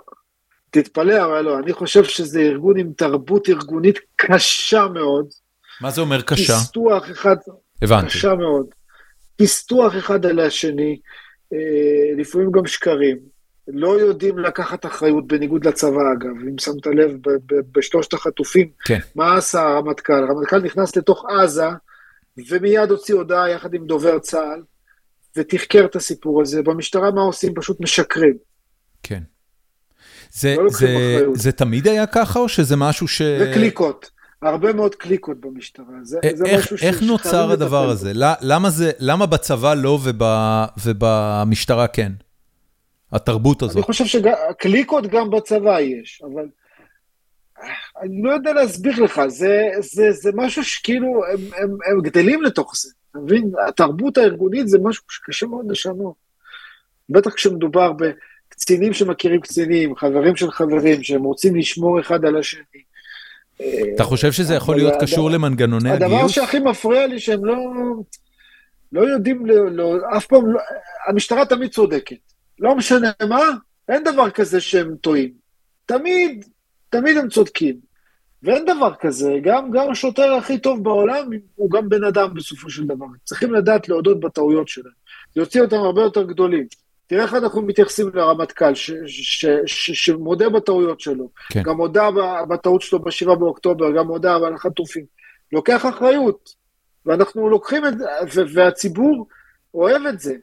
תתפלא, 0.70 1.26
אבל 1.26 1.42
לא. 1.42 1.60
אני 1.60 1.74
חושב 1.74 2.04
שזה 2.04 2.40
ארגון 2.40 2.78
עם 2.78 2.92
תרבות 2.98 3.50
ארגונית 3.50 4.00
קשה 4.16 4.88
מאוד. 4.94 5.28
מה 5.82 5.92
זה 5.92 6.02
אומר 6.02 6.22
קשה? 6.22 6.54
פיסטוח 6.54 7.12
אחד... 7.12 7.36
הבנתי. 7.82 8.08
קשה 8.08 8.36
מאוד. 8.36 8.66
פיסטוח 9.36 9.98
אחד 9.98 10.26
על 10.26 10.40
השני, 10.40 11.00
לפעמים 12.18 12.52
גם 12.52 12.66
שקרים. 12.66 13.18
לא 13.68 14.00
יודעים 14.00 14.40
לקחת 14.40 14.86
אחריות, 14.86 15.28
בניגוד 15.28 15.68
לצבא 15.68 16.02
אגב, 16.14 16.48
אם 16.50 16.58
שמת 16.60 16.86
לב 16.86 17.12
בשלושת 17.72 18.14
החטופים, 18.14 18.70
כן. 18.86 19.00
מה 19.16 19.38
עשה 19.38 19.62
הרמטכ"ל? 19.62 20.14
הרמטכ"ל 20.14 20.60
נכנס 20.60 20.96
לתוך 20.96 21.26
עזה, 21.26 21.68
ומיד 22.50 22.92
הוציא 22.92 23.16
הודעה 23.16 23.50
יחד 23.50 23.74
עם 23.74 23.86
דובר 23.86 24.20
צה"ל, 24.20 24.62
ותחקר 25.36 25.86
את 25.86 25.96
הסיפור 25.96 26.42
הזה. 26.42 26.64
במשטרה 26.64 27.12
מה 27.12 27.22
עושים? 27.22 27.54
פשוט 27.56 27.82
משקרים. 27.82 28.38
כן. 29.04 29.24
זה, 30.32 30.56
לא 30.58 30.70
זה, 30.70 31.20
זה 31.34 31.52
תמיד 31.52 31.88
היה 31.88 32.06
ככה, 32.06 32.40
או 32.40 32.50
שזה 32.50 32.76
משהו 32.76 33.08
ש... 33.08 33.22
זה 33.22 33.52
קליקות. 33.54 34.12
הרבה 34.42 34.74
מאוד 34.74 34.96
קליקות 34.96 35.40
במשטרה. 35.40 35.86
זה, 36.04 36.20
איך, 36.24 36.36
זה 36.36 36.44
משהו 36.58 36.78
איך 36.82 37.02
נוצר 37.02 37.52
הדבר 37.52 37.90
הזה? 37.90 38.12
למה, 38.42 38.70
זה, 38.70 38.92
למה 39.00 39.26
בצבא 39.26 39.74
לא 39.74 40.00
וב, 40.04 40.24
ובמשטרה 40.86 41.88
כן? 41.88 42.12
התרבות 43.12 43.62
הזאת. 43.62 43.76
אני 43.76 43.84
חושב 43.84 44.06
שקליקות 44.06 45.08
גם 45.08 45.30
בצבא 45.30 45.80
יש, 45.80 46.22
אבל 46.26 46.46
אני 48.02 48.22
לא 48.22 48.32
יודע 48.32 48.54
להסביר 48.54 49.04
לך, 49.04 49.22
זה, 49.28 49.62
זה, 49.80 50.12
זה 50.12 50.30
משהו 50.36 50.64
שכאילו, 50.64 51.08
הם, 51.34 51.40
הם, 51.58 51.78
הם 51.92 52.02
גדלים 52.02 52.44
לתוך 52.44 52.74
זה, 52.78 52.90
אתה 53.12 53.20
מבין? 53.20 53.52
התרבות 53.68 54.18
הארגונית 54.18 54.68
זה 54.68 54.78
משהו 54.84 55.04
שקשה 55.10 55.46
מאוד 55.46 55.72
לשנות. 55.72 56.14
בטח 57.10 57.34
כשמדובר 57.34 57.92
בקצינים 58.58 58.94
שמכירים 58.94 59.42
קצינים, 59.42 59.96
חברים 59.96 60.36
של 60.36 60.52
חברים, 60.52 61.04
שהם 61.04 61.24
רוצים 61.24 61.56
לשמור 61.56 62.00
אחד 62.00 62.26
על 62.26 62.38
השני. 62.38 62.82
אתה 63.96 64.04
חושב 64.04 64.32
שזה 64.32 64.54
יכול 64.56 64.76
להיות 64.76 64.94
קשור 65.02 65.32
למנגנוני 65.32 65.92
הגיוס? 65.92 66.12
הדבר 66.12 66.28
שהכי 66.28 66.60
מפריע 66.60 67.08
לי 67.08 67.20
שהם 67.20 67.46
לא, 67.46 67.56
לא 68.92 69.02
יודעים, 69.02 69.46
לא, 69.46 69.72
לא, 69.72 69.96
אף 70.18 70.26
פעם, 70.26 70.48
לא, 70.54 70.60
המשטרה 71.08 71.46
תמיד 71.46 71.72
צודקת. 71.72 72.16
לא 72.60 72.76
משנה 72.76 73.12
מה, 73.30 73.42
אין 73.90 74.04
דבר 74.04 74.30
כזה 74.30 74.62
שהם 74.62 74.96
טועים. 75.02 75.32
תמיד, 75.86 76.46
תמיד 76.90 77.18
הם 77.18 77.30
צודקים. 77.30 77.76
ואין 78.44 78.66
דבר 78.66 78.94
כזה, 79.00 79.34
גם, 79.44 79.72
גם 79.72 79.92
השוטר 79.92 80.34
הכי 80.34 80.58
טוב 80.58 80.84
בעולם 80.84 81.30
הוא 81.56 81.72
גם 81.72 81.90
בן 81.90 82.04
אדם 82.04 82.34
בסופו 82.34 82.70
של 82.70 82.88
דבר. 82.88 83.06
צריכים 83.24 83.54
לדעת 83.54 83.90
להודות 83.90 84.20
בטעויות 84.20 84.68
שלהם. 84.68 84.94
זה 85.36 85.42
יוציא 85.42 85.62
אותם 85.62 85.76
הרבה 85.76 86.02
יותר 86.02 86.24
גדולים. 86.24 86.68
תראה 87.08 87.24
איך 87.24 87.34
אנחנו 87.34 87.62
מתייחסים 87.62 88.10
לרמטכ"ל, 88.14 88.72
שמודה 89.66 90.50
בטעויות 90.50 91.00
שלו. 91.00 91.30
כן. 91.50 91.64
גם 91.64 91.78
הודה 91.78 92.10
בטעות 92.50 92.82
שלו 92.82 93.00
ב-7 93.00 93.36
באוקטובר, 93.36 93.92
גם 93.92 94.08
הודה 94.08 94.36
על 94.36 94.54
החטופים. 94.54 95.06
לוקח 95.52 95.86
אחריות, 95.86 96.50
ואנחנו 97.06 97.50
לוקחים 97.50 97.86
את 97.86 97.94
זה, 98.32 98.44
והציבור 98.54 99.28
אוהב 99.74 100.02
את 100.10 100.20
זה. 100.20 100.34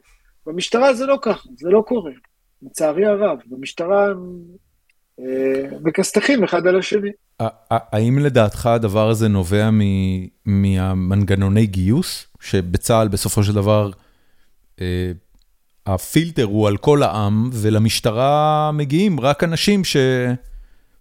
במשטרה 0.45 0.93
זה 0.93 1.05
לא 1.05 1.17
ככה, 1.21 1.49
זה 1.57 1.69
לא 1.69 1.83
קורה, 1.87 2.11
לצערי 2.61 3.05
הרב. 3.05 3.37
במשטרה 3.45 4.05
הם 4.05 4.41
אה, 5.19 5.77
מכסתחים 5.81 6.43
אחד 6.43 6.67
על 6.67 6.79
השני. 6.79 7.09
האם 7.69 8.19
לדעתך 8.19 8.65
הדבר 8.65 9.09
הזה 9.09 9.27
נובע 9.27 9.69
מהמנגנוני 10.45 11.65
גיוס, 11.65 12.27
שבצה"ל 12.41 13.07
בסופו 13.07 13.43
של 13.43 13.53
דבר 13.53 13.91
אה, 14.81 15.11
הפילטר 15.85 16.43
הוא 16.43 16.67
על 16.67 16.77
כל 16.77 17.03
העם, 17.03 17.49
ולמשטרה 17.53 18.71
מגיעים 18.73 19.19
רק 19.19 19.43
אנשים 19.43 19.81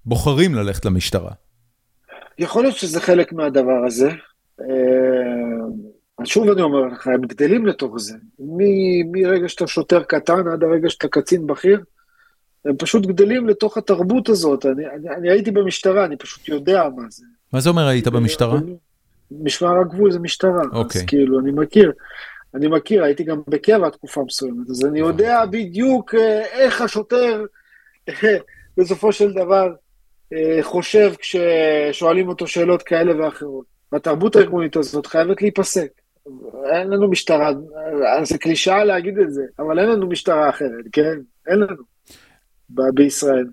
שבוחרים 0.06 0.54
ללכת 0.54 0.84
למשטרה? 0.84 1.30
יכול 2.38 2.62
להיות 2.62 2.76
שזה 2.76 3.00
חלק 3.00 3.32
מהדבר 3.32 3.84
הזה. 3.86 4.10
אה, 4.60 4.66
אז 6.18 6.26
שוב 6.26 6.50
אני 6.50 6.62
אומר 6.62 6.84
לך, 6.86 7.06
הם 7.06 7.20
גדלים 7.20 7.66
לתוך 7.66 7.98
זה. 7.98 8.16
מרגע 9.12 9.48
שאתה 9.48 9.66
שוטר 9.66 10.02
קטן 10.02 10.48
עד 10.48 10.62
הרגע 10.62 10.90
שאתה 10.90 11.08
קצין 11.08 11.46
בכיר, 11.46 11.80
הם 12.64 12.76
פשוט 12.76 13.06
גדלים 13.06 13.48
לתוך 13.48 13.76
התרבות 13.76 14.28
הזאת. 14.28 14.66
אני, 14.66 14.86
אני, 14.86 15.08
אני 15.16 15.30
הייתי 15.30 15.50
במשטרה, 15.50 16.04
אני 16.04 16.16
פשוט 16.16 16.48
יודע 16.48 16.84
מה 16.96 17.02
זה. 17.08 17.24
מה 17.52 17.60
זה 17.60 17.70
אומר 17.70 17.86
היית 17.86 18.08
במשטרה? 18.08 18.58
משמר 19.30 19.80
הגבול 19.80 20.12
זה 20.12 20.18
משטרה, 20.18 20.62
אוקיי. 20.72 21.00
אז 21.00 21.06
כאילו, 21.06 21.40
אני 21.40 21.50
מכיר. 21.50 21.92
אני 22.54 22.68
מכיר, 22.68 23.04
הייתי 23.04 23.24
גם 23.24 23.40
בקבע 23.48 23.90
תקופה 23.90 24.22
מסוימת, 24.26 24.70
אז 24.70 24.84
אני 24.84 24.98
יודע 24.98 25.46
בדיוק 25.46 26.14
אה, 26.14 26.44
איך 26.44 26.80
השוטר 26.80 27.44
בסופו 28.76 29.12
של 29.12 29.32
דבר 29.32 29.72
אה, 30.32 30.58
חושב 30.62 31.12
כששואלים 31.18 32.28
אותו 32.28 32.46
שאלות 32.46 32.82
כאלה 32.82 33.24
ואחרות. 33.24 33.74
והתרבות 33.92 34.36
הארגונית 34.36 34.76
הזאת 34.76 35.06
חייבת 35.06 35.42
להיפסק. 35.42 35.88
אין 36.72 36.90
לנו 36.90 37.10
משטרה, 37.10 37.50
זה 38.22 38.38
קלישאה 38.38 38.84
להגיד 38.84 39.18
את 39.18 39.32
זה, 39.32 39.42
אבל 39.58 39.78
אין 39.78 39.88
לנו 39.88 40.08
משטרה 40.08 40.50
אחרת, 40.50 40.84
כן? 40.92 41.18
אין 41.46 41.58
לנו. 41.58 41.94
בישראל. 42.94 43.46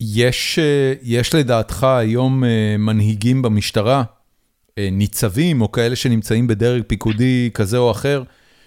יש, 0.00 0.58
אה, 0.58 0.92
יש 1.02 1.34
לדעתך 1.34 1.84
היום 1.84 2.44
אה, 2.44 2.76
מנהיגים 2.78 3.42
במשטרה, 3.42 3.96
אה, 3.98 4.19
ניצבים 4.78 5.60
או 5.60 5.72
כאלה 5.72 5.96
שנמצאים 5.96 6.46
בדרג 6.46 6.82
פיקודי 6.86 7.50
כזה 7.54 7.78
או 7.78 7.90
אחר, 7.90 8.22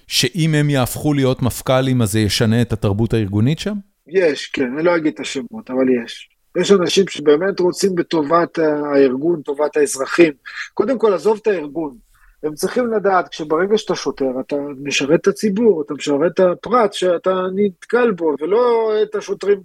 שאם 0.08 0.56
הם 0.56 0.70
יהפכו 0.70 1.14
להיות 1.14 1.42
מפכ"לים 1.42 2.02
אז 2.02 2.12
זה 2.12 2.20
ישנה 2.20 2.62
את 2.62 2.74
התרבות 2.74 3.14
הארגונית 3.14 3.60
שם? 3.60 3.74
יש, 4.08 4.48
כן, 4.48 4.74
אני 4.76 4.84
לא 4.84 4.96
אגיד 4.96 5.14
את 5.14 5.20
השמות, 5.20 5.70
אבל 5.70 6.04
יש. 6.04 6.30
יש 6.58 6.72
אנשים 6.72 7.08
שבאמת 7.08 7.60
רוצים 7.60 7.96
בטובת 7.96 8.58
הארגון, 8.58 9.42
טובת 9.42 9.78
האזרחים. 9.78 10.34
קודם 10.74 11.00
כל, 11.00 11.14
עזוב 11.14 11.40
את 11.42 11.48
הארגון. 11.48 11.98
הם 12.44 12.54
צריכים 12.54 12.94
לדעת, 12.94 13.28
כשברגע 13.28 13.78
שאתה 13.78 13.96
שוטר, 13.96 14.40
אתה 14.40 14.56
משרת 14.84 15.22
את 15.22 15.28
הציבור, 15.28 15.82
אתה 15.86 15.94
משרת 15.94 16.32
את 16.32 16.40
הפרט 16.40 16.94
שאתה 16.94 17.34
נתקל 17.56 18.12
בו, 18.12 18.36
ולא 18.42 18.92
את 19.04 19.16
השוטרים, 19.16 19.62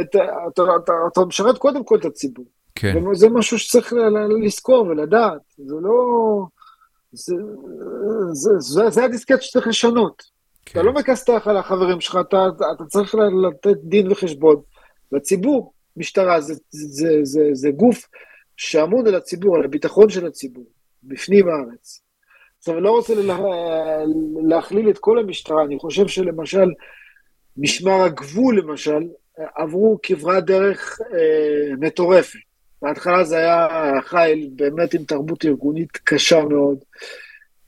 את, 0.00 0.06
אתה, 0.10 0.18
אתה, 0.52 0.62
אתה, 0.84 0.92
אתה 1.12 1.20
משרת 1.24 1.58
קודם 1.58 1.84
כל 1.84 1.98
את 1.98 2.04
הציבור. 2.04 2.44
כן. 2.76 3.14
זה 3.14 3.28
משהו 3.28 3.58
שצריך 3.58 3.92
לזכור 4.44 4.86
ולדעת, 4.86 5.40
זה 5.58 5.74
לא... 5.82 6.46
זה, 7.12 7.34
זה, 8.32 8.50
זה, 8.58 8.90
זה 8.90 9.04
הדיסקט 9.04 9.42
שצריך 9.42 9.66
לשנות. 9.66 10.22
כן. 10.66 10.80
אתה 10.80 10.86
לא 10.86 10.92
מכסתח 10.92 11.42
על 11.46 11.56
החברים 11.56 12.00
שלך, 12.00 12.18
אתה, 12.20 12.46
אתה 12.76 12.84
צריך 12.84 13.14
לתת 13.48 13.76
דין 13.82 14.12
וחשבון 14.12 14.56
לציבור. 15.12 15.72
משטרה 15.96 16.40
זה, 16.40 16.54
זה, 16.70 16.88
זה, 16.88 17.18
זה, 17.22 17.48
זה 17.52 17.70
גוף 17.70 18.08
שאמון 18.56 19.06
על 19.06 19.14
הציבור, 19.14 19.56
על 19.56 19.64
הביטחון 19.64 20.08
של 20.08 20.26
הציבור, 20.26 20.64
בפנים 21.02 21.48
הארץ. 21.48 22.00
עכשיו, 22.58 22.74
אני 22.74 22.82
לא 22.82 22.90
רוצה 22.90 23.14
לה, 23.14 23.38
להכליל 24.48 24.90
את 24.90 24.98
כל 24.98 25.18
המשטרה, 25.18 25.64
אני 25.64 25.78
חושב 25.78 26.08
שלמשל, 26.08 26.70
משמר 27.56 28.02
הגבול 28.02 28.58
למשל, 28.58 29.08
עברו 29.54 29.98
כברת 30.02 30.44
דרך 30.44 30.98
אה, 31.00 31.76
מטורפת. 31.78 32.45
בהתחלה 32.82 33.24
זה 33.24 33.36
היה 33.36 33.68
חיל 34.02 34.50
באמת 34.56 34.94
עם 34.94 35.04
תרבות 35.04 35.44
ארגונית 35.44 35.96
קשה 36.04 36.44
מאוד, 36.44 36.78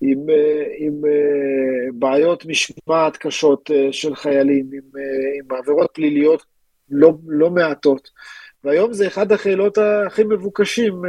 עם, 0.01 0.31
אה, 0.31 0.65
עם 0.79 1.05
אה, 1.07 1.93
בעיות 1.93 2.47
משמעת 2.47 3.17
קשות 3.17 3.71
אה, 3.71 3.93
של 3.93 4.15
חיילים, 4.15 4.67
עם, 4.73 5.03
עם 5.39 5.59
עבירות 5.59 5.91
פליליות 5.93 6.43
לא, 6.91 7.13
לא 7.27 7.51
מעטות. 7.51 8.11
והיום 8.65 8.93
זה 8.93 9.07
אחד 9.07 9.33
החילות 9.33 9.79
הכי 10.07 10.25
מבוקשים 10.25 11.03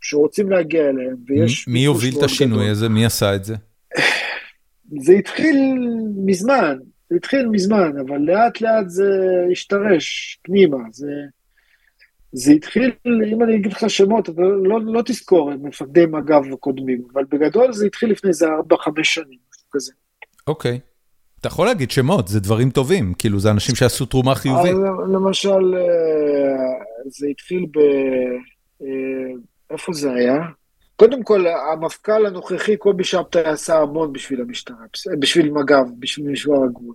שרוצים 0.00 0.50
להגיע 0.50 0.88
אליהם, 0.88 1.16
ויש... 1.26 1.68
מי 1.68 1.78
יוביל 1.78 2.14
את 2.18 2.22
השינוי 2.22 2.58
גדול. 2.58 2.70
הזה? 2.70 2.88
מי 2.88 3.06
עשה 3.06 3.34
את 3.34 3.44
זה? 3.44 3.54
זה 5.00 5.12
התחיל 5.12 5.56
מזמן, 6.16 6.76
זה 7.10 7.16
התחיל 7.16 7.46
מזמן, 7.48 7.92
אבל 8.06 8.18
לאט 8.18 8.60
לאט 8.60 8.88
זה 8.88 9.10
השתרש 9.52 10.38
פנימה. 10.42 10.78
זה, 10.90 11.10
זה 12.32 12.52
התחיל, 12.52 12.92
אם 13.32 13.42
אני 13.42 13.56
אגיד 13.56 13.72
לך 13.72 13.90
שמות, 13.90 14.28
אתה 14.28 14.42
לא, 14.42 14.80
לא 14.84 15.02
תזכור 15.04 15.52
את 15.52 15.58
מפקדי 15.62 16.06
מג"ב 16.06 16.52
הקודמים, 16.52 17.02
אבל 17.12 17.24
בגדול 17.28 17.72
זה 17.72 17.86
התחיל 17.86 18.10
לפני 18.10 18.28
איזה 18.28 18.46
4-5 18.72 18.88
שנים, 19.02 19.38
משהו 19.50 19.70
כזה. 19.70 19.92
אוקיי. 20.46 20.80
Okay. 20.82 20.96
אתה 21.40 21.48
יכול 21.48 21.66
להגיד 21.66 21.90
שמות, 21.90 22.28
זה 22.28 22.40
דברים 22.40 22.70
טובים, 22.70 23.14
כאילו 23.18 23.40
זה 23.40 23.50
אנשים 23.50 23.74
שעשו 23.74 24.06
תרומה 24.06 24.34
חיובית. 24.34 24.72
למשל, 25.12 25.74
אה, 25.74 26.84
זה 27.06 27.26
התחיל 27.26 27.66
ב... 27.70 27.78
אה, 28.82 28.86
איפה 29.70 29.92
זה 29.92 30.12
היה? 30.12 30.36
קודם 30.96 31.22
כל, 31.22 31.44
המפכ"ל 31.72 32.26
הנוכחי, 32.26 32.76
קובי 32.76 33.04
שבתאי 33.04 33.44
עשה 33.44 33.78
המון 33.78 34.12
בשביל 34.12 34.40
המשטרה, 34.40 34.76
בשביל 35.18 35.50
מג"ב, 35.50 35.84
בשביל 35.98 36.30
משמר 36.30 36.64
הגבול. 36.64 36.94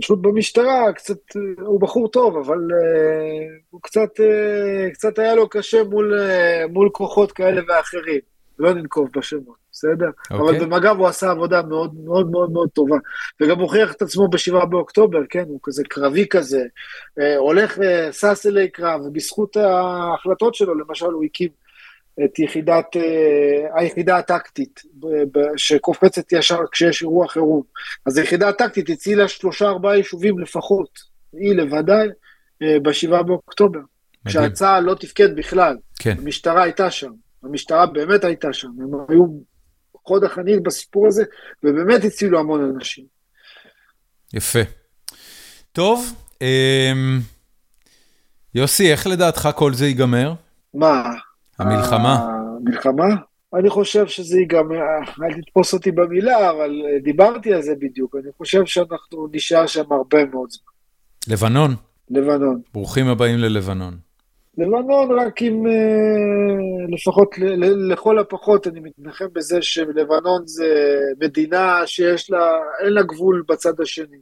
פשוט 0.00 0.18
במשטרה, 0.22 0.92
קצת, 0.92 1.18
הוא 1.60 1.80
בחור 1.80 2.08
טוב, 2.08 2.36
אבל 2.36 2.58
uh, 2.58 3.64
הוא 3.70 3.80
קצת, 3.82 4.08
uh, 4.16 4.92
קצת 4.92 5.18
היה 5.18 5.34
לו 5.34 5.48
קשה 5.48 5.84
מול, 5.84 6.18
uh, 6.18 6.72
מול 6.72 6.90
כוחות 6.92 7.32
כאלה 7.32 7.62
ואחרים. 7.68 8.20
לא 8.58 8.74
ננקוב 8.74 9.08
בשמות. 9.16 9.66
בסדר? 9.72 10.06
Okay. 10.06 10.34
אבל 10.34 10.40
אוקיי. 10.40 10.60
במג"ב 10.60 10.96
הוא 10.98 11.06
עשה 11.06 11.30
עבודה 11.30 11.62
מאוד 11.62 11.94
מאוד 12.04 12.30
מאוד 12.30 12.52
מאוד 12.52 12.68
טובה. 12.68 12.96
וגם 13.40 13.58
הוכיח 13.58 13.92
את 13.92 14.02
עצמו 14.02 14.28
בשבעה 14.28 14.66
באוקטובר, 14.66 15.18
כן? 15.30 15.44
הוא 15.48 15.60
כזה 15.62 15.82
קרבי 15.88 16.26
כזה, 16.30 16.62
אה, 17.20 17.36
הולך 17.36 17.78
ושש 17.78 18.46
אלי 18.46 18.68
קרב, 18.68 19.00
ובזכות 19.00 19.56
ההחלטות 19.56 20.54
שלו, 20.54 20.74
למשל, 20.74 21.06
הוא 21.06 21.24
הקים 21.24 21.48
את 22.24 22.38
יחידת, 22.38 22.96
אה, 22.96 23.80
היחידה 23.80 24.18
הטקטית, 24.18 24.82
שקופצת 25.56 26.32
ישר 26.32 26.58
כשיש 26.72 27.02
אירוע 27.02 27.28
חירום. 27.28 27.62
אז 28.06 28.18
היחידה 28.18 28.48
הטקטית 28.48 28.90
הצילה 28.90 29.28
שלושה 29.28 29.66
ארבעה 29.68 29.96
יישובים 29.96 30.38
לפחות, 30.38 30.98
היא 31.32 31.54
לבדי, 31.54 32.06
אה, 32.62 32.80
בשבעה 32.82 33.22
באוקטובר. 33.22 33.80
כשהצה"ל 34.26 34.84
לא 34.84 34.94
תפקד 34.94 35.36
בכלל, 35.36 35.76
כן. 35.98 36.14
המשטרה 36.18 36.62
הייתה 36.62 36.90
שם. 36.90 37.12
המשטרה 37.42 37.86
באמת 37.86 38.24
הייתה 38.24 38.52
שם, 38.52 38.68
הם 38.68 38.90
היו 39.08 39.26
חוד 40.06 40.24
החנית 40.24 40.62
בסיפור 40.62 41.06
הזה, 41.06 41.24
ובאמת 41.62 42.04
הצילו 42.04 42.38
המון 42.38 42.74
אנשים. 42.76 43.04
יפה. 44.32 44.58
טוב, 45.72 46.14
אמ... 46.42 47.20
יוסי, 48.54 48.92
איך 48.92 49.06
לדעתך 49.06 49.48
כל 49.56 49.74
זה 49.74 49.86
ייגמר? 49.86 50.34
מה? 50.74 51.14
המלחמה. 51.58 52.28
המלחמה? 52.60 53.14
אני 53.54 53.70
חושב 53.70 54.06
שזה 54.06 54.38
ייגמר, 54.38 54.80
אל 55.22 55.40
תתפוס 55.42 55.74
אותי 55.74 55.90
במילה, 55.90 56.50
אבל 56.50 56.82
דיברתי 57.02 57.54
על 57.54 57.62
זה 57.62 57.74
בדיוק. 57.80 58.16
אני 58.16 58.32
חושב 58.38 58.64
שאנחנו 58.64 59.28
נשאר 59.32 59.66
שם 59.66 59.92
הרבה 59.92 60.24
מאוד 60.24 60.50
זמן. 60.50 60.72
לבנון. 61.34 61.74
לבנון. 62.10 62.60
ברוכים 62.74 63.06
הבאים 63.06 63.38
ללבנון. 63.38 63.94
לבנון 64.58 65.18
רק 65.18 65.42
עם, 65.42 65.66
אה, 65.66 65.72
לפחות 66.88 67.34
לכל 67.90 68.18
הפחות, 68.18 68.66
אני 68.66 68.80
מתנחם 68.80 69.24
בזה 69.32 69.62
שלבנון 69.62 70.42
זה 70.46 70.98
מדינה 71.20 71.82
שיש 71.86 72.30
לה, 72.30 72.52
אין 72.84 72.92
לה 72.92 73.02
גבול 73.02 73.44
בצד 73.48 73.80
השני. 73.80 74.18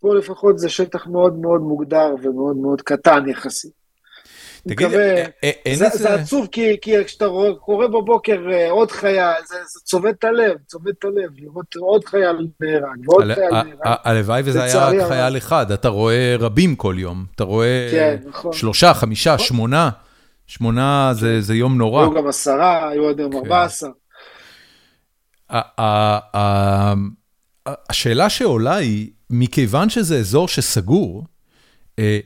פה 0.00 0.14
לפחות 0.14 0.58
זה 0.58 0.68
שטח 0.68 1.06
מאוד 1.06 1.38
מאוד 1.38 1.60
מוגדר 1.60 2.14
ומאוד 2.22 2.56
מאוד 2.56 2.82
קטן 2.82 3.28
יחסית. 3.28 3.83
תגיד, 4.68 4.86
מקווה, 4.86 5.24
אין 5.42 5.54
איזה... 5.66 5.88
זה 5.92 6.14
עצוב, 6.14 6.46
כי, 6.52 6.76
כי 6.82 7.04
כשאתה 7.04 7.26
קורא 7.60 7.86
בבוקר 7.86 8.38
אה, 8.52 8.70
עוד 8.70 8.90
חייל, 8.90 9.42
זה, 9.48 9.56
זה 9.72 9.80
צובט 9.84 10.14
את 10.18 10.24
הלב, 10.24 10.56
צובט 10.66 10.94
את 10.98 11.04
הלב, 11.04 11.30
לראות 11.36 11.74
עוד 11.76 12.04
חייל 12.04 12.48
נהרג 12.60 13.08
ועוד 13.08 13.24
חייל 13.34 13.50
נהרג. 13.50 13.76
הלוואי 13.82 14.42
וזה 14.44 14.62
היה 14.62 14.88
רק 14.88 15.08
חייל 15.08 15.36
אחד, 15.36 15.72
אתה 15.72 15.88
רואה 15.88 16.36
רבים 16.38 16.76
כל 16.76 16.94
יום, 16.98 17.24
אתה 17.34 17.44
רואה 17.44 17.88
כן, 17.90 18.16
נכון. 18.26 18.52
שלושה, 18.52 18.94
חמישה, 18.94 19.34
נכון. 19.34 19.46
שמונה, 19.46 19.90
שמונה 20.46 21.10
זה, 21.14 21.40
זה 21.40 21.54
יום 21.54 21.78
נורא. 21.78 22.02
היו 22.02 22.14
גם 22.14 22.26
עשרה, 22.26 22.88
היו 22.88 23.08
עד 23.08 23.18
היום 23.18 23.36
ארבע 23.36 23.64
עשר. 23.64 23.88
השאלה 27.66 28.28
שעולה 28.28 28.76
היא, 28.76 29.10
מכיוון 29.30 29.90
שזה 29.90 30.18
אזור 30.18 30.48
שסגור, 30.48 31.24
אה, 31.98 32.18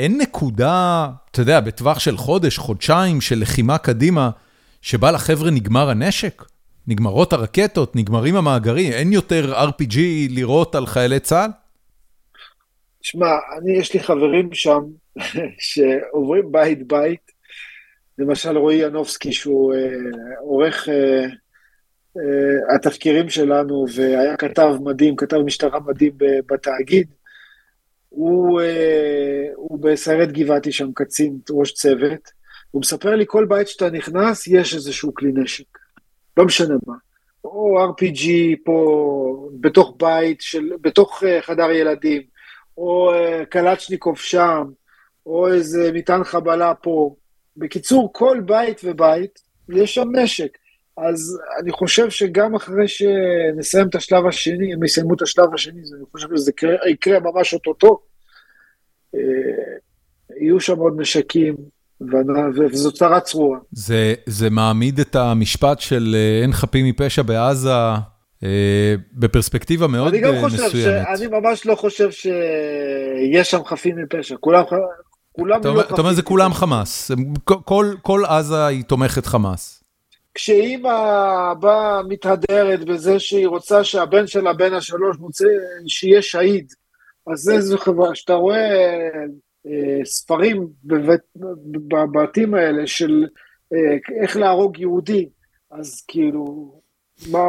אין 0.00 0.20
נקודה, 0.20 1.08
אתה 1.30 1.40
יודע, 1.40 1.60
בטווח 1.60 1.98
של 1.98 2.16
חודש, 2.16 2.58
חודשיים 2.58 3.20
של 3.20 3.38
לחימה 3.40 3.78
קדימה, 3.78 4.30
שבה 4.82 5.12
לחבר'ה 5.12 5.50
נגמר 5.50 5.90
הנשק? 5.90 6.42
נגמרות 6.86 7.32
הרקטות, 7.32 7.96
נגמרים 7.96 8.36
המאגרים, 8.36 8.92
אין 8.92 9.12
יותר 9.12 9.54
RPG 9.68 9.96
לירות 10.30 10.74
על 10.74 10.86
חיילי 10.86 11.20
צה"ל? 11.20 11.50
שמע, 13.02 13.26
אני, 13.58 13.72
יש 13.72 13.94
לי 13.94 14.00
חברים 14.00 14.48
שם 14.52 14.80
שעוברים 15.68 16.52
בית-בית, 16.52 17.32
למשל 18.18 18.56
רועי 18.56 18.76
ינובסקי, 18.76 19.32
שהוא 19.32 19.74
אה, 19.74 19.78
עורך 20.40 20.88
אה, 20.88 21.24
אה, 22.16 22.74
התחקירים 22.74 23.28
שלנו, 23.28 23.86
והיה 23.94 24.36
כתב 24.36 24.74
מדהים, 24.84 25.16
כתב 25.16 25.36
משטרה 25.36 25.80
מדהים 25.80 26.12
בתאגיד, 26.46 27.06
הוא, 28.10 28.60
אה, 28.60 29.46
הוא 29.56 29.78
בסיירת 29.78 30.32
גבעתי 30.32 30.72
שם, 30.72 30.92
קצין, 30.92 31.38
ראש 31.50 31.72
צוות, 31.72 32.30
הוא 32.70 32.80
מספר 32.80 33.16
לי, 33.16 33.24
כל 33.26 33.46
בית 33.48 33.68
שאתה 33.68 33.90
נכנס, 33.90 34.46
יש 34.46 34.74
איזשהו 34.74 35.14
כלי 35.14 35.32
נשק. 35.34 35.78
לא 36.36 36.44
משנה 36.44 36.74
מה. 36.86 36.94
או 37.44 37.76
RPG 37.84 38.28
פה, 38.64 39.48
בתוך 39.60 39.94
בית, 39.98 40.40
של, 40.40 40.70
בתוך 40.80 41.22
uh, 41.22 41.26
חדר 41.42 41.70
ילדים, 41.70 42.22
או 42.78 43.12
uh, 43.14 43.44
קלצ'ניקוב 43.44 44.18
שם, 44.18 44.62
או 45.26 45.48
איזה 45.48 45.90
מטען 45.94 46.24
חבלה 46.24 46.74
פה. 46.74 47.14
בקיצור, 47.56 48.12
כל 48.12 48.40
בית 48.46 48.80
ובית, 48.84 49.40
יש 49.68 49.94
שם 49.94 50.16
נשק. 50.16 50.58
אז 50.96 51.38
אני 51.62 51.72
חושב 51.72 52.10
שגם 52.10 52.54
אחרי 52.54 52.88
שנסיים 52.88 53.88
את 53.88 53.94
השלב 53.94 54.26
השני, 54.26 54.74
הם 54.74 54.84
יסיימו 54.84 55.14
את 55.14 55.22
השלב 55.22 55.54
השני, 55.54 55.80
אני 55.80 56.04
חושב 56.12 56.28
שזה 56.36 56.50
יקרה, 56.50 56.88
יקרה 56.90 57.18
ממש 57.20 57.54
אוטוטו, 57.54 58.00
יהיו 60.40 60.60
שם 60.60 60.78
עוד 60.78 60.94
נשקים, 61.00 61.56
וזו 62.56 62.92
צרה 62.92 63.20
צרורה. 63.20 63.58
זה, 63.72 64.14
זה 64.26 64.50
מעמיד 64.50 65.00
את 65.00 65.16
המשפט 65.16 65.80
של 65.80 66.16
אין 66.42 66.52
חפים 66.52 66.86
מפשע 66.86 67.22
בעזה 67.22 67.70
בפרספקטיבה 69.12 69.86
מאוד 69.86 70.14
מסוימת. 70.14 70.28
אני 70.28 70.42
גם 70.42 70.48
חושב, 70.50 70.70
ש... 70.70 70.86
אני 70.86 71.26
ממש 71.26 71.66
לא 71.66 71.74
חושב 71.74 72.10
שיש 72.10 73.50
שם 73.50 73.64
חפים 73.64 73.96
מפשע, 73.96 74.36
כולם, 74.40 74.62
כולם 75.32 75.60
לא 75.64 75.82
חפים. 75.82 75.94
אתה 75.94 76.02
אומר 76.02 76.12
זה 76.12 76.22
כולם 76.22 76.52
חמאס, 76.52 77.10
כל, 77.44 77.94
כל 78.02 78.24
עזה 78.26 78.66
היא 78.66 78.84
תומכת 78.84 79.26
חמאס. 79.26 79.79
כשאימא 80.42 81.54
באה 81.60 82.02
מתהדרת 82.08 82.84
בזה 82.84 83.18
שהיא 83.18 83.46
רוצה 83.46 83.84
שהבן 83.84 84.26
שלה, 84.26 84.52
בן 84.52 84.74
השלוש, 84.74 85.16
רוצה 85.20 85.44
שיהיה 85.86 86.22
שהיד, 86.22 86.72
אז 87.32 87.50
איזו 87.50 87.78
חברה, 87.78 88.14
שאתה 88.14 88.32
רואה 88.32 88.70
אה, 89.66 90.04
ספרים 90.04 90.66
בבית, 90.84 91.20
בבתים 91.88 92.54
האלה 92.54 92.86
של 92.86 93.24
אה, 93.72 94.22
איך 94.22 94.36
להרוג 94.36 94.78
יהודי, 94.78 95.28
אז 95.70 96.04
כאילו, 96.08 96.74
מה, 97.30 97.44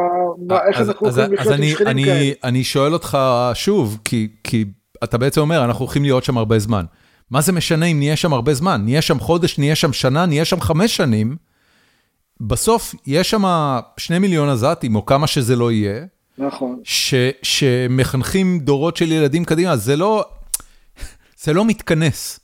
מה, 0.46 0.58
איך 0.68 0.80
אז, 0.80 0.88
אנחנו 0.88 1.08
יכולים 1.08 1.32
לחיות 1.32 1.54
עם 1.54 1.68
שכנים 1.68 2.04
כאלה? 2.04 2.32
אני 2.44 2.64
שואל 2.64 2.92
אותך 2.92 3.18
שוב, 3.54 3.98
כי, 4.04 4.28
כי 4.44 4.64
אתה 5.04 5.18
בעצם 5.18 5.40
אומר, 5.40 5.64
אנחנו 5.64 5.84
הולכים 5.84 6.02
להיות 6.02 6.24
שם 6.24 6.38
הרבה 6.38 6.58
זמן. 6.58 6.84
מה 7.30 7.40
זה 7.40 7.52
משנה 7.52 7.86
אם 7.86 7.98
נהיה 7.98 8.16
שם 8.16 8.32
הרבה 8.32 8.54
זמן? 8.54 8.80
נהיה 8.84 9.02
שם 9.02 9.18
חודש, 9.18 9.58
נהיה 9.58 9.74
שם 9.74 9.92
שנה, 9.92 10.26
נהיה 10.26 10.44
שם 10.44 10.60
חמש 10.60 10.96
שנים. 10.96 11.36
בסוף 12.46 12.94
יש 13.06 13.30
שם 13.30 13.42
שני 13.96 14.18
מיליון 14.18 14.48
עזתים, 14.48 14.96
או 14.96 15.06
כמה 15.06 15.26
שזה 15.26 15.56
לא 15.56 15.72
יהיה. 15.72 16.06
נכון. 16.38 16.80
ש, 16.84 17.14
שמחנכים 17.42 18.58
דורות 18.58 18.96
של 18.96 19.12
ילדים 19.12 19.44
קדימה, 19.44 19.76
זה 19.76 19.96
לא, 19.96 20.24
זה 21.36 21.52
לא 21.52 21.64
מתכנס. 21.64 22.40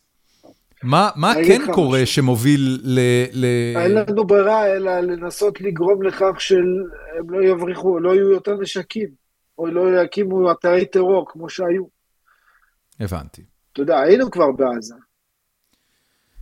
מה, 0.83 1.11
מה 1.17 1.35
כן 1.35 1.61
קורה 1.73 2.03
משהו. 2.03 2.15
שמוביל 2.15 2.81
ל... 2.83 3.01
ל... 3.33 3.47
אין 3.77 3.93
לנו 3.95 4.27
ברירה 4.27 4.67
אלא 4.67 5.01
לנסות 5.01 5.61
לגרום 5.61 6.03
לכך 6.03 6.41
שהם 6.41 6.65
לא 7.29 7.45
יבריחו, 7.45 7.99
לא 7.99 8.15
יהיו 8.15 8.31
יותר 8.31 8.55
נשקים, 8.61 9.09
או 9.59 9.67
לא 9.67 10.03
יקימו 10.03 10.53
אתרי 10.53 10.87
טרור 10.87 11.27
כמו 11.29 11.49
שהיו. 11.49 11.85
הבנתי. 13.01 13.43
אתה 13.73 13.83
יודע, 13.83 14.01
היינו 14.01 14.31
כבר 14.31 14.53
בעזה, 14.53 14.95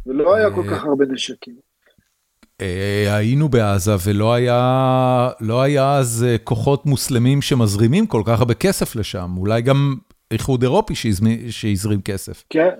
ולא 0.06 0.34
היה 0.34 0.50
כל 0.50 0.62
כך 0.70 0.84
הרבה 0.84 1.04
נשקים. 1.08 1.65
אה, 2.60 3.16
היינו 3.16 3.48
בעזה 3.48 3.92
ולא 4.04 4.34
היה, 4.34 5.30
לא 5.40 5.62
היה 5.62 5.96
אז 5.96 6.26
אה, 6.28 6.38
כוחות 6.38 6.86
מוסלמים 6.86 7.42
שמזרימים 7.42 8.06
כל 8.06 8.22
כך 8.24 8.38
הרבה 8.38 8.54
כסף 8.54 8.96
לשם, 8.96 9.34
אולי 9.36 9.62
גם 9.62 9.94
איחוד 10.30 10.62
אירופי 10.62 10.94
שהזרים 11.50 12.00
כסף. 12.02 12.44
כן, 12.50 12.70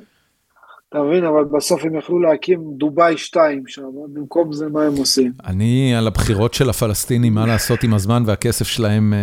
אתה 0.89 0.99
מבין, 0.99 1.25
אבל 1.25 1.45
בסוף 1.45 1.85
הם 1.85 1.97
יכלו 1.97 2.21
להקים 2.21 2.61
דובאי 2.79 3.19
2 3.19 3.63
שם, 3.67 3.83
במקום 4.13 4.53
זה 4.53 4.67
מה 4.69 4.83
הם 4.83 4.97
עושים? 4.97 5.33
אני 5.45 5.95
על 5.97 6.07
הבחירות 6.07 6.55
של 6.55 6.71
הפלסטינים, 6.71 7.35
מה 7.35 7.47
לעשות 7.47 7.83
עם 7.83 7.95
הזמן 7.95 8.23
והכסף 8.27 8.67
שלהם, 8.67 9.15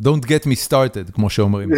uh, 0.00 0.02
don't 0.06 0.24
get 0.24 0.44
me 0.44 0.68
started, 0.68 1.12
כמו 1.12 1.30
שאומרים. 1.30 1.68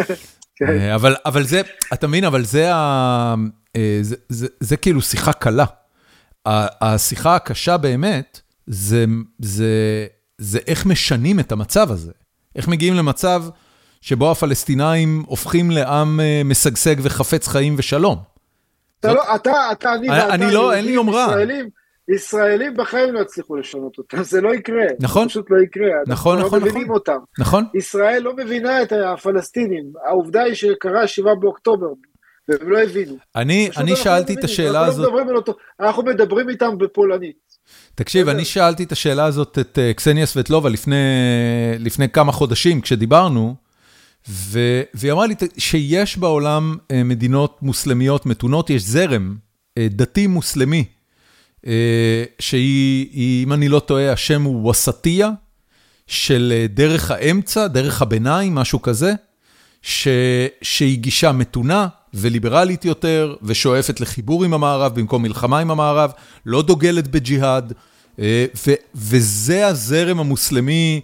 כן. 0.56 0.90
אבל, 0.94 1.14
אבל 1.26 1.42
זה, 1.42 1.60
אתה 1.92 2.06
מבין, 2.06 2.24
אבל 2.24 2.42
זה, 2.42 2.74
ה, 2.74 3.34
uh, 3.76 3.80
זה, 4.00 4.16
זה, 4.28 4.46
זה 4.60 4.76
כאילו 4.76 5.00
שיחה 5.00 5.32
קלה. 5.32 5.64
השיחה 6.46 7.34
הקשה 7.36 7.76
באמת, 7.76 8.40
זה, 8.66 9.04
זה, 9.38 10.06
זה 10.38 10.58
איך 10.66 10.86
משנים 10.86 11.40
את 11.40 11.52
המצב 11.52 11.90
הזה. 11.90 12.12
איך 12.56 12.68
מגיעים 12.68 12.94
למצב 12.94 13.42
שבו 14.00 14.30
הפלסטינאים 14.30 15.22
הופכים 15.26 15.70
לעם 15.70 16.20
משגשג 16.44 16.96
וחפץ 17.02 17.48
חיים 17.48 17.74
ושלום. 17.78 18.18
אתה 19.00 19.12
לא, 19.12 19.34
אתה, 19.34 19.52
אתה, 19.72 19.94
אני 19.94 20.10
ואתה, 20.10 20.34
אני 20.34 20.50
לא, 20.50 20.74
אין 20.74 20.84
לי 20.84 20.92
יומרה. 20.92 21.26
ישראלים, 21.30 21.68
ישראלים 22.08 22.76
בחיים 22.76 23.14
לא 23.14 23.20
יצליחו 23.20 23.56
לשנות 23.56 23.98
אותם, 23.98 24.22
זה 24.22 24.40
לא 24.40 24.54
יקרה. 24.54 24.84
נכון. 25.00 25.28
פשוט 25.28 25.50
לא 25.50 25.62
יקרה. 25.62 25.90
נכון, 26.06 26.38
נכון, 26.38 26.60
לא 26.60 26.66
מבינים 26.66 26.82
נכון. 26.82 26.94
אותם. 26.94 27.18
נכון. 27.38 27.64
ישראל 27.74 28.22
לא 28.22 28.36
מבינה 28.36 28.82
את 28.82 28.92
הפלסטינים. 28.92 29.84
העובדה 30.08 30.42
היא 30.42 30.54
שקרה 30.54 31.06
7 31.06 31.34
באוקטובר, 31.34 31.86
והם 32.48 32.70
לא 32.70 32.82
הבינו. 32.82 33.16
אני, 33.36 33.70
אני 33.76 33.96
שאלתי 33.96 34.34
את 34.34 34.44
השאלה 34.44 34.84
אנחנו 34.84 34.92
הזאת. 34.92 35.12
לא 35.28 35.36
אותו, 35.36 35.54
אנחנו 35.80 36.02
מדברים 36.02 36.48
איתם 36.48 36.78
בפולנית. 36.78 37.36
תקשיב, 37.94 38.28
אני 38.28 38.44
שאלתי 38.44 38.82
את 38.82 38.92
השאלה 38.92 39.24
הזאת 39.24 39.58
את 39.58 39.78
uh, 39.78 39.94
קסניה 39.94 40.26
סבטלובה 40.26 40.70
לפני, 40.70 40.96
לפני 41.78 42.08
כמה 42.08 42.32
חודשים, 42.32 42.80
כשדיברנו, 42.80 43.54
והיא 44.28 45.12
אמרה 45.12 45.26
לי 45.26 45.34
שיש 45.58 46.18
בעולם 46.18 46.76
אה, 46.90 47.04
מדינות 47.04 47.62
מוסלמיות 47.62 48.26
מתונות, 48.26 48.70
יש 48.70 48.82
זרם 48.82 49.36
אה, 49.78 49.86
דתי 49.90 50.26
מוסלמי, 50.26 50.84
אה, 51.66 52.24
שהיא, 52.38 53.44
אם 53.44 53.52
אני 53.52 53.68
לא 53.68 53.80
טועה, 53.80 54.12
השם 54.12 54.42
הוא 54.42 54.70
וסטיה, 54.70 55.30
של 56.06 56.66
דרך 56.68 57.10
האמצע, 57.10 57.66
דרך 57.66 58.02
הביניים, 58.02 58.54
משהו 58.54 58.82
כזה, 58.82 59.12
ש, 59.82 60.08
שהיא 60.62 60.98
גישה 60.98 61.32
מתונה 61.32 61.88
וליברלית 62.14 62.84
יותר, 62.84 63.34
ושואפת 63.42 64.00
לחיבור 64.00 64.44
עם 64.44 64.54
המערב 64.54 64.94
במקום 64.94 65.22
מלחמה 65.22 65.58
עם 65.58 65.70
המערב, 65.70 66.12
לא 66.46 66.62
דוגלת 66.62 67.08
בג'יהאד, 67.08 67.72
וזה 68.94 69.66
הזרם 69.66 70.20
המוסלמי 70.20 71.00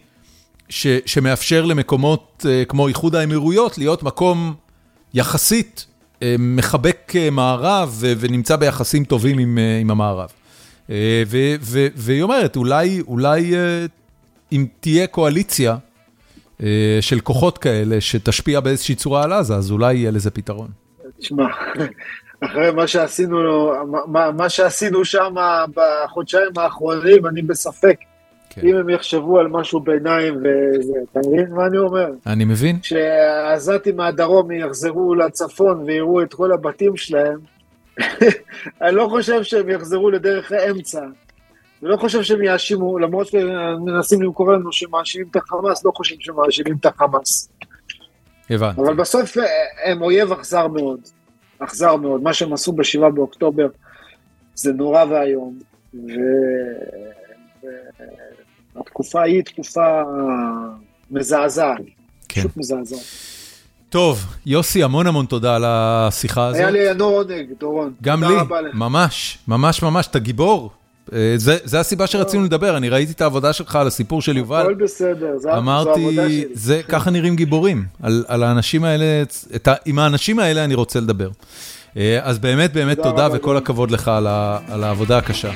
ש, 0.68 0.86
שמאפשר 1.06 1.64
למקומות 1.64 2.46
uh, 2.46 2.64
כמו 2.68 2.88
איחוד 2.88 3.14
האמירויות 3.14 3.78
להיות 3.78 4.02
מקום 4.02 4.54
יחסית 5.14 5.86
uh, 6.14 6.22
מחבק 6.38 7.12
מערב 7.32 7.96
ו, 7.98 8.12
ונמצא 8.20 8.56
ביחסים 8.56 9.04
טובים 9.04 9.38
עם, 9.38 9.58
עם 9.80 9.90
המערב. 9.90 10.28
ו, 11.26 11.54
ו, 11.60 11.86
והיא 11.96 12.22
אומרת, 12.22 12.56
אולי, 12.56 13.00
אולי 13.00 13.54
אם 14.52 14.66
תהיה 14.80 15.06
קואליציה 15.06 15.76
של 17.00 17.20
כוחות 17.22 17.58
כאלה 17.58 18.00
שתשפיע 18.00 18.60
באיזושהי 18.60 18.94
צורה 18.94 19.22
על 19.22 19.32
עזה, 19.32 19.54
אז 19.54 19.70
אולי 19.70 19.94
יהיה 19.94 20.10
לזה 20.10 20.30
פתרון. 20.30 20.68
תשמע, 21.18 21.46
אחרי 22.40 22.70
מה 22.70 22.86
שעשינו, 22.86 23.72
מה, 24.06 24.30
מה 24.30 24.48
שעשינו 24.48 25.04
שם 25.04 25.34
בחודשיים 25.74 26.52
האחרונים, 26.56 27.26
אני 27.26 27.42
בספק. 27.42 27.96
כן. 28.50 28.68
אם 28.68 28.76
הם 28.76 28.88
יחשבו 28.88 29.38
על 29.38 29.48
משהו 29.48 29.80
ביניים 29.80 30.36
וזה, 30.36 30.92
אתה 31.12 31.20
מבין 31.28 31.50
מה 31.50 31.66
אני 31.66 31.78
אומר? 31.78 32.06
אני 32.26 32.44
מבין. 32.44 32.80
כשהעזתים 32.80 33.96
מהדרום 33.96 34.50
יחזרו 34.50 35.14
לצפון 35.14 35.82
ויראו 35.86 36.22
את 36.22 36.34
כל 36.34 36.52
הבתים 36.52 36.96
שלהם, 36.96 37.38
אני 38.82 38.96
לא 38.96 39.06
חושב 39.10 39.42
שהם 39.42 39.68
יחזרו 39.68 40.10
לדרך 40.10 40.52
האמצע. 40.52 41.00
אני 41.82 41.90
לא 41.90 41.96
חושב 41.96 42.22
שהם 42.22 42.42
יאשימו, 42.42 42.98
למרות 42.98 43.26
שמנסים 43.26 44.22
למכור 44.22 44.52
לנו 44.52 44.72
שמאשימים 44.72 45.28
את 45.30 45.36
החמאס, 45.36 45.84
לא 45.84 45.90
חושב 45.94 46.14
שמאשימים 46.18 46.76
את 46.80 46.86
החמאס. 46.86 47.48
הבנתי. 48.50 48.80
אבל 48.80 48.94
בסוף 48.94 49.36
הם 49.84 50.02
אויב 50.02 50.32
אכזר 50.32 50.68
מאוד. 50.68 51.00
אכזר 51.58 51.96
מאוד. 51.96 52.22
מה 52.22 52.34
שהם 52.34 52.52
עשו 52.52 52.72
ב-7 52.72 53.08
באוקטובר 53.14 53.66
זה 54.54 54.72
נורא 54.72 55.04
ואיום. 55.04 55.58
ו... 55.94 56.08
התקופה 58.80 59.22
היא 59.22 59.42
תקופה 59.42 60.02
מזעזעת, 61.10 61.78
כן. 62.28 62.40
פשוט 62.40 62.56
מזעזעת. 62.56 63.00
טוב, 63.88 64.24
יוסי, 64.46 64.82
המון 64.82 65.06
המון 65.06 65.26
תודה 65.26 65.56
על 65.56 65.64
השיחה 65.66 66.46
הזאת. 66.46 66.60
היה 66.60 66.70
לי 66.70 66.90
עונג, 67.00 67.52
דורון. 67.60 67.92
גם 68.02 68.24
לי, 68.24 68.34
ממש, 68.74 69.38
ממש 69.48 69.82
ממש, 69.82 70.06
אתה 70.06 70.18
גיבור. 70.18 70.70
אה, 71.12 71.34
זה, 71.36 71.56
זה 71.64 71.80
הסיבה 71.80 72.06
שרצינו 72.06 72.44
לדבר, 72.44 72.76
אני 72.76 72.88
ראיתי 72.88 73.12
את 73.12 73.20
העבודה 73.20 73.52
שלך 73.52 73.76
על 73.76 73.86
הסיפור 73.86 74.22
של 74.22 74.36
יובל. 74.36 74.62
הכל 74.62 74.74
בסדר, 74.74 75.38
זו 75.38 75.50
העבודה 75.50 75.94
שלי. 75.94 76.44
זה, 76.52 76.80
ככה 76.88 77.10
נראים 77.10 77.36
גיבורים, 77.36 77.84
על, 78.02 78.24
על 78.28 78.42
האנשים 78.42 78.84
האלה, 78.84 79.22
את, 79.56 79.68
עם 79.84 79.98
האנשים 79.98 80.38
האלה 80.38 80.64
אני 80.64 80.74
רוצה 80.74 81.00
לדבר. 81.00 81.30
אה, 81.96 82.18
אז 82.22 82.38
באמת 82.38 82.72
באמת 82.72 82.96
תודה, 82.96 83.10
תודה 83.10 83.28
וכל 83.32 83.56
הכבוד 83.56 83.90
לך 83.90 84.08
על, 84.08 84.26
ה, 84.26 84.58
על 84.68 84.84
העבודה 84.84 85.18
הקשה. 85.18 85.50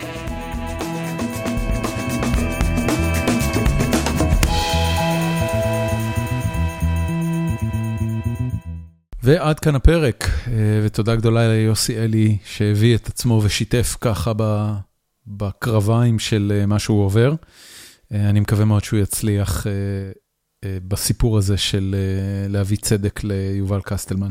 ועד 9.23 9.61
כאן 9.61 9.75
הפרק, 9.75 10.25
אה, 10.49 10.53
ותודה 10.85 11.17
גדולה 11.17 11.49
ליוסי 11.49 11.99
אלי 11.99 12.37
שהביא 12.45 12.97
את 12.97 13.07
עצמו 13.07 13.41
ושיתף 13.45 13.97
ככה 14.01 14.33
בקרביים 15.27 16.19
של 16.19 16.53
אה, 16.55 16.67
מה 16.67 16.79
שהוא 16.79 17.05
עובר. 17.05 17.35
אה, 18.13 18.31
אני 18.31 18.41
מקווה 18.41 18.65
מאוד 18.65 18.85
שהוא 18.85 19.01
יצליח 19.01 19.67
בסיפור 20.65 21.39
הזה 21.39 21.57
של 21.57 21.95
להביא 22.49 22.77
צדק 22.77 23.21
ליובל 23.25 23.81
קסטלמן. 23.81 24.31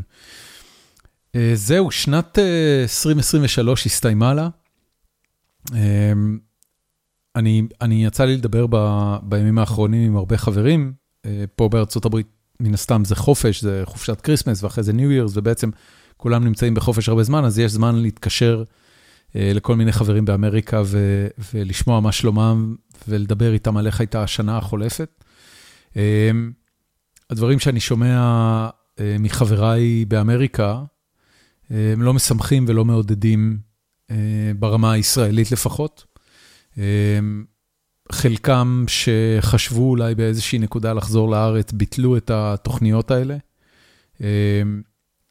זהו, 1.53 1.91
שנת 1.91 2.39
2023 2.83 3.85
הסתיימה 3.85 4.33
לה. 4.33 4.49
אני, 7.35 7.61
אני 7.81 8.05
יצא 8.05 8.25
לי 8.25 8.37
לדבר 8.37 8.65
ב, 8.69 8.75
בימים 9.23 9.57
האחרונים 9.57 10.07
עם 10.07 10.17
הרבה 10.17 10.37
חברים, 10.37 10.93
פה 11.55 11.69
בארצות 11.69 12.05
הברית 12.05 12.27
מן 12.59 12.73
הסתם 12.73 13.05
זה 13.05 13.15
חופש, 13.15 13.61
זה 13.61 13.81
חופשת 13.85 14.21
כריסמס 14.21 14.63
ואחרי 14.63 14.83
זה 14.83 14.93
New 14.93 15.11
Year's, 15.11 15.31
ובעצם 15.35 15.69
כולם 16.17 16.43
נמצאים 16.43 16.73
בחופש 16.73 17.09
הרבה 17.09 17.23
זמן, 17.23 17.45
אז 17.45 17.59
יש 17.59 17.71
זמן 17.71 17.95
להתקשר 17.95 18.63
לכל 19.35 19.75
מיני 19.75 19.91
חברים 19.91 20.25
באמריקה 20.25 20.81
ולשמוע 21.53 21.99
מה 21.99 22.11
שלומם 22.11 22.75
ולדבר 23.07 23.53
איתם 23.53 23.77
על 23.77 23.87
איך 23.87 23.99
הייתה 23.99 24.23
השנה 24.23 24.57
החולפת. 24.57 25.23
הדברים 27.29 27.59
שאני 27.59 27.79
שומע 27.79 28.69
מחבריי 29.19 30.05
באמריקה, 30.05 30.83
הם 31.69 32.01
לא 32.01 32.13
משמחים 32.13 32.65
ולא 32.67 32.85
מעודדים 32.85 33.57
ברמה 34.59 34.91
הישראלית 34.91 35.51
לפחות. 35.51 36.05
חלקם 38.11 38.85
שחשבו 38.87 39.89
אולי 39.89 40.15
באיזושהי 40.15 40.59
נקודה 40.59 40.93
לחזור 40.93 41.31
לארץ, 41.31 41.71
ביטלו 41.71 42.17
את 42.17 42.31
התוכניות 42.33 43.11
האלה. 43.11 43.37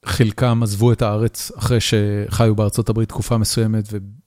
חלקם 0.05 0.63
עזבו 0.63 0.93
את 0.93 1.03
הארץ 1.03 1.53
אחרי 1.59 1.79
שחיו 1.81 2.55
בארצות 2.55 2.89
הברית 2.89 3.09
תקופה 3.09 3.39
מסוימת 3.39 3.85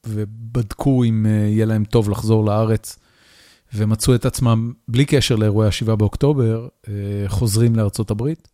ובדקו 0.08 1.04
אם 1.04 1.26
יהיה 1.26 1.66
להם 1.66 1.86
טוב 1.86 2.10
לחזור 2.10 2.46
לארץ, 2.46 3.00
ומצאו 3.74 4.16
את 4.16 4.26
עצמם, 4.26 4.74
בלי 4.88 5.06
קשר 5.06 5.36
לאירועי 5.36 5.68
ה-7 5.68 5.96
באוקטובר, 5.96 6.68
חוזרים 7.28 7.76
לארצות 7.76 8.12
הברית. 8.12 8.48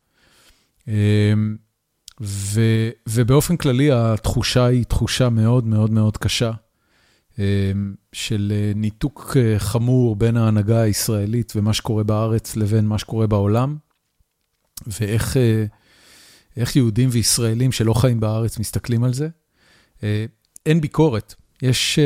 ובאופן 3.08 3.58
כללי 3.58 3.92
התחושה 3.92 4.66
היא 4.66 4.84
תחושה 4.84 5.30
מאוד 5.30 5.68
מאוד 5.68 5.92
מאוד 5.92 6.18
קשה. 6.18 6.52
של 8.14 8.54
ניתוק 8.76 9.38
חמור 9.58 10.16
בין 10.16 10.38
ההנהגה 10.38 10.82
הישראלית 10.82 11.54
ומה 11.56 11.74
שקורה 11.74 12.04
בארץ 12.04 12.56
לבין 12.56 12.88
מה 12.88 12.98
שקורה 12.98 13.28
בעולם, 13.28 13.78
ואיך 14.88 15.38
יהודים 16.76 17.10
וישראלים 17.12 17.72
שלא 17.72 17.94
חיים 17.94 18.20
בארץ 18.20 18.60
מסתכלים 18.60 19.04
על 19.04 19.14
זה. 19.14 19.28
אין 20.66 20.82
ביקורת, 20.82 21.36
יש, 21.62 22.00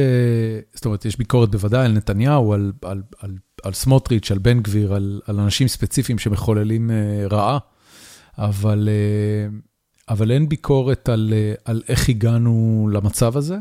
זאת 0.73 0.85
אומרת, 0.85 1.05
יש 1.05 1.17
ביקורת 1.17 1.51
בוודאי 1.51 1.85
על 1.85 1.91
נתניהו, 1.91 2.53
על, 2.53 2.71
על, 2.81 3.01
על, 3.19 3.37
על 3.63 3.73
סמוטריץ', 3.73 4.31
על 4.31 4.37
בן 4.37 4.59
גביר, 4.59 4.93
על, 4.93 5.21
על 5.25 5.39
אנשים 5.39 5.67
ספציפיים 5.67 6.19
שמחוללים 6.19 6.91
רעה, 7.31 7.57
אבל, 8.37 8.89
אבל 10.09 10.31
אין 10.31 10.49
ביקורת 10.49 11.09
על, 11.09 11.33
על 11.65 11.81
איך 11.87 12.09
הגענו 12.09 12.89
למצב 12.93 13.37
הזה. 13.37 13.57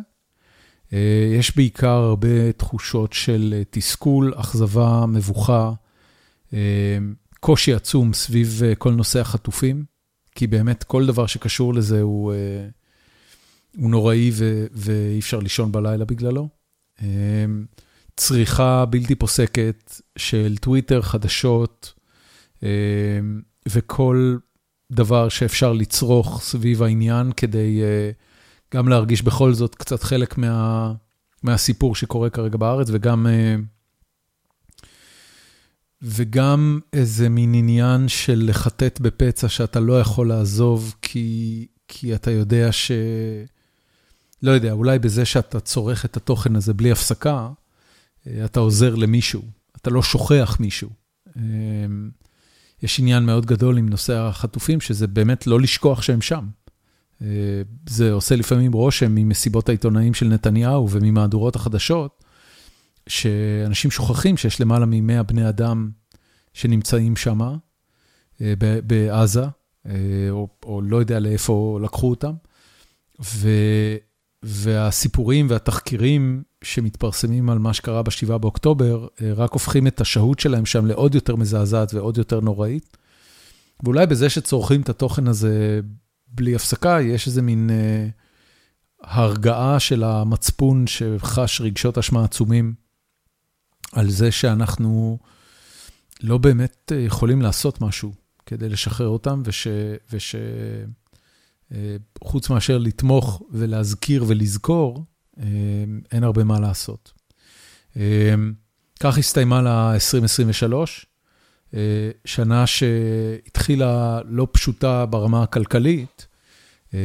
יש 1.38 1.56
בעיקר 1.56 1.88
הרבה 1.88 2.52
תחושות 2.52 3.12
של 3.12 3.62
תסכול, 3.70 4.32
אכזבה, 4.36 5.04
מבוכה, 5.06 5.72
קושי 7.40 7.74
עצום 7.74 8.12
סביב 8.12 8.62
כל 8.78 8.92
נושא 8.92 9.20
החטופים, 9.20 9.91
כי 10.34 10.46
באמת 10.46 10.84
כל 10.84 11.06
דבר 11.06 11.26
שקשור 11.26 11.74
לזה 11.74 12.00
הוא, 12.00 12.32
הוא 13.76 13.90
נוראי 13.90 14.30
ואי 14.72 15.18
אפשר 15.18 15.38
לישון 15.38 15.72
בלילה 15.72 16.04
בגללו. 16.04 16.48
צריכה 18.16 18.84
בלתי 18.84 19.14
פוסקת 19.14 20.00
של 20.18 20.56
טוויטר, 20.60 21.02
חדשות, 21.02 21.94
וכל 23.68 24.36
דבר 24.92 25.28
שאפשר 25.28 25.72
לצרוך 25.72 26.40
סביב 26.42 26.82
העניין 26.82 27.32
כדי... 27.36 27.80
גם 28.74 28.88
להרגיש 28.88 29.22
בכל 29.22 29.52
זאת 29.52 29.74
קצת 29.74 30.02
חלק 30.02 30.38
מה, 30.38 30.92
מהסיפור 31.42 31.94
שקורה 31.94 32.30
כרגע 32.30 32.56
בארץ, 32.56 32.88
וגם, 32.92 33.26
וגם 36.02 36.80
איזה 36.92 37.28
מין 37.28 37.54
עניין 37.54 38.08
של 38.08 38.44
לחטט 38.48 39.00
בפצע 39.00 39.48
שאתה 39.48 39.80
לא 39.80 40.00
יכול 40.00 40.28
לעזוב, 40.28 40.94
כי, 41.02 41.66
כי 41.88 42.14
אתה 42.14 42.30
יודע 42.30 42.72
ש... 42.72 42.92
לא 44.42 44.50
יודע, 44.50 44.72
אולי 44.72 44.98
בזה 44.98 45.24
שאתה 45.24 45.60
צורך 45.60 46.04
את 46.04 46.16
התוכן 46.16 46.56
הזה 46.56 46.74
בלי 46.74 46.92
הפסקה, 46.92 47.48
אתה 48.44 48.60
עוזר 48.60 48.94
למישהו, 48.94 49.42
אתה 49.76 49.90
לא 49.90 50.02
שוכח 50.02 50.56
מישהו. 50.60 50.90
יש 52.82 53.00
עניין 53.00 53.26
מאוד 53.26 53.46
גדול 53.46 53.78
עם 53.78 53.88
נושא 53.88 54.18
החטופים, 54.18 54.80
שזה 54.80 55.06
באמת 55.06 55.46
לא 55.46 55.60
לשכוח 55.60 56.02
שהם 56.02 56.20
שם. 56.20 56.46
זה 57.88 58.12
עושה 58.12 58.36
לפעמים 58.36 58.72
רושם 58.72 59.14
ממסיבות 59.14 59.68
העיתונאים 59.68 60.14
של 60.14 60.28
נתניהו 60.28 60.90
וממהדורות 60.90 61.56
החדשות, 61.56 62.21
שאנשים 63.08 63.90
שוכחים 63.90 64.36
שיש 64.36 64.60
למעלה 64.60 64.86
מ-100 64.86 65.22
בני 65.22 65.48
אדם 65.48 65.90
שנמצאים 66.54 67.16
שם, 67.16 67.40
בעזה, 68.86 69.44
או, 70.30 70.48
או 70.62 70.82
לא 70.82 70.96
יודע 70.96 71.20
לאיפה 71.20 71.78
לקחו 71.82 72.10
אותם, 72.10 72.32
ו, 73.20 73.48
והסיפורים 74.42 75.46
והתחקירים 75.50 76.42
שמתפרסמים 76.64 77.50
על 77.50 77.58
מה 77.58 77.74
שקרה 77.74 78.02
ב-7 78.02 78.38
באוקטובר, 78.38 79.06
רק 79.36 79.52
הופכים 79.52 79.86
את 79.86 80.00
השהות 80.00 80.40
שלהם 80.40 80.66
שם 80.66 80.86
לעוד 80.86 81.14
יותר 81.14 81.36
מזעזעת 81.36 81.94
ועוד 81.94 82.18
יותר 82.18 82.40
נוראית. 82.40 82.96
ואולי 83.82 84.06
בזה 84.06 84.30
שצורכים 84.30 84.80
את 84.80 84.88
התוכן 84.88 85.28
הזה 85.28 85.80
בלי 86.28 86.54
הפסקה, 86.54 87.00
יש 87.00 87.26
איזה 87.26 87.42
מין 87.42 87.70
אה, 87.70 88.06
הרגעה 89.02 89.80
של 89.80 90.04
המצפון 90.04 90.86
שחש 90.86 91.60
רגשות 91.60 91.98
אשמה 91.98 92.24
עצומים 92.24 92.74
על 93.92 94.10
זה 94.10 94.30
שאנחנו 94.30 95.18
לא 96.22 96.38
באמת 96.38 96.92
יכולים 97.06 97.42
לעשות 97.42 97.80
משהו 97.80 98.12
כדי 98.46 98.68
לשחרר 98.68 99.08
אותם, 99.08 99.42
וש... 99.46 99.66
אה, 101.74 101.96
מאשר 102.50 102.78
לתמוך 102.78 103.42
ולהזכיר 103.50 104.24
ולזכור, 104.26 105.04
אה, 105.38 105.44
אין 106.12 106.24
הרבה 106.24 106.44
מה 106.44 106.60
לעשות. 106.60 107.12
אה, 107.96 108.34
כך 109.00 109.18
הסתיימה 109.18 109.62
ל-2023. 109.62 110.74
אה, 111.74 112.10
שנה 112.24 112.66
שהתחילה 112.66 114.20
לא 114.24 114.48
פשוטה 114.52 115.06
ברמה 115.06 115.42
הכלכלית, 115.42 116.26
אה, 116.94 116.98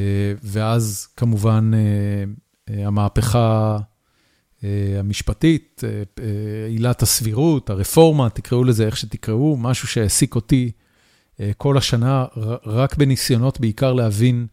ואז 0.43 1.07
כמובן 1.17 1.71
אה, 2.69 2.87
המהפכה 2.87 3.77
המשפטית, 4.99 5.83
עילת 6.67 7.01
הסבירות, 7.01 7.69
הרפורמה, 7.69 8.29
תקראו 8.29 8.63
לזה 8.63 8.85
איך 8.85 8.97
שתקראו, 8.97 9.57
משהו 9.57 9.87
שהעסיק 9.87 10.35
אותי 10.35 10.71
כל 11.57 11.77
השנה, 11.77 12.25
רק 12.65 12.95
בניסיונות 12.95 13.59
בעיקר 13.59 13.93
להבין 13.93 14.47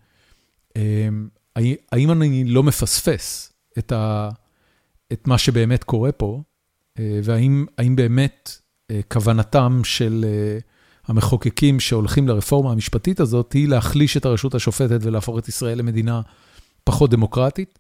האם 1.93 2.11
אני 2.11 2.45
לא 2.45 2.63
מפספס 2.63 3.53
את, 3.79 3.93
ה, 3.93 4.31
את 5.13 5.27
מה 5.27 5.39
שבאמת 5.39 5.85
קורה 5.85 6.13
פה, 6.13 6.43
והאם 6.99 7.97
באמת 7.97 8.59
אה, 8.91 9.01
כוונתם 9.09 9.81
של 9.85 10.25
אה, 10.29 10.59
המחוקקים 11.07 11.81
שהולכים 11.81 12.29
לרפורמה 12.29 12.73
המשפטית 12.73 13.21
הזאת, 13.21 13.53
היא 13.53 13.69
להחליש 13.69 14.17
את 14.17 14.25
הרשות 14.25 14.55
השופטת 14.55 14.99
ולהפוך 15.03 15.39
את 15.39 15.49
ישראל 15.49 15.79
למדינה 15.79 16.21
פחות 16.85 17.11
דמוקרטית. 17.11 17.79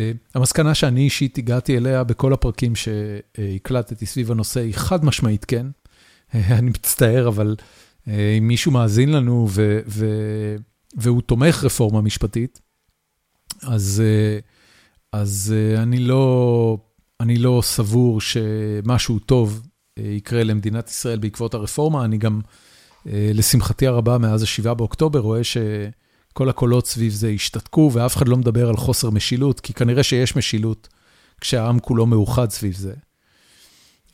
אה, 0.00 0.12
המסקנה 0.34 0.74
שאני 0.74 1.00
אישית 1.00 1.38
הגעתי 1.38 1.76
אליה 1.76 2.04
בכל 2.04 2.32
הפרקים 2.32 2.72
שהקלטתי 2.76 4.06
סביב 4.06 4.30
הנושא 4.30 4.60
היא 4.60 4.74
חד 4.74 5.04
משמעית 5.04 5.44
כן. 5.44 5.66
אני 6.58 6.70
מצטער, 6.70 7.28
אבל 7.28 7.56
אם 8.08 8.48
מישהו 8.48 8.72
מאזין 8.72 9.12
לנו 9.12 9.46
ו- 9.50 9.80
ו- 9.86 10.56
והוא 10.96 11.22
תומך 11.22 11.64
רפורמה 11.64 12.00
משפטית, 12.00 12.60
אז, 13.62 14.02
אז 15.12 15.54
אני, 15.76 15.98
לא, 15.98 16.78
אני 17.20 17.36
לא 17.36 17.60
סבור 17.64 18.20
שמשהו 18.20 19.18
טוב 19.18 19.62
יקרה 19.96 20.42
למדינת 20.42 20.88
ישראל 20.88 21.18
בעקבות 21.18 21.54
הרפורמה. 21.54 22.04
אני 22.04 22.18
גם, 22.18 22.40
אה, 23.06 23.30
לשמחתי 23.34 23.86
הרבה, 23.86 24.18
מאז 24.18 24.42
ה-7 24.42 24.74
באוקטובר, 24.74 25.20
רואה 25.20 25.40
שכל 26.40 26.48
הקולות 26.48 26.86
סביב 26.86 27.12
זה 27.12 27.28
השתתקו, 27.28 27.90
ואף 27.94 28.16
אחד 28.16 28.28
לא 28.28 28.36
מדבר 28.36 28.68
על 28.68 28.76
חוסר 28.76 29.10
משילות, 29.10 29.60
כי 29.60 29.72
כנראה 29.74 30.02
שיש 30.02 30.36
משילות 30.36 30.88
כשהעם 31.40 31.78
כולו 31.78 32.06
מאוחד 32.06 32.50
סביב 32.50 32.74
זה. 32.74 32.94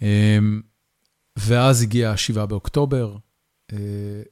אמ, 0.02 0.60
ואז 1.38 1.82
הגיע 1.82 2.10
ה-7 2.10 2.46
באוקטובר, 2.46 3.16
אה, 3.72 4.22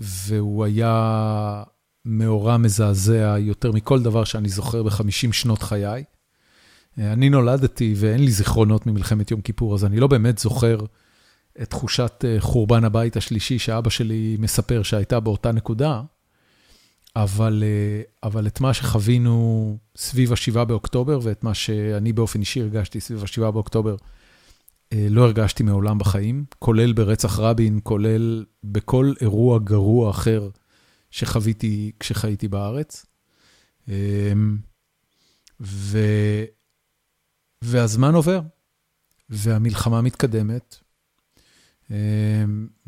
והוא 0.00 0.64
היה 0.64 1.62
מאורע 2.04 2.56
מזעזע 2.56 3.36
יותר 3.38 3.72
מכל 3.72 4.02
דבר 4.02 4.24
שאני 4.24 4.48
זוכר 4.48 4.82
ב-50 4.82 5.32
שנות 5.32 5.62
חיי. 5.62 6.04
אני 6.98 7.30
נולדתי 7.30 7.94
ואין 7.96 8.24
לי 8.24 8.30
זיכרונות 8.30 8.86
ממלחמת 8.86 9.30
יום 9.30 9.40
כיפור, 9.40 9.74
אז 9.74 9.84
אני 9.84 10.00
לא 10.00 10.06
באמת 10.06 10.38
זוכר 10.38 10.78
את 11.62 11.70
תחושת 11.70 12.24
אה, 12.24 12.36
חורבן 12.40 12.84
הבית 12.84 13.16
השלישי 13.16 13.58
שאבא 13.58 13.90
שלי 13.90 14.36
מספר 14.38 14.82
שהייתה 14.82 15.20
באותה 15.20 15.52
נקודה, 15.52 16.02
אבל, 17.16 17.62
אה, 17.66 18.02
אבל 18.22 18.46
את 18.46 18.60
מה 18.60 18.74
שחווינו 18.74 19.78
סביב 19.96 20.32
ה-7 20.32 20.64
באוקטובר 20.64 21.20
ואת 21.22 21.44
מה 21.44 21.54
שאני 21.54 22.12
באופן 22.12 22.40
אישי 22.40 22.60
הרגשתי 22.60 23.00
סביב 23.00 23.22
ה-7 23.22 23.50
באוקטובר, 23.50 23.96
אה, 24.92 25.06
לא 25.10 25.24
הרגשתי 25.24 25.62
מעולם 25.62 25.98
בחיים, 25.98 26.44
כולל 26.58 26.92
ברצח 26.92 27.38
רבין, 27.38 27.80
כולל 27.82 28.44
בכל 28.64 29.12
אירוע 29.20 29.58
גרוע 29.58 30.10
אחר 30.10 30.48
שחוויתי 31.10 31.92
כשחייתי 32.00 32.48
בארץ. 32.48 33.06
ו... 35.60 35.98
והזמן 37.62 38.14
עובר, 38.14 38.40
והמלחמה 39.30 40.00
מתקדמת, 40.00 40.76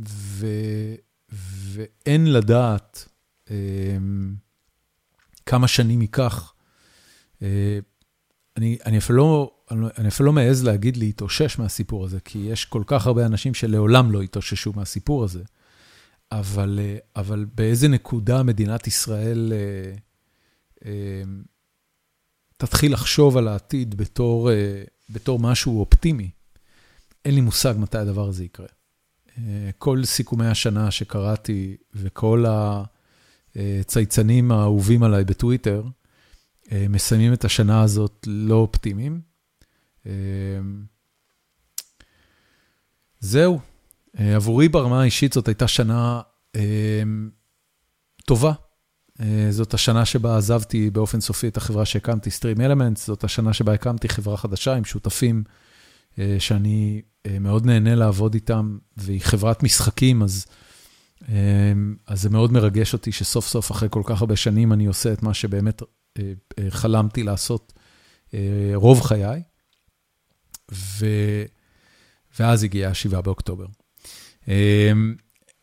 ו... 0.09 0.46
ואין 1.74 2.32
לדעת 2.32 3.09
כמה 5.46 5.68
שנים 5.68 6.02
ייקח. 6.02 6.54
אני, 8.56 8.78
אני 8.86 8.98
אפילו 8.98 9.18
לא, 9.18 9.50
אני 9.70 10.08
אפילו 10.08 10.26
לא 10.26 10.32
מעז 10.32 10.64
להגיד 10.64 10.96
להתאושש 10.96 11.58
מהסיפור 11.58 12.04
הזה, 12.04 12.20
כי 12.20 12.38
יש 12.38 12.64
כל 12.64 12.82
כך 12.86 13.06
הרבה 13.06 13.26
אנשים 13.26 13.54
שלעולם 13.54 14.10
לא 14.10 14.22
התאוששו 14.22 14.72
מהסיפור 14.76 15.24
הזה. 15.24 15.42
אבל, 16.32 16.80
אבל 17.16 17.46
באיזה 17.54 17.88
נקודה 17.88 18.42
מדינת 18.42 18.86
ישראל 18.86 19.52
אה, 19.52 19.94
אה, 20.84 21.22
תתחיל 22.56 22.92
לחשוב 22.92 23.36
על 23.36 23.48
העתיד 23.48 23.94
בתור, 23.94 24.50
אה, 24.50 24.82
בתור 25.10 25.38
משהו 25.38 25.80
אופטימי, 25.80 26.30
אין 27.24 27.34
לי 27.34 27.40
מושג 27.40 27.74
מתי 27.78 27.98
הדבר 27.98 28.28
הזה 28.28 28.44
יקרה. 28.44 28.66
כל 29.78 30.04
סיכומי 30.04 30.46
השנה 30.46 30.90
שקראתי 30.90 31.76
וכל 31.94 32.44
הצייצנים 33.56 34.52
האהובים 34.52 35.02
עליי 35.02 35.24
בטוויטר, 35.24 35.85
מסיימים 36.72 37.32
את 37.32 37.44
השנה 37.44 37.82
הזאת 37.82 38.26
לא 38.26 38.55
אופטימיים. 38.55 39.20
זהו, 43.20 43.60
עבורי 44.14 44.68
ברמה 44.68 45.01
האישית 45.01 45.32
זאת 45.32 45.48
הייתה 45.48 45.68
שנה 45.68 46.20
טובה. 48.24 48.52
זאת 49.51 49.74
השנה 49.74 50.05
שבה 50.05 50.36
עזבתי 50.36 50.90
באופן 50.90 51.20
סופי 51.20 51.48
את 51.48 51.56
החברה 51.56 51.85
שהקמתי, 51.85 52.31
Stream 52.31 52.59
Elements, 52.59 52.98
זאת 53.06 53.24
השנה 53.24 53.52
שבה 53.52 53.72
הקמתי 53.72 54.09
חברה 54.09 54.36
חדשה 54.36 54.74
עם 54.74 54.85
שותפים 54.85 55.44
שאני 56.39 57.02
מאוד 57.40 57.66
נהנה 57.66 57.94
לעבוד 57.94 58.35
איתם, 58.35 58.78
והיא 58.97 59.20
חברת 59.20 59.62
משחקים, 59.62 60.22
אז, 60.22 60.47
אז 62.06 62.22
זה 62.22 62.30
מאוד 62.30 62.52
מרגש 62.52 62.92
אותי 62.92 63.12
שסוף 63.12 63.46
סוף 63.46 63.70
אחרי 63.70 63.88
כל 63.90 64.02
כך 64.05 64.20
הרבה 64.20 64.36
שנים 64.36 64.72
אני 64.72 64.86
עושה 64.86 65.12
את 65.12 65.22
מה 65.22 65.34
שבאמת 65.34 65.82
חלמתי 66.68 67.22
לעשות 67.22 67.72
רוב 68.74 69.01
חיי. 69.01 69.42
ו... 70.72 71.06
ואז 72.38 72.64
הגיע 72.64 72.88
ה-7 72.88 73.20
באוקטובר. 73.20 73.66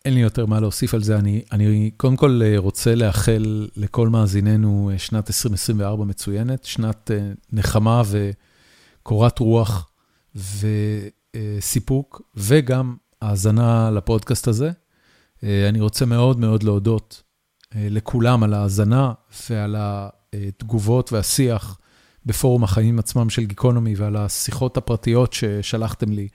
אין 0.06 0.14
לי 0.14 0.20
יותר 0.20 0.46
מה 0.46 0.60
להוסיף 0.60 0.94
על 0.94 1.04
זה, 1.04 1.16
אני, 1.18 1.42
אני 1.52 1.92
קודם 1.98 2.16
כל 2.16 2.42
רוצה 2.58 2.96
לאחל 2.96 3.68
לכל 3.76 4.10
מאזיננו 4.10 4.92
שנת 4.98 5.30
2024 5.30 6.06
מצוינת, 6.06 6.64
שנת 6.64 7.12
נחמה 7.52 8.02
וקורת 9.02 9.40
רוח 9.40 9.92
וסיפוק, 11.36 12.22
וגם 12.36 12.96
האזנה 13.22 13.92
לפודקאסט 13.92 14.48
הזה. 14.48 14.72
אני 15.44 15.80
רוצה 15.80 16.06
מאוד 16.06 16.40
מאוד 16.40 16.64
להודות 16.64 17.24
לכולם 17.76 18.44
על 18.44 18.54
ההאזנה 18.54 19.14
ועל 19.50 19.76
התגובות 20.34 21.14
והשיח 21.14 21.80
בפורום 22.26 22.64
החיים 22.64 23.00
עצמם 23.00 23.30
של 23.30 23.46
גיקונומי 23.46 23.96
ועל 23.96 24.16
השיחות 24.16 24.78
הפרטיות 24.78 25.34
ששלחתם 25.34 26.12
לי 26.12 26.28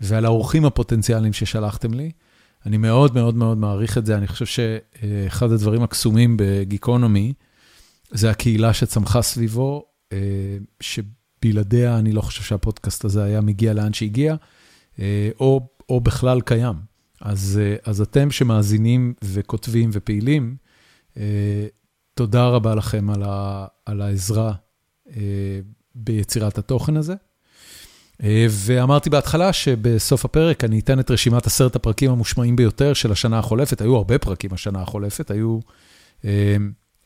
ועל 0.00 0.24
האורחים 0.24 0.64
הפוטנציאליים 0.64 1.32
ששלחתם 1.32 1.94
לי. 1.94 2.10
אני 2.66 2.76
מאוד 2.76 3.14
מאוד 3.14 3.34
מאוד 3.34 3.58
מעריך 3.58 3.98
את 3.98 4.06
זה, 4.06 4.16
אני 4.16 4.28
חושב 4.28 4.46
שאחד 4.46 5.52
הדברים 5.52 5.82
הקסומים 5.82 6.36
בגיקונומי 6.40 7.32
זה 8.10 8.30
הקהילה 8.30 8.72
שצמחה 8.74 9.22
סביבו, 9.22 9.84
שבלעדיה 10.80 11.98
אני 11.98 12.12
לא 12.12 12.20
חושב 12.20 12.42
שהפודקאסט 12.42 13.04
הזה 13.04 13.24
היה 13.24 13.40
מגיע 13.40 13.72
לאן 13.72 13.92
שהגיע, 13.92 14.34
או, 15.40 15.68
או 15.88 16.00
בכלל 16.00 16.40
קיים. 16.40 16.89
אז, 17.20 17.60
אז 17.84 18.00
אתם 18.00 18.30
שמאזינים 18.30 19.14
וכותבים 19.24 19.90
ופעילים, 19.92 20.56
תודה 22.14 22.46
רבה 22.46 22.74
לכם 22.74 23.10
על, 23.10 23.22
ה, 23.26 23.66
על 23.86 24.02
העזרה 24.02 24.52
ביצירת 25.94 26.58
התוכן 26.58 26.96
הזה. 26.96 27.14
ואמרתי 28.50 29.10
בהתחלה 29.10 29.52
שבסוף 29.52 30.24
הפרק 30.24 30.64
אני 30.64 30.78
אתן 30.78 31.00
את 31.00 31.10
רשימת 31.10 31.46
עשרת 31.46 31.76
הפרקים 31.76 32.10
המושמעים 32.10 32.56
ביותר 32.56 32.92
של 32.92 33.12
השנה 33.12 33.38
החולפת. 33.38 33.80
היו 33.80 33.96
הרבה 33.96 34.18
פרקים 34.18 34.52
השנה 34.52 34.82
החולפת, 34.82 35.30
היו 35.30 35.58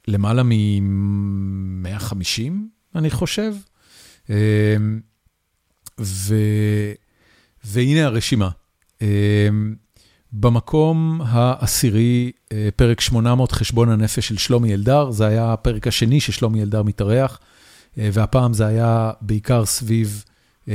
למעלה 0.08 0.42
מ-150, 0.42 2.52
אני 2.94 3.10
חושב. 3.10 3.54
ו... 6.00 6.34
והנה 7.64 8.04
הרשימה. 8.04 8.50
במקום 10.36 11.20
העשירי, 11.24 12.32
פרק 12.77 13.01
800, 13.01 13.52
חשבון 13.52 13.89
הנפש 13.89 14.28
של 14.28 14.36
שלומי 14.36 14.74
אלדר, 14.74 15.11
זה 15.11 15.27
היה 15.27 15.52
הפרק 15.52 15.86
השני 15.86 16.20
ששלומי 16.20 16.62
אלדר 16.62 16.82
מתארח, 16.82 17.40
והפעם 17.97 18.55
זה 18.55 18.66
היה 18.66 19.12
בעיקר 19.20 19.65
סביב 19.65 20.24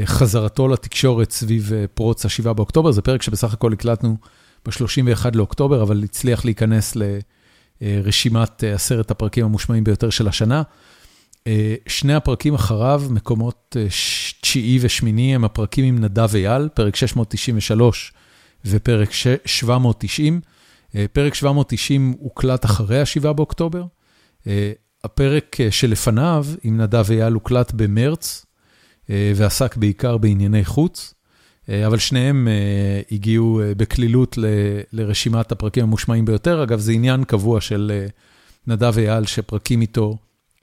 חזרתו 0.05 0.67
לתקשורת 0.67 1.31
סביב 1.31 1.71
פרוץ 1.93 2.25
ה-7 2.25 2.53
באוקטובר, 2.53 2.91
זה 2.91 3.01
פרק 3.01 3.21
שבסך 3.21 3.53
הכל 3.53 3.73
הקלטנו 3.73 4.17
ב-31 4.65 5.25
לאוקטובר, 5.33 5.83
אבל 5.83 6.03
הצליח 6.03 6.45
להיכנס 6.45 6.97
לרשימת 7.81 8.63
עשרת 8.63 9.11
הפרקים 9.11 9.45
המושמעים 9.45 9.83
ביותר 9.83 10.09
של 10.09 10.27
השנה. 10.27 10.61
שני 11.87 12.13
הפרקים 12.13 12.53
אחריו, 12.53 13.03
מקומות 13.09 13.75
תשיעי 14.41 14.79
ושמיני, 14.81 15.35
הם 15.35 15.45
הפרקים 15.45 15.85
עם 15.85 15.99
נדב 16.03 16.35
אייל, 16.35 16.69
פרק 16.73 16.95
693 16.95 18.13
ופרק 18.65 19.09
790. 19.45 20.41
פרק 21.13 21.33
790 21.33 22.15
הוקלט 22.19 22.65
אחרי 22.65 22.99
ה-7 22.99 23.33
באוקטובר. 23.33 23.83
הפרק 25.03 25.57
שלפניו, 25.69 26.45
עם 26.63 26.81
נדב 26.81 27.11
אייל, 27.11 27.33
הוקלט 27.33 27.71
במרץ, 27.75 28.45
ועסק 29.09 29.77
בעיקר 29.77 30.17
בענייני 30.17 30.65
חוץ, 30.65 31.13
אבל 31.87 31.97
שניהם 31.97 32.47
הגיעו 33.11 33.61
בקלילות 33.77 34.37
לרשימת 34.91 35.51
הפרקים 35.51 35.83
המושמעים 35.83 36.25
ביותר. 36.25 36.63
אגב, 36.63 36.79
זה 36.79 36.91
עניין 36.91 37.23
קבוע 37.23 37.61
של 37.61 38.05
נדב 38.67 38.97
אייל, 38.97 39.25
שפרקים 39.25 39.81
איתו 39.81 40.17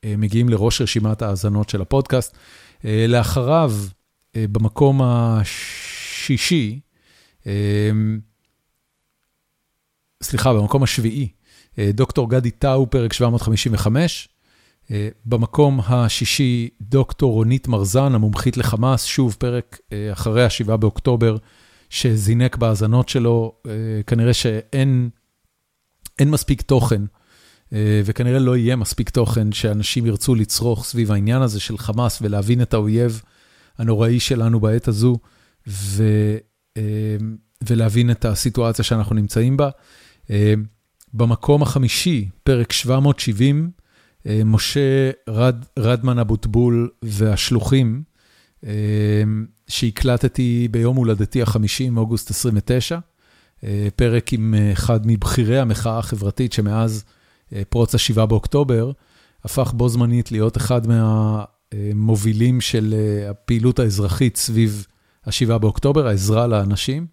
מגיעים 0.07 0.49
לראש 0.49 0.81
רשימת 0.81 1.23
האזנות 1.23 1.69
של 1.69 1.83
הפודקאסט. 1.83 2.37
לאחריו, 2.85 3.75
במקום 4.37 5.01
השישי, 5.03 6.81
סליחה, 10.23 10.55
במקום 10.55 10.83
השביעי, 10.83 11.29
דוקטור 11.79 12.31
גדי 12.31 12.51
טאו, 12.51 12.91
פרק 12.91 13.13
755. 13.13 14.29
במקום 15.27 15.81
השישי, 15.81 16.69
דוקטור 16.81 17.33
רונית 17.33 17.69
מרזן, 17.69 18.15
המומחית 18.15 18.57
לחמאס, 18.57 19.05
שוב 19.05 19.37
פרק 19.39 19.79
אחרי 20.13 20.45
ה-7 20.45 20.77
באוקטובר, 20.77 21.37
שזינק 21.91 22.57
בהאזנות 22.57 23.09
שלו, 23.09 23.55
כנראה 24.07 24.35
שאין 24.35 25.11
מספיק 26.21 26.63
תוכן, 26.63 27.03
וכנראה 28.05 28.39
לא 28.39 28.57
יהיה 28.57 28.77
מספיק 28.77 29.11
תוכן 29.11 29.53
שאנשים 29.53 30.07
ירצו 30.07 30.35
לצרוך 30.35 30.85
סביב 30.85 31.13
העניין 31.13 31.43
הזה 31.43 31.61
של 31.61 31.79
חמאס, 31.79 32.19
ולהבין 32.23 32.63
את 32.63 32.75
האויב 32.75 33.23
הנוראי 33.79 34.21
שלנו 34.21 34.61
בעת 34.61 34.89
הזו, 34.89 35.19
ו, 35.69 36.05
ולהבין 37.69 38.11
את 38.11 38.25
הסיטואציה 38.25 38.85
שאנחנו 38.85 39.15
נמצאים 39.15 39.57
בה. 39.57 39.71
במקום 41.15 41.63
החמישי, 41.63 42.29
פרק 42.45 42.73
770, 42.73 43.71
משה 44.45 45.11
רד, 45.29 45.65
רדמן 45.79 46.19
אבוטבול 46.19 46.91
והשלוחים, 47.03 48.03
שהקלטתי 49.69 50.69
ביום 50.71 50.97
הולדתי 50.97 51.43
החמישי, 51.43 51.91
מאוגוסט 51.91 52.31
29, 52.31 52.99
פרק 53.97 54.33
עם 54.33 54.55
אחד 54.73 55.01
מבכירי 55.05 55.59
המחאה 55.59 55.99
החברתית 55.99 56.53
שמאז 56.53 57.05
פרוץ 57.69 57.95
ה-7 57.95 58.27
באוקטובר, 58.27 58.93
הפך 59.45 59.73
בו 59.77 59.89
זמנית 59.89 60.33
להיות 60.33 60.57
אחד 60.57 60.81
מהמובילים 60.87 62.61
של 62.61 62.95
הפעילות 63.31 63.79
האזרחית 63.79 64.37
סביב 64.37 64.87
ה-7 65.27 65.59
באוקטובר, 65.59 66.07
העזרה 66.07 66.47
לאנשים, 66.47 67.07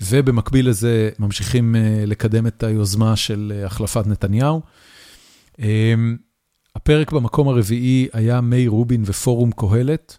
ובמקביל 0.00 0.68
לזה 0.68 1.10
ממשיכים 1.18 1.76
לקדם 2.06 2.46
את 2.46 2.62
היוזמה 2.62 3.16
של 3.16 3.62
החלפת 3.66 4.06
נתניהו. 4.06 4.62
הפרק 6.76 7.12
במקום 7.12 7.48
הרביעי 7.48 8.08
היה 8.12 8.40
מי 8.40 8.68
רובין 8.68 9.02
ופורום 9.06 9.50
קהלת, 9.52 10.18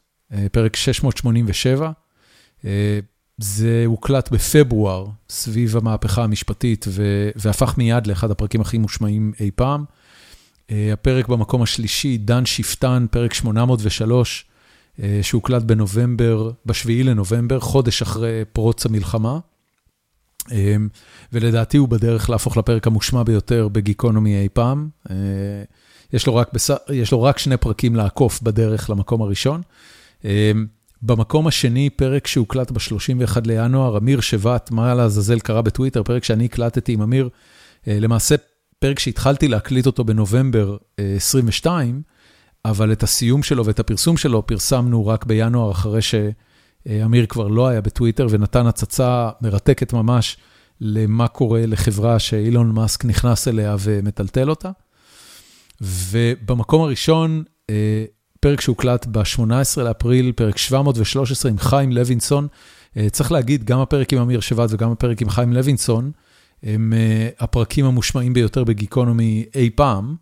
פרק 0.52 0.76
687. 0.76 1.92
זה 3.38 3.84
הוקלט 3.86 4.32
בפברואר, 4.32 5.08
סביב 5.30 5.78
המהפכה 5.78 6.24
המשפטית, 6.24 6.86
והפך 7.36 7.78
מיד 7.78 8.08
לאחד 8.08 8.32
הפרקים 8.32 8.62
הכי 8.62 8.78
מושמעים 8.78 9.34
אי 9.40 9.52
פעם. 9.56 9.84
הפרק 10.72 11.28
במקום 11.28 11.62
השלישי, 11.62 12.18
דן 12.18 12.46
שפטן, 12.46 13.06
פרק 13.12 13.34
803, 13.34 14.46
שהוקלט 15.22 15.64
בנובמבר, 15.64 16.52
ב-7 16.66 16.90
לנובמבר, 16.90 17.60
חודש 17.60 18.02
אחרי 18.02 18.42
פרוץ 18.54 18.86
המלחמה. 18.86 19.40
ולדעתי 21.34 21.78
הוא 21.78 21.90
בדרך 21.90 22.30
להפוך 22.30 22.58
לפרק 22.58 22.88
המושמע 22.88 23.24
ביותר 23.24 23.68
בגיקונומי 23.68 24.42
אי 24.42 24.50
פעם. 24.54 24.90
יש 26.14 26.28
לו 26.28 26.36
רק, 26.36 26.52
יש 26.94 27.12
לו 27.12 27.24
רק 27.24 27.38
שני 27.38 27.58
פרקים 27.58 27.96
לעקוף 27.96 28.42
בדרך 28.42 28.90
למקום 28.90 29.22
הראשון. 29.22 29.62
במקום 31.02 31.48
השני, 31.48 31.90
פרק 31.90 32.28
שהוקלט 32.28 32.72
ב-31 32.72 33.38
לינואר, 33.46 33.98
אמיר 33.98 34.20
שבט, 34.20 34.72
מה 34.72 34.94
לעזאזל 34.94 35.40
קרה 35.40 35.62
בטוויטר, 35.62 36.04
פרק 36.04 36.24
שאני 36.24 36.46
הקלטתי 36.46 36.94
עם 36.94 37.02
אמיר, 37.02 37.30
למעשה 37.88 38.36
פרק 38.80 39.00
שהתחלתי 39.00 39.48
להקליט 39.48 39.86
אותו 39.86 40.04
בנובמבר 40.04 40.78
22, 40.98 42.02
אבל 42.66 42.92
את 42.92 43.04
הסיום 43.04 43.44
שלו 43.44 43.66
ואת 43.66 43.80
הפרסום 43.80 44.18
שלו 44.18 44.48
פרסמנו 44.48 45.08
רק 45.08 45.26
בינואר, 45.26 45.72
אחרי 45.72 46.00
שאמיר 46.02 47.26
כבר 47.26 47.48
לא 47.48 47.68
היה 47.68 47.82
בטוויטר, 47.82 48.28
ונתן 48.30 48.68
הצצה 48.68 49.30
מרתקת 49.42 49.94
ממש 49.94 50.38
למה 50.82 51.28
קורה 51.28 51.66
לחברה 51.66 52.20
שאילון 52.20 52.72
מאסק 52.72 53.06
נכנס 53.06 53.48
אליה 53.48 53.76
ומטלטל 53.80 54.50
אותה. 54.50 54.72
ובמקום 55.82 56.82
הראשון, 56.82 57.44
פרק 58.40 58.62
שהוקלט 58.62 59.06
ב-18 59.06 59.82
לאפריל, 59.82 60.32
פרק 60.32 60.58
713 60.58 61.52
עם 61.52 61.58
חיים 61.58 61.92
לוינסון. 61.92 62.48
צריך 63.12 63.32
להגיד, 63.32 63.64
גם 63.64 63.80
הפרק 63.80 64.14
עם 64.14 64.22
אמיר 64.22 64.40
שבט 64.40 64.70
וגם 64.72 64.92
הפרק 64.92 65.22
עם 65.22 65.30
חיים 65.30 65.54
לוינסון, 65.54 66.12
הם 66.64 66.94
הפרקים 67.40 67.86
המושמעים 67.86 68.34
ביותר 68.34 68.64
בגיקונומי 68.64 69.46
אי 69.56 69.70
פעם. 69.70 70.16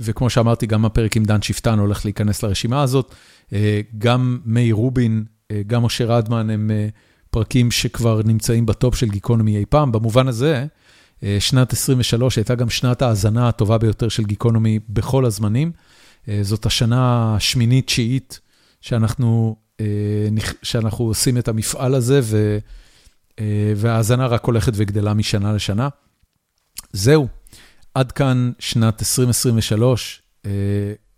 וכמו 0.00 0.30
שאמרתי, 0.30 0.66
גם 0.66 0.84
הפרק 0.84 1.16
עם 1.16 1.24
דן 1.24 1.42
שפטן 1.42 1.78
הולך 1.78 2.04
להיכנס 2.04 2.42
לרשימה 2.42 2.82
הזאת. 2.82 3.14
גם 3.98 4.38
מאיר 4.44 4.74
רובין, 4.74 5.24
גם 5.66 5.82
משה 5.82 6.04
רדמן, 6.04 6.50
הם 6.50 6.70
פרקים 7.30 7.70
שכבר 7.70 8.20
נמצאים 8.24 8.66
בטופ 8.66 8.94
של 8.94 9.08
גיקונומי 9.08 9.56
אי 9.56 9.64
פעם. 9.68 9.92
במובן 9.92 10.28
הזה, 10.28 10.66
שנת 11.38 11.72
23 11.72 12.36
הייתה 12.36 12.54
גם 12.54 12.70
שנת 12.70 13.02
ההאזנה 13.02 13.48
הטובה 13.48 13.78
ביותר 13.78 14.08
של 14.08 14.24
גיקונומי 14.24 14.78
בכל 14.88 15.24
הזמנים. 15.24 15.72
זאת 16.42 16.66
השנה 16.66 17.34
השמינית-תשיעית 17.36 18.40
שאנחנו, 18.80 19.56
שאנחנו 20.62 21.04
עושים 21.04 21.38
את 21.38 21.48
המפעל 21.48 21.94
הזה, 21.94 22.20
וההאזנה 23.76 24.26
רק 24.26 24.44
הולכת 24.44 24.72
וגדלה 24.76 25.14
משנה 25.14 25.52
לשנה. 25.52 25.88
זהו, 26.92 27.28
עד 27.96 28.12
כאן 28.12 28.52
שנת 28.58 29.00
2023. 29.00 30.22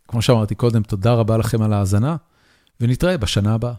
כמו 0.08 0.22
שאמרתי 0.22 0.54
קודם, 0.54 0.82
תודה 0.82 1.12
רבה 1.12 1.36
לכם 1.36 1.62
על 1.62 1.72
ההאזנה, 1.72 2.16
ונתראה 2.80 3.18
בשנה 3.18 3.54
הבאה. 3.54 3.72